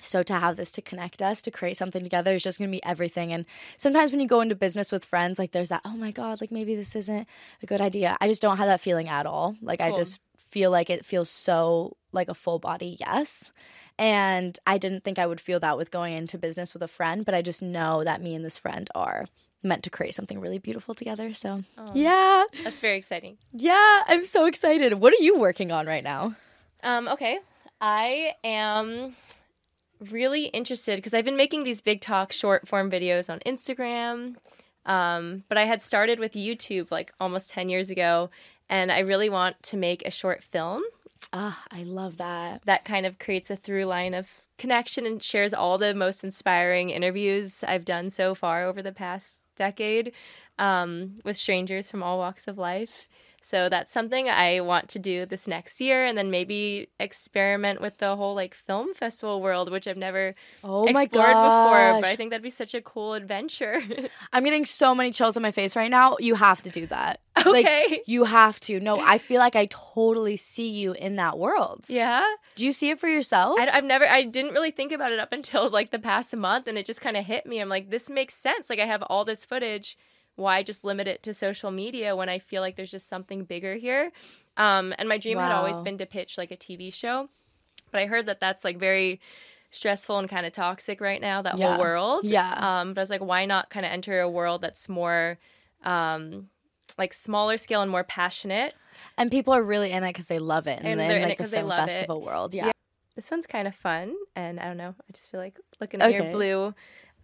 So 0.03 0.23
to 0.25 0.35
have 0.35 0.57
this 0.57 0.73
to 0.73 0.83
connect 0.83 1.23
us, 1.23 1.41
to 1.43 1.51
create 1.51 1.79
something 1.79 2.03
together 2.03 2.35
is 2.35 2.43
just 2.43 2.59
going 2.59 2.71
to 2.71 2.77
be 2.77 2.85
everything. 2.85 3.33
And 3.33 3.47
sometimes 3.79 4.11
when 4.13 4.21
you 4.21 4.29
go 4.29 4.43
into 4.43 4.55
business 4.55 4.93
with 4.93 5.07
friends, 5.07 5.39
like 5.39 5.53
there's 5.53 5.71
that, 5.71 5.81
oh 5.87 5.97
my 5.97 6.11
god, 6.11 6.41
like 6.43 6.53
maybe 6.53 6.75
this 6.77 6.95
isn't 6.95 7.27
a 7.63 7.67
good 7.67 7.81
idea. 7.81 8.15
I 8.21 8.29
just 8.29 8.43
don't 8.43 8.59
have 8.59 8.67
that 8.67 8.83
feeling 8.83 9.09
at 9.09 9.25
all. 9.25 9.57
Like 9.63 9.81
I 9.81 9.91
just 9.93 10.21
feel 10.57 10.71
like 10.71 10.89
it 10.89 11.05
feels 11.05 11.29
so 11.29 11.97
like 12.13 12.29
a 12.31 12.35
full 12.35 12.59
body 12.59 12.97
yes. 12.99 13.53
And 13.99 14.59
I 14.67 14.79
didn't 14.79 15.05
think 15.05 15.19
I 15.19 15.27
would 15.27 15.39
feel 15.41 15.61
that 15.61 15.77
with 15.77 15.91
going 15.91 16.15
into 16.15 16.39
business 16.39 16.73
with 16.73 16.83
a 16.83 16.89
friend, 16.89 17.27
but 17.27 17.35
I 17.35 17.43
just 17.43 17.61
know 17.61 18.03
that 18.05 18.23
me 18.23 18.35
and 18.35 18.43
this 18.43 18.57
friend 18.57 18.89
are 18.95 19.27
meant 19.63 19.83
to 19.83 19.91
create 19.91 20.15
something 20.15 20.41
really 20.41 20.59
beautiful 20.59 20.95
together. 20.95 21.35
So, 21.35 21.61
Oh. 21.77 21.91
yeah. 21.95 22.45
That's 22.65 22.79
very 22.79 22.97
exciting. 22.97 23.37
Yeah, 23.53 24.03
I'm 24.09 24.25
so 24.25 24.47
excited. 24.47 24.95
What 24.95 25.13
are 25.13 25.23
you 25.23 25.39
working 25.39 25.73
on 25.73 25.87
right 25.87 26.05
now? 26.05 26.35
Um, 26.83 27.07
okay. 27.09 27.39
I 27.83 28.33
am 28.43 29.15
really 30.11 30.47
interested 30.47 30.97
because 30.97 31.13
I've 31.13 31.25
been 31.27 31.37
making 31.37 31.65
these 31.65 31.83
big 31.83 32.01
talk 32.01 32.33
short 32.33 32.67
form 32.67 32.91
videos 32.91 33.29
on 33.29 33.41
Instagram. 33.41 34.37
Um, 34.87 35.43
but 35.49 35.59
I 35.59 35.65
had 35.65 35.83
started 35.83 36.19
with 36.19 36.33
YouTube 36.33 36.91
like 36.91 37.13
almost 37.21 37.51
10 37.51 37.69
years 37.69 37.91
ago, 37.91 38.31
and 38.69 38.91
I 38.91 39.01
really 39.01 39.29
want 39.29 39.63
to 39.65 39.77
make 39.77 40.05
a 40.07 40.11
short 40.11 40.43
film 40.43 40.83
Ah, 41.33 41.63
I 41.73 41.83
love 41.83 42.19
that. 42.19 42.63
that 42.67 42.85
kind 42.85 43.05
of 43.05 43.19
creates 43.19 43.51
a 43.51 43.57
through 43.57 43.85
line 43.87 44.15
of 44.15 44.29
connection 44.59 45.05
and 45.07 45.23
shares 45.23 45.53
all 45.53 45.77
the 45.77 45.95
most 45.95 46.25
inspiring 46.25 46.91
interviews 46.91 47.63
I've 47.67 47.85
done 47.85 48.11
so 48.11 48.35
far 48.35 48.65
over 48.65 48.81
the 48.81 48.93
past 48.93 49.43
decade 49.57 50.13
um, 50.59 51.19
with 51.25 51.37
strangers 51.37 51.91
from 51.91 52.03
all 52.03 52.19
walks 52.19 52.47
of 52.49 52.59
life. 52.59 53.09
So 53.47 53.69
that's 53.69 53.93
something 53.93 54.29
I 54.29 54.59
want 54.59 54.89
to 54.89 54.99
do 54.99 55.25
this 55.25 55.47
next 55.47 55.81
year 55.81 56.05
and 56.05 56.19
then 56.19 56.33
maybe 56.33 56.89
experiment 56.99 57.81
with 57.81 57.99
the 57.99 58.17
whole 58.17 58.35
like 58.35 58.55
film 58.55 58.93
festival 58.93 59.41
world, 59.41 59.71
which 59.71 59.87
I've 59.87 59.97
never 59.97 60.35
Oh 60.65 60.91
my 60.91 61.05
explored 61.05 61.29
before. 61.29 62.01
But. 62.01 62.07
I 62.07 62.17
think 62.17 62.31
that'd 62.31 62.43
be 62.43 62.51
such 62.51 62.75
a 62.75 62.81
cool 62.81 63.15
adventure. 63.15 63.81
I'm 64.33 64.43
getting 64.43 64.65
so 64.67 64.97
many 64.97 65.13
chills 65.13 65.37
on 65.37 65.45
my 65.45 65.53
face 65.53 65.77
right 65.77 65.93
now. 65.93 66.17
You 66.19 66.35
have 66.35 66.61
to 66.63 66.71
do 66.71 66.87
that. 66.87 67.21
Okay. 67.47 67.87
Like, 67.91 68.03
you 68.07 68.25
have 68.25 68.59
to. 68.61 68.81
No, 68.81 68.99
I 68.99 69.19
feel 69.19 69.39
like 69.39 69.55
I 69.55 69.67
totally 69.67 70.39
see 70.39 70.69
you 70.69 70.93
in 70.95 71.17
that 71.17 71.39
world. 71.39 71.85
yeah. 71.89 72.25
Do 72.57 72.65
you 72.65 72.73
see 72.73 72.89
it 72.91 72.99
for 72.99 73.09
yourself? 73.09 73.59
I, 73.61 73.69
I've 73.69 73.85
never, 73.85 74.07
I 74.09 74.25
didn't 74.25 74.53
really 74.55 74.71
think 74.71 74.91
about 74.91 75.13
it 75.13 75.19
up 75.21 75.33
until 75.33 75.69
like 75.69 75.91
the 75.91 75.99
past 75.99 76.35
month, 76.35 76.67
and 76.67 76.79
it 76.79 76.87
just 76.87 77.03
kind 77.03 77.17
of 77.17 77.27
hit 77.27 77.45
me. 77.47 77.61
I'm 77.61 77.69
like, 77.69 77.91
this 77.91 78.09
makes 78.09 78.35
sense. 78.35 78.71
Like, 78.71 78.81
I 78.81 78.87
have 78.87 79.03
all 79.03 79.25
this 79.27 79.45
footage. 79.45 79.97
Why 80.37 80.63
just 80.63 80.85
limit 80.85 81.09
it 81.09 81.23
to 81.25 81.35
social 81.35 81.71
media 81.71 82.15
when 82.15 82.29
I 82.29 82.39
feel 82.39 82.63
like 82.63 82.77
there's 82.77 82.91
just 82.91 83.09
something 83.09 83.45
bigger 83.45 83.75
here? 83.75 84.13
Um, 84.57 84.95
and 84.99 85.09
my 85.09 85.19
dream 85.19 85.39
had 85.39 85.53
always 85.53 85.81
been 85.81 85.99
to 85.99 86.07
pitch 86.07 86.39
like 86.39 86.51
a 86.51 86.57
TV 86.57 86.93
show, 86.93 87.29
but 87.91 88.01
I 88.01 88.07
heard 88.07 88.27
that 88.27 88.41
that's 88.41 88.63
like 88.65 88.79
very 88.79 89.21
stressful 89.71 90.19
and 90.19 90.29
kind 90.29 90.47
of 90.47 90.53
toxic 90.53 91.01
right 91.01 91.21
now. 91.21 91.43
That 91.43 91.59
Yeah. 91.59 91.71
whole 91.73 91.81
world. 91.81 92.27
Yeah. 92.27 92.53
Um, 92.81 92.95
but 92.95 93.01
I 93.01 93.03
was 93.03 93.11
like, 93.11 93.23
why 93.23 93.47
not 93.47 93.71
kind 93.71 93.85
of 93.85 93.93
enter 93.93 94.21
a 94.21 94.29
world 94.29 94.61
that's 94.63 94.89
more, 94.89 95.39
um, 95.85 96.49
like 96.99 97.13
smaller 97.13 97.57
scale 97.57 97.83
and 97.83 97.91
more 97.91 98.05
passionate? 98.05 98.75
and 99.19 99.31
people 99.31 99.53
are 99.53 99.63
really 99.63 99.91
in 99.93 100.03
it 100.05 100.09
because 100.11 100.27
they 100.29 100.39
love 100.39 100.67
it. 100.67 100.79
And 100.83 100.89
in 100.89 100.99
they're 100.99 101.19
in 101.19 101.23
like 101.29 101.33
it 101.41 101.45
the 101.45 101.49
they 101.51 101.57
film 101.59 101.69
love 101.69 101.89
it. 101.89 101.93
festival 101.93 102.23
world. 102.23 102.55
Yeah. 102.55 102.67
Yeah. 102.67 102.73
This 103.15 103.31
one's 103.31 103.47
kind 103.47 103.67
of 103.67 103.75
fun, 103.75 104.15
and 104.35 104.61
I 104.61 104.65
don't 104.67 104.77
know. 104.77 104.95
I 104.99 105.13
just 105.13 105.31
feel 105.31 105.41
like 105.41 105.59
looking 105.81 106.03
at 106.03 106.13
your 106.13 106.31
blue 106.33 106.75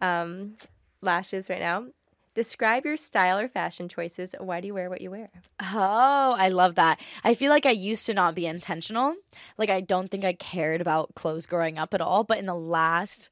um, 0.01 0.55
lashes 1.03 1.51
right 1.51 1.61
now. 1.61 1.87
Describe 2.35 2.85
your 2.85 2.97
style 2.97 3.39
or 3.39 3.49
fashion 3.49 3.89
choices. 3.89 4.35
Why 4.39 4.61
do 4.61 4.67
you 4.67 4.75
wear 4.75 4.89
what 4.89 5.01
you 5.01 5.11
wear? 5.11 5.31
Oh, 5.61 6.35
I 6.37 6.49
love 6.49 6.77
that. 6.77 7.01
I 7.23 7.35
feel 7.35 7.51
like 7.51 7.67
I 7.67 7.71
used 7.71 8.07
to 8.07 8.15
not 8.15 8.35
be 8.35 8.47
intentional. 8.47 9.15
Like 9.59 9.71
I 9.71 9.81
don't 9.81 10.11
think 10.11 10.25
I 10.25 10.33
cared 10.33 10.81
about 10.81 11.15
clothes 11.15 11.47
growing 11.47 11.79
up 11.79 11.93
at 11.93 12.01
all, 12.01 12.25
but 12.25 12.39
in 12.39 12.47
the 12.47 12.55
last 12.55 13.29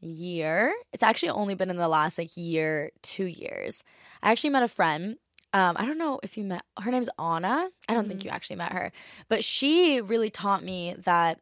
year, 0.00 0.74
it's 0.92 1.02
actually 1.02 1.30
only 1.30 1.54
been 1.54 1.70
in 1.70 1.76
the 1.76 1.88
last 1.88 2.18
like 2.18 2.36
year, 2.36 2.90
2 3.02 3.24
years. 3.26 3.84
I 4.22 4.32
actually 4.32 4.50
met 4.50 4.62
a 4.62 4.68
friend 4.68 5.16
um, 5.52 5.76
I 5.78 5.84
don't 5.84 5.98
know 5.98 6.20
if 6.22 6.36
you 6.36 6.44
met 6.44 6.62
her 6.78 6.90
name's 6.90 7.08
Anna. 7.18 7.68
I 7.88 7.94
don't 7.94 8.06
think 8.06 8.24
you 8.24 8.30
actually 8.30 8.56
met 8.56 8.72
her, 8.72 8.92
but 9.28 9.42
she 9.42 10.00
really 10.00 10.30
taught 10.30 10.62
me 10.62 10.94
that 10.98 11.40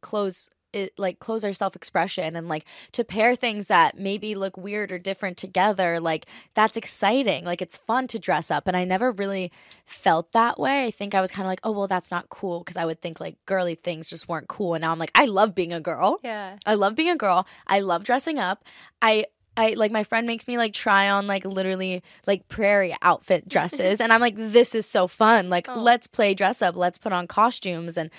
clothes 0.00 0.48
it 0.74 0.92
like 0.98 1.18
clothes 1.18 1.44
are 1.44 1.52
self-expression 1.52 2.36
and 2.36 2.48
like 2.48 2.64
to 2.92 3.04
pair 3.04 3.34
things 3.34 3.68
that 3.68 3.98
maybe 3.98 4.34
look 4.34 4.56
weird 4.56 4.90
or 4.92 4.98
different 4.98 5.36
together 5.36 6.00
like 6.00 6.26
that's 6.54 6.76
exciting 6.76 7.44
like 7.44 7.62
it's 7.62 7.76
fun 7.76 8.06
to 8.08 8.18
dress 8.18 8.50
up 8.50 8.66
and 8.66 8.76
i 8.76 8.84
never 8.84 9.12
really 9.12 9.52
felt 9.86 10.32
that 10.32 10.58
way 10.58 10.84
i 10.84 10.90
think 10.90 11.14
i 11.14 11.20
was 11.20 11.30
kind 11.30 11.46
of 11.46 11.48
like 11.50 11.60
oh 11.64 11.70
well 11.70 11.86
that's 11.86 12.10
not 12.10 12.28
cool 12.28 12.58
because 12.60 12.76
i 12.76 12.84
would 12.84 13.00
think 13.00 13.20
like 13.20 13.36
girly 13.46 13.74
things 13.74 14.10
just 14.10 14.28
weren't 14.28 14.48
cool 14.48 14.74
and 14.74 14.82
now 14.82 14.90
i'm 14.92 14.98
like 14.98 15.12
i 15.14 15.24
love 15.24 15.54
being 15.54 15.72
a 15.72 15.80
girl 15.80 16.18
Yeah. 16.22 16.56
I 16.66 16.74
love 16.74 16.94
being 16.96 17.10
a 17.10 17.16
girl. 17.16 17.46
I 17.66 17.80
love 17.80 18.04
dressing 18.04 18.38
up. 18.38 18.64
I 19.02 19.26
I 19.56 19.74
like 19.74 19.92
my 19.92 20.02
friend 20.02 20.26
makes 20.26 20.48
me 20.48 20.56
like 20.58 20.72
try 20.72 21.08
on 21.10 21.26
like 21.26 21.44
literally 21.44 22.02
like 22.26 22.48
prairie 22.48 22.96
outfit 23.02 23.48
dresses 23.54 24.00
and 24.00 24.12
I'm 24.12 24.20
like 24.20 24.34
this 24.36 24.74
is 24.74 24.86
so 24.86 25.06
fun. 25.06 25.48
Like 25.50 25.68
Oh. 25.68 25.74
let's 25.78 26.06
play 26.06 26.34
dress 26.34 26.62
up, 26.62 26.74
let's 26.76 26.98
put 26.98 27.12
on 27.12 27.26
costumes 27.26 27.96
and 27.96 28.10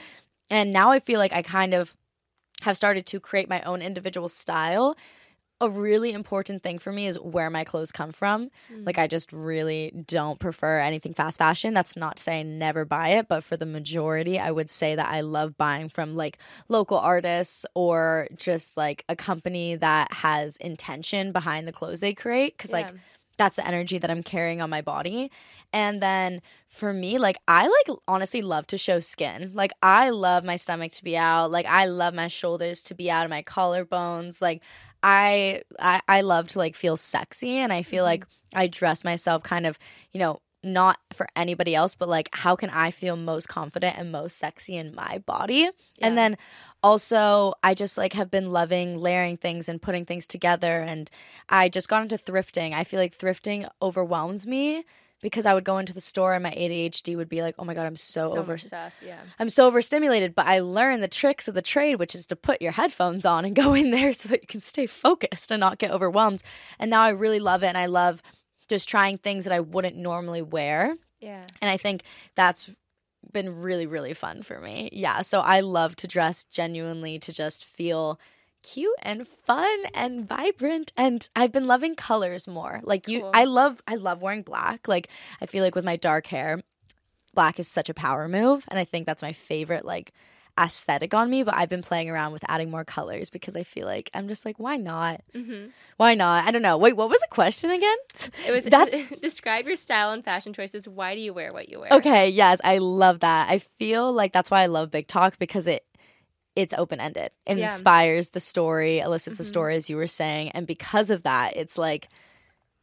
and 0.49 0.72
now 0.72 0.91
I 0.91 0.99
feel 0.99 1.20
like 1.20 1.34
I 1.34 1.41
kind 1.41 1.74
of 1.74 1.93
have 2.62 2.78
started 2.78 3.06
to 3.08 3.20
create 3.20 3.49
my 3.49 3.62
own 3.62 3.82
individual 3.82 4.30
style. 4.30 4.95
A 5.62 5.70
really 5.70 6.12
important 6.12 6.64
thing 6.64 6.80
for 6.80 6.91
me 6.91 7.08
is 7.08 7.18
where 7.18 7.49
my 7.49 7.64
clothes 7.64 7.91
come 7.91 8.12
from. 8.12 8.49
Mm. 8.72 8.86
Like 8.86 8.97
I 8.97 9.08
just 9.08 9.32
really 9.32 9.91
don't 10.06 10.38
prefer 10.38 10.80
anything 10.80 11.14
fast 11.14 11.38
fashion. 11.38 11.74
That's 11.74 11.95
not 11.95 12.18
to 12.18 12.24
say 12.24 12.39
I 12.39 12.43
never 12.43 12.84
buy 12.84 13.10
it, 13.10 13.30
but 13.30 13.43
for 13.43 13.56
the 13.56 13.66
majority, 13.66 14.38
I 14.38 14.51
would 14.51 14.70
say 14.70 14.95
that 14.95 15.08
I 15.08 15.22
love 15.22 15.58
buying 15.58 15.88
from 15.88 16.16
like 16.16 16.39
local 16.68 16.97
artists 16.97 17.66
or 17.74 18.28
just 18.36 18.76
like 18.76 19.06
a 19.08 19.16
company 19.16 19.76
that 19.78 20.12
has 20.12 20.58
intention 20.58 21.32
behind 21.32 21.68
the 21.68 21.72
clothes 21.72 22.01
they 22.01 22.14
create 22.14 22.58
cuz 22.58 22.74
like 22.74 22.93
that's 23.38 23.58
the 23.58 23.68
energy 23.68 23.97
that 23.97 24.10
I'm 24.10 24.24
carrying 24.24 24.62
on 24.62 24.70
my 24.70 24.82
body. 24.82 25.32
And 25.74 26.01
then 26.01 26.41
for 26.76 26.93
me, 26.93 27.17
like 27.17 27.38
I 27.47 27.63
like 27.67 27.99
honestly 28.07 28.41
love 28.41 28.67
to 28.67 28.78
show 28.78 28.99
skin. 28.99 29.51
Like 29.53 29.71
I 29.82 30.09
love 30.09 30.43
my 30.43 30.55
stomach 30.57 30.91
to 30.93 31.03
be 31.03 31.17
out. 31.17 31.51
Like 31.51 31.65
I 31.65 31.86
love 31.86 32.13
my 32.13 32.28
shoulders 32.28 32.82
to 32.84 32.95
be 32.95 33.09
out 33.09 33.26
of 33.26 33.30
my 33.30 33.43
collarbones. 33.43 34.41
Like 34.41 34.61
I 35.01 35.61
I, 35.80 36.01
I 36.07 36.21
love 36.21 36.49
to 36.49 36.59
like 36.59 36.76
feel 36.76 36.97
sexy 36.97 37.57
and 37.57 37.71
I 37.73 37.82
feel 37.84 38.03
Mm-hmm. 38.03 38.03
like 38.03 38.26
I 38.53 38.67
dress 38.67 39.03
myself 39.03 39.43
kind 39.43 39.65
of, 39.65 39.80
you 40.11 40.19
know, 40.19 40.41
not 40.63 40.97
for 41.13 41.28
anybody 41.36 41.76
else, 41.76 41.95
but 41.95 42.09
like 42.09 42.30
how 42.34 42.55
can 42.55 42.69
I 42.71 42.91
feel 42.91 43.15
most 43.15 43.47
confident 43.47 43.97
and 43.97 44.11
most 44.11 44.38
sexy 44.38 44.76
in 44.76 44.95
my 44.95 45.19
body? 45.19 45.69
And 46.01 46.17
then 46.17 46.38
also 46.84 47.53
I 47.63 47.73
just 47.73 47.97
like 47.97 48.13
have 48.13 48.30
been 48.32 48.51
loving 48.51 48.97
layering 48.97 49.38
things 49.38 49.69
and 49.69 49.82
putting 49.82 50.05
things 50.05 50.28
together 50.28 50.82
and 50.82 51.09
I 51.49 51.69
just 51.69 51.88
got 51.89 52.01
into 52.01 52.17
thrifting. 52.17 52.73
I 52.73 52.84
feel 52.84 52.99
like 52.99 53.17
thrifting 53.17 53.69
overwhelms 53.82 54.45
me 54.45 54.86
because 55.26 55.47
I 55.47 55.55
would 55.55 55.63
go 55.63 55.80
into 55.80 55.91
the 55.91 56.01
store 56.01 56.36
and 56.36 56.43
my 56.43 56.51
ADHD 56.51 57.15
would 57.17 57.30
be 57.30 57.41
like, 57.41 57.55
"Oh 57.57 57.65
my 57.65 57.73
god, 57.73 57.88
I'm 57.88 57.95
so, 57.95 58.34
So 58.34 58.38
over 58.38 58.59
stuff. 58.59 58.93
Yeah. 59.03 59.17
I'm 59.39 59.49
so 59.49 59.65
overstimulated, 59.65 60.36
but 60.36 60.45
I 60.45 60.59
learned 60.59 61.01
the 61.01 61.07
tricks 61.07 61.47
of 61.47 61.55
the 61.55 61.63
trade, 61.63 61.95
which 61.95 62.13
is 62.13 62.28
to 62.28 62.36
put 62.36 62.61
your 62.61 62.73
headphones 62.73 63.26
on 63.26 63.43
and 63.43 63.55
go 63.63 63.73
in 63.73 63.89
there 63.89 64.13
so 64.13 64.30
that 64.30 64.43
you 64.43 64.47
can 64.47 64.61
stay 64.61 64.86
focused 64.86 65.49
and 65.49 65.59
not 65.59 65.80
get 65.80 65.89
overwhelmed. 65.89 66.43
And 66.78 66.91
now 66.91 67.01
I 67.01 67.09
really 67.09 67.39
love 67.39 67.63
it 67.63 67.69
and 67.69 67.78
I 67.78 67.88
love 67.88 68.21
just 68.69 68.88
trying 68.88 69.17
things 69.17 69.45
that 69.45 69.53
I 69.53 69.61
wouldn't 69.61 69.95
normally 69.95 70.43
wear. 70.43 70.95
Yeah. 71.19 71.43
And 71.59 71.71
I 71.71 71.78
think 71.78 72.03
that's 72.36 72.69
been 73.34 73.63
really, 73.63 73.88
really 73.88 74.13
fun 74.13 74.43
for 74.43 74.59
me. 74.59 74.89
Yeah. 74.93 75.23
So 75.23 75.39
I 75.39 75.61
love 75.61 75.95
to 75.95 76.07
dress 76.07 76.43
genuinely 76.45 77.17
to 77.17 77.34
just 77.34 77.65
feel 77.65 78.19
cute 78.66 78.95
and 79.01 79.28
fun 79.28 79.78
and 79.93 80.28
vibrant. 80.28 80.91
And 80.97 81.28
I've 81.36 81.51
been 81.51 81.68
loving 81.68 81.95
colors 81.95 82.47
more. 82.47 82.82
Like 82.84 83.07
you 83.07 83.22
Cool. 83.22 83.32
I 83.34 83.45
love 83.45 83.82
I 83.88 83.95
love 83.95 84.22
wearing 84.22 84.41
black. 84.41 84.88
Like 84.88 85.09
I 85.41 85.45
feel 85.45 85.63
like 85.63 85.76
with 85.76 85.86
my 85.86 85.95
dark 85.95 86.28
hair, 86.28 86.61
black 87.34 87.59
is 87.59 87.68
such 87.68 87.89
a 87.89 87.93
power 87.93 88.28
move. 88.28 88.66
And 88.70 88.80
I 88.80 88.84
think 88.84 89.05
that's 89.05 89.22
my 89.22 89.34
favorite 89.34 89.86
like 89.86 90.11
aesthetic 90.59 91.13
on 91.13 91.30
me. 91.30 91.43
But 91.43 91.55
I've 91.55 91.70
been 91.70 91.82
playing 91.82 92.09
around 92.09 92.34
with 92.34 92.43
adding 92.47 92.72
more 92.72 92.84
colors 92.86 93.30
because 93.30 93.55
I 93.55 93.63
feel 93.63 93.86
like 93.86 94.09
I'm 94.13 94.28
just 94.28 94.45
like, 94.45 94.57
why 94.57 94.78
not? 94.78 95.22
hmm 95.34 95.68
Why 95.97 96.16
not? 96.16 96.47
I 96.47 96.51
don't 96.51 96.61
know. 96.61 96.78
Wait, 96.78 96.95
what 96.97 97.09
was 97.09 97.20
the 97.22 97.28
question 97.30 97.70
again? 97.70 97.97
It 98.47 98.51
was 98.51 98.63
That's 98.72 98.97
describe 99.22 99.68
your 99.68 99.76
style 99.76 100.11
and 100.11 100.24
fashion 100.26 100.53
choices. 100.53 100.88
Why 100.88 101.13
do 101.13 101.22
you 101.22 101.34
wear 101.34 101.51
what 101.51 101.70
you 101.70 101.82
wear? 101.82 101.93
Okay, 101.93 102.30
yes, 102.30 102.59
I 102.63 102.80
love 102.80 103.20
that. 103.20 103.49
I 103.49 103.59
feel 103.59 104.11
like 104.11 104.34
that's 104.34 104.49
why 104.49 104.63
I 104.63 104.66
love 104.68 104.91
Big 104.91 105.07
Talk 105.07 105.38
because 105.38 105.68
it 105.68 105.86
it's 106.56 106.74
open 106.74 106.99
ended. 106.99 107.32
It 107.45 107.58
Yeah. 107.58 107.66
inspires 107.66 108.30
the 108.30 108.39
story, 108.39 108.99
elicits 108.99 109.38
the 109.38 109.43
Mhm. 109.43 109.47
story 109.47 109.76
as 109.76 109.89
you 109.89 109.97
were 109.97 110.08
saying, 110.08 110.49
and 110.51 110.66
because 110.66 111.10
of 111.10 111.24
that, 111.24 111.56
it's 111.58 111.78
like 111.78 112.10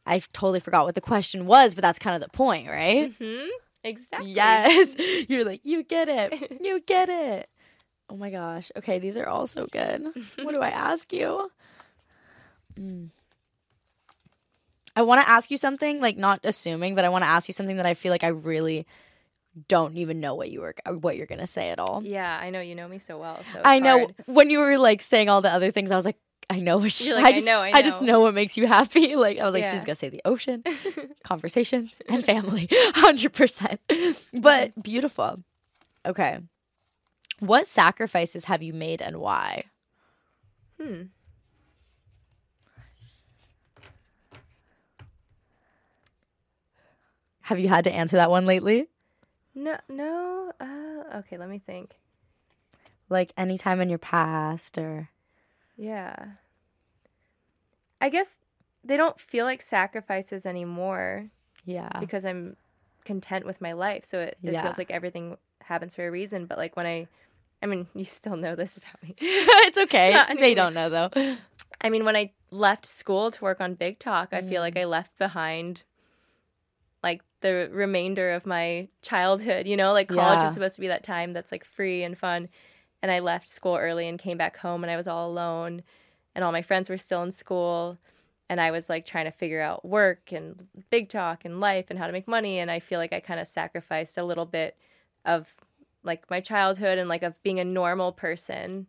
I 0.05 0.19
totally 0.33 0.59
forgot 0.59 0.85
what 0.85 0.95
the 0.95 1.01
question 1.01 1.45
was, 1.45 1.75
but 1.75 1.81
that's 1.81 1.97
kind 1.99 2.15
of 2.15 2.21
the 2.29 2.35
point, 2.35 2.67
right? 2.67 3.11
hmm 3.19 3.47
Exactly. 3.85 4.31
Yes, 4.33 4.95
you're 5.27 5.43
like 5.45 5.61
you 5.65 5.83
get 5.83 6.07
it, 6.09 6.57
you 6.63 6.79
get 6.81 7.09
it. 7.09 7.49
Oh 8.09 8.15
my 8.17 8.29
gosh. 8.29 8.71
Okay, 8.75 8.99
these 8.99 9.17
are 9.17 9.27
all 9.27 9.47
so 9.47 9.65
good. 9.67 10.07
What 10.41 10.53
do 10.53 10.61
I 10.61 10.69
ask 10.69 11.11
you? 11.11 11.49
Mm. 12.79 13.09
I 14.95 15.01
want 15.01 15.21
to 15.21 15.29
ask 15.29 15.49
you 15.49 15.57
something, 15.57 15.99
like 15.99 16.17
not 16.17 16.39
assuming, 16.43 16.95
but 16.95 17.03
I 17.05 17.09
want 17.09 17.23
to 17.23 17.27
ask 17.29 17.47
you 17.49 17.53
something 17.53 17.77
that 17.77 17.85
I 17.85 17.93
feel 17.95 18.11
like 18.11 18.23
I 18.23 18.27
really 18.27 18.85
don't 19.67 19.97
even 19.97 20.19
know 20.19 20.35
what 20.35 20.49
you 20.49 20.61
were 20.61 20.75
what 20.99 21.15
you're 21.15 21.27
gonna 21.27 21.47
say 21.47 21.69
at 21.69 21.79
all. 21.79 22.01
Yeah, 22.03 22.39
I 22.41 22.49
know 22.49 22.59
you 22.59 22.75
know 22.75 22.87
me 22.87 22.97
so 22.97 23.17
well. 23.19 23.43
So 23.53 23.61
I 23.63 23.79
know 23.79 23.99
hard. 23.99 24.15
when 24.25 24.49
you 24.49 24.59
were 24.59 24.77
like 24.77 25.01
saying 25.01 25.29
all 25.29 25.41
the 25.41 25.51
other 25.51 25.71
things, 25.71 25.91
I 25.91 25.95
was 25.95 26.05
like, 26.05 26.17
I 26.49 26.59
know 26.59 26.77
what 26.77 26.91
she. 26.91 27.13
Like, 27.13 27.25
I 27.25 27.31
just, 27.33 27.45
know, 27.45 27.61
I 27.61 27.81
just 27.81 28.01
know. 28.01 28.07
know 28.13 28.19
what 28.21 28.33
makes 28.33 28.57
you 28.57 28.67
happy. 28.67 29.15
Like 29.23 29.39
I 29.39 29.45
was 29.45 29.53
like, 29.53 29.63
Yeah. 29.63 29.71
she's 29.71 29.85
gonna 29.85 29.95
say 29.95 30.09
the 30.09 30.21
ocean, 30.25 30.63
conversations, 31.23 31.93
and 32.09 32.23
family, 32.33 32.67
hundred 32.95 33.33
percent. 33.33 33.79
But 34.33 34.81
beautiful. 34.81 35.39
Okay, 36.05 36.39
what 37.39 37.67
sacrifices 37.67 38.45
have 38.45 38.61
you 38.63 38.73
made 38.73 39.01
and 39.01 39.17
why? 39.17 39.65
Hmm. 40.81 41.03
Have 47.41 47.59
you 47.59 47.67
had 47.67 47.83
to 47.83 47.91
answer 47.91 48.15
that 48.17 48.29
one 48.31 48.45
lately? 48.45 48.87
No, 49.55 49.77
no. 49.87 50.51
Uh, 50.59 51.17
okay, 51.19 51.37
let 51.37 51.49
me 51.49 51.59
think. 51.59 51.95
Like 53.09 53.33
any 53.37 53.57
time 53.57 53.81
in 53.81 53.89
your 53.89 53.99
past, 53.99 54.77
or 54.77 55.09
Yeah. 55.77 56.15
I 58.01 58.09
guess 58.09 58.37
they 58.83 58.97
don't 58.97 59.19
feel 59.19 59.45
like 59.45 59.61
sacrifices 59.61 60.45
anymore 60.45 61.29
yeah, 61.65 61.89
because 61.99 62.25
I'm 62.25 62.57
content 63.05 63.45
with 63.45 63.61
my 63.61 63.73
life. 63.73 64.03
So 64.05 64.19
it, 64.19 64.37
it 64.43 64.53
Yeah. 64.53 64.63
feels 64.63 64.77
like 64.77 64.91
everything 64.91 65.37
happens 65.61 65.95
for 65.95 66.05
a 66.07 66.11
reason. 66.11 66.45
But 66.45 66.57
like 66.57 66.75
when 66.75 66.85
I, 66.85 67.07
I 67.61 67.65
mean, 67.67 67.87
you 67.93 68.03
still 68.03 68.35
know 68.35 68.55
this 68.55 68.75
about 68.77 69.01
me. 69.03 69.15
it's 69.21 69.77
okay. 69.77 70.11
Not 70.11 70.27
they 70.29 70.33
anymore. 70.53 70.55
don't 70.55 70.73
know 70.73 70.89
though. 70.89 71.35
I 71.81 71.89
mean, 71.89 72.03
when 72.03 72.15
I 72.15 72.31
left 72.51 72.85
school 72.85 73.31
to 73.31 73.41
work 73.43 73.61
on 73.61 73.75
Big 73.75 73.99
Talk, 73.99 74.29
I 74.33 74.41
feel 74.41 74.59
Mm. 74.61 74.65
like 74.65 74.77
I 74.77 74.85
left 74.85 75.17
behind 75.17 75.83
like 77.03 77.21
the 77.41 77.69
remainder 77.71 78.31
of 78.31 78.45
my 78.45 78.87
childhood, 79.01 79.67
you 79.67 79.75
know, 79.77 79.91
like 79.91 80.07
college 80.07 80.39
Yeah. 80.39 80.47
is 80.47 80.53
supposed 80.53 80.75
to 80.75 80.81
be 80.81 80.87
that 80.87 81.03
time 81.03 81.33
that's 81.33 81.51
like 81.51 81.65
free 81.65 82.03
and 82.03 82.17
fun. 82.17 82.47
And 83.01 83.11
I 83.11 83.19
left 83.19 83.49
school 83.49 83.75
early 83.75 84.07
and 84.07 84.17
came 84.17 84.37
back 84.37 84.57
home 84.57 84.83
and 84.83 84.89
I 84.89 84.95
was 84.95 85.07
all 85.07 85.29
alone 85.29 85.83
and 86.33 86.43
all 86.43 86.51
my 86.51 86.61
friends 86.61 86.89
were 86.89 86.97
still 86.97 87.21
in 87.21 87.33
school 87.33 87.97
and 88.49 88.61
I 88.61 88.71
was 88.71 88.87
like 88.87 89.05
trying 89.05 89.25
to 89.25 89.31
figure 89.31 89.61
out 89.61 89.83
work 89.83 90.31
and 90.31 90.67
big 90.89 91.09
talk 91.09 91.43
and 91.43 91.59
life 91.59 91.87
and 91.89 91.99
how 91.99 92.07
to 92.07 92.13
make 92.13 92.27
money 92.27 92.59
and 92.59 92.71
I 92.71 92.79
feel 92.79 92.99
like 92.99 93.13
I 93.13 93.19
kind 93.19 93.39
of 93.39 93.47
sacrificed 93.47 94.17
a 94.17 94.23
little 94.23 94.45
bit 94.45 94.77
of 95.25 95.47
like 96.03 96.29
my 96.29 96.39
childhood 96.39 96.97
and 96.97 97.09
like 97.09 97.23
of 97.23 97.41
being 97.43 97.59
a 97.59 97.65
normal 97.65 98.11
person 98.13 98.87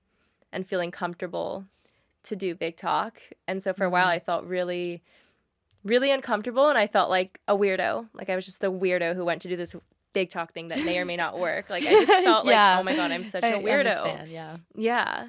and 0.52 0.66
feeling 0.66 0.90
comfortable 0.90 1.64
to 2.24 2.36
do 2.36 2.54
big 2.54 2.76
talk. 2.76 3.20
And 3.46 3.62
so 3.62 3.72
for 3.72 3.84
a 3.84 3.90
while 3.90 4.06
mm-hmm. 4.06 4.16
I 4.16 4.18
felt 4.20 4.44
really 4.44 5.02
really 5.85 6.11
uncomfortable 6.11 6.68
and 6.68 6.78
I 6.78 6.87
felt 6.87 7.11
like 7.11 7.39
a 7.47 7.57
weirdo. 7.57 8.09
Like 8.14 8.30
I 8.30 8.37
was 8.37 8.45
just 8.45 8.61
the 8.61 8.72
weirdo 8.72 9.14
who 9.14 9.24
went 9.24 9.43
to 9.43 9.49
do 9.49 9.57
this 9.57 9.74
big 10.12 10.30
talk 10.30 10.53
thing 10.53 10.68
that 10.68 10.78
may 10.85 10.99
or 10.99 11.05
may 11.05 11.16
not 11.16 11.39
work. 11.39 11.68
Like 11.70 11.85
I 11.85 11.91
just 11.91 12.12
felt 12.24 12.47
Yeah. 12.47 12.70
like, 12.72 12.80
oh 12.80 12.82
my 12.85 12.97
god, 12.97 13.11
I'm 13.11 13.24
such 13.24 13.45
I 13.45 13.49
a 13.49 13.62
weirdo. 13.62 13.78
understand, 13.80 14.30
yeah. 14.30 14.57
Yeah. 14.74 15.26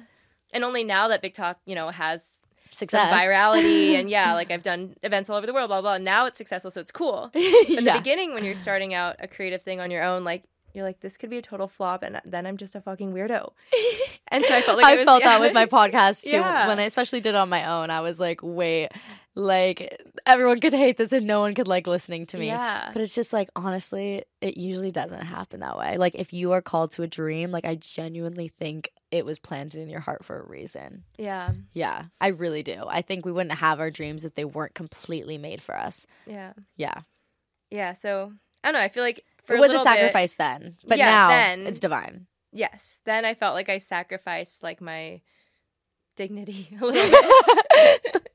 And 0.52 0.64
only 0.64 0.84
now 0.84 1.08
that 1.08 1.20
Big 1.22 1.34
Talk, 1.34 1.58
you 1.66 1.74
know, 1.74 1.90
has 1.90 2.30
Success. 2.70 3.10
some 3.10 3.18
virality 3.18 3.94
and 3.98 4.08
yeah, 4.08 4.32
like 4.34 4.50
I've 4.50 4.62
done 4.62 4.94
events 5.02 5.28
all 5.28 5.36
over 5.36 5.46
the 5.46 5.52
world, 5.52 5.68
blah 5.68 5.80
blah. 5.82 5.98
Now 5.98 6.26
it's 6.26 6.38
successful, 6.38 6.70
so 6.70 6.80
it's 6.80 6.92
cool. 6.92 7.30
But 7.34 7.42
in 7.68 7.84
the 7.84 7.92
beginning, 7.92 8.32
when 8.32 8.44
you're 8.44 8.54
starting 8.54 8.94
out 8.94 9.16
a 9.18 9.28
creative 9.28 9.62
thing 9.62 9.80
on 9.80 9.90
your 9.90 10.02
own, 10.02 10.24
like 10.24 10.44
you're 10.72 10.84
like, 10.84 11.00
this 11.00 11.16
could 11.16 11.30
be 11.30 11.38
a 11.38 11.42
total 11.42 11.68
flop, 11.68 12.02
and 12.02 12.20
then 12.24 12.46
I'm 12.46 12.58
just 12.58 12.74
a 12.74 12.80
fucking 12.82 13.12
weirdo. 13.14 13.52
And 14.28 14.44
so 14.44 14.54
I 14.54 14.60
felt 14.60 14.76
like 14.76 14.86
I 14.86 14.96
was, 14.96 15.04
felt 15.06 15.22
yeah. 15.22 15.28
that 15.30 15.40
with 15.40 15.54
my 15.54 15.64
podcast 15.66 16.24
too. 16.24 16.30
Yeah. 16.36 16.68
When 16.68 16.78
I 16.78 16.82
especially 16.82 17.20
did 17.20 17.30
it 17.30 17.34
on 17.34 17.48
my 17.48 17.64
own, 17.66 17.90
I 17.90 18.02
was 18.02 18.20
like, 18.20 18.40
wait, 18.42 18.90
like 19.38 20.02
everyone 20.24 20.60
could 20.60 20.72
hate 20.72 20.96
this 20.96 21.12
and 21.12 21.26
no 21.26 21.40
one 21.40 21.54
could 21.54 21.68
like 21.68 21.86
listening 21.86 22.24
to 22.26 22.38
me. 22.38 22.46
Yeah. 22.46 22.90
But 22.92 23.02
it's 23.02 23.14
just 23.14 23.32
like 23.34 23.48
honestly, 23.54 24.24
it 24.40 24.56
usually 24.56 24.90
doesn't 24.90 25.20
happen 25.20 25.60
that 25.60 25.76
way. 25.78 25.98
Like 25.98 26.14
if 26.14 26.32
you 26.32 26.52
are 26.52 26.62
called 26.62 26.92
to 26.92 27.02
a 27.02 27.06
dream, 27.06 27.50
like 27.50 27.66
I 27.66 27.74
genuinely 27.74 28.48
think 28.48 28.90
it 29.10 29.26
was 29.26 29.38
planted 29.38 29.82
in 29.82 29.90
your 29.90 30.00
heart 30.00 30.24
for 30.24 30.40
a 30.40 30.48
reason. 30.48 31.04
Yeah, 31.18 31.50
Yeah, 31.74 32.04
I 32.20 32.28
really 32.28 32.62
do. 32.62 32.82
I 32.88 33.02
think 33.02 33.24
we 33.26 33.32
wouldn't 33.32 33.58
have 33.58 33.78
our 33.78 33.90
dreams 33.90 34.24
if 34.24 34.34
they 34.34 34.44
weren't 34.46 34.74
completely 34.74 35.36
made 35.38 35.60
for 35.60 35.76
us. 35.76 36.06
yeah, 36.26 36.54
Yeah. 36.76 37.02
yeah. 37.70 37.92
So 37.92 38.32
I 38.64 38.68
don't 38.72 38.80
know. 38.80 38.84
I 38.84 38.88
feel 38.88 39.04
like 39.04 39.22
for 39.44 39.54
it 39.54 39.60
was 39.60 39.70
a 39.70 39.74
bit- 39.74 39.82
sacrifice 39.82 40.34
then, 40.38 40.76
but 40.86 40.96
Yeah, 40.98 41.06
now 41.10 41.28
then- 41.28 41.66
it's 41.66 41.78
divine. 41.78 42.26
yes. 42.52 42.98
Then 43.04 43.24
I 43.26 43.34
felt 43.34 43.54
like 43.54 43.68
I 43.68 43.78
sacrificed 43.78 44.62
like 44.62 44.80
my 44.80 45.20
dignity 46.16 46.68
a 46.80 46.84
little 46.86 47.20
bit. 47.70 48.25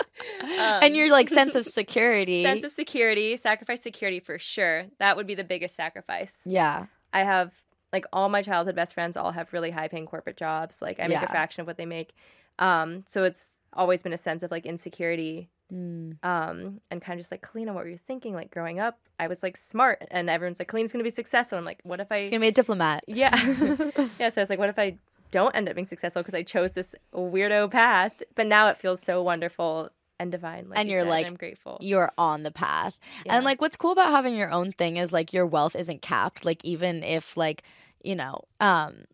Um, 0.52 0.84
and 0.84 0.96
your 0.96 1.12
like 1.12 1.30
sense 1.42 1.56
of 1.56 1.66
security. 1.66 2.44
sense 2.44 2.64
of 2.64 2.72
security, 2.72 3.38
sacrifice 3.38 3.82
security 3.82 4.20
for 4.20 4.38
sure. 4.40 4.86
That 5.00 5.16
would 5.18 5.28
be 5.28 5.36
the 5.36 5.44
biggest 5.44 5.76
sacrifice. 5.76 6.42
yeah. 6.46 6.86
I 7.14 7.24
have 7.24 7.52
like 7.92 8.06
all 8.14 8.30
my 8.30 8.42
childhood 8.42 8.76
best 8.76 8.94
friends 8.94 9.18
all 9.18 9.32
have 9.32 9.52
really 9.52 9.72
high 9.72 9.90
paying 9.90 10.06
corporate 10.06 10.38
jobs. 10.38 10.82
Like 10.82 11.00
I 11.00 11.04
make 11.08 11.18
Yeah. 11.20 11.26
a 11.26 11.28
fraction 11.28 11.60
of 11.62 11.68
what 11.68 11.76
they 11.78 11.86
make. 11.86 12.14
Um, 12.58 13.04
so 13.08 13.24
it's 13.24 13.56
always 13.74 14.02
been 14.02 14.14
a 14.14 14.18
sense 14.18 14.44
of 14.44 14.52
like 14.52 14.66
insecurity. 14.66 15.50
Mm. 15.74 16.18
Um, 16.24 16.82
and 16.90 17.02
kind 17.02 17.20
of 17.20 17.24
just 17.24 17.32
like, 17.32 17.42
Kalina, 17.42 17.68
what 17.74 17.84
were 17.84 17.90
you 17.90 17.98
thinking? 17.98 18.34
Like 18.34 18.50
growing 18.52 18.80
up, 18.80 18.98
I 19.20 19.28
was 19.28 19.42
like 19.44 19.58
smart 19.58 20.06
and 20.12 20.30
everyone's 20.30 20.60
like, 20.60 20.70
Kalina's 20.72 20.92
gonna 20.92 21.04
be 21.04 21.10
successful. 21.10 21.58
I'm 21.58 21.66
like, 21.66 21.80
what 21.84 22.00
if 22.00 22.12
I 22.12 22.22
She's 22.22 22.30
gonna 22.30 22.42
be 22.42 22.48
a 22.48 22.52
diplomat. 22.54 23.04
Yeah. 23.08 23.36
yeah, 24.20 24.30
so 24.30 24.42
I 24.42 24.44
was 24.44 24.50
like, 24.50 24.60
what 24.60 24.70
if 24.70 24.80
I 24.80 24.98
don't 25.32 25.54
end 25.56 25.68
up 25.70 25.76
being 25.76 25.88
successful 25.88 26.22
because 26.22 26.34
I 26.34 26.44
chose 26.44 26.74
this 26.74 26.94
weirdo 27.14 27.72
path? 27.72 28.22
But 28.36 28.48
now 28.48 28.68
it 28.68 28.78
feels 28.78 29.02
so 29.02 29.22
wonderful 29.22 29.90
and 30.22 30.32
divine. 30.32 30.70
Like 30.70 30.80
And 30.80 30.88
you 30.88 30.94
you're 30.96 31.04
said, 31.04 31.10
like, 31.10 31.28
I'm 31.28 31.36
grateful. 31.36 31.78
You're 31.82 32.12
on 32.18 32.44
the 32.44 32.52
path. 32.52 32.98
Yeah. 33.26 33.36
And 33.36 33.46
like 33.46 33.60
what's 33.62 33.76
cool 33.76 33.92
about 33.92 34.12
having 34.12 34.36
your 34.36 34.52
own 34.52 34.72
thing 34.72 34.98
is 34.98 35.12
like 35.12 35.34
your 35.34 35.46
wealth 35.46 35.76
isn't 35.76 36.02
capped. 36.02 36.46
Like 36.46 36.64
even 36.64 37.04
if 37.04 37.36
like, 37.38 37.64
you 38.04 38.16
know, 38.16 38.42
um 38.60 39.06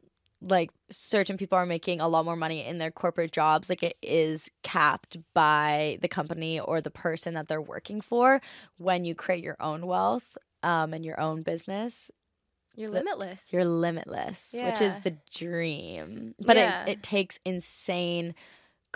like 0.42 0.70
certain 0.92 1.36
people 1.36 1.58
are 1.58 1.66
making 1.66 2.00
a 2.00 2.08
lot 2.08 2.24
more 2.24 2.36
money 2.36 2.64
in 2.64 2.78
their 2.78 2.92
corporate 2.92 3.32
jobs, 3.32 3.70
like 3.70 3.82
it 3.82 3.98
is 4.04 4.52
capped 4.62 5.18
by 5.34 5.98
the 6.02 6.08
company 6.08 6.60
or 6.60 6.80
the 6.80 6.92
person 6.92 7.34
that 7.34 7.48
they're 7.48 7.60
working 7.60 8.02
for 8.02 8.40
when 8.78 9.04
you 9.04 9.16
create 9.16 9.44
your 9.44 9.58
own 9.60 9.88
wealth 9.88 10.38
um 10.64 10.94
and 10.94 11.04
your 11.06 11.20
own 11.20 11.42
business. 11.42 12.12
You're 12.76 12.92
the- 12.92 12.98
limitless. 13.00 13.42
You're 13.50 13.66
limitless, 13.66 14.54
which 14.62 14.82
is 14.82 15.00
the 15.00 15.16
dream. 15.34 16.36
But 16.40 16.58
Yeah. 16.58 16.84
it, 16.86 16.90
it 16.90 17.04
takes 17.04 17.40
insane 17.44 18.36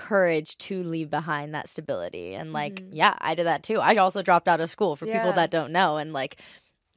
courage 0.07 0.57
to 0.57 0.83
leave 0.83 1.09
behind 1.09 1.53
that 1.53 1.69
stability. 1.69 2.33
And 2.35 2.53
like, 2.53 2.81
Mhm. 2.81 2.89
yeah, 2.91 3.15
I 3.19 3.35
did 3.35 3.45
that 3.45 3.63
too. 3.63 3.79
I 3.79 3.95
also 3.95 4.21
dropped 4.21 4.47
out 4.47 4.59
of 4.61 4.69
school 4.69 4.95
for 4.95 5.05
people 5.07 5.33
that 5.33 5.51
don't 5.51 5.71
know. 5.71 5.97
And 5.97 6.11
like, 6.13 6.37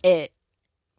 it 0.02 0.32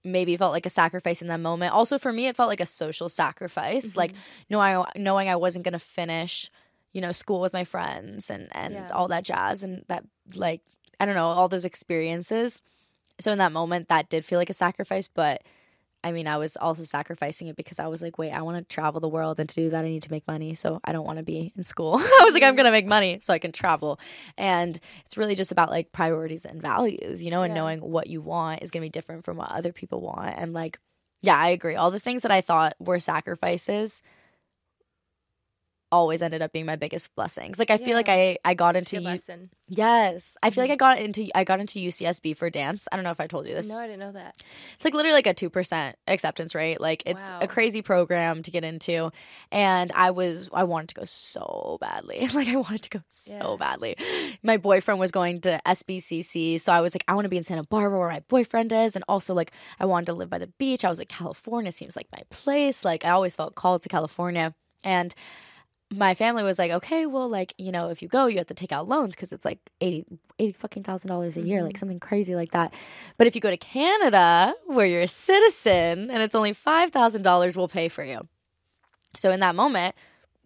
maybe 0.04 0.38
felt 0.38 0.52
like 0.54 0.66
a 0.66 0.70
sacrifice 0.70 1.22
in 1.22 1.28
that 1.30 1.40
moment. 1.40 1.74
Also, 1.74 1.98
for 1.98 2.14
me, 2.14 2.28
it 2.28 2.36
felt 2.36 2.50
like 2.50 2.60
a 2.62 2.66
social 2.66 3.10
sacrifice. 3.10 3.96
Like, 3.96 4.12
Mm-hmm. 4.12 4.20
knowing, 4.50 4.86
knowing 4.96 5.30
I 5.30 5.36
wasn't 5.36 5.66
going 5.66 5.74
to 5.74 5.80
finish, 5.80 6.52
you 6.94 7.02
know, 7.02 7.12
school 7.12 7.42
with 7.42 7.54
my 7.54 7.64
friends 7.64 8.30
and, 8.30 8.48
and 8.52 8.74
Yeah. 8.76 8.88
all 8.94 9.08
that 9.08 9.24
jazz 9.24 9.64
and 9.64 9.84
that, 9.88 10.04
like, 10.36 10.62
I 11.00 11.06
don't 11.06 11.16
know, 11.16 11.26
all 11.28 11.48
those 11.50 11.66
experiences. 11.66 12.62
So 13.20 13.32
in 13.32 13.38
that 13.40 13.52
moment, 13.52 13.90
that 13.90 14.10
did 14.10 14.26
feel 14.26 14.38
like 14.40 14.50
a 14.52 14.54
sacrifice, 14.54 15.08
but 15.08 15.42
I 16.06 16.12
mean, 16.12 16.28
I 16.28 16.38
was 16.38 16.56
also 16.56 16.84
sacrificing 16.84 17.48
it 17.48 17.56
because 17.56 17.80
I 17.80 17.88
was 17.88 18.00
like, 18.00 18.20
wait, 18.20 18.32
I 18.32 18.44
want 18.44 18.58
to 18.58 18.74
travel 18.74 19.02
the 19.02 19.10
world, 19.10 19.40
and 19.40 19.50
to 19.50 19.56
do 19.56 19.72
that, 19.72 19.84
I 19.84 19.88
need 19.88 20.04
to 20.04 20.12
make 20.12 20.28
money. 20.28 20.54
So 20.54 20.80
I 20.86 20.92
don't 20.92 21.06
want 21.06 21.18
to 21.18 21.24
be 21.24 21.52
in 21.58 21.64
school. 21.64 21.96
I 21.98 22.22
was 22.24 22.36
like, 22.36 22.44
I'm 22.44 22.50
mm-hmm. 22.50 22.58
gonna 22.58 22.72
make 22.72 22.86
money 22.86 23.18
so 23.22 23.34
I 23.34 23.40
can 23.40 23.52
travel, 23.52 24.00
and 24.38 24.80
it's 25.04 25.18
really 25.18 25.34
just 25.34 25.52
about 25.52 25.72
like 25.72 25.92
priorities 25.92 26.46
and 26.46 26.62
values, 26.62 27.24
you 27.24 27.32
know, 27.32 27.42
and 27.42 27.56
Yeah. 27.56 27.62
knowing 27.62 27.80
what 27.80 28.06
you 28.06 28.22
want 28.22 28.62
is 28.62 28.70
gonna 28.70 28.86
be 28.86 28.90
different 28.90 29.26
from 29.26 29.38
what 29.38 29.50
other 29.50 29.74
people 29.74 30.00
want, 30.00 30.36
and 30.38 30.54
like, 30.54 30.78
yeah, 31.22 31.38
I 31.38 31.50
agree. 31.50 31.76
All 31.76 31.90
the 31.90 32.00
things 32.00 32.22
that 32.22 32.32
I 32.32 32.42
thought 32.42 32.76
were 32.80 33.00
sacrifices 33.00 34.04
always 35.96 36.22
ended 36.22 36.42
up 36.42 36.52
being 36.52 36.66
my 36.66 36.76
biggest 36.76 37.14
blessings. 37.16 37.58
Like 37.60 37.72
I 37.72 37.78
feel 37.78 37.96
like 37.96 38.10
I 38.10 38.38
I 38.44 38.54
got 38.54 38.76
into 38.76 39.02
U- 39.02 39.18
yes, 39.68 40.38
I 40.44 40.50
feel 40.50 40.64
Mm-hmm. 40.64 40.70
like 40.70 40.72
I 40.72 40.76
got 40.76 41.00
into 41.00 41.30
I 41.36 41.44
got 41.44 41.60
into 41.60 41.80
UCSB 41.80 42.36
for 42.38 42.50
dance. 42.50 42.88
I 42.92 42.96
don't 42.98 43.04
know 43.04 43.12
if 43.12 43.20
I 43.20 43.28
told 43.28 43.48
you 43.48 43.54
this. 43.56 43.70
No, 43.72 43.78
I 43.78 43.88
didn't 43.88 44.00
know 44.00 44.12
that. 44.12 44.36
It's 44.76 44.86
like 44.86 44.94
literally 44.94 45.16
like 45.16 45.28
a 45.28 45.34
2% 45.34 45.94
acceptance 46.08 46.54
rate. 46.56 46.80
Like 46.82 47.04
it's 47.06 47.30
Wow. 47.30 47.40
a 47.42 47.48
crazy 47.48 47.82
program 47.82 48.42
to 48.44 48.52
get 48.52 48.64
into. 48.64 49.12
And 49.52 49.92
I 49.94 50.12
was, 50.12 50.50
I 50.54 50.64
wanted 50.66 50.90
to 50.90 50.96
go 50.96 51.06
so 51.06 51.78
badly. 51.82 52.28
like 52.34 52.48
I 52.48 52.56
wanted 52.58 52.82
to 52.84 52.90
go 52.90 53.02
so 53.10 53.58
badly. 53.58 53.96
My 54.44 54.58
boyfriend 54.58 55.00
was 55.00 55.12
going 55.12 55.42
to 55.42 55.60
SBCC. 55.66 56.60
So 56.62 56.72
I 56.74 56.82
was 56.82 56.94
like, 56.94 57.04
I 57.08 57.14
want 57.16 57.26
to 57.26 57.30
be 57.30 57.38
in 57.38 57.44
Santa 57.44 57.64
Barbara 57.64 57.98
where 58.00 58.10
my 58.10 58.22
boyfriend 58.28 58.72
is. 58.72 58.96
And 58.96 59.04
also 59.08 59.34
like, 59.34 59.52
I 59.80 59.86
wanted 59.86 60.08
to 60.08 60.14
live 60.14 60.30
by 60.30 60.40
the 60.40 60.48
beach. 60.60 60.84
I 60.86 60.90
was 60.90 61.00
like, 61.00 61.10
California 61.10 61.72
seems 61.72 61.96
like 61.96 62.08
my 62.12 62.22
place. 62.30 62.84
Like 62.86 63.06
I 63.06 63.10
always 63.12 63.36
felt 63.36 63.56
called 63.56 63.82
to 63.84 63.90
California. 63.90 64.54
And 64.84 65.14
my 65.96 66.16
family 66.16 66.44
was 66.44 66.60
like, 66.60 66.72
okay, 66.72 67.06
well, 67.06 67.30
like, 67.30 67.54
you 67.58 67.72
know, 67.72 67.90
if 67.90 68.02
you 68.02 68.08
go, 68.08 68.28
you 68.28 68.38
have 68.38 68.48
to 68.48 68.54
take 68.54 68.72
out 68.72 68.88
loans 68.88 69.16
because 69.16 69.32
it's 69.32 69.46
like 69.46 69.60
80, 69.82 70.06
80 70.40 70.52
fucking 70.54 70.84
thousand 70.84 71.10
dollars 71.10 71.38
a 71.38 71.42
year, 71.42 71.64
like 71.64 71.74
mm-hmm. 71.74 71.80
something 71.80 72.00
crazy 72.00 72.36
like 72.36 72.52
that. 72.52 72.74
But 73.18 73.28
if 73.28 73.36
you 73.36 73.42
go 73.42 73.50
to 73.50 73.58
Canada, 73.58 74.54
where 74.66 74.86
you're 74.86 75.02
a 75.02 75.08
citizen 75.08 76.10
and 76.10 76.22
it's 76.22 76.36
only 76.36 76.54
$5,000, 76.54 77.56
we'll 77.56 77.68
pay 77.68 77.90
for 77.90 78.04
you. 78.04 78.28
So 79.16 79.32
in 79.32 79.40
that 79.40 79.56
moment, 79.56 79.96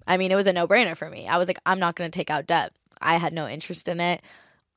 I 0.07 0.17
mean, 0.17 0.31
it 0.31 0.35
was 0.35 0.47
a 0.47 0.53
no 0.53 0.67
brainer 0.67 0.97
for 0.97 1.09
me. 1.09 1.27
I 1.27 1.37
was 1.37 1.47
like, 1.47 1.59
I'm 1.65 1.79
not 1.79 1.95
going 1.95 2.09
to 2.09 2.17
take 2.17 2.29
out 2.29 2.47
debt. 2.47 2.73
I 3.01 3.17
had 3.17 3.33
no 3.33 3.47
interest 3.47 3.87
in 3.87 3.99
it. 3.99 4.21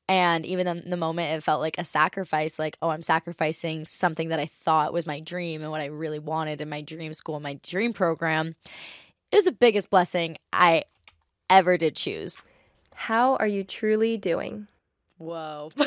And 0.09 0.45
even 0.45 0.67
in 0.67 0.89
the 0.89 0.97
moment, 0.97 1.35
it 1.35 1.43
felt 1.43 1.61
like 1.61 1.77
a 1.77 1.85
sacrifice 1.85 2.59
like, 2.59 2.77
oh, 2.81 2.89
I'm 2.89 3.03
sacrificing 3.03 3.85
something 3.85 4.29
that 4.29 4.39
I 4.39 4.47
thought 4.47 4.93
was 4.93 5.07
my 5.07 5.21
dream 5.21 5.61
and 5.61 5.71
what 5.71 5.81
I 5.81 5.85
really 5.85 6.19
wanted 6.19 6.59
in 6.59 6.69
my 6.69 6.81
dream 6.81 7.13
school, 7.13 7.39
my 7.39 7.59
dream 7.63 7.93
program. 7.93 8.55
It 9.33 9.37
was 9.37 9.45
the 9.45 9.51
biggest 9.51 9.89
blessing 9.89 10.37
I 10.53 10.83
ever 11.49 11.75
did 11.75 11.95
choose. 11.95 12.37
How 12.93 13.35
are 13.37 13.47
you 13.47 13.63
truly 13.63 14.15
doing? 14.15 14.67
Whoa. 15.17 15.71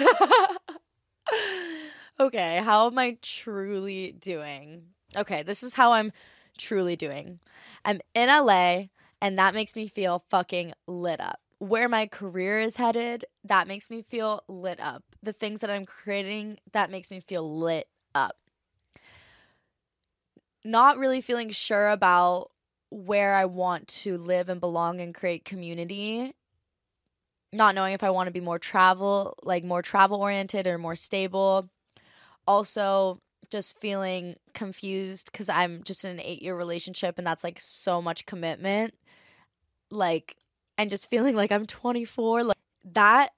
okay, 2.21 2.61
how 2.65 2.89
am 2.89 2.99
I 2.99 3.19
truly 3.23 4.11
doing? 4.11 4.87
Okay, 5.17 5.45
this 5.45 5.63
is 5.63 5.75
how 5.75 5.93
I'm 5.93 6.11
truly 6.59 6.97
doing. 6.97 7.39
I'm 7.85 8.01
in 8.17 8.31
LA, 8.31 8.87
and 9.23 9.39
that 9.39 9.55
makes 9.55 9.77
me 9.77 9.87
feel 9.87 10.25
fucking 10.29 10.73
lit 10.89 11.21
up. 11.21 11.39
Where 11.59 11.89
my 11.89 12.09
career 12.09 12.59
is 12.59 12.75
headed, 12.75 13.27
that 13.45 13.69
makes 13.69 13.91
me 13.91 14.03
feel 14.03 14.43
lit 14.49 14.81
up. 14.81 15.05
The 15.23 15.33
things 15.33 15.61
that 15.61 15.71
I'm 15.71 15.87
creating, 15.87 16.59
that 16.73 16.91
makes 16.91 17.13
me 17.13 17.21
feel 17.21 17.61
lit 17.61 17.87
up. 18.13 18.39
Not 20.65 20.99
really 20.99 21.21
feeling 21.21 21.51
sure 21.51 21.91
about 21.91 22.51
where 22.91 23.35
I 23.35 23.45
want 23.47 23.89
to 23.89 24.17
live 24.17 24.49
and 24.49 24.61
belong 24.61 25.01
and 25.01 25.15
create 25.15 25.45
community 25.45 26.35
not 27.53 27.75
knowing 27.75 27.95
if 27.95 28.03
I 28.03 28.11
want 28.11 28.27
to 28.27 28.33
be 28.33 28.41
more 28.41 28.59
travel, 28.59 29.35
like 29.43 29.65
more 29.65 29.83
travel 29.83 30.21
oriented 30.21 30.67
or 30.67 30.79
more 30.79 30.95
stable. 30.95 31.69
Also, 32.47 33.21
just 33.51 33.79
feeling 33.79 34.37
confused 34.55 35.31
because 35.31 35.49
I'm 35.49 35.83
just 35.85 36.05
in 36.05 36.13
an 36.13 36.21
eight 36.21 36.43
year 36.43 36.57
relationship 36.57 37.19
and 37.19 37.27
that's 37.27 37.45
like 37.45 37.59
so 37.61 38.03
much 38.03 38.27
commitment. 38.27 38.95
Like, 39.91 40.37
and 40.79 40.91
just 40.91 41.09
feeling 41.09 41.37
like 41.37 41.53
I'm 41.53 41.67
24. 41.67 42.45
Like, 42.45 42.57
that 42.93 43.31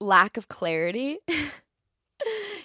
lack 0.00 0.36
of 0.36 0.48
clarity 0.48 1.18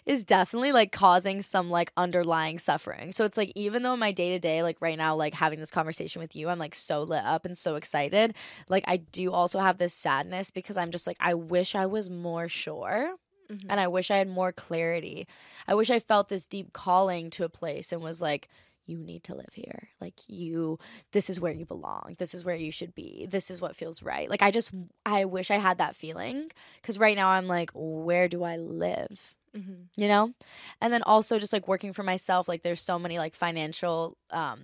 is 0.05 0.23
definitely 0.23 0.71
like 0.71 0.91
causing 0.91 1.41
some 1.41 1.69
like 1.69 1.91
underlying 1.97 2.59
suffering. 2.59 3.11
So 3.11 3.25
it's 3.25 3.37
like 3.37 3.51
even 3.55 3.83
though 3.83 3.95
my 3.95 4.11
day 4.11 4.31
to 4.31 4.39
day, 4.39 4.63
like 4.63 4.77
right 4.81 4.97
now, 4.97 5.15
like 5.15 5.33
having 5.33 5.59
this 5.59 5.71
conversation 5.71 6.21
with 6.21 6.35
you, 6.35 6.49
I'm 6.49 6.59
like 6.59 6.75
so 6.75 7.03
lit 7.03 7.23
up 7.23 7.45
and 7.45 7.57
so 7.57 7.75
excited. 7.75 8.35
Like 8.69 8.83
I 8.87 8.97
do 8.97 9.31
also 9.31 9.59
have 9.59 9.77
this 9.77 9.93
sadness 9.93 10.51
because 10.51 10.77
I'm 10.77 10.91
just 10.91 11.07
like, 11.07 11.17
I 11.19 11.33
wish 11.33 11.75
I 11.75 11.85
was 11.85 12.09
more 12.09 12.47
sure. 12.47 13.15
Mm-hmm. 13.51 13.69
And 13.69 13.79
I 13.79 13.87
wish 13.87 14.09
I 14.09 14.17
had 14.17 14.27
more 14.27 14.51
clarity. 14.51 15.27
I 15.67 15.75
wish 15.75 15.91
I 15.91 15.99
felt 15.99 16.29
this 16.29 16.45
deep 16.45 16.73
calling 16.73 17.29
to 17.31 17.43
a 17.43 17.49
place 17.49 17.91
and 17.91 18.01
was 18.01 18.21
like, 18.21 18.49
you 18.87 18.97
need 18.97 19.23
to 19.23 19.35
live 19.35 19.53
here. 19.53 19.89
Like 19.99 20.13
you 20.27 20.79
this 21.11 21.29
is 21.29 21.39
where 21.39 21.53
you 21.53 21.65
belong. 21.65 22.15
This 22.17 22.33
is 22.33 22.45
where 22.45 22.55
you 22.55 22.71
should 22.71 22.93
be. 22.93 23.27
This 23.29 23.49
is 23.49 23.61
what 23.61 23.75
feels 23.75 24.03
right. 24.03 24.29
Like 24.29 24.41
I 24.41 24.51
just 24.51 24.71
I 25.05 25.25
wish 25.25 25.51
I 25.51 25.57
had 25.57 25.79
that 25.79 25.95
feeling 25.95 26.51
cuz 26.83 26.99
right 26.99 27.15
now 27.15 27.29
I'm 27.29 27.47
like 27.47 27.71
where 27.73 28.27
do 28.27 28.43
I 28.43 28.57
live? 28.57 29.34
Mm-hmm. 29.55 30.01
You 30.01 30.07
know? 30.07 30.33
And 30.81 30.91
then 30.91 31.03
also 31.03 31.39
just 31.39 31.53
like 31.53 31.67
working 31.67 31.93
for 31.93 32.03
myself 32.03 32.47
like 32.47 32.61
there's 32.61 32.81
so 32.81 32.99
many 32.99 33.17
like 33.17 33.35
financial 33.35 34.17
um 34.31 34.61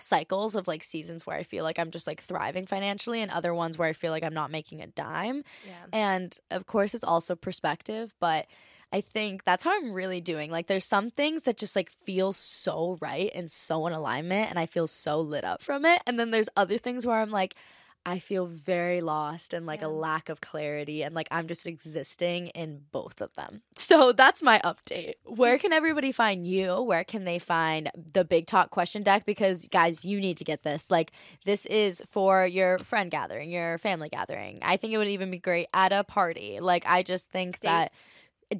cycles 0.00 0.54
of 0.54 0.66
like 0.66 0.82
seasons 0.82 1.26
where 1.26 1.36
I 1.36 1.42
feel 1.42 1.64
like 1.64 1.78
I'm 1.78 1.90
just 1.90 2.06
like 2.06 2.20
thriving 2.20 2.66
financially 2.66 3.20
and 3.20 3.30
other 3.30 3.54
ones 3.54 3.78
where 3.78 3.88
I 3.88 3.92
feel 3.92 4.10
like 4.10 4.24
I'm 4.24 4.34
not 4.34 4.50
making 4.50 4.80
a 4.80 4.86
dime. 4.86 5.44
Yeah. 5.66 5.86
And 5.92 6.36
of 6.50 6.66
course 6.66 6.94
it's 6.94 7.04
also 7.04 7.36
perspective, 7.36 8.14
but 8.20 8.46
I 8.92 9.00
think 9.00 9.44
that's 9.44 9.64
how 9.64 9.74
I'm 9.74 9.92
really 9.92 10.20
doing. 10.20 10.50
Like 10.50 10.66
there's 10.66 10.84
some 10.84 11.10
things 11.10 11.44
that 11.44 11.56
just 11.56 11.76
like 11.76 11.90
feel 11.90 12.32
so 12.32 12.98
right 13.00 13.30
and 13.34 13.50
so 13.50 13.86
in 13.86 13.92
alignment 13.92 14.50
and 14.50 14.58
I 14.58 14.66
feel 14.66 14.86
so 14.86 15.20
lit 15.20 15.44
up 15.44 15.62
from 15.62 15.84
it. 15.84 16.02
And 16.06 16.18
then 16.18 16.30
there's 16.30 16.48
other 16.56 16.78
things 16.78 17.06
where 17.06 17.16
I'm 17.16 17.30
like 17.30 17.54
I 18.04 18.18
feel 18.18 18.46
very 18.46 19.00
lost 19.00 19.54
and 19.54 19.66
like 19.66 19.80
yeah. 19.80 19.86
a 19.86 19.88
lack 19.88 20.28
of 20.28 20.40
clarity 20.40 21.02
and 21.02 21.14
like 21.14 21.28
I'm 21.30 21.46
just 21.46 21.66
existing 21.66 22.48
in 22.48 22.82
both 22.90 23.20
of 23.20 23.34
them. 23.34 23.62
So 23.76 24.12
that's 24.16 24.42
my 24.42 24.60
update. 24.64 25.14
Where 25.24 25.58
can 25.58 25.72
everybody 25.72 26.12
find 26.12 26.46
you? 26.46 26.82
Where 26.82 27.04
can 27.04 27.24
they 27.24 27.38
find 27.38 27.90
the 28.12 28.24
Big 28.24 28.46
Talk 28.46 28.70
question 28.70 29.02
deck 29.02 29.24
because 29.24 29.66
guys, 29.68 30.04
you 30.04 30.20
need 30.20 30.36
to 30.38 30.44
get 30.44 30.62
this. 30.62 30.86
Like 30.90 31.12
this 31.44 31.66
is 31.66 32.02
for 32.10 32.46
your 32.46 32.78
friend 32.78 33.10
gathering, 33.10 33.50
your 33.50 33.78
family 33.78 34.08
gathering. 34.08 34.58
I 34.62 34.76
think 34.76 34.92
it 34.92 34.98
would 34.98 35.08
even 35.08 35.30
be 35.30 35.38
great 35.38 35.68
at 35.72 35.92
a 35.92 36.04
party. 36.04 36.58
Like 36.60 36.84
I 36.86 37.02
just 37.02 37.28
think 37.28 37.60
Dates. 37.60 37.62
that 37.62 37.92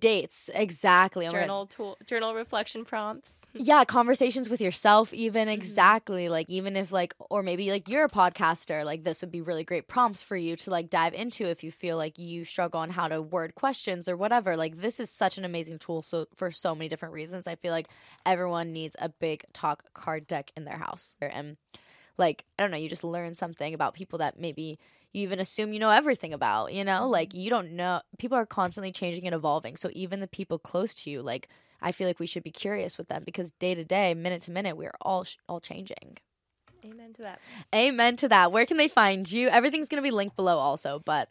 dates. 0.00 0.50
Exactly. 0.54 1.28
Journal 1.28 1.66
tool 1.66 1.98
journal 2.06 2.34
reflection 2.34 2.84
prompts. 2.84 3.34
Yeah 3.54 3.84
conversations 3.84 4.48
with 4.48 4.62
yourself 4.62 5.12
even 5.12 5.42
mm-hmm. 5.42 5.52
exactly. 5.52 6.30
Like 6.30 6.48
even 6.48 6.74
if 6.74 6.90
like 6.90 7.14
or 7.28 7.42
maybe 7.42 7.70
like 7.70 7.86
you're 7.86 8.06
a 8.06 8.08
podcaster 8.08 8.82
like 8.82 9.04
this 9.04 9.20
would 9.20 9.30
be 9.30 9.42
really 9.42 9.62
great 9.62 9.88
prompts 9.88 10.22
for 10.22 10.36
you 10.36 10.56
to 10.56 10.70
like 10.70 10.88
dive 10.88 11.12
into 11.12 11.44
if 11.44 11.62
you 11.62 11.70
feel 11.70 11.98
like 11.98 12.18
you 12.18 12.46
struggle 12.46 12.80
on 12.80 12.88
how 12.88 13.08
to 13.08 13.20
word 13.20 13.54
questions 13.54 14.08
or 14.08 14.16
whatever. 14.16 14.56
Like 14.56 14.80
this 14.80 14.98
is 14.98 15.10
such 15.10 15.36
an 15.36 15.44
amazing 15.44 15.78
tool 15.78 16.00
so 16.00 16.26
for 16.34 16.50
so 16.50 16.74
many 16.74 16.88
different 16.88 17.12
reasons. 17.12 17.46
I 17.46 17.56
feel 17.56 17.72
like 17.72 17.88
everyone 18.24 18.72
needs 18.72 18.96
a 18.98 19.10
big 19.10 19.44
talk 19.52 19.84
card 19.92 20.26
deck 20.26 20.50
in 20.56 20.64
their 20.64 20.78
house. 20.78 21.14
And 21.20 21.58
like 22.18 22.44
i 22.58 22.62
don't 22.62 22.70
know 22.70 22.76
you 22.76 22.88
just 22.88 23.04
learn 23.04 23.34
something 23.34 23.74
about 23.74 23.94
people 23.94 24.18
that 24.18 24.38
maybe 24.38 24.78
you 25.12 25.22
even 25.22 25.40
assume 25.40 25.72
you 25.72 25.78
know 25.78 25.90
everything 25.90 26.32
about, 26.32 26.72
you 26.72 26.84
know? 26.84 27.08
Like 27.08 27.30
mm-hmm. 27.30 27.40
you 27.40 27.50
don't 27.50 27.72
know 27.72 28.00
people 28.18 28.36
are 28.38 28.46
constantly 28.46 28.92
changing 28.92 29.26
and 29.26 29.34
evolving. 29.34 29.76
So 29.76 29.90
even 29.92 30.20
the 30.20 30.28
people 30.28 30.58
close 30.58 30.94
to 30.96 31.10
you, 31.10 31.22
like 31.22 31.48
I 31.80 31.92
feel 31.92 32.06
like 32.06 32.18
we 32.18 32.26
should 32.26 32.44
be 32.44 32.50
curious 32.50 32.96
with 32.96 33.08
them 33.08 33.22
because 33.24 33.50
day 33.52 33.74
to 33.74 33.84
day, 33.84 34.14
minute 34.14 34.42
to 34.42 34.50
minute, 34.50 34.76
we're 34.76 34.94
all 35.00 35.24
sh- 35.24 35.36
all 35.48 35.60
changing. 35.60 36.18
Amen 36.84 37.12
to 37.14 37.22
that. 37.22 37.40
Amen 37.74 38.16
to 38.16 38.28
that. 38.28 38.50
Where 38.50 38.66
can 38.66 38.76
they 38.76 38.88
find 38.88 39.30
you? 39.30 39.48
Everything's 39.48 39.88
going 39.88 40.02
to 40.02 40.06
be 40.06 40.10
linked 40.10 40.34
below 40.34 40.58
also, 40.58 41.00
but 41.04 41.28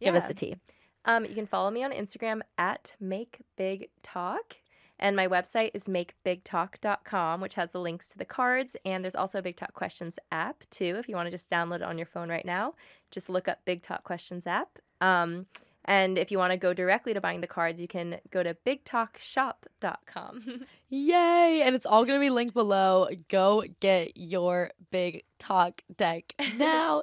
yeah. 0.00 0.08
give 0.08 0.14
us 0.14 0.28
the 0.28 0.34
tea. 0.34 0.56
Um, 1.04 1.26
you 1.26 1.34
can 1.34 1.46
follow 1.46 1.70
me 1.70 1.84
on 1.84 1.92
Instagram 1.92 2.40
at 2.56 2.92
Make 2.98 3.40
Big 3.56 3.88
Talk. 4.02 4.56
And 5.04 5.16
my 5.16 5.28
website 5.28 5.72
is 5.74 5.84
makebigtalk.com, 5.84 7.42
which 7.42 7.56
has 7.56 7.72
the 7.72 7.78
links 7.78 8.08
to 8.08 8.16
the 8.16 8.24
cards. 8.24 8.74
And 8.86 9.04
there's 9.04 9.14
also 9.14 9.38
a 9.38 9.42
Big 9.42 9.54
Talk 9.54 9.74
Questions 9.74 10.18
app, 10.32 10.64
too, 10.70 10.96
if 10.98 11.10
you 11.10 11.14
want 11.14 11.26
to 11.26 11.30
just 11.30 11.50
download 11.50 11.76
it 11.76 11.82
on 11.82 11.98
your 11.98 12.06
phone 12.06 12.30
right 12.30 12.46
now. 12.46 12.72
Just 13.10 13.28
look 13.28 13.46
up 13.46 13.58
Big 13.66 13.82
Talk 13.82 14.02
Questions 14.02 14.46
app. 14.46 14.78
Um, 15.02 15.44
and 15.84 16.18
if 16.18 16.30
you 16.30 16.38
want 16.38 16.52
to 16.52 16.56
go 16.56 16.72
directly 16.72 17.12
to 17.14 17.20
buying 17.20 17.40
the 17.40 17.46
cards, 17.46 17.78
you 17.80 17.88
can 17.88 18.18
go 18.30 18.42
to 18.42 18.56
bigtalkshop.com. 18.66 20.64
Yay! 20.88 21.62
And 21.64 21.74
it's 21.74 21.84
all 21.86 22.04
going 22.04 22.18
to 22.18 22.24
be 22.24 22.30
linked 22.30 22.54
below. 22.54 23.08
Go 23.28 23.64
get 23.80 24.16
your 24.16 24.70
Big 24.90 25.24
Talk 25.38 25.82
deck 25.96 26.34
now. 26.56 27.02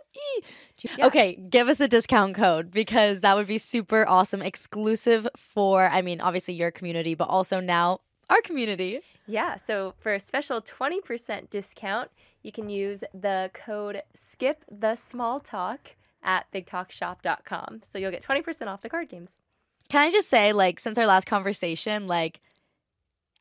yeah. 0.97 1.05
Okay, 1.07 1.35
give 1.35 1.67
us 1.67 1.79
a 1.79 1.87
discount 1.87 2.35
code 2.35 2.71
because 2.71 3.21
that 3.21 3.35
would 3.35 3.47
be 3.47 3.57
super 3.59 4.07
awesome. 4.07 4.41
Exclusive 4.41 5.27
for, 5.35 5.87
I 5.87 6.01
mean, 6.01 6.21
obviously 6.21 6.55
your 6.55 6.71
community, 6.71 7.13
but 7.13 7.25
also 7.25 7.59
now 7.59 7.99
our 8.29 8.41
community. 8.41 9.01
Yeah, 9.27 9.57
so 9.57 9.93
for 9.99 10.13
a 10.13 10.19
special 10.19 10.61
20% 10.61 11.49
discount, 11.49 12.09
you 12.41 12.51
can 12.51 12.69
use 12.69 13.03
the 13.13 13.51
code 13.53 14.01
SKIP 14.15 14.63
the 14.71 14.95
small 14.95 15.39
talk 15.39 15.95
at 16.23 16.51
bigtalkshop.com. 16.51 17.81
So 17.85 17.97
you'll 17.97 18.11
get 18.11 18.23
20% 18.23 18.67
off 18.67 18.81
the 18.81 18.89
card 18.89 19.09
games. 19.09 19.39
Can 19.89 20.01
I 20.01 20.11
just 20.11 20.29
say, 20.29 20.53
like, 20.53 20.79
since 20.79 20.97
our 20.97 21.05
last 21.05 21.27
conversation, 21.27 22.07
like, 22.07 22.39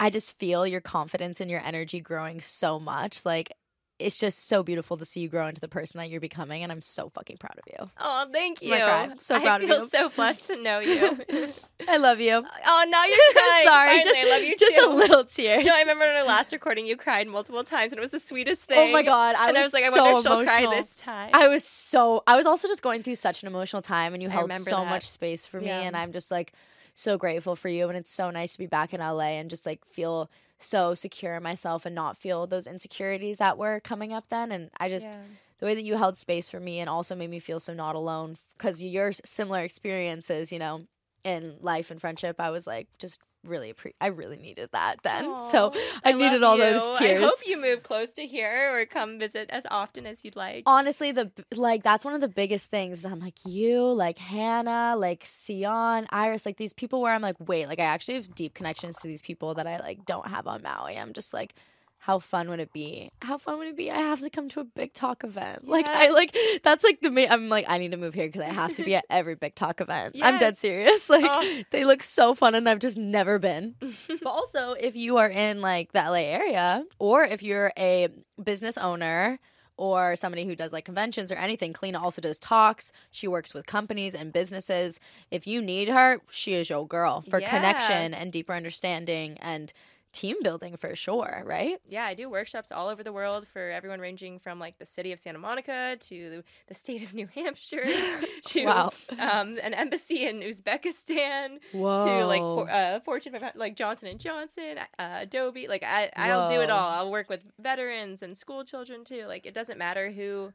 I 0.00 0.10
just 0.10 0.38
feel 0.38 0.66
your 0.66 0.80
confidence 0.80 1.40
and 1.40 1.50
your 1.50 1.60
energy 1.60 2.00
growing 2.00 2.40
so 2.40 2.80
much. 2.80 3.24
Like, 3.24 3.52
it's 4.00 4.18
just 4.18 4.48
so 4.48 4.62
beautiful 4.62 4.96
to 4.96 5.04
see 5.04 5.20
you 5.20 5.28
grow 5.28 5.46
into 5.46 5.60
the 5.60 5.68
person 5.68 5.98
that 5.98 6.08
you're 6.08 6.20
becoming, 6.20 6.62
and 6.62 6.72
I'm 6.72 6.82
so 6.82 7.10
fucking 7.10 7.36
proud 7.36 7.58
of 7.58 7.64
you. 7.66 7.90
Oh, 7.98 8.26
thank 8.32 8.62
you. 8.62 8.74
I'm 8.74 9.20
so 9.20 9.38
proud 9.38 9.62
of 9.62 9.68
you. 9.68 9.74
I 9.74 9.78
feel 9.78 9.88
so 9.88 10.08
blessed 10.08 10.46
to 10.48 10.56
know 10.56 10.78
you. 10.80 11.18
I 11.88 11.98
love 11.98 12.20
you. 12.20 12.32
Oh, 12.66 12.86
now 12.88 13.04
you're 13.04 13.18
crying. 13.32 13.66
Sorry, 13.66 13.88
Finally, 13.88 14.04
just, 14.04 14.18
I 14.18 14.30
love 14.30 14.42
you 14.42 14.56
just 14.56 14.76
too. 14.76 14.86
a 14.86 14.88
little 14.88 15.24
tear. 15.24 15.62
No, 15.62 15.74
I 15.74 15.80
remember 15.80 16.04
in 16.04 16.16
our 16.16 16.24
last 16.24 16.52
recording 16.52 16.86
you 16.86 16.96
cried 16.96 17.28
multiple 17.28 17.62
times, 17.62 17.92
and 17.92 17.98
it 17.98 18.02
was 18.02 18.10
the 18.10 18.18
sweetest 18.18 18.64
thing. 18.64 18.90
Oh 18.90 18.92
my 18.92 19.02
god, 19.02 19.36
I 19.36 19.48
and 19.48 19.56
was 19.56 19.58
I 19.58 19.64
was 19.64 19.72
like, 19.74 19.84
I 19.84 19.90
so 19.90 20.02
wonder 20.02 20.18
if 20.18 20.24
she'll 20.24 20.44
cry 20.44 20.76
this 20.76 20.96
time. 20.96 21.30
I 21.34 21.48
was 21.48 21.64
so. 21.64 22.22
I 22.26 22.36
was 22.36 22.46
also 22.46 22.68
just 22.68 22.82
going 22.82 23.02
through 23.02 23.16
such 23.16 23.42
an 23.42 23.48
emotional 23.48 23.82
time, 23.82 24.14
and 24.14 24.22
you 24.22 24.28
held 24.28 24.52
so 24.54 24.76
that. 24.76 24.88
much 24.88 25.08
space 25.08 25.46
for 25.46 25.60
me, 25.60 25.66
yeah. 25.66 25.80
and 25.80 25.96
I'm 25.96 26.12
just 26.12 26.30
like 26.30 26.52
so 26.94 27.18
grateful 27.18 27.54
for 27.54 27.68
you, 27.68 27.88
and 27.88 27.96
it's 27.96 28.10
so 28.10 28.30
nice 28.30 28.52
to 28.52 28.58
be 28.58 28.66
back 28.66 28.94
in 28.94 29.00
LA 29.00 29.38
and 29.38 29.50
just 29.50 29.66
like 29.66 29.84
feel 29.86 30.30
so 30.60 30.94
secure 30.94 31.36
in 31.36 31.42
myself 31.42 31.86
and 31.86 31.94
not 31.94 32.16
feel 32.16 32.46
those 32.46 32.66
insecurities 32.66 33.38
that 33.38 33.58
were 33.58 33.80
coming 33.80 34.12
up 34.12 34.28
then. 34.28 34.52
And 34.52 34.70
I 34.78 34.88
just, 34.88 35.06
yeah. 35.06 35.16
the 35.58 35.66
way 35.66 35.74
that 35.74 35.82
you 35.82 35.96
held 35.96 36.16
space 36.16 36.50
for 36.50 36.60
me 36.60 36.80
and 36.80 36.88
also 36.88 37.14
made 37.14 37.30
me 37.30 37.40
feel 37.40 37.60
so 37.60 37.74
not 37.74 37.96
alone 37.96 38.38
because 38.56 38.82
your 38.82 39.12
similar 39.24 39.60
experiences, 39.60 40.52
you 40.52 40.58
know, 40.58 40.82
in 41.24 41.56
life 41.60 41.90
and 41.90 42.00
friendship, 42.00 42.36
I 42.38 42.50
was 42.50 42.66
like, 42.66 42.88
just 42.98 43.20
really 43.44 43.72
appre- 43.72 43.94
I 44.00 44.08
really 44.08 44.36
needed 44.36 44.70
that 44.72 44.96
then. 45.02 45.26
Aww, 45.26 45.40
so 45.42 45.72
I, 46.04 46.10
I 46.10 46.12
needed 46.12 46.42
all 46.42 46.56
you. 46.56 46.62
those 46.62 46.98
tears. 46.98 47.22
I 47.22 47.26
hope 47.26 47.38
you 47.46 47.60
move 47.60 47.82
close 47.82 48.10
to 48.12 48.26
here 48.26 48.78
or 48.78 48.84
come 48.86 49.18
visit 49.18 49.50
as 49.50 49.66
often 49.70 50.06
as 50.06 50.24
you'd 50.24 50.36
like. 50.36 50.64
Honestly, 50.66 51.12
the 51.12 51.30
like 51.54 51.82
that's 51.82 52.04
one 52.04 52.14
of 52.14 52.20
the 52.20 52.28
biggest 52.28 52.70
things. 52.70 53.04
I'm 53.04 53.20
like 53.20 53.38
you, 53.46 53.84
like 53.92 54.18
Hannah, 54.18 54.94
like 54.96 55.24
Sion, 55.24 56.06
Iris, 56.10 56.46
like 56.46 56.56
these 56.56 56.72
people 56.72 57.00
where 57.00 57.14
I'm 57.14 57.22
like, 57.22 57.36
wait, 57.38 57.66
like 57.66 57.80
I 57.80 57.84
actually 57.84 58.14
have 58.14 58.34
deep 58.34 58.54
connections 58.54 58.96
to 58.98 59.08
these 59.08 59.22
people 59.22 59.54
that 59.54 59.66
I 59.66 59.78
like 59.78 60.04
don't 60.04 60.26
have 60.26 60.46
on 60.46 60.62
Maui. 60.62 60.96
I'm 60.96 61.12
just 61.12 61.32
like 61.32 61.54
how 62.02 62.18
fun 62.18 62.48
would 62.48 62.60
it 62.60 62.72
be? 62.72 63.10
How 63.20 63.36
fun 63.36 63.58
would 63.58 63.68
it 63.68 63.76
be? 63.76 63.90
I 63.90 63.98
have 63.98 64.20
to 64.20 64.30
come 64.30 64.48
to 64.50 64.60
a 64.60 64.64
big 64.64 64.94
talk 64.94 65.22
event. 65.22 65.60
Yes. 65.64 65.70
Like 65.70 65.88
I 65.88 66.08
like 66.08 66.34
that's 66.64 66.82
like 66.82 67.00
the 67.02 67.10
main. 67.10 67.30
I'm 67.30 67.50
like 67.50 67.66
I 67.68 67.76
need 67.76 67.90
to 67.90 67.98
move 67.98 68.14
here 68.14 68.26
because 68.26 68.40
I 68.40 68.46
have 68.46 68.74
to 68.76 68.82
be 68.82 68.94
at 68.94 69.04
every 69.10 69.34
big 69.34 69.54
talk 69.54 69.82
event. 69.82 70.16
Yes. 70.16 70.24
I'm 70.26 70.38
dead 70.38 70.56
serious. 70.56 71.08
Like 71.20 71.24
oh. 71.26 71.62
they 71.72 71.84
look 71.84 72.02
so 72.02 72.34
fun 72.34 72.54
and 72.54 72.68
I've 72.68 72.78
just 72.78 72.96
never 72.96 73.38
been. 73.38 73.74
but 74.08 74.30
also, 74.30 74.72
if 74.72 74.96
you 74.96 75.18
are 75.18 75.28
in 75.28 75.60
like 75.60 75.92
the 75.92 75.98
LA 75.98 76.20
area, 76.20 76.84
or 76.98 77.24
if 77.24 77.42
you're 77.42 77.72
a 77.76 78.08
business 78.42 78.78
owner 78.78 79.38
or 79.76 80.14
somebody 80.14 80.44
who 80.44 80.54
does 80.54 80.74
like 80.74 80.84
conventions 80.84 81.32
or 81.32 81.36
anything. 81.36 81.72
Kalina 81.72 82.02
also 82.02 82.20
does 82.20 82.38
talks. 82.38 82.92
She 83.10 83.26
works 83.26 83.54
with 83.54 83.64
companies 83.64 84.14
and 84.14 84.30
businesses. 84.30 85.00
If 85.30 85.46
you 85.46 85.62
need 85.62 85.88
her, 85.88 86.20
she 86.30 86.52
is 86.52 86.68
your 86.68 86.86
girl 86.86 87.24
for 87.30 87.40
yeah. 87.40 87.48
connection 87.48 88.12
and 88.12 88.30
deeper 88.30 88.52
understanding 88.52 89.38
and 89.40 89.72
team 90.12 90.36
building 90.42 90.76
for 90.76 90.94
sure, 90.96 91.42
right? 91.44 91.78
Yeah, 91.88 92.04
I 92.04 92.14
do 92.14 92.28
workshops 92.28 92.72
all 92.72 92.88
over 92.88 93.02
the 93.02 93.12
world 93.12 93.46
for 93.46 93.70
everyone 93.70 94.00
ranging 94.00 94.38
from 94.38 94.58
like 94.58 94.78
the 94.78 94.86
city 94.86 95.12
of 95.12 95.20
Santa 95.20 95.38
Monica 95.38 95.96
to 96.00 96.42
the 96.66 96.74
state 96.74 97.02
of 97.02 97.14
New 97.14 97.28
Hampshire 97.28 97.84
to 98.46 98.64
wow. 98.64 98.90
um, 99.18 99.58
an 99.62 99.74
embassy 99.74 100.26
in 100.26 100.40
Uzbekistan 100.40 101.58
Whoa. 101.72 102.04
to 102.04 102.26
like 102.26 102.40
for, 102.40 102.70
uh, 102.70 103.00
Fortune 103.00 103.38
like 103.54 103.76
Johnson 103.76 104.08
and 104.08 104.18
Johnson, 104.20 104.78
uh, 104.98 105.18
Adobe. 105.20 105.68
Like 105.68 105.82
I, 105.82 106.10
I'll 106.16 106.48
do 106.48 106.60
it 106.60 106.70
all. 106.70 106.90
I'll 106.90 107.10
work 107.10 107.28
with 107.28 107.40
veterans 107.58 108.22
and 108.22 108.36
school 108.36 108.64
children 108.64 109.04
too. 109.04 109.26
Like 109.26 109.46
it 109.46 109.54
doesn't 109.54 109.78
matter 109.78 110.10
who 110.10 110.52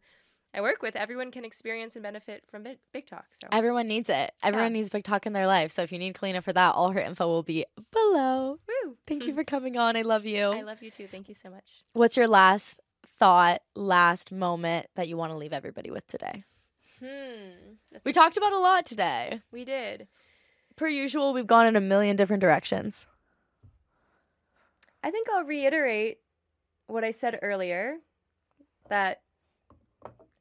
I 0.56 0.62
work 0.62 0.82
with, 0.82 0.96
everyone 0.96 1.32
can 1.32 1.44
experience 1.44 1.98
and 1.98 2.04
benefit 2.04 2.46
from 2.50 2.64
Big, 2.64 2.78
Big 2.94 3.06
Talk. 3.06 3.26
So 3.34 3.48
everyone 3.52 3.90
needs 3.90 4.10
it. 4.10 4.32
Everyone 4.42 4.72
yeah. 4.72 4.78
needs 4.78 4.88
Big 4.88 5.04
Talk 5.04 5.26
in 5.26 5.34
their 5.34 5.48
life. 5.48 5.70
So 5.74 5.82
if 5.82 5.92
you 5.92 6.00
need 6.00 6.16
Kalina 6.16 6.42
for 6.42 6.54
that, 6.54 6.76
all 6.76 6.92
her 6.92 7.00
info 7.02 7.28
will 7.28 7.44
be 7.44 7.66
below. 7.92 8.60
Woo. 8.66 8.98
Thank 9.06 9.26
you 9.26 9.36
for 9.36 9.44
coming 9.44 9.78
on. 9.78 9.98
I 9.98 10.04
love 10.04 10.26
you. 10.26 10.46
I 10.46 10.62
love 10.62 10.82
you 10.82 10.92
too. 10.92 11.08
Thank 11.08 11.28
you 11.28 11.36
so 11.36 11.50
much. 11.50 11.84
What's 11.92 12.16
your 12.16 12.30
last 12.30 12.80
thought, 13.20 13.64
last 13.76 14.32
moment 14.32 14.88
that 14.96 15.10
you 15.10 15.18
want 15.18 15.34
to 15.34 15.38
leave 15.38 15.52
everybody 15.52 15.92
with 15.92 16.08
today? 16.08 16.46
Hmm. 17.00 18.00
we 18.06 18.14
talked 18.14 18.38
about 18.38 18.54
a 18.54 18.58
lot 18.58 18.86
today. 18.86 19.42
We 19.52 19.66
did. 19.66 20.08
per 20.78 20.88
usual, 20.88 21.34
we've 21.34 21.46
gone 21.46 21.68
in 21.68 21.76
a 21.76 21.82
million 21.82 22.16
different 22.16 22.40
directions. 22.40 23.08
I 25.04 25.12
think 25.12 25.28
I'll 25.30 25.44
reiterate 25.44 26.20
what 26.88 27.04
I 27.04 27.12
said 27.12 27.40
earlier 27.42 27.98
that 28.90 29.22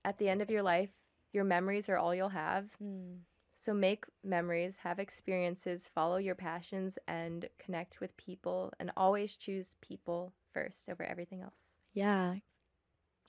at 0.05 0.18
the 0.18 0.28
end 0.28 0.43
of 0.43 0.51
your 0.51 0.62
life, 0.62 0.90
your 1.32 1.44
memories 1.44 1.89
are 1.89 1.97
all 1.97 2.14
you'll 2.14 2.28
have. 2.31 2.66
Hmm. 2.78 3.14
So 3.60 3.72
make 3.72 4.05
memories, 4.22 4.76
have 4.82 4.98
experiences, 4.98 5.89
follow 5.94 6.18
your 6.18 6.35
passions, 6.35 6.98
and 7.09 7.48
connect 7.59 8.01
with 8.01 8.16
people. 8.16 8.72
And 8.78 8.93
always 8.97 9.35
choose 9.35 9.76
people 9.81 10.35
first 10.52 10.89
over 10.90 11.02
everything 11.02 11.40
else. 11.40 11.72
Yeah. 11.94 12.35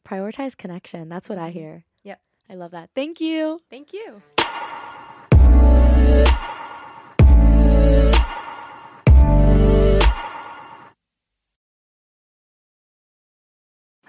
Prioritize 0.06 0.58
connection. 0.58 1.08
That's 1.08 1.30
what 1.30 1.38
I 1.38 1.52
hear. 1.52 1.86
Yep. 2.04 2.22
I 2.50 2.56
love 2.56 2.72
that. 2.72 2.90
Thank 2.94 3.22
you. 3.22 3.62
Thank 3.70 3.94
you. 3.94 4.22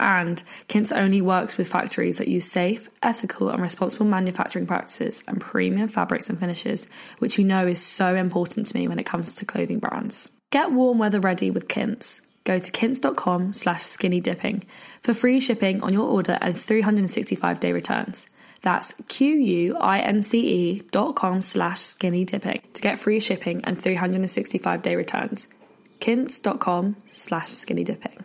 And 0.00 0.42
Quince 0.68 0.92
only 0.92 1.20
works 1.20 1.56
with 1.56 1.68
factories 1.68 2.18
that 2.18 2.28
use 2.28 2.50
safe, 2.50 2.88
ethical, 3.02 3.50
and 3.50 3.60
responsible 3.60 4.06
manufacturing 4.06 4.66
practices 4.66 5.24
and 5.26 5.40
premium 5.40 5.88
fabrics 5.88 6.30
and 6.30 6.38
finishes, 6.38 6.86
which 7.18 7.38
you 7.38 7.44
know 7.44 7.66
is 7.66 7.82
so 7.82 8.14
important 8.14 8.68
to 8.68 8.76
me 8.76 8.86
when 8.86 8.98
it 8.98 9.06
comes 9.06 9.36
to 9.36 9.44
clothing 9.44 9.80
brands. 9.80 10.28
Get 10.50 10.72
warm 10.72 10.98
weather 10.98 11.20
ready 11.20 11.50
with 11.50 11.68
Quince. 11.68 12.20
Go 12.44 12.58
to 12.58 12.72
quince.com 12.72 13.52
slash 13.52 13.84
skinny 13.84 14.20
dipping 14.20 14.64
for 15.02 15.12
free 15.12 15.40
shipping 15.40 15.82
on 15.82 15.92
your 15.92 16.08
order 16.08 16.38
and 16.40 16.58
365 16.58 17.60
day 17.60 17.72
returns. 17.72 18.26
That's 18.62 18.94
Q-U-I-N-C-E 19.08 20.82
dot 20.90 21.14
com 21.14 21.42
slash 21.42 21.80
skinny 21.80 22.24
dipping 22.24 22.62
to 22.72 22.82
get 22.82 22.98
free 22.98 23.20
shipping 23.20 23.64
and 23.64 23.78
365 23.78 24.82
day 24.82 24.96
returns. 24.96 25.46
Quince.com 26.00 26.96
slash 27.12 27.50
skinny 27.50 27.84
dipping. 27.84 28.24